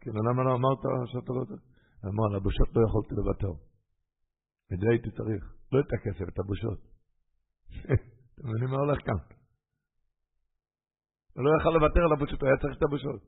כאילו, 0.00 0.18
למה 0.28 0.40
לא 0.46 0.52
אמרת 0.58 0.82
שאתה 1.12 1.32
לא 1.38 1.44
צריך? 1.48 1.62
אמר, 2.04 2.24
על 2.30 2.36
הבושות 2.36 2.68
לא 2.76 2.80
יכולתי 2.88 3.14
לוותר. 3.18 3.52
את 4.72 4.78
זה 4.80 4.86
הייתי 4.90 5.10
צריך. 5.10 5.42
לא 5.72 5.80
את 5.80 5.90
הכסף, 5.96 6.26
את 6.32 6.38
הבושות. 6.38 6.80
אתם 8.34 8.48
מבינים 8.48 8.70
מה 8.70 8.76
הולך 8.76 8.98
כאן? 9.06 9.20
הוא 11.34 11.44
לא 11.44 11.50
יכל 11.60 11.70
לוותר 11.76 12.00
על 12.06 12.12
הבושות, 12.12 12.40
הוא 12.40 12.48
היה 12.48 12.58
צריך 12.62 12.76
את 12.78 12.82
הבושות. 12.82 13.20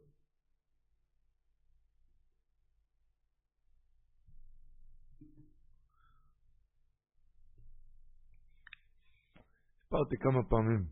סיפרתי 9.88 10.16
כמה 10.18 10.42
פעמים 10.42 10.82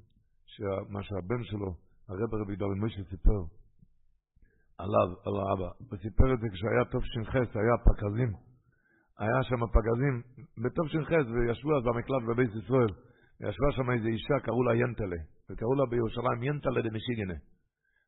שמה 0.46 1.02
שהבן 1.02 1.42
שלו, 1.44 1.70
הרב 2.08 2.34
רבי 2.34 2.56
דורי 2.56 2.78
מוישה 2.80 3.04
סיפר 3.10 3.40
עליו, 4.78 5.08
על 5.26 5.34
האבא, 5.42 5.70
וסיפר 5.90 6.28
את 6.34 6.40
זה 6.40 6.48
כשהיה 6.52 6.84
טוב 6.92 7.02
ש"ח, 7.04 7.34
היה 7.34 7.76
פגזים, 7.86 8.30
היה 9.18 9.42
שם 9.48 9.60
פגזים 9.76 10.14
בטוב 10.62 10.86
ש"ח, 10.88 11.10
וישבו 11.32 11.76
אז 11.76 11.82
במקלט 11.84 12.22
בבית 12.28 12.50
ישראל, 12.60 12.92
וישבה 13.40 13.68
שם 13.76 13.90
איזו 13.90 14.06
אישה, 14.06 14.36
קראו 14.44 14.62
לה 14.62 14.74
ינטלה, 14.74 15.20
וקראו 15.50 15.74
לה 15.74 15.86
בירושלים 15.90 16.42
ינטלה 16.42 16.80
דמשיגנה. 16.82 17.38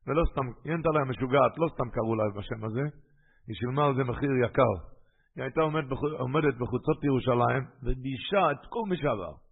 ולא 0.07 0.23
סתם, 0.31 0.45
ינטלה 0.71 0.99
המשוגעת, 1.01 1.53
לא 1.57 1.67
סתם 1.73 1.89
קראו 1.95 2.15
לה 2.15 2.23
בשם 2.37 2.63
הזה, 2.65 2.85
היא 3.47 3.55
שילמה 3.59 3.85
על 3.85 3.95
זה 3.95 4.03
מחיר 4.03 4.31
יקר. 4.45 4.73
היא 5.35 5.43
הייתה 5.43 5.61
עומד, 5.61 5.83
עומדת 6.19 6.55
בחוצות 6.61 7.03
ירושלים, 7.03 7.63
ודישה 7.83 8.51
את 8.51 8.61
כל 8.73 8.83
מי 8.89 8.97
שעבר. 8.97 9.48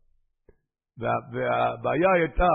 והבעיה 1.00 2.12
הייתה 2.16 2.54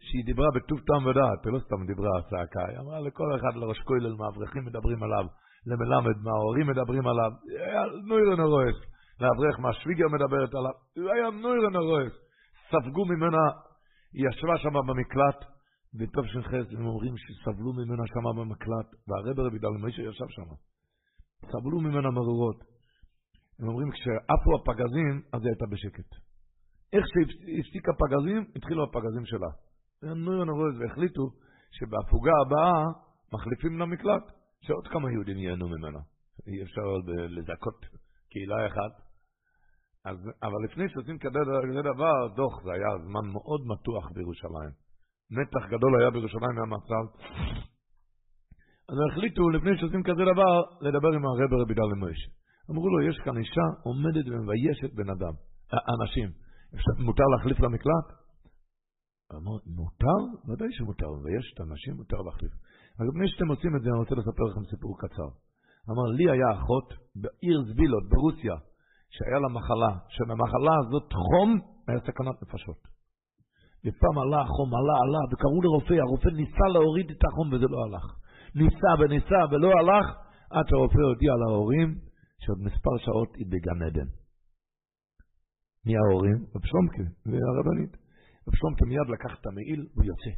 שהיא 0.00 0.24
דיברה 0.24 0.48
בטוב 0.54 0.78
טעם 0.86 1.06
ודעת, 1.06 1.40
ולא 1.46 1.58
סתם 1.58 1.86
דיברה 1.86 2.22
צעקה, 2.30 2.64
היא 2.68 2.78
אמרה 2.78 3.00
לכל 3.00 3.28
אחד 3.36 3.56
לראש 3.56 3.78
כולל 3.78 4.14
מאברכים 4.20 4.64
מדברים 4.64 5.02
עליו, 5.02 5.24
למלמד 5.66 6.16
מההורים 6.24 6.66
מדברים 6.66 7.06
עליו, 7.06 7.30
היה 7.66 7.82
נוירן 8.08 8.40
הרועס, 8.40 8.78
לאברך 9.20 9.60
מהשוויגר 9.60 10.08
מדברת 10.08 10.54
עליו, 10.54 10.76
היה 11.14 11.30
נוירן 11.30 11.76
הרועס, 11.76 12.12
ספגו 12.70 13.04
ממנה, 13.04 13.44
היא 14.14 14.28
ישבה 14.28 14.58
שם 14.58 14.74
במקלט, 14.88 15.40
שנחס, 16.26 16.66
הם 16.78 16.86
אומרים 16.86 17.14
שסבלו 17.16 17.72
ממנה 17.72 18.02
שם 18.06 18.40
במקלט, 18.40 18.88
והרבר 19.08 19.46
רבי 19.46 19.58
דל 19.58 19.76
משה 19.84 20.02
ישב 20.02 20.28
שם, 20.28 20.48
סבלו 21.52 21.80
ממנה 21.80 22.10
מרורות. 22.10 22.60
הם 23.60 23.68
אומרים, 23.68 23.90
כשעפו 23.90 24.50
הפגזים, 24.56 25.22
אז 25.32 25.40
היא 25.42 25.50
הייתה 25.50 25.66
בשקט. 25.70 26.27
איך 26.92 27.04
שהפסיקה 27.12 27.92
פגזים, 28.00 28.44
התחילו 28.56 28.84
הפגזים 28.84 29.26
שלה. 29.26 29.50
נוירון 30.02 30.48
הרוז 30.48 30.74
והחליטו 30.80 31.22
שבהפוגה 31.76 32.32
הבאה 32.46 32.84
מחליפים 33.32 33.78
למקלט, 33.78 34.24
שעוד 34.60 34.88
כמה 34.88 35.10
יהודים 35.12 35.38
ייהנו 35.38 35.68
ממנו. 35.68 35.98
אי 36.46 36.62
אפשר 36.62 36.80
אה, 36.80 37.26
לזכות 37.28 37.78
קהילה 38.30 38.66
אחת. 38.66 38.92
אז, 40.04 40.16
אבל 40.42 40.60
לפני 40.64 40.88
שעושים 40.88 41.18
כזה 41.18 41.38
דבר, 41.92 42.16
דוח, 42.36 42.62
זה 42.64 42.72
היה 42.72 42.90
זמן 43.04 43.24
מאוד 43.32 43.60
מתוח 43.72 44.10
בירושלים. 44.14 44.72
מתח 45.30 45.66
גדול 45.72 46.00
היה 46.00 46.10
בירושלים 46.10 46.54
מהמצב. 46.58 47.04
אז 48.88 48.96
החליטו, 49.10 49.50
לפני 49.50 49.78
שעושים 49.78 50.02
כזה 50.02 50.22
דבר, 50.32 50.54
לדבר 50.80 51.12
עם 51.16 51.24
הרב 51.26 51.50
רבי 51.62 51.74
דל 51.74 51.92
מוישה. 52.00 52.30
אמרו 52.70 52.88
לו, 52.88 53.08
יש 53.08 53.18
כאן 53.24 53.36
אישה 53.36 53.66
עומדת 53.84 54.26
ומביישת 54.30 54.94
בן 54.94 55.10
אדם, 55.10 55.34
אה, 55.74 55.78
אנשים. 55.94 56.47
מותר 56.98 57.24
להחליף 57.36 57.60
למקלט? 57.60 58.08
אמר, 59.34 59.56
מותר? 59.66 60.20
ודאי 60.48 60.68
שמותר, 60.72 61.10
ויש 61.22 61.52
את 61.54 61.60
האנשים, 61.60 61.94
מותר 61.94 62.20
להחליף. 62.26 62.52
אבל 62.98 63.06
לפני 63.08 63.28
שאתם 63.28 63.48
עושים 63.48 63.76
את 63.76 63.82
זה, 63.82 63.88
אני 63.90 63.98
רוצה 63.98 64.14
לספר 64.14 64.44
לכם 64.50 64.64
סיפור 64.70 64.92
קצר. 65.00 65.30
אמר, 65.90 66.06
לי 66.18 66.30
היה 66.30 66.50
אחות 66.58 66.88
בעיר 67.20 67.58
זבילות, 67.68 68.04
ברוסיה, 68.08 68.56
שהיה 69.14 69.38
לה 69.44 69.48
מחלה, 69.58 69.92
שבמחלה 70.14 70.74
הזאת 70.82 71.08
חום 71.12 71.48
היה 71.88 72.00
סכנת 72.06 72.42
נפשות. 72.42 72.80
ופעם 73.84 74.18
עלה 74.22 74.40
החום, 74.42 74.70
עלה, 74.78 74.96
עלה, 75.04 75.22
וקראו 75.30 75.62
לרופא, 75.62 75.94
הרופא 76.04 76.28
ניסה 76.28 76.66
להוריד 76.74 77.10
את 77.10 77.22
החום 77.28 77.52
וזה 77.52 77.66
לא 77.74 77.78
הלך. 77.84 78.04
ניסה 78.54 78.90
וניסה 78.98 79.40
ולא 79.50 79.70
הלך, 79.78 80.06
עד 80.50 80.68
שהרופא 80.68 81.02
הודיע 81.10 81.32
להורים 81.42 81.88
שעוד 82.42 82.58
מספר 82.58 82.94
שעות 83.04 83.30
היא 83.36 83.46
בגן 83.52 83.82
עדן. 83.86 84.08
מי 85.86 85.92
ההורים? 85.96 86.38
רב 86.54 86.64
שלומקה 86.70 87.04
והרבנית. 87.26 87.92
רב 88.46 88.54
שלומקה 88.58 88.84
מיד 88.90 89.08
לקח 89.14 89.32
את 89.40 89.46
המעיל 89.46 89.80
והוא 89.92 90.04
יוצא. 90.10 90.32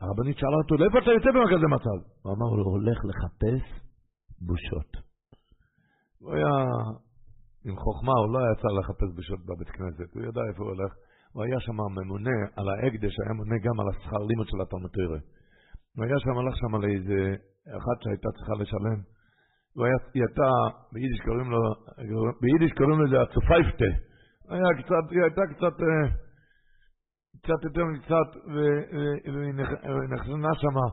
הרבנית 0.00 0.36
שאלה 0.38 0.56
אותו, 0.62 0.74
לאיפה 0.80 0.98
אתה 0.98 1.10
יוצא 1.16 1.30
בכזה 1.34 1.68
מצב? 1.76 1.98
הוא 2.22 2.30
אמר 2.34 2.50
לו, 2.58 2.64
הולך 2.74 2.98
לחפש 3.08 3.64
בושות. 4.48 4.90
הוא 6.20 6.30
היה 6.34 6.54
עם 7.66 7.76
חוכמה, 7.84 8.14
הוא 8.20 8.28
לא 8.32 8.38
היה 8.44 8.54
צריך 8.60 8.74
לחפש 8.80 9.08
בושות 9.16 9.40
בבית 9.48 9.70
כנסת, 9.76 10.08
הוא 10.14 10.22
ידע 10.28 10.42
איפה 10.48 10.62
הוא 10.64 10.72
הולך. 10.72 10.92
הוא 11.32 11.42
היה 11.44 11.60
שם 11.60 11.78
ממונה 11.98 12.38
על 12.56 12.66
ההקדש, 12.68 13.14
היה 13.20 13.32
ממונה 13.34 13.56
גם 13.66 13.76
על 13.80 13.88
השכר 13.90 14.22
לימוד 14.28 14.48
של 14.50 14.60
התלמוד 14.62 14.94
הוא 15.96 16.04
היה 16.04 16.18
שם, 16.18 16.34
הלך 16.40 16.54
שם 16.60 16.72
לאיזה 16.82 17.20
אחת 17.78 17.96
שהייתה 18.02 18.28
צריכה 18.36 18.54
לשלם. 18.62 18.98
הוא 19.74 19.84
היה, 19.86 19.96
היא 20.14 20.22
הייתה, 20.26 20.48
ביידיש 20.92 21.20
קוראים 21.26 21.50
לו, 21.50 21.60
ביידיש 22.40 22.72
קוראים 22.78 22.98
לזה 23.02 23.16
הצופייפטה. 23.22 23.90
היה 24.48 24.82
קצת, 24.82 25.10
היא 25.10 25.22
הייתה 25.22 25.42
קצת, 25.54 25.76
אה, 25.82 26.08
קצת 27.42 27.64
יותר 27.64 27.84
מקצת, 27.84 28.28
נכנסה 30.14 30.60
שמה 30.60 30.86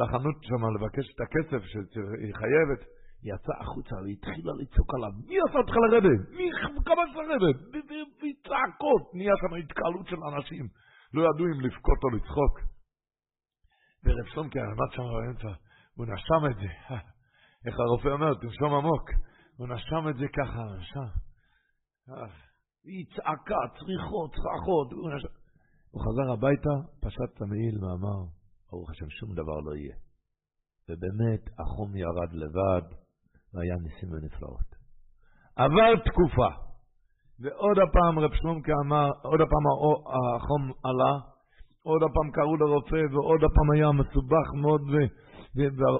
לחנות 0.00 0.36
שמה 0.42 0.68
לבקש 0.74 1.06
את 1.14 1.20
הכסף 1.20 1.64
שהיא 1.66 2.34
חייבת. 2.34 2.80
היא 3.22 3.34
יצאה 3.34 3.60
החוצה 3.60 3.94
והיא 4.02 4.16
התחילה 4.18 4.52
לצעוק 4.60 4.94
עליו, 4.94 5.12
מי 5.28 5.36
עשה 5.48 5.58
אותך 5.58 5.76
לרדת? 5.76 6.30
מי 6.30 6.50
כמה 6.84 7.02
צריך 7.12 7.28
לרדת? 7.28 7.56
וצעקות, 8.20 9.14
נהיה 9.14 9.32
שם 9.40 9.54
התקהלות 9.54 10.06
של 10.06 10.16
אנשים. 10.32 10.64
לא 11.14 11.20
ידעו 11.20 11.46
אם 11.46 11.60
לבכות 11.60 12.00
או 12.04 12.10
לצחוק. 12.10 12.54
ורב 14.04 14.28
סומקי 14.34 14.60
עמד 14.60 14.90
שם 14.92 15.02
באמצע, 15.02 15.58
הוא 15.94 16.06
נשם 16.06 16.46
את 16.50 16.56
זה. 16.56 16.94
איך 17.66 17.74
הרופא 17.78 18.08
אומר, 18.08 18.34
תנשום 18.34 18.74
עמוק. 18.74 19.10
הוא 19.56 19.68
נשם 19.68 20.08
את 20.08 20.16
זה 20.16 20.26
ככה, 20.36 20.62
נשם. 20.78 21.08
היא 22.88 23.04
צעקה, 23.16 23.62
צריכות, 23.78 24.30
צרחות. 24.42 24.88
הוא 25.90 26.00
חזר 26.04 26.32
הביתה, 26.32 26.74
פשט 27.00 27.30
את 27.34 27.42
המעיל 27.42 27.76
ואמר, 27.84 28.20
ברוך 28.70 28.90
השם, 28.90 29.10
שום 29.10 29.30
דבר 29.34 29.58
לא 29.66 29.72
יהיה. 29.76 29.96
ובאמת, 30.88 31.42
החום 31.60 31.96
ירד 31.96 32.32
לבד, 32.32 32.86
והיה 33.54 33.76
ניסים 33.84 34.08
ונפלאות. 34.12 34.68
עבר 35.56 35.90
תקופה, 36.08 36.50
ועוד 37.40 37.78
הפעם 37.78 38.18
רב 38.18 38.34
שלומקה 38.34 38.72
אמר, 38.86 39.08
עוד 39.22 39.40
הפעם 39.40 39.64
החום 40.36 40.62
עלה, 40.84 41.14
עוד 41.82 42.02
הפעם 42.02 42.30
קראו 42.32 42.56
לרופא, 42.56 43.02
ועוד 43.12 43.44
הפעם 43.44 43.70
היה 43.74 43.92
מסובך 43.92 44.46
מאוד, 44.62 44.82
ו, 44.90 44.94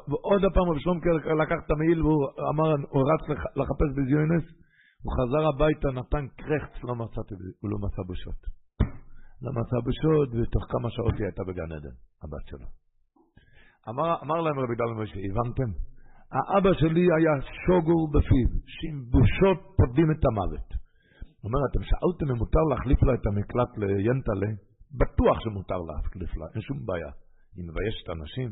ועוד 0.08 0.44
הפעם 0.44 0.68
רב 0.70 0.78
שלומקה 0.78 1.10
לקח 1.42 1.58
את 1.64 1.70
המעיל 1.70 2.02
והוא 2.02 2.26
אמר, 2.52 2.70
הוא 2.90 3.02
רץ 3.10 3.22
לחפש 3.56 3.90
בזיונס, 3.96 4.44
הוא 5.02 5.12
חזר 5.16 5.42
הביתה, 5.48 5.88
נתן 5.98 6.24
קרחץ, 6.40 6.74
לא 6.84 6.94
מצא, 6.94 7.20
הוא 7.60 7.70
לא 7.70 7.78
מצא 7.84 8.02
בושות. 8.06 8.40
לא 9.42 9.50
מצא 9.58 9.76
בושות, 9.84 10.28
ותוך 10.34 10.64
כמה 10.72 10.90
שעות 10.90 11.14
היא 11.18 11.26
הייתה 11.26 11.42
בגן 11.48 11.72
עדן, 11.76 11.96
הבת 12.22 12.44
שלו. 12.50 12.68
אמר, 13.88 14.08
אמר 14.22 14.38
להם 14.44 14.58
רבי 14.62 14.76
דל 14.80 14.92
משה, 15.00 15.20
הבנתם? 15.28 15.70
האבא 16.34 16.72
שלי 16.80 17.04
היה 17.16 17.34
שוגור 17.64 18.02
בפיו, 18.14 18.48
שעם 18.74 18.98
בושות 19.12 19.60
פודים 19.76 20.08
את 20.14 20.22
המוות. 20.28 20.68
הוא 21.40 21.46
אומר, 21.48 21.60
אתם 21.70 21.82
שאלתם 21.88 22.26
אם 22.32 22.38
מותר 22.42 22.64
להחליף 22.70 23.00
לה 23.02 23.14
את 23.14 23.26
המקלט 23.26 23.72
ליינטלה? 23.80 24.50
בטוח 25.00 25.36
שמותר 25.44 25.80
להחליף 25.88 26.36
לה, 26.38 26.46
אין 26.54 26.62
שום 26.62 26.78
בעיה. 26.86 27.12
היא 27.56 27.64
מביישת 27.68 28.06
אנשים. 28.16 28.50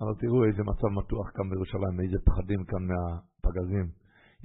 אבל 0.00 0.14
תראו 0.20 0.38
איזה 0.44 0.62
מצב 0.70 0.88
מתוח 0.98 1.26
כאן 1.36 1.46
בירושלים, 1.50 1.94
איזה 2.00 2.18
פחדים 2.28 2.60
כאן 2.70 2.82
מהפגזים. 2.90 3.86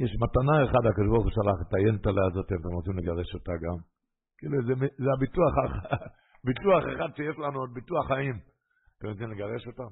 יש 0.04 0.12
מתנה 0.24 0.56
אחת, 0.66 0.84
הקדוש 0.90 1.10
ברוך 1.12 1.26
הוא 1.28 1.36
שלח 1.38 1.58
את 1.64 1.74
היינטלה 1.74 2.24
הזאת, 2.30 2.46
אתם 2.46 2.74
רוצים 2.78 2.98
לגרש 2.98 3.30
אותה 3.36 3.52
גם. 3.64 3.78
כאילו, 4.38 4.58
זה, 4.68 4.74
זה 5.04 5.10
הביטוח, 5.16 5.54
ביטוח 6.50 6.84
אחד 6.92 7.10
שיש 7.16 7.36
לנו, 7.44 7.60
עוד 7.60 7.74
ביטוח 7.74 8.08
חיים. 8.08 8.38
אתם 8.98 9.08
רוצים 9.08 9.32
לגרש 9.32 9.68
אותם? 9.68 9.92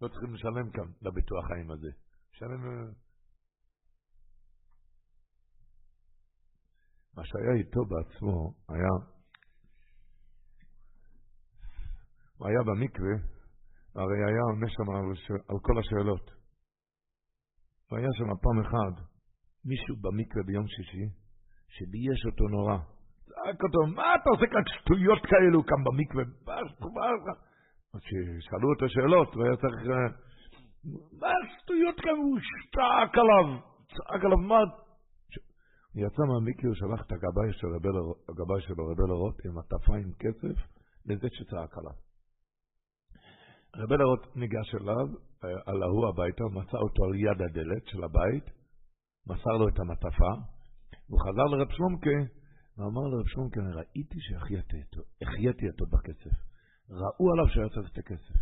לא 0.00 0.08
צריכים 0.08 0.34
לשלם 0.34 0.70
כאן 0.70 0.88
לביטוח 1.02 1.44
חיים 1.46 1.70
הזה. 1.70 1.90
לשלם... 2.32 2.62
אה, 2.68 2.92
מה 7.16 7.22
שהיה 7.24 7.52
איתו 7.58 7.80
בעצמו 7.90 8.54
היה, 8.68 8.92
הוא 12.36 12.48
היה 12.48 12.60
במקווה, 12.68 13.14
הרי 13.94 14.18
היה 14.28 14.42
עונה 14.50 14.66
שם 14.68 14.90
על, 15.50 15.58
כל 15.62 15.78
השאלות. 15.80 16.30
הוא 17.90 17.98
היה 17.98 18.08
שם 18.18 18.30
פעם 18.42 18.60
אחת, 18.66 19.09
מישהו 19.64 19.96
במקווה 19.96 20.42
ביום 20.46 20.66
שישי, 20.68 21.06
שבייש 21.68 22.26
אותו 22.26 22.44
נורא. 22.48 22.76
צעק 23.28 23.58
אותו, 23.64 23.80
מה 23.96 24.14
אתה 24.14 24.30
עושה 24.30 24.46
כאן 24.52 24.64
שטויות 24.74 25.22
כאלו 25.30 25.60
כאן 25.68 25.80
במקווה? 25.84 26.24
אז 27.94 28.00
כששאלו 28.00 28.68
אותו 28.72 28.88
שאלות, 28.88 29.34
הוא 29.34 29.44
היה 29.44 29.56
צריך... 29.56 29.80
אה, 29.90 30.08
מה 31.20 31.32
השטויות 31.44 31.96
כאן? 32.00 32.16
הוא 32.16 32.38
שטעק 32.48 33.12
עליו, 33.18 33.60
צעק 33.96 34.24
עליו, 34.24 34.38
מה... 34.38 34.58
הוא 35.92 36.06
יצא 36.06 36.22
מהמיקי, 36.28 36.66
הוא 36.66 36.74
שלח 36.74 37.00
את 37.06 37.12
הגבאי 37.12 37.52
של 37.52 37.66
הגבאי 38.28 38.60
שלו, 38.60 38.86
רבי 38.86 39.02
לרוט, 39.08 39.46
עם 39.46 39.58
הטפה 39.58 39.96
עם 39.96 40.12
כסף, 40.22 40.56
לזה 41.06 41.28
שצעק 41.30 41.78
עליו. 41.78 41.96
רבי 43.76 43.96
לרוט 43.96 44.36
ניגש 44.36 44.74
אליו, 44.74 45.08
אה, 45.44 45.48
על 45.66 45.82
ההוא 45.82 46.08
הביתה, 46.08 46.44
מצא 46.44 46.78
אותו 46.78 47.04
על 47.04 47.14
יד 47.14 47.42
הדלת 47.42 47.86
של 47.86 48.04
הבית, 48.04 48.59
מסר 49.32 49.54
לו 49.60 49.68
את 49.68 49.78
המטפה, 49.80 50.32
הוא 51.08 51.20
חזר 51.20 51.46
לרב 51.52 51.70
שלומקה, 51.70 52.18
ואמר 52.76 53.04
לרב 53.12 53.26
שלומקה, 53.26 53.60
אני 53.60 53.72
ראיתי 53.72 54.18
שהחייתי 54.26 55.64
אותו 55.70 55.84
בכסף. 55.92 56.36
ראו 56.90 57.24
עליו 57.32 57.70
צריך 57.74 57.92
את 57.92 57.98
הכסף. 57.98 58.38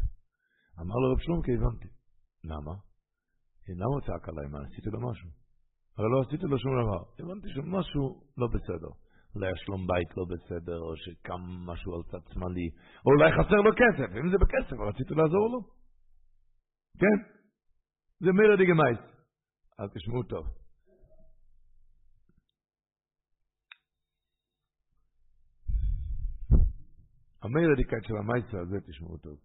אמר 0.80 0.96
לו 1.02 1.12
רב 1.12 1.18
שלומקה, 1.18 1.52
הבנתי. 1.52 1.88
למה? 2.44 2.74
למה 3.68 3.94
הוא 3.94 4.00
צעק 4.06 4.28
עליי? 4.28 4.46
מה, 4.52 4.58
עשיתי 4.66 4.90
לו 4.90 5.10
משהו? 5.10 5.28
הרי 5.96 6.08
לא 6.12 6.20
עשיתי 6.26 6.46
לו 6.46 6.58
שום 6.58 6.72
דבר. 6.82 7.02
הבנתי 7.18 7.48
שמשהו 7.54 8.04
לא 8.38 8.46
בסדר. 8.54 8.92
אולי 9.34 9.52
השלום 9.52 9.86
בית 9.86 10.10
לא 10.16 10.24
בסדר, 10.32 10.78
או 10.78 10.96
שקם 10.96 11.40
משהו 11.70 11.94
על 11.94 12.02
צד 12.10 12.32
שמאלי, 12.32 12.68
או 13.04 13.10
אולי 13.12 13.30
חסר 13.36 13.60
לו 13.66 13.70
כסף. 13.80 14.08
אם 14.20 14.30
זה 14.30 14.36
בכסף, 14.42 14.76
רציתי 14.88 15.14
לעזור 15.14 15.46
לו. 15.52 15.60
כן? 17.00 17.18
זה 18.20 18.32
מירה 18.32 18.56
דיגמייס. 18.56 18.98
אז 19.78 19.88
תשמעו 19.94 20.22
טוב. 20.22 20.46
המיירדיקאית 27.42 28.04
של 28.04 28.16
המייסה 28.16 28.60
הזה, 28.60 28.76
תשמעו 28.86 29.16
טוב. 29.16 29.36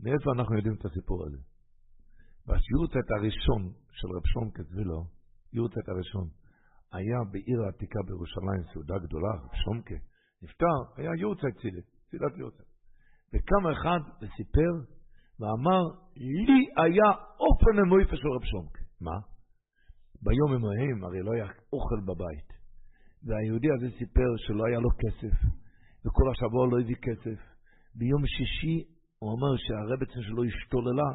מאיפה 0.00 0.32
אנחנו 0.36 0.56
יודעים 0.56 0.74
את 0.74 0.84
הסיפור 0.84 1.26
הזה? 1.26 1.40
בשיורצת 2.46 3.10
הראשון 3.16 3.62
של 3.92 4.08
רב 4.16 4.22
שלום 4.24 4.50
כצבילו, 4.50 5.04
יורצת 5.52 5.88
הראשון, 5.88 6.28
היה 6.92 7.18
בעיר 7.30 7.58
העתיקה 7.64 8.00
בירושלים 8.06 8.62
סעודה 8.72 8.94
גדולה, 9.04 9.32
רב 9.44 9.54
שלומקה, 9.54 9.94
נפטר, 10.42 10.76
היה 10.96 11.10
יורצת 11.20 11.52
צילה, 11.60 11.80
צילת 12.10 12.36
יורצת. 12.36 12.68
וקם 13.32 13.64
אחד 13.72 14.00
וסיפר 14.20 14.72
ואמר, 15.40 15.82
לי 16.46 16.60
היה 16.82 17.10
אופן 17.44 17.78
המויפה 17.78 18.16
של 18.16 18.28
רב 18.36 18.44
שלומקה. 18.44 18.82
מה? 19.00 19.16
ביום 20.22 20.50
ההם 20.52 21.04
הרי 21.04 21.22
לא 21.22 21.32
היה 21.32 21.46
אוכל 21.72 22.00
בבית. 22.00 22.59
והיהודי 23.24 23.68
הזה 23.76 23.88
סיפר 23.98 24.30
שלא 24.36 24.64
היה 24.66 24.80
לו 24.80 24.90
כסף, 25.02 25.34
וכל 26.04 26.26
השבוע 26.32 26.66
לא 26.70 26.80
הביא 26.80 26.96
כסף. 27.06 27.38
ביום 27.94 28.26
שישי 28.26 28.84
הוא 29.18 29.30
אמר 29.36 29.52
שהרבצן 29.56 30.22
שלו 30.22 30.44
השתוללה, 30.44 31.10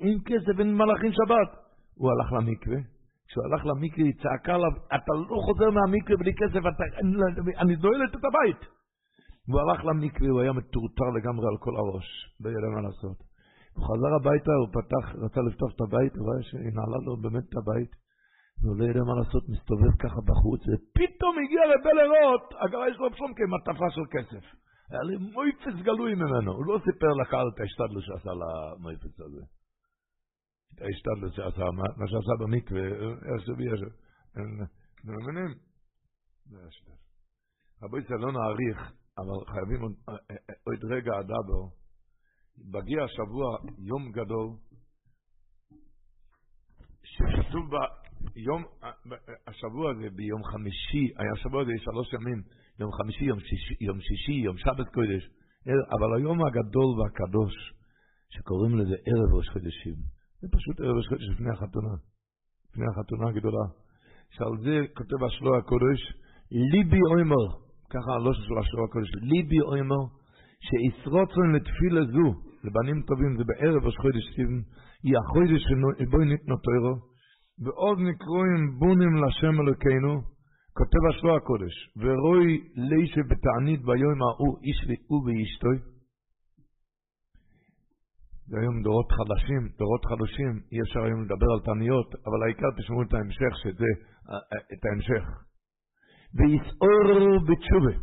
אין 0.00 0.18
כסף, 0.28 0.58
אין 0.58 0.74
מלאכין 0.74 1.12
שבת. 1.12 1.50
הוא 1.94 2.10
הלך 2.10 2.32
למקווה, 2.32 2.78
כשהוא 3.26 3.44
הלך 3.44 3.66
למקווה 3.66 4.04
היא 4.04 4.14
צעקה 4.22 4.54
עליו, 4.54 4.74
אתה 4.96 5.12
לא 5.30 5.36
חוזר 5.46 5.68
מהמקווה 5.76 6.16
בלי 6.16 6.32
כסף, 6.40 6.62
אתה, 6.70 6.84
אני 7.62 7.76
דואלת 7.76 8.10
את 8.16 8.24
הבית. 8.28 8.62
והוא 9.48 9.60
הלך 9.60 9.84
למקווה, 9.84 10.28
הוא 10.30 10.40
היה 10.40 10.52
מטורטר 10.52 11.08
לגמרי 11.16 11.46
על 11.52 11.58
כל 11.64 11.74
הראש, 11.76 12.08
לא 12.40 12.48
ידע 12.50 12.68
מה 12.74 12.80
לעשות. 12.86 13.18
הוא 13.74 13.84
חזר 13.88 14.12
הביתה, 14.20 14.52
הוא 14.60 14.68
פתח, 14.78 15.04
רצה 15.24 15.40
לפתוח 15.48 15.70
את 15.74 15.80
הבית, 15.80 16.12
הוא 16.16 16.24
ראה 16.28 16.42
שהיא 16.42 16.72
נעלה 16.78 16.98
לו 17.06 17.16
באמת 17.16 17.44
את 17.48 17.56
הבית. 17.60 17.92
והוא 18.60 18.76
לא 18.78 18.84
יודע 18.84 19.00
מה 19.08 19.14
לעשות, 19.20 19.48
מסתובב 19.48 19.92
ככה 20.02 20.20
בחוץ, 20.28 20.60
ופתאום 20.68 21.34
הגיע 21.42 21.62
לבא 21.72 21.92
לראות, 22.00 22.44
הגרה 22.62 22.88
יש 22.90 22.96
לו 22.98 23.10
פשום 23.14 23.30
כמטפה 23.38 23.88
של 23.96 24.06
כסף. 24.14 24.44
היה 24.90 25.02
לי 25.08 25.16
מויפס 25.16 25.76
גלוי 25.82 26.14
ממנו, 26.14 26.52
הוא 26.52 26.66
לא 26.66 26.78
סיפר 26.84 27.12
לקהל 27.20 27.46
את 27.54 27.60
ההשתדלו 27.60 28.00
שעשה 28.02 28.30
למויפס 28.40 29.20
הזה. 29.20 29.44
את 30.74 30.80
ההשתדלו 30.82 31.28
שעשה, 31.36 31.64
מה 32.00 32.06
שעשה 32.12 32.34
במקווה, 32.40 32.84
יש 33.36 33.48
לי 33.48 33.64
יש. 33.72 33.80
אתם 35.00 35.12
מבינים? 35.20 35.50
רבי 37.82 37.98
ישראל 38.00 38.20
לא 38.20 38.32
נאריך, 38.32 38.92
אבל 39.18 39.52
חייבים 39.52 39.82
עוד 40.66 40.84
רגע 40.92 41.12
הדאבו. 41.18 41.70
מגיע 42.58 43.04
השבוע 43.04 43.58
יום 43.78 44.12
גדול, 44.12 44.48
שכתוב 47.02 47.70
יום, 48.36 48.64
אה, 48.84 48.88
אה, 48.88 49.34
השבוע 49.46 49.90
הזה 49.90 50.08
ביום 50.16 50.44
חמישי, 50.44 51.04
היה 51.18 51.36
שבוע 51.36 51.62
הזה 51.62 51.72
שלוש 51.78 52.12
ימים, 52.12 52.42
יום 52.80 52.92
חמישי, 52.92 53.24
יום 53.24 53.40
שישי, 53.40 53.74
יום, 53.80 54.00
שישי, 54.00 54.32
יום 54.32 54.56
שבת 54.56 54.88
קודש, 54.94 55.22
אבל 55.66 56.16
היום 56.16 56.38
הגדול 56.46 56.90
והקדוש, 57.00 57.54
שקוראים 58.34 58.78
לזה 58.78 58.96
ערב 59.06 59.34
ראש 59.34 59.48
חודשים, 59.48 59.96
זה 60.40 60.48
פשוט 60.56 60.80
ערב 60.80 60.96
ראש 60.96 61.08
חודש 61.08 61.24
לפני 61.34 61.50
החתונה, 61.50 61.94
לפני 62.70 62.86
החתונה 62.90 63.28
הגדולה, 63.28 63.66
שעל 64.30 64.54
זה 64.64 64.76
כותב 64.96 65.24
השלוע 65.24 65.58
הקודש, 65.58 66.00
ליבי 66.72 67.00
אוימר, 67.10 67.46
ככה 67.90 68.10
הלושן 68.12 68.42
של 68.42 68.58
השלוע 68.58 68.84
הקודש, 68.84 69.10
ליבי 69.22 69.60
אוימר, 69.60 70.02
שישרוצון 70.66 71.54
לתפילה 71.54 72.02
זו, 72.14 72.28
לבנים 72.64 73.02
טובים, 73.08 73.36
זה 73.38 73.44
בערב 73.48 73.84
ראש 73.84 73.96
חודש 73.96 74.24
סיבן, 74.36 74.60
היא 75.02 75.14
החודש 75.20 75.60
שבו 75.68 76.18
ניתנו 76.18 76.56
תוירו, 76.64 76.94
ועוד 77.62 77.98
נקרואים 78.08 78.62
בונים 78.78 79.14
לשם 79.22 79.60
אלוקינו, 79.60 80.12
כותב 80.78 81.02
השלוע 81.10 81.36
הקודש, 81.36 81.74
ורואי 81.96 82.52
לישה 82.90 83.22
בתענית 83.30 83.80
ביום 83.88 84.18
ההוא 84.22 84.58
איש 84.64 84.78
והוא 84.88 85.22
ואשתוי. 85.24 85.78
זה 88.48 88.56
היום 88.60 88.82
דורות 88.82 89.10
חדשים, 89.16 89.62
דורות 89.78 90.04
חדשים, 90.10 90.52
אי 90.72 90.78
אפשר 90.84 91.00
היום 91.04 91.20
לדבר 91.24 91.50
על 91.54 91.60
תעניות, 91.64 92.08
אבל 92.26 92.38
העיקר 92.44 92.70
תשמעו 92.78 93.02
את 93.02 93.14
ההמשך, 93.14 93.52
שזה, 93.62 93.90
את 94.74 94.82
ההמשך. 94.86 95.24
ויסעורו 96.36 97.34
בתשובה, 97.48 97.94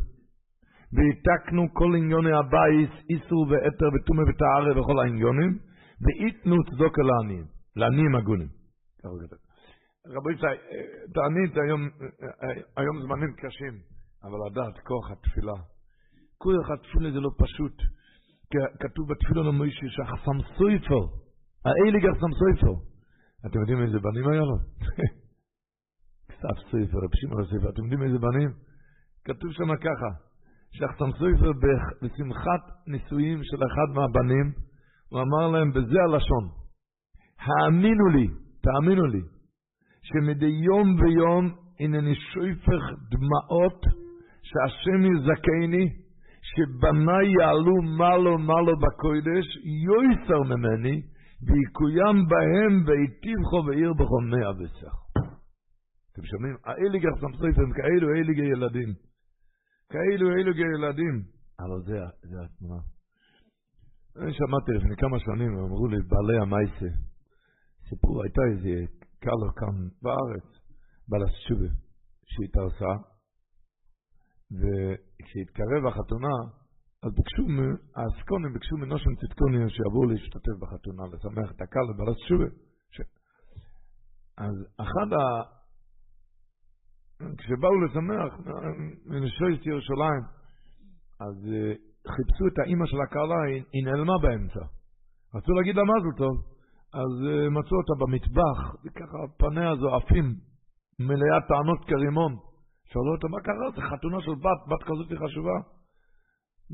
ויתקנו 0.96 1.62
כל 1.72 1.90
עניוני 1.98 2.34
הבייס, 2.40 2.92
איסור 3.10 3.42
ואתר 3.50 3.88
ותומה 3.94 4.22
וטהרה 4.28 4.72
וכל 4.80 4.98
העניונים, 4.98 5.52
ואיתנו 6.02 6.56
צדוק 6.70 6.98
אל 6.98 7.08
העניים, 7.10 7.46
לעניים 7.76 8.14
הגונים. 8.14 8.48
ככה 8.98 9.26
כתב. 9.26 9.43
רבי 10.06 10.34
ישראל, 10.34 10.56
תענית 11.14 11.56
היום, 11.56 11.88
היום 12.76 13.02
זמנים 13.02 13.32
קשים, 13.32 13.74
אבל 14.24 14.38
לדעת 14.46 14.78
כוח 14.86 15.10
התפילה. 15.10 15.58
כוח 16.38 16.70
התפילה 16.70 17.10
זה 17.10 17.20
לא 17.20 17.30
פשוט. 17.38 17.76
כתוב 18.80 19.08
בתפילה 19.10 19.42
למוישה 19.42 19.86
שהחסם 19.88 20.38
סויפר, 20.58 21.02
האליגר 21.64 22.14
סם 22.20 22.32
סויפר. 22.38 22.74
אתם 23.46 23.60
יודעים 23.60 23.82
איזה 23.82 23.98
בנים 23.98 24.28
היה 24.28 24.40
לו? 24.40 24.56
כסף 26.28 26.58
סופר, 26.70 26.98
רב 27.04 27.14
שמעון 27.14 27.44
סופר, 27.44 27.70
אתם 27.70 27.82
יודעים 27.82 28.02
איזה 28.02 28.18
בנים? 28.18 28.50
כתוב 29.24 29.52
שם 29.52 29.76
ככה, 29.76 30.10
שחתם 30.72 31.10
סופר 31.18 31.50
בשמחת 32.02 32.62
נישואים 32.86 33.40
של 33.42 33.56
אחד 33.56 33.88
מהבנים, 33.94 34.52
הוא 35.08 35.20
אמר 35.20 35.48
להם 35.48 35.70
בזה 35.70 35.98
הלשון, 36.06 36.44
האמינו 37.38 38.06
לי, 38.08 38.26
תאמינו 38.62 39.06
לי, 39.06 39.22
שמדי 40.04 40.52
יום 40.68 40.96
ויום 41.00 41.44
הנני 41.80 42.14
שופך 42.14 42.84
דמעות 43.10 43.80
שהשם 44.42 45.00
יזכני, 45.12 45.86
שבניי 46.50 47.26
יעלו 47.40 47.76
מעלו 47.98 48.38
מעלו 48.38 48.72
בקודש, 48.84 49.46
יויסר 49.86 50.42
ממני, 50.42 51.02
ויקוים 51.46 52.16
בהם 52.30 52.72
ויטיבכו 52.86 53.66
ועיר 53.66 53.92
מאה 54.30 54.50
וסך. 54.50 54.94
אתם 56.12 56.22
שומעים? 56.24 56.56
האליגר 56.64 57.14
סמסויפם 57.20 57.72
כאלו 57.76 58.08
אליגי 58.16 58.42
ילדים. 58.42 58.94
כאלו 59.90 60.30
אליגי 60.30 60.68
ילדים. 60.74 61.22
אבל 61.60 61.80
זה, 61.86 61.98
זה 62.22 62.36
התנועה. 62.44 62.80
אני 64.16 64.32
שמעתי 64.32 64.72
לפני 64.72 64.96
כמה 64.96 65.18
שנים, 65.18 65.58
אמרו 65.58 65.86
לי, 65.86 65.96
בעלי 66.08 66.38
המייסה, 66.42 66.96
סיפור, 67.88 68.22
הייתה 68.22 68.40
איזה 68.50 68.68
קלו 69.24 69.48
כאן 69.60 69.76
בארץ, 70.02 70.48
בעלת 71.08 71.34
שובה, 71.46 71.70
שהתארסה, 72.30 72.92
וכשהתקרב 74.58 75.82
החתונה, 75.88 76.34
אז 77.04 77.10
ביקשו, 77.16 77.42
האסקונים 77.96 78.52
ביקשו 78.52 78.76
מנושן 78.76 79.14
צדקוני 79.20 79.70
שיבואו 79.74 80.04
להשתתף 80.10 80.56
בחתונה, 80.60 81.02
לשמח 81.12 81.48
את 81.52 81.60
הקהל 81.62 81.86
לבעלת 81.90 82.18
שובה. 82.28 82.50
ש... 82.94 82.96
אז 84.38 84.56
אחד 84.84 85.08
ה... 85.18 85.24
כשבאו 87.38 87.80
לשמח, 87.84 88.32
מנשויסט 89.06 89.66
ירושלים, 89.66 90.22
אז 91.20 91.36
אה, 91.52 91.72
חיפשו 92.14 92.44
את 92.52 92.58
האימא 92.58 92.86
של 92.86 93.00
הקהלה, 93.06 93.40
היא 93.72 93.84
נעלמה 93.84 94.12
באמצע. 94.22 94.64
רצו 95.34 95.52
להגיד 95.52 95.76
לה 95.76 95.82
מזל 95.82 96.18
טוב, 96.18 96.53
אז 97.00 97.12
אה, 97.28 97.50
מצאו 97.50 97.76
אותה 97.80 97.94
במטבח, 98.00 98.58
וככה 98.84 99.18
פניה 99.38 99.76
זועפים, 99.76 100.26
מלאה 100.98 101.40
טענות 101.48 101.80
כרימון. 101.88 102.32
שאלו 102.90 103.12
אותה, 103.14 103.28
מה 103.28 103.40
קרה? 103.46 103.66
זה 103.76 103.82
חתונה 103.90 104.20
של 104.20 104.34
בת, 104.44 104.60
בת 104.68 104.82
כזאת 104.88 105.10
חשובה. 105.22 105.56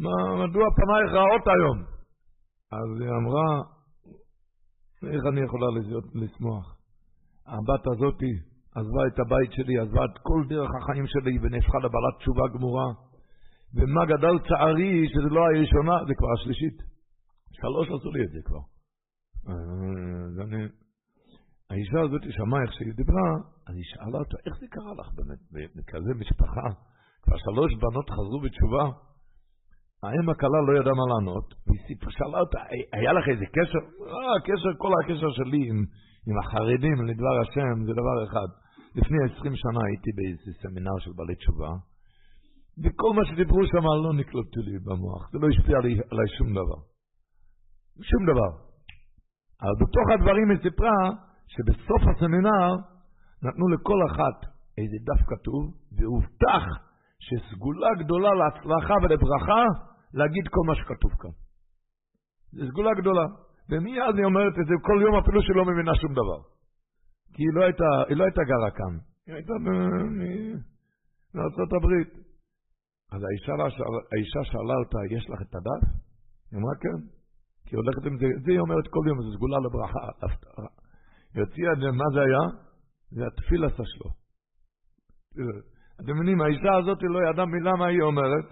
מה, 0.02 0.14
מדוע 0.42 0.66
פנייך 0.76 1.10
רעות 1.12 1.46
היום? 1.46 1.78
אז 2.78 2.88
היא 3.00 3.10
אמרה, 3.20 3.48
איך 5.12 5.22
אני 5.30 5.40
יכולה 5.40 5.66
לשמוח? 6.14 6.66
הבת 7.46 7.84
הזאתי 7.86 8.32
עזבה 8.74 9.02
את 9.06 9.18
הבית 9.18 9.52
שלי, 9.52 9.78
עזבה 9.78 10.04
את 10.04 10.18
כל 10.22 10.40
דרך 10.48 10.70
החיים 10.78 11.06
שלי 11.06 11.38
ונהפכה 11.42 11.78
לבעלת 11.78 12.16
תשובה 12.18 12.44
גמורה. 12.54 12.88
ומה 13.74 14.06
גדל 14.06 14.36
צערי 14.48 15.08
שזה 15.08 15.30
לא 15.36 15.40
הראשונה, 15.40 15.96
זה 16.06 16.14
כבר 16.14 16.32
השלישית. 16.32 16.76
שלוש 17.52 17.88
עשו 17.88 18.10
לי 18.10 18.24
את 18.24 18.30
זה 18.30 18.38
כבר. 18.44 18.64
אז 19.48 20.40
אני... 20.44 20.62
האישה 21.70 22.00
הזאת 22.04 22.22
שמעה 22.36 22.62
איך 22.62 22.72
שהיא 22.72 22.94
דיברה, 23.00 23.30
אז 23.66 23.74
היא 23.78 23.88
שאלה 23.90 24.18
אותה, 24.22 24.36
איך 24.46 24.54
זה 24.60 24.66
קרה 24.74 24.92
לך 25.00 25.08
באמת, 25.16 25.40
בכזה 25.76 26.12
משפחה? 26.22 26.66
כבר 27.22 27.36
שלוש 27.46 27.70
בנות 27.82 28.10
חזרו 28.10 28.40
בתשובה. 28.44 28.84
האם 30.02 30.28
הכלה 30.30 30.60
לא 30.66 30.72
ידעה 30.78 30.94
מה 31.00 31.06
לענות, 31.10 31.48
והיא 31.66 31.96
שאלה 32.18 32.38
אותה, 32.40 32.58
היה 32.92 33.12
לך 33.12 33.24
איזה 33.28 33.46
קשר? 33.56 33.82
אה, 34.10 34.32
הקשר, 34.38 34.72
כל 34.82 34.92
הקשר 34.98 35.30
שלי 35.38 35.62
עם, 35.70 35.78
עם 36.28 36.36
החרדים 36.40 36.96
לדבר 37.08 37.34
השם 37.42 37.76
זה 37.86 37.92
דבר 38.00 38.16
אחד. 38.26 38.48
לפני 38.98 39.18
עשרים 39.26 39.54
שנה 39.62 39.80
הייתי 39.88 40.10
באיזה 40.16 40.50
סמינר 40.62 40.96
של 40.98 41.12
בעלי 41.16 41.34
תשובה, 41.34 41.72
וכל 42.82 43.10
מה 43.16 43.22
שדיברו 43.28 43.62
שם 43.66 43.86
לא 44.04 44.12
נקלטו 44.20 44.60
לי 44.66 44.78
במוח, 44.86 45.22
זה 45.32 45.38
לא 45.42 45.46
השפיע 45.48 45.76
עלי, 45.78 45.94
עלי 46.10 46.28
שום 46.38 46.50
דבר. 46.58 46.80
שום 48.10 48.22
דבר. 48.30 48.69
אבל 49.62 49.74
בתוך 49.82 50.06
הדברים 50.14 50.50
היא 50.50 50.58
סיפרה 50.62 51.00
שבסוף 51.52 52.02
הסמינר 52.08 52.70
נתנו 53.42 53.68
לכל 53.68 53.98
אחת 54.10 54.38
איזה 54.78 54.96
דף 55.08 55.20
כתוב, 55.30 55.62
והובטח 55.96 56.64
שסגולה 57.26 57.90
גדולה 57.98 58.30
להצלחה 58.40 58.94
ולברכה, 59.02 59.62
להגיד 60.14 60.44
כל 60.54 60.64
מה 60.66 60.74
שכתוב 60.74 61.12
כאן. 61.20 61.34
זו 62.52 62.66
סגולה 62.70 62.90
גדולה. 63.00 63.26
ומיד 63.70 64.16
היא 64.16 64.24
אומרת 64.24 64.54
את 64.60 64.66
זה 64.66 64.74
כל 64.82 64.98
יום 65.02 65.14
אפילו 65.16 65.42
שהיא 65.42 65.56
לא 65.56 65.64
מבינה 65.64 65.94
שום 65.94 66.12
דבר. 66.12 66.40
כי 67.34 67.42
היא 67.42 67.54
לא 67.54 67.64
הייתה, 67.64 67.90
היא 68.08 68.16
לא 68.16 68.24
הייתה 68.24 68.42
גרה 68.50 68.70
כאן, 68.78 68.92
היא 69.26 69.34
הייתה 69.34 69.52
בארצות 71.34 71.72
הברית. 71.76 72.10
אז 73.12 73.20
האישה, 73.26 73.52
האישה 74.12 74.40
שאלה 74.44 74.74
אותה, 74.82 74.98
יש 75.16 75.30
לך 75.30 75.40
את 75.42 75.54
הדף? 75.54 75.82
היא 76.50 76.58
אמרה 76.58 76.74
כן. 76.82 77.19
היא 77.70 77.78
הולכת 77.78 78.06
עם 78.06 78.18
זה, 78.18 78.26
זה 78.44 78.50
היא 78.52 78.60
אומרת 78.60 78.86
כל 78.90 79.04
יום, 79.08 79.18
זה 79.22 79.36
סגולה 79.36 79.58
לברכה. 79.64 80.06
היא 81.34 81.42
הוציאה 81.44 81.72
את 81.72 81.78
זה, 81.82 81.90
מה 81.90 82.04
זה 82.14 82.20
היה? 82.20 82.44
זה 83.10 83.22
התפילסה 83.26 83.82
שלו. 83.92 84.10
אתם 86.00 86.14
מבינים, 86.14 86.40
האישה 86.40 86.72
הזאת 86.78 86.98
לא 87.02 87.18
ידעה 87.28 87.46
מילה 87.46 87.72
מה 87.78 87.86
היא 87.86 88.02
אומרת, 88.02 88.46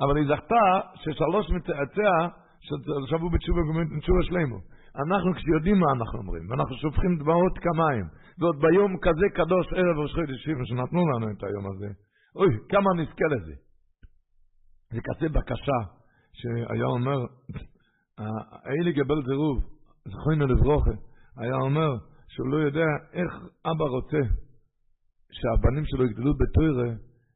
אבל 0.00 0.16
היא 0.16 0.26
זכתה 0.32 0.64
ששלוש 0.94 1.50
מצאציה 1.50 2.12
שבו 3.10 3.30
בתשובה 3.30 4.22
שלנו. 4.22 4.58
אנחנו 5.02 5.34
כשיודעים 5.34 5.78
מה 5.80 5.86
אנחנו 5.96 6.18
אומרים, 6.18 6.50
ואנחנו 6.50 6.76
שופכים 6.76 7.18
דמעות 7.18 7.58
כמים, 7.58 8.04
ועוד 8.38 8.56
ביום 8.60 8.92
כזה 8.98 9.26
קדוש, 9.34 9.66
ערב 9.76 9.96
ראש 10.02 10.12
חודש 10.14 10.38
שיבה, 10.44 10.64
שנתנו 10.64 11.00
לנו 11.10 11.26
את 11.30 11.42
היום 11.44 11.66
הזה, 11.70 11.88
אוי, 12.36 12.52
כמה 12.68 12.90
נזכה 12.96 13.26
לזה. 13.34 13.54
זה 14.92 15.00
כזה 15.06 15.28
בקשה, 15.28 15.80
שהיה 16.32 16.84
אומר, 16.84 17.18
האלי 18.64 18.92
גבל 18.92 19.22
זירוב, 19.26 19.58
זכוינו 20.08 20.46
לברוכה, 20.46 20.90
היה 21.36 21.56
אומר 21.56 21.90
שהוא 22.28 22.48
לא 22.48 22.56
יודע 22.56 22.88
איך 23.12 23.32
אבא 23.70 23.84
רוצה 23.84 24.22
שהבנים 25.30 25.84
שלו 25.84 26.04
יגדלו 26.04 26.32
בתוירה, 26.34 26.90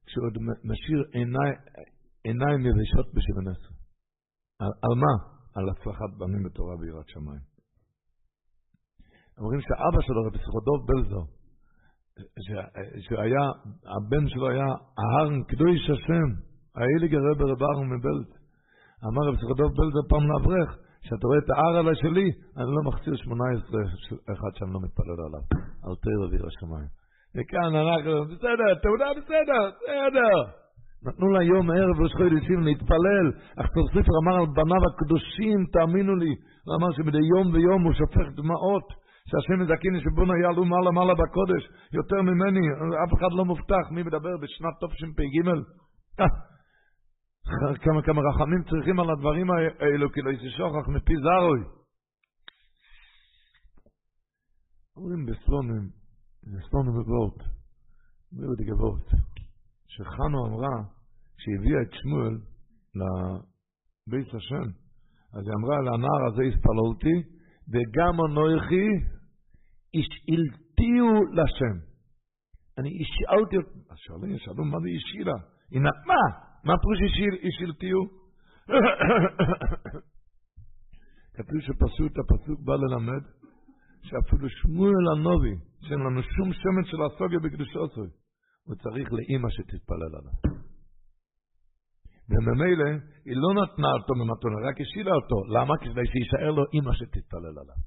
כשהוא 0.06 0.24
עוד 0.24 0.36
משאיר 0.64 1.02
עיני, 1.12 1.50
עיניים 2.24 2.60
יבשות 2.66 3.06
בשבע 3.14 3.50
עשרה. 3.50 3.76
על, 4.60 4.72
על 4.82 4.94
מה? 5.02 5.14
על 5.56 5.68
הצלחת 5.68 6.10
בנים 6.18 6.42
בתורה 6.42 6.74
ויראת 6.76 7.08
שמיים. 7.08 7.44
אומרים 9.38 9.60
שאבא 9.60 10.00
שלו, 10.06 10.20
רבי 10.26 10.38
סחודוב 10.38 10.78
בלזו, 10.88 11.22
שהיה, 13.00 13.44
הבן 13.94 14.28
שלו 14.28 14.48
היה 14.48 14.68
ההרן 14.98 15.42
קדוש 15.42 15.90
השם, 15.90 16.28
האיליגר 16.76 17.18
רבי 17.30 17.44
רב 17.50 17.62
אהרן 17.62 17.88
מבלז. 17.94 18.35
אמר 19.04 19.22
רבי 19.28 19.38
סחודוב 19.42 19.70
בלזו 19.76 20.02
פעם 20.08 20.24
לאברך, 20.30 20.70
כשאתה 21.02 21.26
רואה 21.26 21.38
את 21.38 21.50
ההר 21.50 21.74
עלי 21.80 21.96
שלי, 22.02 22.28
אני 22.58 22.70
לא 22.76 22.82
מחציר 22.88 23.14
שמונה 23.16 23.44
עשרה 23.54 23.82
אחד 24.34 24.52
שאני 24.56 24.72
לא 24.74 24.80
מתפלל 24.84 25.20
עליו, 25.26 25.44
על 25.84 25.94
תרא 26.04 26.26
וירא 26.30 26.50
שמיים. 26.58 26.90
וכאן 27.34 27.72
אנחנו, 27.82 28.14
בסדר, 28.30 28.70
תעודה 28.84 29.08
בסדר, 29.16 29.62
בסדר. 29.76 30.36
נתנו 31.06 31.26
לה 31.34 31.42
יום 31.42 31.70
ערב 31.70 32.00
ראש 32.02 32.12
חודשים 32.18 32.60
להתפלל, 32.66 33.26
אך 33.60 33.66
סופר 33.92 34.14
אמר 34.22 34.36
על 34.40 34.46
בניו 34.56 34.82
הקדושים, 34.88 35.58
תאמינו 35.72 36.14
לי, 36.22 36.32
הוא 36.64 36.74
אמר 36.76 36.90
שמדי 36.96 37.24
יום 37.34 37.46
ויום 37.54 37.82
הוא 37.84 37.92
שופך 38.00 38.26
דמעות, 38.38 38.86
שהשם 39.28 39.60
מזכיני 39.62 40.00
שבונו 40.00 40.34
יעלו 40.42 40.64
מעלה 40.64 40.90
מעלה 40.90 41.14
בקודש, 41.14 41.62
יותר 41.92 42.20
ממני, 42.22 42.64
אף 43.04 43.12
אחד 43.16 43.32
לא 43.38 43.44
מובטח, 43.44 43.84
מי 43.90 44.02
מדבר 44.02 44.34
בשנת 44.42 44.74
תשפ"ג? 44.80 45.36
כמה 47.84 48.02
כמה 48.02 48.20
רחמים 48.30 48.62
צריכים 48.70 49.00
על 49.00 49.10
הדברים 49.10 49.50
האלו, 49.50 50.12
כי 50.12 50.20
לא 50.20 50.30
יששוכח 50.30 50.88
מפי 50.88 51.14
זרוי. 51.16 51.60
אומרים 54.96 55.26
בסלונים, 55.26 55.90
בסלונים 56.42 56.94
ובוט, 56.98 57.38
אומרים 58.32 58.50
גבוהות, 58.68 59.08
שחנו 59.88 60.46
אמרה, 60.46 60.76
כשהביאה 61.36 61.82
את 61.82 61.92
שמואל 61.92 62.34
לבית 62.98 64.34
השם, 64.34 64.68
אז 65.34 65.42
היא 65.46 65.54
אמרה, 65.60 65.76
לנער 65.80 66.22
הזה 66.28 66.42
הספללתי, 66.42 67.16
וגם 67.68 68.14
אנוכי 68.24 68.88
השאלתיהו 69.96 71.14
לשם. 71.32 71.76
אני 72.78 72.90
השאלתי 73.02 73.56
אותו, 73.56 73.78
אז 73.90 73.96
שואלים, 73.98 74.38
שאלו, 74.38 74.64
מה 74.64 74.78
זה 74.80 74.88
השאילה? 74.96 75.38
היא 75.70 75.80
נתנה, 75.80 76.45
מה 76.66 76.74
פירוש 76.80 76.98
השאלתיהו? 77.48 78.02
כתוב 81.34 81.60
שפשוט 81.60 82.12
הפסוק 82.18 82.60
בא 82.64 82.76
ללמד 82.76 83.22
שאפילו 84.02 84.48
שמואל 84.48 85.04
הנובי, 85.12 85.54
שאין 85.80 86.00
לנו 86.00 86.22
שום 86.22 86.52
שמן 86.52 86.84
של 86.84 86.96
הסוגיה 87.02 87.38
בקדושו 87.38 87.78
הוא 88.66 88.76
צריך 88.82 89.12
לאימא 89.12 89.48
שתתפלל 89.50 90.12
עליו. 90.18 90.36
וממילא 92.30 92.90
היא 93.24 93.36
לא 93.36 93.62
נתנה 93.62 93.90
אותו 93.98 94.14
ממתונה, 94.14 94.56
רק 94.68 94.80
השאילה 94.80 95.12
אותו. 95.20 95.38
למה? 95.54 95.74
כדי 95.80 96.06
שיישאר 96.12 96.50
לו 96.50 96.64
אימא 96.72 96.92
שתתפלל 96.94 97.56
עליו. 97.62 97.80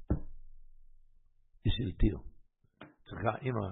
בשביל 1.66 1.92
טיר. 2.00 2.18
צריכה 3.10 3.38
אימא, 3.42 3.68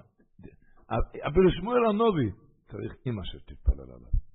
אפילו 1.28 1.50
שמואל 1.50 1.86
הנובי 1.88 2.30
צריך 2.70 2.92
אימא 3.06 3.22
שתתפלל 3.24 3.90
עליו. 3.96 4.27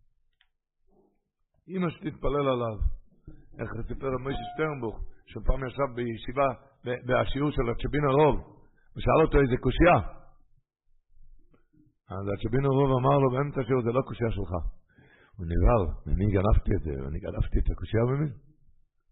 אימא 1.68 1.90
שתתפלל 1.90 2.48
עליו. 2.53 2.77
איך 3.60 3.69
סיפר 3.88 4.11
מוישה 4.23 4.45
שטרנבוך, 4.53 4.95
שפעם 5.31 5.61
ישב 5.68 5.90
בישיבה, 5.95 6.49
בשיעור 7.07 7.52
של 7.52 7.65
הצ'בין 7.72 8.06
הרוב, 8.10 8.35
ושאל 8.95 9.19
אותו 9.26 9.38
איזה 9.41 9.57
קושייה. 9.65 9.98
אז 12.15 12.26
הצ'בין 12.34 12.65
הרוב 12.65 12.90
אמר 12.99 13.18
לו 13.23 13.27
באמצע 13.34 13.61
השיעור, 13.61 13.81
זה 13.84 13.91
לא 13.98 14.02
קושייה 14.07 14.31
שלך. 14.31 14.52
הוא 15.38 15.45
נבהל, 15.52 15.84
ממי 16.07 16.27
גנבתי 16.35 16.72
את 16.77 16.81
זה? 16.85 16.91
אני 17.07 17.19
גנבתי 17.26 17.57
את 17.60 17.68
הקושייה 17.72 18.03
ממי? 18.03 18.30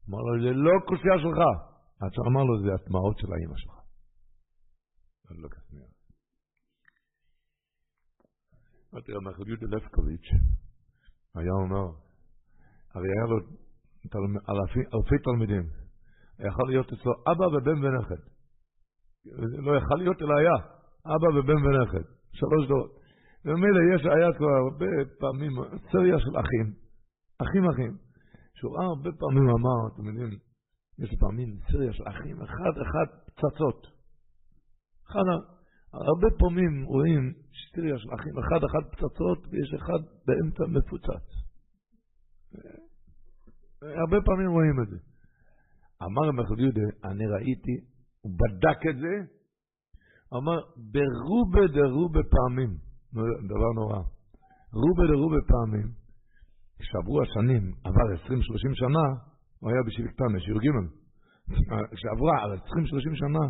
אמר 0.10 0.22
לו, 0.26 0.32
זה 0.44 0.52
לא 0.66 0.74
קושייה 0.90 1.18
שלך. 1.24 1.40
אז 2.02 2.12
הוא 2.18 2.28
אמר 2.30 2.44
לו, 2.50 2.54
זה 2.64 2.70
הדמעות 2.78 3.18
של 3.20 3.34
האימא 3.34 3.58
שלך. 3.58 3.76
לא. 5.32 5.50
אמרתי 8.94 9.12
רמח 9.12 9.40
יהודה 9.48 9.78
לפקוביץ', 9.78 10.30
היה 11.36 11.54
אומר, 11.64 11.86
הרי 12.94 13.08
היה 13.08 13.26
לו 13.30 13.38
אלפי 14.96 15.16
תלמידים, 15.24 15.64
יכול 16.48 16.70
להיות 16.70 16.94
אצלו 16.94 17.12
אבא 17.32 17.46
ובן 17.46 17.86
ונכד. 17.86 18.22
לא 19.66 19.78
יכול 19.78 19.98
להיות, 19.98 20.22
אלא 20.22 20.34
היה, 20.38 20.56
אבא 21.06 21.40
ובן 21.40 21.66
ונכד, 21.66 22.06
שלוש 22.34 22.68
דורות. 22.68 22.92
ומילא 23.46 23.80
יש, 23.96 24.02
היה 24.06 24.34
כבר 24.38 24.54
הרבה 24.64 24.92
פעמים, 25.20 25.52
סריה 25.92 26.20
של 26.20 26.40
אחים, 26.40 26.74
אחים 27.44 27.70
אחים, 27.70 27.98
שהוא 28.56 28.82
הרבה 28.82 29.10
פעמים 29.20 29.50
אמר, 29.50 29.80
אתם 29.94 30.08
יודעים, 30.08 30.40
יש 31.00 31.16
פעמים 31.20 31.58
סריה 31.72 31.94
של 31.94 32.04
אחים, 32.08 32.42
אחד 32.42 32.74
אחד 32.82 33.08
פצצות. 33.26 33.88
אחד, 35.08 35.28
הרבה 35.94 36.28
פעמים 36.40 36.84
רואים 36.84 37.34
סריה 37.76 37.98
של 37.98 38.10
אחים, 38.14 38.34
אחד 38.40 38.64
אחד 38.66 38.84
פצצות 38.92 39.40
ויש 39.50 39.74
אחד 39.74 40.02
באמצע 40.26 40.64
מפוצץ. 40.78 41.42
הרבה 43.82 44.18
פעמים 44.26 44.50
רואים 44.52 44.82
את 44.84 44.88
זה. 44.90 44.98
אמר 46.04 46.30
רבי 46.30 46.62
יהודה, 46.62 46.88
אני 47.04 47.26
ראיתי, 47.28 47.76
הוא 48.22 48.32
בדק 48.40 48.80
את 48.90 48.98
זה, 49.04 49.14
אמר, 50.38 50.58
ברובה 50.94 51.68
דרובה 51.68 52.20
פעמים, 52.36 52.72
דבר 53.52 53.72
נורא, 53.76 54.02
רובה 54.74 55.04
דרובה 55.12 55.42
פעמים, 55.48 55.88
כשעברו 56.80 57.22
השנים, 57.22 57.64
עבר 57.84 58.08
20-30 58.26 58.32
שנה, 58.74 59.06
הוא 59.60 59.70
היה 59.72 59.82
בשביל 59.88 60.08
קטן, 60.08 60.40
שיעור 60.40 60.62
ג', 60.62 60.68
כשעברה 61.96 62.34
20-30 62.58 62.62
שנה, 63.22 63.44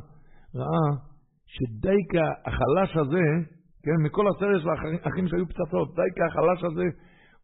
ראה 0.56 0.88
שדייקה 1.56 2.26
החלש 2.46 2.98
הזה, 3.02 3.26
כן, 3.84 3.98
מכל 4.06 4.26
של 4.62 4.70
האחים 4.70 5.28
שהיו 5.28 5.46
פצצות, 5.46 5.96
דייקה 5.96 6.26
החלש 6.30 6.64
הזה, 6.64 6.88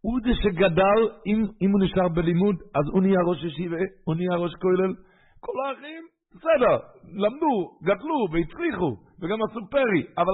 הוא 0.01 0.19
זה 0.23 0.33
שגדל, 0.43 0.99
אם, 1.27 1.45
אם 1.61 1.69
הוא 1.71 1.81
נשאר 1.83 2.07
בלימוד, 2.07 2.55
אז 2.75 2.85
הוא 2.93 3.01
נהיה 3.01 3.19
ראש 3.29 3.43
ישיבה, 3.43 3.77
הוא 4.05 4.15
נהיה 4.15 4.35
ראש 4.35 4.53
כולל. 4.61 4.93
כל 5.39 5.57
האחים, 5.65 6.03
בסדר, 6.35 6.75
למדו, 7.23 7.55
גדלו 7.83 8.17
והצליחו, 8.31 8.91
וגם 9.21 9.39
עשו 9.43 9.59
פרי, 9.71 10.01
אבל 10.17 10.33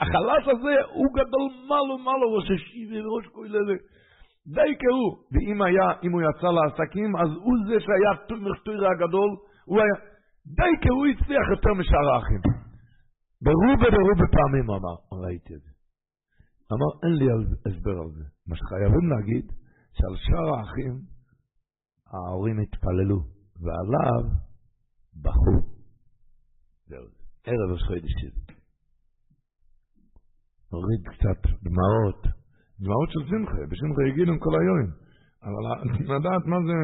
החלש 0.00 0.44
הזה, 0.48 0.74
הוא 0.92 1.06
גדל 1.14 1.44
מעלו 1.68 1.98
מעלו 1.98 2.32
ראש 2.32 2.50
ישיבה 2.50 3.08
וראש 3.08 3.26
כולל. 3.26 3.76
די 4.56 4.72
קראו, 4.82 5.08
ואם 5.32 5.62
היה, 5.62 5.86
אם 6.04 6.12
הוא 6.12 6.22
יצא 6.22 6.50
לעסקים, 6.56 7.16
אז 7.16 7.30
הוא 7.44 7.56
זה 7.68 7.80
שהיה 7.80 8.12
תומר 8.28 8.50
הגדול, 8.92 9.30
הוא 9.64 9.78
היה, 9.80 9.94
די 10.46 10.72
קראו 10.82 11.06
הצליח 11.06 11.46
יותר 11.50 11.72
משאר 11.80 12.14
האחים. 12.14 12.42
ברובה 13.44 13.90
ברובה 13.96 14.26
פעמים 14.36 14.70
אמר, 14.70 14.96
ראיתי 15.22 15.54
את 15.54 15.60
זה. 15.60 15.77
אמר, 16.72 16.90
אין 17.02 17.14
לי 17.18 17.26
הסבר 17.66 17.96
על 18.02 18.10
זה. 18.16 18.24
מה 18.46 18.56
שחייבים 18.56 19.06
להגיד, 19.12 19.46
שעל 19.96 20.16
שאר 20.24 20.48
האחים, 20.54 20.94
ההורים 22.12 22.58
התפללו, 22.60 23.18
ועליו 23.62 24.24
בכו. 25.22 25.56
זהו, 26.88 27.06
ערב 27.46 27.70
ראש 27.72 27.82
חודשים. 27.88 28.34
הוריד 30.70 31.02
קצת 31.12 31.40
דמעות, 31.64 32.22
דמעות 32.80 33.08
של 33.12 33.22
שמחה, 33.30 33.60
בשמחה 33.70 34.02
הגיעו 34.08 34.40
כל 34.44 34.54
היום. 34.60 34.88
אבל 35.46 35.64
לדעת 36.12 36.44
מה 36.46 36.58
זה... 36.68 36.78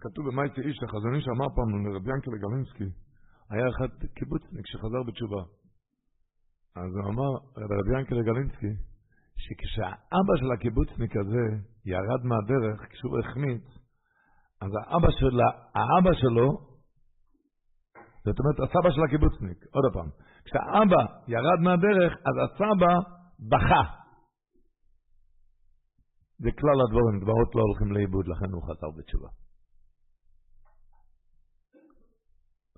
כתוב 0.00 0.26
במאיצי 0.28 0.60
איש, 0.60 0.76
החזון 0.84 1.14
איש 1.14 1.26
אמר 1.28 1.48
פעם 1.56 1.86
לרבי 1.86 2.10
ינקל 2.10 2.30
גלינסקי, 2.42 3.07
היה 3.50 3.68
אחד 3.68 3.88
קיבוצניק 4.14 4.66
שחזר 4.66 5.02
בתשובה. 5.06 5.42
אז 6.76 6.90
הוא 6.96 7.10
אמר, 7.12 7.30
רבי 7.56 7.98
ינקל 7.98 8.22
גלינסקי, 8.22 8.72
שכשהאבא 9.36 10.34
של 10.40 10.52
הקיבוצניק 10.52 11.12
הזה 11.16 11.44
ירד 11.84 12.22
מהדרך, 12.24 12.78
כשהוא 12.90 13.18
החמיץ, 13.20 13.64
אז 14.60 14.70
האבא, 14.80 15.10
שלה, 15.10 15.50
האבא 15.74 16.12
שלו, 16.20 16.48
זאת 18.24 18.36
אומרת, 18.40 18.58
הסבא 18.64 18.90
של 18.90 19.02
הקיבוצניק, 19.06 19.58
עוד 19.74 19.84
פעם, 19.94 20.08
כשהאבא 20.44 21.02
ירד 21.28 21.60
מהדרך, 21.64 22.12
אז 22.28 22.34
הסבא 22.44 22.92
בכה. 23.50 23.82
זה 26.38 26.50
כלל 26.60 26.78
הדבורים, 26.82 27.20
דברות 27.20 27.54
לא 27.54 27.62
הולכים 27.62 27.92
לאיבוד, 27.92 28.28
לכן 28.28 28.50
הוא 28.52 28.62
חזר 28.62 28.90
בתשובה. 28.96 29.28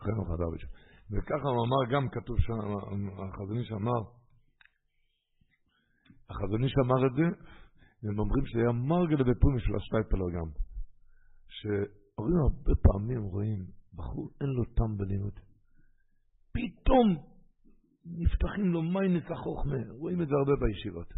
חנוך 0.04 0.30
הדרביץ'. 0.30 0.66
וככה 1.10 1.48
הוא 1.48 1.66
אמר, 1.66 1.82
גם 1.92 2.08
כתוב 2.08 2.36
שם, 2.40 2.52
החזון 3.28 3.58
איש 3.58 3.72
אמר, 3.72 4.00
החזון 6.30 6.64
איש 6.64 6.74
אמר 6.84 7.06
את 7.06 7.14
זה, 7.14 7.26
והם 8.02 8.18
אומרים 8.18 8.46
שזה 8.46 8.60
היה 8.60 8.72
מרגל 8.72 9.22
בפורים 9.30 9.58
של 9.58 9.76
השטייפלר 9.76 10.30
גם. 10.36 10.48
שהורים 11.48 12.36
הרבה 12.36 12.74
פעמים 12.82 13.22
רואים, 13.22 13.66
בחור 13.94 14.30
אין 14.40 14.48
לו 14.48 14.64
טעם 14.64 14.96
בלימוד. 14.96 15.36
פתאום 16.52 17.06
נפתחים 18.04 18.72
לו 18.72 18.82
מיינס 18.82 19.24
החוכמה, 19.30 19.76
רואים 19.90 20.22
את 20.22 20.28
זה 20.28 20.34
הרבה 20.34 20.66
בישיבות. 20.66 21.08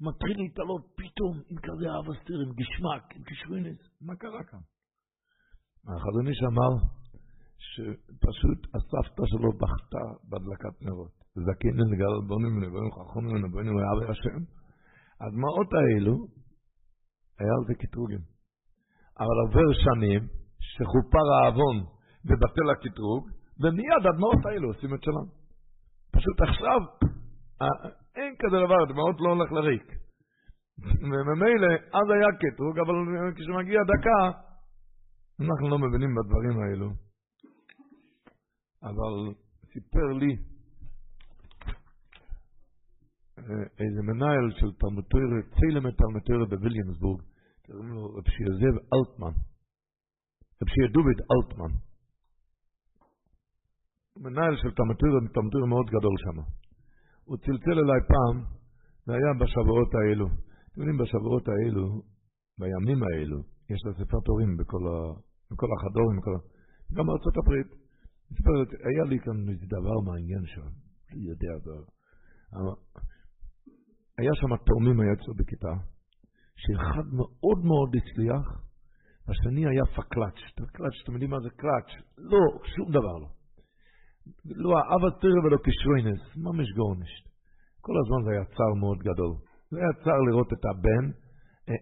מתחיל 0.00 0.36
להתעלות 0.42 0.84
פתאום 0.96 1.34
עם 1.50 1.56
כזה 1.56 1.86
אהבה 1.90 2.12
סטיר, 2.22 2.38
עם 2.46 2.52
גשמק, 2.52 3.16
עם 3.16 3.22
קשרינס, 3.22 3.78
מה 4.00 4.16
קרה 4.16 4.44
כאן? 4.50 4.58
החזון 5.84 6.28
איש 6.28 6.40
אמר, 6.42 6.72
שפשוט 7.70 8.60
הסבתא 8.74 9.22
שלו 9.26 9.52
בכתה 9.52 10.04
בהדלקת 10.28 10.82
נרות. 10.82 11.12
זקינן 11.34 11.88
לגל 11.92 12.14
בונים 12.28 12.56
ונבואים 12.56 12.90
חכמים 12.92 13.32
ונבואים 13.34 13.74
ואבי 13.76 14.06
השם. 14.12 14.40
הדמעות 15.20 15.70
האלו, 15.78 16.14
היה 17.38 17.52
על 17.58 17.64
זה 17.68 17.74
קטרוגים. 17.74 18.22
אבל 19.20 19.36
עובר 19.44 19.68
שנים 19.84 20.22
שחופר 20.72 21.26
העוון 21.34 21.76
ובטל 22.24 22.68
הקטרוג, 22.72 23.22
ומיד 23.60 24.02
הדמעות 24.08 24.46
האלו 24.46 24.68
עושים 24.68 24.94
את 24.94 25.02
שלם. 25.02 25.28
פשוט 26.12 26.40
עכשיו, 26.48 26.80
אין 28.16 28.34
כזה 28.38 28.56
דבר, 28.66 28.84
דמעות 28.92 29.16
לא 29.20 29.28
הולך 29.32 29.52
לריק. 29.52 29.86
וממילא, 31.10 31.72
אז 31.98 32.06
היה 32.14 32.30
קטרוג, 32.42 32.78
אבל 32.78 32.94
כשמגיע 33.36 33.80
דקה, 33.92 34.38
אנחנו 35.40 35.68
לא 35.68 35.78
מבינים 35.78 36.10
בדברים 36.16 36.56
האלו. 36.60 36.88
אבל 38.82 39.34
סיפר 39.72 40.06
לי 40.20 40.32
אה, 43.38 43.64
איזה 43.82 44.02
מנהל 44.02 44.46
של 44.58 44.70
תלמותוירה, 44.80 45.38
צילם 45.58 45.86
את 45.88 45.94
תלמותוירה 45.98 46.46
בוויליאמסבורג, 46.50 47.20
קוראים 47.66 47.88
לו 47.88 48.04
רב 48.14 48.26
שיוזב 48.34 48.74
אלטמן, 48.94 49.34
רב 50.58 50.68
שיר 50.74 50.86
דוד 50.96 51.18
אלטמן. 51.32 51.72
מנהל 54.24 54.54
של 54.56 54.70
תלמותוירה, 54.76 55.18
תלמותוירה 55.34 55.66
מאוד 55.66 55.86
גדול 55.86 56.16
שם. 56.24 56.36
הוא 57.24 57.36
צלצל 57.36 57.76
אליי 57.82 58.00
פעם, 58.12 58.36
זה 59.06 59.12
היה 59.12 59.30
בשבועות 59.40 59.90
האלו. 59.94 60.26
אתם 60.26 60.80
יודעים, 60.80 60.98
בשבועות 60.98 61.46
האלו, 61.48 61.84
בימים 62.58 63.00
האלו, 63.02 63.38
יש 63.70 63.80
לה 63.84 63.92
ספר 63.92 64.20
בכל, 64.58 64.82
ה... 64.90 64.96
בכל 65.50 65.68
החדורים, 65.74 66.16
בכל... 66.18 66.30
גם 66.96 67.06
בארצות 67.06 67.36
הברית. 67.36 67.81
זאת 68.38 68.68
היה 68.88 69.04
לי 69.04 69.18
כאן 69.18 69.48
איזה 69.48 69.66
דבר 69.66 69.96
מעניין 70.06 70.46
שם, 70.46 70.68
אני 71.12 71.24
יודע, 71.32 71.52
היה 74.18 74.34
שם 74.34 74.56
תורמים 74.66 75.00
היה 75.00 75.12
אצלו 75.12 75.34
בכיתה, 75.34 75.74
שאחד 76.56 77.06
מאוד 77.18 77.58
מאוד 77.64 77.90
הצליח, 77.98 78.46
והשני 79.26 79.66
היה 79.66 79.84
פקלאץ', 79.96 80.42
פקלאץ', 80.56 80.96
אתם 81.02 81.12
יודעים 81.12 81.30
מה 81.30 81.40
זה 81.40 81.50
קלאץ'? 81.50 81.90
לא, 82.18 82.42
שום 82.76 82.88
דבר 82.90 83.16
לא. 83.22 83.28
לא 84.44 84.70
אבא 84.94 85.08
תראה 85.20 85.40
ולא 85.44 85.58
כשרוינס, 85.64 86.22
ממש 86.36 86.68
גורנשט. 86.76 87.24
כל 87.80 87.94
הזמן 88.00 88.20
זה 88.24 88.30
היה 88.30 88.44
צער 88.56 88.74
מאוד 88.80 88.98
גדול. 88.98 89.34
זה 89.70 89.78
היה 89.78 89.92
צער 90.04 90.20
לראות 90.28 90.52
את 90.52 90.64
הבן, 90.70 91.04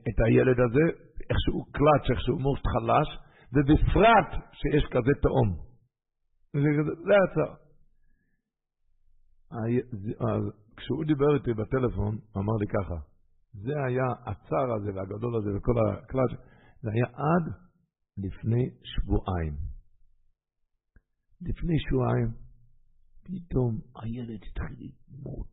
את 0.09 0.19
הילד 0.25 0.59
הזה, 0.67 0.85
איך 1.31 1.39
שהוא 1.45 1.65
קלאץ', 1.77 2.19
שהוא 2.25 2.41
מאוד 2.41 2.63
חלש, 2.73 3.09
ובפרט 3.55 4.31
שיש 4.53 4.85
כזה 4.95 5.13
תאום. 5.23 5.70
זה 6.53 7.15
הצער. 7.25 7.55
כשהוא 10.77 11.05
דיבר 11.05 11.35
איתי 11.35 11.53
בטלפון, 11.55 12.19
אמר 12.37 12.53
לי 12.61 12.67
ככה, 12.67 12.95
זה 13.53 13.73
היה 13.87 14.07
הצער 14.27 14.73
הזה 14.77 14.91
והגדול 14.95 15.37
הזה 15.37 15.57
וכל 15.57 15.73
הכלל, 15.89 16.37
זה 16.83 16.91
היה 16.91 17.07
עד 17.07 17.53
לפני 18.19 18.71
שבועיים. 18.85 19.55
לפני 21.41 21.79
שבועיים, 21.79 22.31
פתאום 23.23 23.79
הילד 24.03 24.41
התחיל 24.51 24.77
ללמוד. 24.79 25.49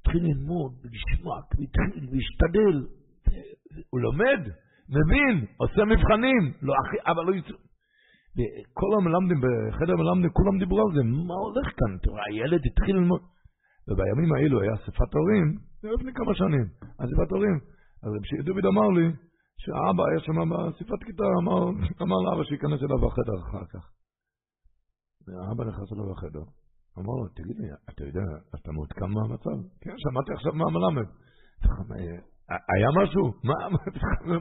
התחיל 0.00 0.22
ללמוד 0.22 0.72
ולשמוע, 0.82 1.36
והתחיל 1.36 2.08
להשתדל. 2.12 2.88
הוא 3.90 4.00
לומד, 4.00 4.40
מבין, 4.88 5.46
עושה 5.56 5.84
מבחנים, 5.84 6.52
לא 6.62 6.74
אבל 7.06 7.24
לא 7.26 7.34
יצא. 7.34 7.65
כל 8.78 8.90
המלמדים 8.98 9.38
בחדר 9.44 9.92
המלמדים, 9.92 10.30
כולם 10.30 10.58
דיברו 10.58 10.80
על 10.80 10.90
זה, 10.96 11.02
מה 11.28 11.34
הולך 11.44 11.68
כאן? 11.78 11.92
תראה, 12.02 12.24
הילד 12.30 12.60
התחיל 12.66 12.96
ללמוד. 12.96 13.22
ובימים 13.88 14.30
האלו 14.34 14.60
היה 14.60 14.74
אספת 14.74 15.10
הורים, 15.14 15.46
זה 15.80 15.88
לפני 15.96 16.12
כמה 16.14 16.34
שנים, 16.34 16.66
אספת 17.02 17.30
הורים. 17.30 17.58
אז 18.02 18.10
רבי 18.16 18.42
דוד 18.46 18.66
אמר 18.72 18.88
לי, 18.96 19.06
שהאבא 19.62 20.02
היה 20.08 20.20
שם 20.26 20.38
באספת 20.50 21.00
כיתה, 21.06 21.28
אמר, 21.40 21.60
אמר 22.02 22.18
לאבא 22.26 22.44
שייכנס 22.44 22.80
אליו 22.84 22.98
בחדר 23.04 23.38
אחר 23.44 23.64
כך. 23.72 23.84
והאבא 25.26 25.62
נכנס 25.70 25.88
אליו 25.92 26.06
בחדר, 26.12 26.44
אמר 26.98 27.14
לו, 27.20 27.28
תגיד 27.36 27.56
לי, 27.60 27.68
אתה 27.90 28.02
יודע, 28.08 28.26
אתה 28.54 28.72
מעודכן 28.72 29.10
מהמצב? 29.16 29.56
כן, 29.82 29.94
שמעתי 30.04 30.30
עכשיו 30.32 30.52
מהמלמד. 30.60 31.08
היה 32.48 32.88
משהו? 33.02 33.24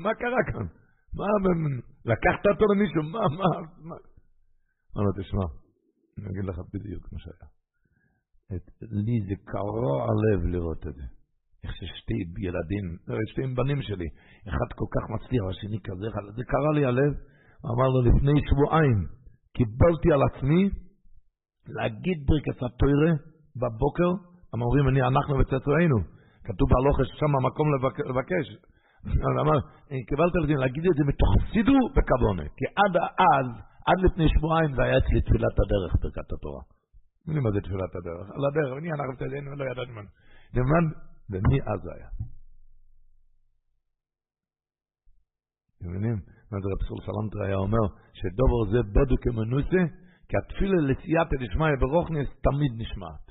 מה 0.03 0.13
קרה 0.21 0.41
כאן? 0.51 0.65
מה, 1.17 1.25
לקחת 2.11 2.45
אותו 2.51 2.65
למישהו? 2.73 3.03
מה, 3.03 3.19
מה? 3.37 3.95
אמר 4.91 5.03
לו, 5.05 5.11
תשמע, 5.19 5.45
אני 6.17 6.25
אגיד 6.31 6.45
לך 6.49 6.57
בדיוק 6.73 7.03
מה 7.13 7.19
שהיה. 7.19 7.47
לי 8.81 9.17
זה 9.27 9.35
קרוע 9.45 9.93
הלב 10.07 10.45
לראות 10.45 10.87
את 10.87 10.95
זה. 10.95 11.05
איך 11.63 11.71
ששתי 11.75 12.17
ילדים, 12.45 12.85
לא, 13.07 13.17
שתי 13.31 13.41
בנים 13.55 13.81
שלי, 13.81 14.09
אחד 14.49 14.69
כל 14.75 14.89
כך 14.95 15.03
מצליח, 15.15 15.43
השני 15.49 15.79
כזה, 15.83 16.07
זה 16.35 16.43
קרה 16.51 16.71
לי 16.75 16.85
הלב. 16.85 17.13
אמר 17.71 17.87
לו, 17.93 17.99
לפני 18.09 18.35
שבועיים 18.49 18.99
קיבלתי 19.57 20.09
על 20.15 20.21
עצמי 20.29 20.69
להגיד 21.77 22.17
ברכת 22.27 22.57
התוירה 22.63 23.11
בבוקר, 23.61 24.09
אומרים, 24.53 24.87
אני, 24.89 25.01
אנחנו 25.01 25.33
וצאצאינו. 25.39 25.97
כתוב 26.47 26.67
בהלוכס 26.71 27.09
שם 27.19 27.31
המקום 27.37 27.67
לבקש. 28.09 28.45
אמר, 29.43 29.59
קיבלתי 30.09 30.37
על 30.37 30.43
עצמי 30.43 30.55
להגיד 30.55 30.83
את 30.85 30.95
זה 30.97 31.03
מתוך 31.11 31.31
סידור 31.53 31.83
וכבונה. 31.95 32.43
כי 32.57 32.65
עד 32.81 32.93
אז, 33.33 33.47
עד 33.87 33.99
לפני 34.05 34.27
שבועיים, 34.29 34.75
זה 34.75 34.81
היה 34.83 34.97
אצלי 34.97 35.21
תפילת 35.21 35.55
הדרך 35.63 35.91
ברכת 36.01 36.31
התורה. 36.33 36.61
מי 37.27 37.39
מה 37.39 37.51
זה 37.51 37.61
תפילת 37.61 37.95
הדרך? 37.95 38.27
על 38.35 38.43
הדרך, 38.47 38.77
אני 38.77 38.89
אנחנו 38.91 39.15
תדענו, 39.15 39.55
לא 39.55 39.63
ידענו 39.71 39.93
מה. 39.93 40.01
ומי 41.29 41.59
אז 41.61 41.81
היה? 41.93 42.09
אתם 45.77 45.89
מבינים? 45.89 46.17
מה 46.51 46.57
זה 46.61 46.67
רב 46.71 46.81
סול 46.87 46.99
סלנטר 47.05 47.41
היה 47.45 47.55
אומר? 47.55 47.85
שדובר 48.13 48.61
זה 48.71 48.79
בדו 48.95 49.15
כמנוסה, 49.21 49.83
כי 50.27 50.37
התפילה 50.37 50.77
לסייעתא 50.81 51.35
דשמיא 51.41 51.75
ברוכניס 51.79 52.29
תמיד 52.47 52.71
נשמעת. 52.77 53.24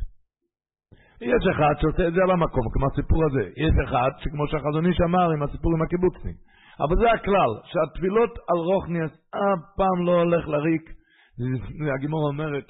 יש 1.21 1.45
אחד 1.53 1.75
שעושה 1.81 2.09
את 2.09 2.13
זה 2.15 2.21
על 2.23 2.31
המקום, 2.31 2.67
כמו 2.73 2.87
הסיפור 2.87 3.21
הזה. 3.27 3.45
יש 3.57 3.75
אחד, 3.85 4.11
שכמו 4.19 4.47
שהחזון 4.47 4.87
איש 4.87 4.99
אמר 5.09 5.31
עם 5.31 5.43
הסיפור 5.43 5.73
עם 5.75 5.83
הקיבוצניק. 5.83 6.37
אבל 6.81 6.97
זה 6.97 7.13
הכלל, 7.13 7.53
שהתפילות 7.65 8.39
על 8.51 8.59
רוכניס 8.59 9.13
אף 9.31 9.63
פעם 9.77 10.07
לא 10.07 10.13
הולך 10.21 10.49
לריק. 10.49 10.85
הגימור 11.95 12.29
אומרת, 12.29 12.67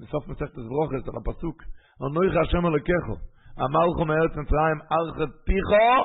בסוף 0.00 0.28
מסכת 0.28 0.54
ברוכס, 0.68 1.08
על 1.08 1.16
הפסוק, 1.20 1.62
אנוכי 2.02 2.38
השם 2.38 2.66
אלוקיכו, 2.66 3.16
אמלכו 3.64 4.04
מארץ 4.04 4.30
מצרים, 4.30 4.78
ארכת 4.92 5.30
פיכו 5.46 5.96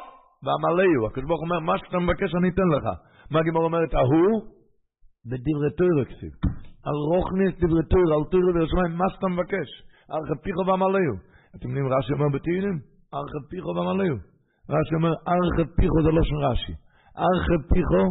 ועמלאו. 0.44 1.08
הקדוש 1.08 1.28
ברוך 1.28 1.42
אומר, 1.42 1.60
מה 1.60 1.78
שאתה 1.78 2.00
מבקש 2.00 2.36
אני 2.36 2.50
אתן 2.50 2.68
לך. 2.76 2.86
מה 3.32 3.40
הגימור 3.40 3.64
אומרת? 3.64 3.94
ההוא 3.94 4.34
בדברי 5.30 5.72
תוירה 5.78 6.06
כסיב. 6.06 6.34
על 6.88 6.98
רוכניס 7.12 7.54
דברי 7.62 7.84
תוירה, 7.90 8.16
על 8.18 8.24
תוירה 8.32 8.52
וירושלים, 8.54 8.92
מה 8.98 9.06
שאתה 9.10 9.28
מבקש. 9.28 9.70
ארכת 10.12 10.44
פיכו 10.44 10.64
ועמלאו. 10.68 11.31
אתם 11.56 11.68
יודעים, 11.70 11.88
רש"י 11.94 12.14
אומר 12.14 12.30
בתהילים, 12.36 12.78
ארכת 13.14 13.44
פיכו 13.50 13.70
ועמלאו. 13.76 14.16
רש"י 14.74 14.96
אומר, 14.96 15.14
ארכת 15.36 15.70
פיכו 15.78 15.98
זה 16.06 16.12
לא 16.18 16.24
של 16.24 16.40
רש"י. 16.48 16.74
ארכת 17.28 17.62
פיכו, 17.74 18.06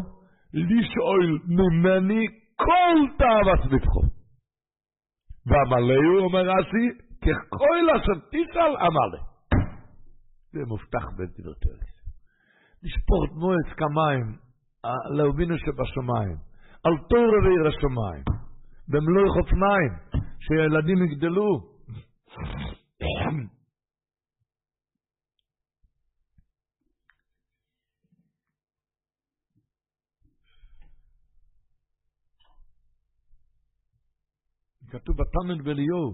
לשאול 0.54 1.24
ממני 1.58 2.22
כל 2.64 2.96
תאוות 3.18 3.72
לבכו. 3.72 4.02
ועמלאו, 5.48 6.24
אומר 6.24 6.44
רש"י, 6.54 6.86
ככל 7.24 7.82
אשר 7.96 8.16
תיסל 8.30 8.72
עמלה. 8.84 9.22
זה 10.52 10.60
מובטח 10.66 11.04
בדברי 11.16 11.54
תוירה. 11.62 11.90
לשפור 12.82 13.24
את 13.24 13.32
מועץ 13.40 13.68
כמים, 13.80 14.26
לאבינו 15.16 15.54
שבשמיים, 15.58 16.36
על 16.84 16.94
תוירה 17.08 17.38
ועיר 17.44 17.66
השמיים. 17.68 18.24
במלוא 18.88 19.24
חופניים, 19.34 19.92
שילדים 20.40 21.02
יגדלו. 21.04 21.50
כתוב 34.90 35.16
בתנן 35.16 35.64
בליהו, 35.64 36.12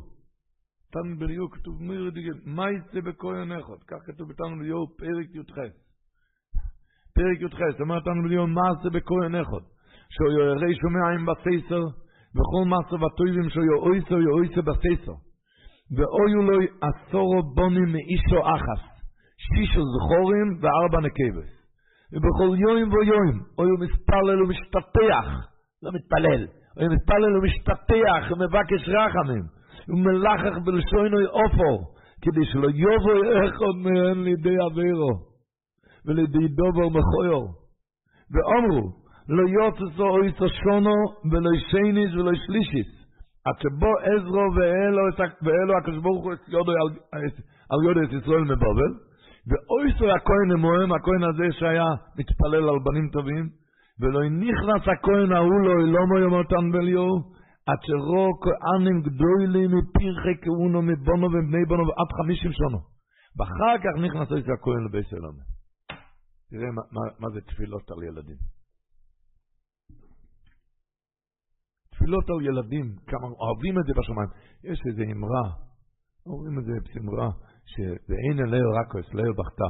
תנן 0.92 1.18
בליהו 1.18 1.50
כתוב 1.50 1.82
מיר 1.82 2.10
דיגל, 2.10 2.38
מה 2.44 2.64
יצא 2.70 3.00
בכהן 3.00 3.52
אחד? 3.52 3.80
כך 3.86 3.96
כתוב 4.06 4.28
בתנן 4.28 4.58
בליהו 4.58 4.86
פרק 4.96 5.28
י"ח. 5.34 5.56
פרק 7.14 7.40
י"ח, 7.40 7.58
זאת 7.72 7.80
אומרת 7.80 8.04
תנן 8.04 8.22
בליהו 8.22 8.46
מה 8.46 8.62
יצא 8.72 8.88
בכהן 8.88 9.34
אחד? 9.34 9.64
שהוא 10.10 10.28
ירא 10.32 10.74
שומעים 10.80 11.26
בסייסר, 11.26 11.84
וכל 12.36 12.64
מעשה 12.72 12.96
וטויבים 13.04 13.50
שהוא 13.50 13.64
יאויסו 13.64 14.20
יאויסו 14.20 14.62
בסייסו. 14.62 15.26
ואויו 15.94 16.42
לו 16.42 16.58
עשורו 16.80 17.42
בונים 17.54 17.92
מאישו 17.92 18.40
אחס, 18.54 18.82
שישו 19.38 19.82
זכורים 19.94 20.48
וארבע 20.60 21.00
נקבס. 21.06 21.50
ובכל 22.12 22.50
יום 22.58 22.92
ויום, 22.92 23.40
אויו 23.58 23.76
מספלל 23.84 24.42
ומשתטח, 24.42 25.26
לא 25.82 25.90
מתפלל, 25.94 26.46
אויו 26.76 26.90
מספלל 26.90 27.36
ומשתטח 27.36 28.22
ומבקש 28.30 28.88
רחמים, 28.88 29.44
ומלחך 29.88 30.58
בלשונוי 30.64 31.26
אופו, 31.26 31.72
כדי 32.22 32.44
שלא 32.44 32.68
יובו 32.68 33.14
אחד 33.44 33.74
מהן 33.84 34.24
לידי 34.24 34.56
אבירו, 34.66 35.12
ולידי 36.06 36.48
דובר 36.48 36.88
מכויו. 36.88 37.42
ואומרו, 38.32 38.82
לא 39.28 39.42
יוצא 39.48 40.02
אויסו 40.02 40.48
שונו 40.48 40.98
ולא 41.30 41.50
שייניס 41.70 42.14
ולא 42.14 42.32
שלישיס. 42.34 42.95
עד 43.47 43.56
שבו 43.62 43.93
עזרו 44.06 44.47
ואלו 45.43 45.78
הקדוש 45.78 46.02
ברוך 46.02 46.24
הוא 46.24 46.32
על 47.70 47.78
יודו 47.89 48.01
את 48.02 48.12
ישראל 48.23 48.44
מבבל, 48.44 48.93
ואויסו 49.48 50.06
הכהן 50.16 50.51
המוהם, 50.52 50.93
הכהן 50.93 51.23
הזה 51.23 51.47
שהיה 51.59 51.89
מתפלל 52.18 52.68
על 52.68 52.78
בנים 52.85 53.09
טובים, 53.12 53.48
ולא 54.01 54.20
נכנס 54.31 54.82
הכהן 54.93 55.32
ההוא 55.32 55.60
לא 55.66 55.73
אלומו 55.82 56.18
יומותן 56.18 56.70
בליו, 56.73 57.10
עד 57.68 57.78
שרו 57.82 58.27
כהנים 58.43 59.02
גדולים 59.02 59.70
מפירחי 59.77 60.36
כהונו 60.43 60.82
מבונו 60.82 61.27
ובני 61.27 61.64
בונו 61.68 61.82
עד 61.82 62.10
חמישים 62.18 62.52
שונו. 62.52 62.81
ואחר 63.36 63.77
כך 63.85 63.94
נכנס 64.05 64.28
הכהן 64.32 64.85
לבית 64.85 65.06
שלנו. 65.10 65.40
תראה 66.51 66.70
מה, 66.77 66.82
מה, 66.93 67.01
מה 67.20 67.28
זה 67.35 67.40
תפילות 67.40 67.90
על 67.90 68.02
ילדים. 68.02 68.36
תפילות 72.07 72.31
על 72.31 72.41
ילדים, 72.49 72.87
כמה 73.11 73.27
אוהבים 73.43 73.74
את 73.78 73.85
זה 73.87 73.93
בשמיים. 73.99 74.31
יש 74.70 74.78
איזו 74.89 75.05
אמרה, 75.12 75.45
אומרים 76.27 76.55
את 76.59 76.65
זה 76.69 76.74
באמרה, 76.85 77.28
שאין 77.73 78.37
אלוהו 78.45 78.70
רק 78.78 78.89
אצלהו 79.01 79.35
בכתה. 79.41 79.69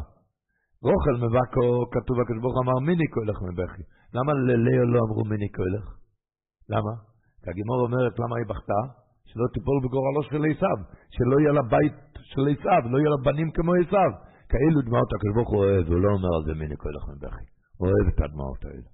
רוכל 0.87 1.17
מבקו, 1.25 1.67
כתוב 1.95 2.17
הקדוש 2.21 2.41
ברוך 2.43 2.57
אמר 2.65 2.79
מיני 2.89 3.07
כהלך 3.13 3.39
מבכי. 3.49 3.85
למה 4.17 4.33
ללאו 4.49 4.85
לא 4.93 4.99
אמרו 5.07 5.23
מיני 5.33 5.49
כהלך? 5.57 5.87
למה? 6.73 6.95
כי 7.41 7.47
הגימור 7.51 7.79
אומרת 7.87 8.15
למה 8.23 8.35
היא 8.41 8.49
בכתה? 8.53 8.81
שלא 9.29 9.47
תיפול 9.55 9.79
בגורלו 9.85 10.23
של 10.29 10.43
עשיו, 10.51 10.79
שלא 11.15 11.37
יהיה 11.41 11.53
לה 11.59 11.65
בית 11.75 11.99
של 12.31 12.45
עשיו, 12.53 12.83
לא 12.91 12.97
יהיה 12.99 13.11
לה 13.15 13.21
בנים 13.27 13.49
כמו 13.57 13.73
עשיו. 13.81 14.11
כאלו 14.51 14.79
דמעות 14.87 15.11
הקדוש 15.15 15.35
ברוך 15.37 15.51
הוא 15.53 15.61
אוהב, 15.65 15.85
הוא 15.93 16.01
לא 16.05 16.11
אומר 16.17 16.33
על 16.37 16.43
זה 16.47 16.53
מיני 16.63 16.77
כהלך 16.83 17.05
מבכי. 17.13 17.47
הוא 17.79 17.89
אוהב 17.89 18.07
את 18.13 18.19
הדמעות 18.25 18.63
האלה. 18.65 18.89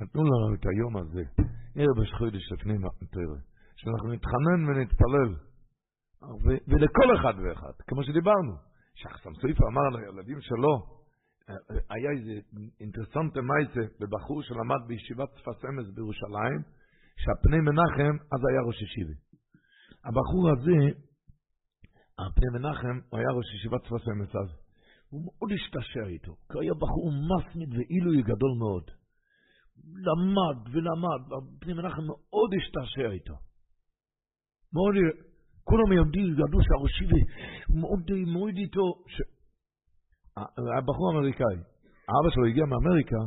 נתנו 0.00 0.22
לנו 0.24 0.54
את 0.54 0.66
היום 0.66 0.96
הזה, 0.96 1.22
ערב 1.74 1.98
ראש 1.98 2.12
חודש 2.18 2.52
לפני 2.52 2.72
מתנתרא, 2.72 3.38
שאנחנו 3.76 4.08
נתחנן 4.12 4.60
ונתפלל, 4.68 5.30
ולכל 6.68 7.16
אחד 7.16 7.34
ואחד, 7.42 7.72
כמו 7.86 8.04
שדיברנו, 8.04 8.52
שחסם 8.94 9.34
סויפה 9.40 9.64
אמר 9.72 9.88
לילדים 9.88 10.40
שלו, 10.40 11.00
היה 11.90 12.10
איזה 12.10 12.32
אינטרסנט 12.80 13.36
מייסה 13.36 13.92
בבחור 14.00 14.42
שלמד 14.42 14.80
בישיבת 14.86 15.28
שפת 15.36 15.64
אמס 15.68 15.94
בירושלים, 15.94 16.60
שהפני 17.16 17.60
מנחם 17.60 18.14
אז 18.32 18.40
היה 18.48 18.60
ראש 18.66 18.82
ישיבי. 18.82 19.14
הבחור 20.04 20.50
הזה, 20.50 20.78
הפני 22.18 22.48
מנחם, 22.54 22.96
הוא 23.08 23.18
היה 23.18 23.30
ראש 23.38 23.54
ישיבת 23.54 23.84
שפת 23.84 24.08
אמס 24.12 24.36
אז. 24.36 24.50
הוא 25.10 25.20
מאוד 25.24 25.52
השתעשע 25.52 26.06
איתו, 26.06 26.32
כי 26.32 26.52
הוא 26.54 26.62
היה 26.62 26.74
בחור 26.74 27.12
מסמיד 27.30 27.68
ועילוי 27.74 28.22
גדול 28.22 28.52
מאוד. 28.58 28.99
למד 29.84 30.58
ולמד, 30.72 31.22
הפני 31.36 31.72
מנחם 31.72 32.02
מאוד 32.02 32.50
השתעשע 32.58 33.10
איתו. 33.10 33.34
מאוד, 34.72 34.94
כולם 35.64 35.92
יודעים, 35.92 36.32
ידעו 36.32 36.60
שהראשיבי 36.66 37.22
מאוד 37.80 38.10
מאוד 38.34 38.54
איתו, 38.56 38.86
ש... 39.06 39.16
היה 40.36 40.80
בחור 40.80 41.12
אמריקאי, 41.12 41.56
האבא 42.08 42.30
שלו 42.30 42.46
הגיע 42.46 42.64
מאמריקה, 42.64 43.20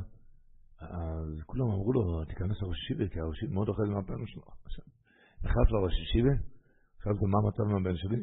אז 0.81 1.43
כולם 1.45 1.65
אמרו 1.65 1.93
לו, 1.93 2.25
תיכנס 2.25 2.61
לראשיבי, 2.61 3.09
כי 3.09 3.19
הראשיבי 3.19 3.53
מאוד 3.53 3.67
אוכל 3.69 3.83
מהפעמים 3.83 4.27
שלו. 4.27 4.43
נכנס 5.43 5.67
לראשיבי, 5.71 6.35
שאלתי 7.03 7.25
מה 7.31 7.37
המצב 7.41 7.63
עם 7.69 7.75
הבן 7.81 7.97
שלי? 7.97 8.21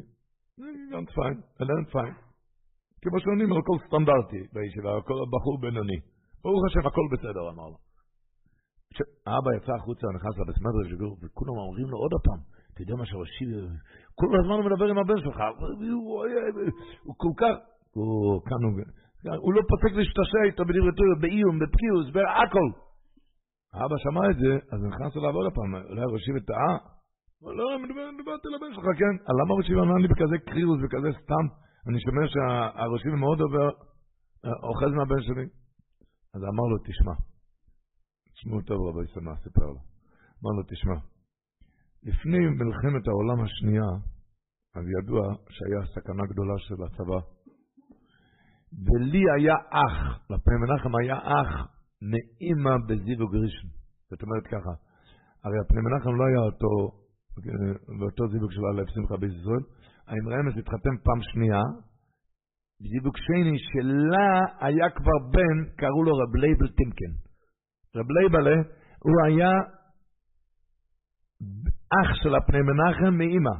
גם 0.91 1.05
פיין, 1.05 1.37
אלן 1.61 1.85
פיין. 1.91 2.13
כמו 3.01 3.19
שעונים 3.19 3.51
על 3.51 3.57
הכל 3.57 3.77
סטנדרטי 3.87 4.41
בישיבה, 4.53 4.97
הכל 4.97 5.13
בחור 5.33 5.61
בינוני. 5.61 5.99
ברוך 6.43 6.61
השם, 6.67 6.87
הכל 6.87 7.05
בסדר, 7.13 7.43
אמר 7.49 7.67
לו. 7.73 7.77
כשאבא 8.93 9.49
יצא 9.57 9.73
החוצה, 9.79 10.05
נכנס 10.17 10.33
לבית 10.39 10.59
מדרש, 10.65 10.89
וכולם 11.21 11.55
אומרים 11.57 11.87
לו 11.91 11.97
עוד 12.03 12.13
פעם, 12.25 12.39
אתה 12.71 12.81
יודע 12.81 12.95
מה 12.95 13.05
שראשי, 13.05 13.45
כל 14.19 14.29
הזמן 14.39 14.55
הוא 14.59 14.65
מדבר 14.69 14.87
עם 14.91 14.97
הבן 14.97 15.19
שלך, 15.23 15.39
הוא 17.05 17.15
כל 17.23 17.33
כך, 17.41 17.55
הוא 17.95 18.41
כאן, 18.47 18.61
הוא 19.43 19.53
לא 19.53 19.61
פוסק 19.69 19.91
להשתשע 19.97 20.41
איתו 20.45 20.63
בדברי 20.65 20.93
תורה, 20.97 21.15
באיום, 21.21 21.55
בפקיעוס, 21.59 22.07
בהכל. 22.15 22.69
האבא 23.73 23.95
שמע 24.03 24.23
את 24.31 24.37
זה, 24.41 24.51
אז 24.71 24.79
נכנס 24.91 25.11
אליו 25.17 25.33
עוד 25.35 25.47
פעם, 25.57 25.69
אולי 25.89 26.05
ראשי 26.13 26.31
וטעה. 26.35 26.73
לא, 27.57 27.65
דיברתי 28.17 28.47
לבן 28.55 28.71
שלך, 28.75 28.87
כן? 28.99 29.13
למה 29.39 29.51
ראשי 29.57 29.73
אמר 29.73 29.97
לי 30.03 30.07
בכזה 30.07 30.37
קרירוס, 30.49 30.79
בכזה 30.83 31.09
סתם? 31.23 31.45
אני 31.87 31.97
שומע 32.05 32.23
שהראשי 32.33 33.09
מאוד 33.23 33.39
עובר, 33.41 33.69
אוחז 34.67 34.91
מהבן 34.97 35.21
שלי. 35.21 35.45
אז 36.35 36.41
אמר 36.51 36.65
לו, 36.71 36.77
תשמע, 36.87 37.15
תשמעו 38.41 38.61
טוב 38.61 38.77
רבי 38.87 39.07
סמא, 39.13 39.35
סיפר 39.43 39.65
לו. 39.65 39.81
אמר 40.39 40.51
לו, 40.57 40.63
תשמע, 40.71 40.97
לפני 42.03 42.39
מלחמת 42.59 43.07
העולם 43.07 43.39
השנייה, 43.45 43.89
אז 44.75 44.85
ידוע 44.95 45.21
שהיה 45.49 45.81
סכנה 45.93 46.23
גדולה 46.31 46.53
של 46.57 46.83
הצבא. 46.85 47.19
ולי 48.85 49.23
היה 49.37 49.55
אח, 49.85 49.95
לפני 50.33 50.55
מנחם 50.61 50.91
היה 51.01 51.17
אח 51.17 51.51
מאימא 52.11 52.75
בזיו 52.87 53.27
גרישן. 53.33 53.67
זאת 54.09 54.21
אומרת 54.23 54.45
ככה, 54.53 54.73
הרי 55.43 55.57
הפני 55.63 55.81
מנחם 55.85 56.13
לא 56.19 56.25
היה 56.29 56.41
אותו, 56.49 56.71
באותו 57.99 58.23
זיווג 58.31 58.51
של 58.51 58.65
אלף 58.71 58.89
שמחה 58.89 59.17
בישראל, 59.17 59.63
האמרי 60.07 60.35
אמס 60.39 60.57
התחתן 60.57 60.95
פעם 61.05 61.21
שנייה, 61.31 61.61
זיווג 62.89 63.15
שני 63.17 63.57
שלה 63.69 64.29
היה 64.65 64.89
כבר 64.89 65.17
בן, 65.33 65.57
קראו 65.79 66.03
לו 66.03 66.11
רב 66.11 66.35
לייבל 66.35 66.69
טימקן. 66.79 67.30
רב 67.95 68.11
לייבלה, 68.11 68.57
הוא 68.99 69.15
היה 69.25 69.51
אח 72.01 72.09
של 72.23 72.35
הפני 72.35 72.59
מנחם 72.61 73.17
מאימא. 73.17 73.55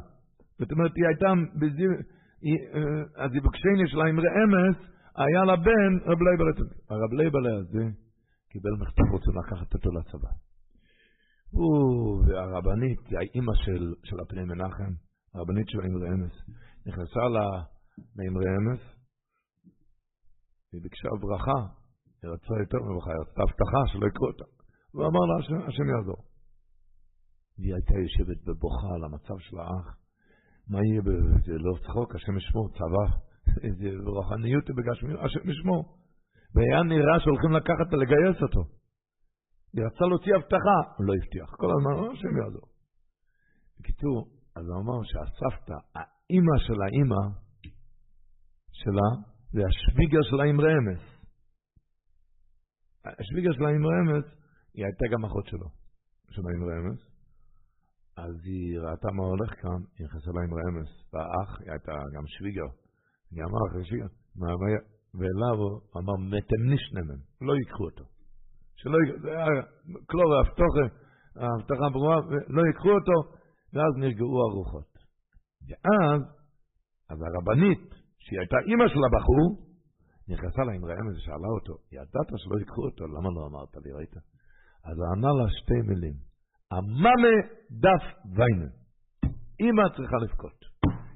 זאת 0.58 0.72
אומרת, 0.72 0.92
היא 0.96 1.06
הייתה, 1.08 1.28
הזיווג 3.16 3.56
שני 3.56 3.88
של 3.90 4.00
האמרי 4.00 4.28
אמת, 4.28 4.76
היה 5.16 5.44
לה 5.44 5.56
בן 5.56 5.92
רב 6.10 6.18
לייבלה. 6.22 6.50
הרב 6.90 7.12
לייבלה 7.12 7.54
הזה 7.58 7.84
קיבל 8.50 8.74
מכתב 8.80 9.08
רוצים 9.12 9.32
לקחת 9.38 9.74
אותו 9.74 9.90
לצבא. 9.90 10.30
הוא 11.50 12.24
והרבנית, 12.26 13.00
האימא 13.18 13.54
של, 13.54 13.94
של 14.04 14.16
הפני 14.20 14.44
מנחם, 14.44 14.92
הרבנית 15.34 15.68
של 15.68 15.78
אמרי 15.80 16.08
אמת, 16.08 16.32
נכנסה 16.86 17.20
לאמרי 18.16 18.46
אמס, 18.58 18.80
היא 20.72 20.82
ביקשה 20.82 21.08
ברכה, 21.20 21.81
היא 22.22 22.30
רצתה 22.30 22.54
יותר 22.64 22.78
מברכה, 22.86 23.10
היא 23.10 23.20
רצתה 23.24 23.42
הבטחה 23.42 23.80
שלא 23.90 24.06
יקרו 24.06 24.26
אותה. 24.26 24.44
והוא 24.92 25.06
אמר 25.10 25.22
לה, 25.28 25.34
השם, 25.68 25.86
יעזור. 25.92 26.20
והיא 27.58 27.74
הייתה 27.74 27.94
יושבת 28.04 28.38
בבוכה 28.46 28.90
על 28.96 29.04
המצב 29.04 29.38
של 29.38 29.58
האח. 29.58 29.86
מה 30.70 30.78
יהיה, 30.86 31.02
זה 31.46 31.54
לא 31.66 31.72
צחוק, 31.84 32.14
השם 32.14 32.36
ישמור, 32.36 32.68
צבא, 32.78 33.06
איזה 33.66 33.88
רוחניות 34.06 34.66
בגשמיות, 34.76 35.20
השם 35.24 35.50
ישמור. 35.50 35.82
והיה 36.54 36.82
נראה 36.82 37.20
שהולכים 37.22 37.52
לקחת 37.58 37.88
ולגייס 37.92 38.42
אותו. 38.42 38.62
היא 39.72 39.84
רצה 39.86 40.04
להוציא 40.10 40.34
הבטחה, 40.34 40.78
הוא 40.96 41.06
לא 41.06 41.12
הבטיח. 41.18 41.50
כל 41.60 41.70
הזמן, 41.74 42.12
השם 42.12 42.32
יעזור. 42.40 42.66
בקיצור, 43.80 44.18
אז 44.56 44.64
הוא 44.68 44.76
אמר 44.82 44.98
שהסבתא, 45.10 45.78
האימא 45.96 46.56
של 46.66 46.78
האימא 46.84 47.22
שלה, 48.80 49.08
זה 49.52 49.60
השוויגר 49.68 50.22
של 50.30 50.40
האמרי 50.40 50.72
אמס. 50.78 51.11
השוויגר 53.04 53.52
של 53.52 53.64
האמרי 53.64 53.94
אמס, 54.00 54.24
היא 54.74 54.84
הייתה 54.84 55.04
גם 55.12 55.24
אחות 55.24 55.46
שלו, 55.46 55.68
של 56.30 56.42
האמרי 56.48 56.74
אמס. 56.78 57.00
אז 58.16 58.34
היא 58.44 58.78
ראתה 58.78 59.08
מה 59.12 59.22
הולך 59.22 59.50
כאן, 59.62 59.80
היא 59.98 60.06
נכנסה 60.06 60.30
לאמרי 60.36 60.62
אמס, 60.68 60.90
והאח, 61.12 61.60
היא 61.60 61.70
הייתה 61.70 61.92
גם 62.14 62.26
שוויגר. 62.26 62.68
אמרה 63.32 63.60
אחרי 63.70 63.84
שוויגר, 63.84 64.06
ואליו 65.14 65.56
הוא 65.62 65.80
אמר, 65.96 66.16
מתם 66.32 66.62
נשנמן, 66.72 67.20
לא 67.40 67.52
ייקחו 67.54 67.84
אותו. 67.84 68.04
שלא, 68.76 68.98
זה 69.22 69.28
היה 69.28 69.46
קלור 70.06 70.34
ההבטחה, 70.34 70.84
ההבטחה 71.36 71.86
ברורה, 71.92 72.16
לא 72.48 72.62
ייקחו 72.66 72.90
אותו, 72.90 73.18
ואז 73.72 73.92
נרגעו 73.96 74.40
הרוחות. 74.48 74.92
ואז, 75.68 76.20
אז 77.10 77.18
הרבנית, 77.22 77.94
שהיא 78.18 78.38
הייתה 78.38 78.56
אימא 78.66 78.88
של 78.88 79.02
הבחור, 79.06 79.71
נכנסה 80.32 80.62
לה 80.66 80.72
עם 80.72 80.84
רעם 80.84 81.06
ושאלה 81.08 81.48
אותו, 81.56 81.74
ידעת 81.92 82.28
שלא 82.42 82.56
ייקחו 82.58 82.82
אותו, 82.88 83.04
למה 83.06 83.28
לא 83.36 83.46
אמרת 83.48 83.74
לי, 83.84 83.92
ראית? 83.92 84.14
אז 84.88 84.96
הוא 84.98 85.06
ענה 85.12 85.32
לה 85.38 85.46
שתי 85.58 85.80
מילים, 85.88 86.16
המאמה 86.70 87.34
דף 87.84 88.04
ויינן. 88.36 88.72
אימא 89.60 89.82
צריכה 89.96 90.16
לבכות. 90.24 90.58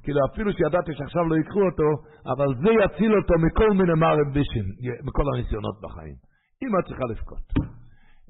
כאילו 0.03 0.21
אפילו 0.31 0.51
שידעתי 0.53 0.93
שעכשיו 0.99 1.25
לא 1.31 1.35
ייקחו 1.37 1.63
אותו, 1.69 1.89
אבל 2.33 2.49
זה 2.63 2.71
יציל 2.83 3.13
אותו 3.19 3.35
מכל 3.45 3.71
מיני 3.79 3.95
מערבישים, 4.03 4.67
מכל 5.07 5.25
הניסיונות 5.33 5.77
בחיים. 5.83 6.17
אמא 6.63 6.79
צריכה 6.87 7.05
לבכות. 7.11 7.47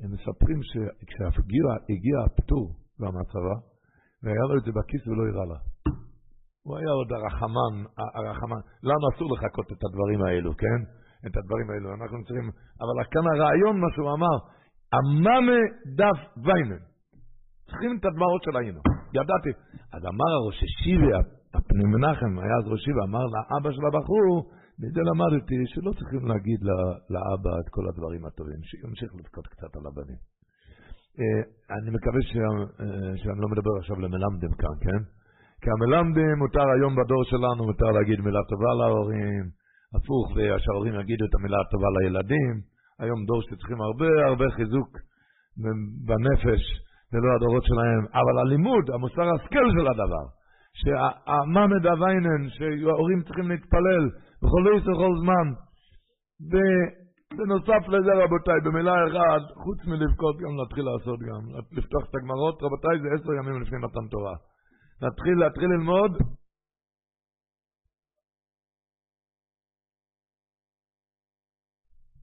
הם 0.01 0.11
מספרים 0.15 0.61
שכשהגיע 0.71 2.17
הפטור 2.27 2.67
מהצבא, 2.99 3.57
והיה 4.23 4.45
לו 4.49 4.55
את 4.59 4.65
זה 4.65 4.71
בכיס 4.77 5.07
ולא 5.07 5.23
הראה 5.31 5.47
לה. 5.53 5.59
הוא 6.67 6.75
היה 6.79 6.93
עוד 6.99 7.11
הרחמן, 7.17 7.75
הרחמן. 8.19 8.61
לנו 8.89 9.05
אסור 9.13 9.29
לחכות 9.35 9.69
את 9.73 9.81
הדברים 9.87 10.21
האלו, 10.23 10.51
כן? 10.63 10.81
את 11.27 11.35
הדברים 11.39 11.67
האלו. 11.71 11.89
אנחנו 11.99 12.19
צריכים... 12.27 12.47
אבל 12.83 12.97
כאן 13.13 13.25
הרעיון, 13.33 13.75
מה 13.81 13.89
שהוא 13.95 14.11
אמר, 14.17 14.37
המאמה 14.97 15.61
דף 15.99 16.19
ויימן. 16.45 16.83
צריכים 17.69 17.93
את 17.99 18.05
הדמעות 18.05 18.43
של 18.47 18.57
האמא. 18.57 18.83
ידעתי. 19.19 19.53
אז 19.95 20.03
אמר 20.13 20.31
הראש 20.39 20.59
השיבי, 20.67 21.13
הפני 21.57 21.85
מנחם, 21.93 22.33
היה 22.43 22.57
אז 22.61 22.65
ראש 22.73 22.81
השיבי, 22.81 23.01
אמר 23.09 23.25
לאבא 23.35 23.71
של 23.77 23.85
הבחור, 23.89 24.27
מזה 24.81 25.03
למדתי 25.11 25.59
שלא 25.73 25.91
צריכים 25.99 26.23
להגיד 26.31 26.61
לאבא 27.15 27.55
את 27.61 27.69
כל 27.75 27.85
הדברים 27.89 28.23
הטובים, 28.27 28.61
שימשיך 28.69 29.11
לבכות 29.19 29.47
קצת 29.53 29.73
על 29.77 29.85
הבנים. 29.89 30.21
אה, 31.19 31.43
אני 31.77 31.91
מקווה 31.97 32.21
אה, 32.21 33.17
שאני 33.21 33.39
לא 33.43 33.49
מדבר 33.53 33.75
עכשיו 33.81 33.97
למלמדים 34.05 34.53
כאן, 34.63 34.77
כן? 34.85 35.01
כי 35.61 35.69
המלמדים 35.74 36.39
מותר 36.43 36.66
היום 36.74 36.93
בדור 36.99 37.23
שלנו, 37.24 37.61
מותר 37.70 37.91
להגיד 37.97 38.20
מילה 38.20 38.43
טובה 38.51 38.73
להורים, 38.81 39.45
הפוך, 39.95 40.27
ושההורים 40.35 40.95
יגידו 41.01 41.24
את 41.28 41.35
המילה 41.35 41.59
הטובה 41.61 41.89
לילדים. 41.97 42.55
היום 43.03 43.19
דור 43.28 43.41
שצריכים 43.43 43.81
הרבה 43.81 44.11
הרבה 44.28 44.47
חיזוק 44.57 44.91
בנפש, 46.07 46.62
ולא 47.12 47.28
הדורות 47.37 47.65
שלהם. 47.70 48.03
אבל 48.20 48.37
הלימוד, 48.43 48.85
המוסר 48.95 49.27
השכל 49.35 49.66
של 49.77 49.87
הדבר, 49.91 50.24
שהממד 50.81 51.87
הוויינן, 51.87 52.43
שההורים 52.55 53.23
צריכים 53.27 53.49
להתפלל, 53.51 54.05
בכל 54.43 54.62
עשר 54.74 54.95
כל 55.03 55.15
זמן. 55.23 55.47
ובנוסף 56.51 57.83
לזה, 57.89 58.12
רבותיי, 58.24 58.59
במילה 58.65 58.95
אחת, 59.07 59.45
חוץ 59.65 59.78
מלבכות, 59.91 60.37
גם 60.43 60.53
להתחיל 60.61 60.85
לעשות 60.91 61.19
גם. 61.28 61.43
לפתוח 61.77 62.05
את 62.09 62.15
הגמרות, 62.15 62.57
רבותיי, 62.62 62.95
זה 63.03 63.09
עשר 63.15 63.33
ימים 63.39 63.62
לפני 63.62 63.78
מתן 63.78 64.07
תורה. 64.11 64.35
להתחיל, 65.02 65.36
להתחיל 65.44 65.68
ללמוד. 65.74 66.12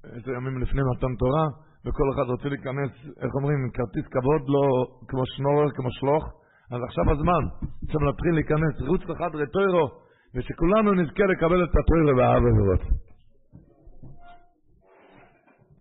עשר 0.04 0.32
ימים 0.32 0.62
לפני 0.62 0.82
מתן 0.92 1.16
תורה, 1.22 1.46
וכל 1.86 2.08
אחד 2.14 2.26
רוצה 2.32 2.50
להיכנס, 2.50 2.92
איך 3.24 3.32
אומרים, 3.36 3.60
כרטיס 3.76 4.06
כבוד, 4.14 4.42
לא 4.56 4.64
כמו 5.08 5.24
שנורר, 5.26 5.70
כמו 5.76 5.90
שלוח. 5.92 6.26
אז 6.72 6.80
עכשיו 6.88 7.06
הזמן, 7.12 7.44
עכשיו 7.86 8.02
להתחיל 8.08 8.34
להיכנס, 8.38 8.74
רוץ 8.90 9.02
לחדרי 9.10 9.46
טוירו, 9.54 9.88
ושכולנו 10.36 10.94
נזכה 10.94 11.24
לקבל 11.32 11.64
את 11.64 11.74
התורה 11.80 12.14
באהבה 12.18 12.50
ורוצה. 12.58 13.13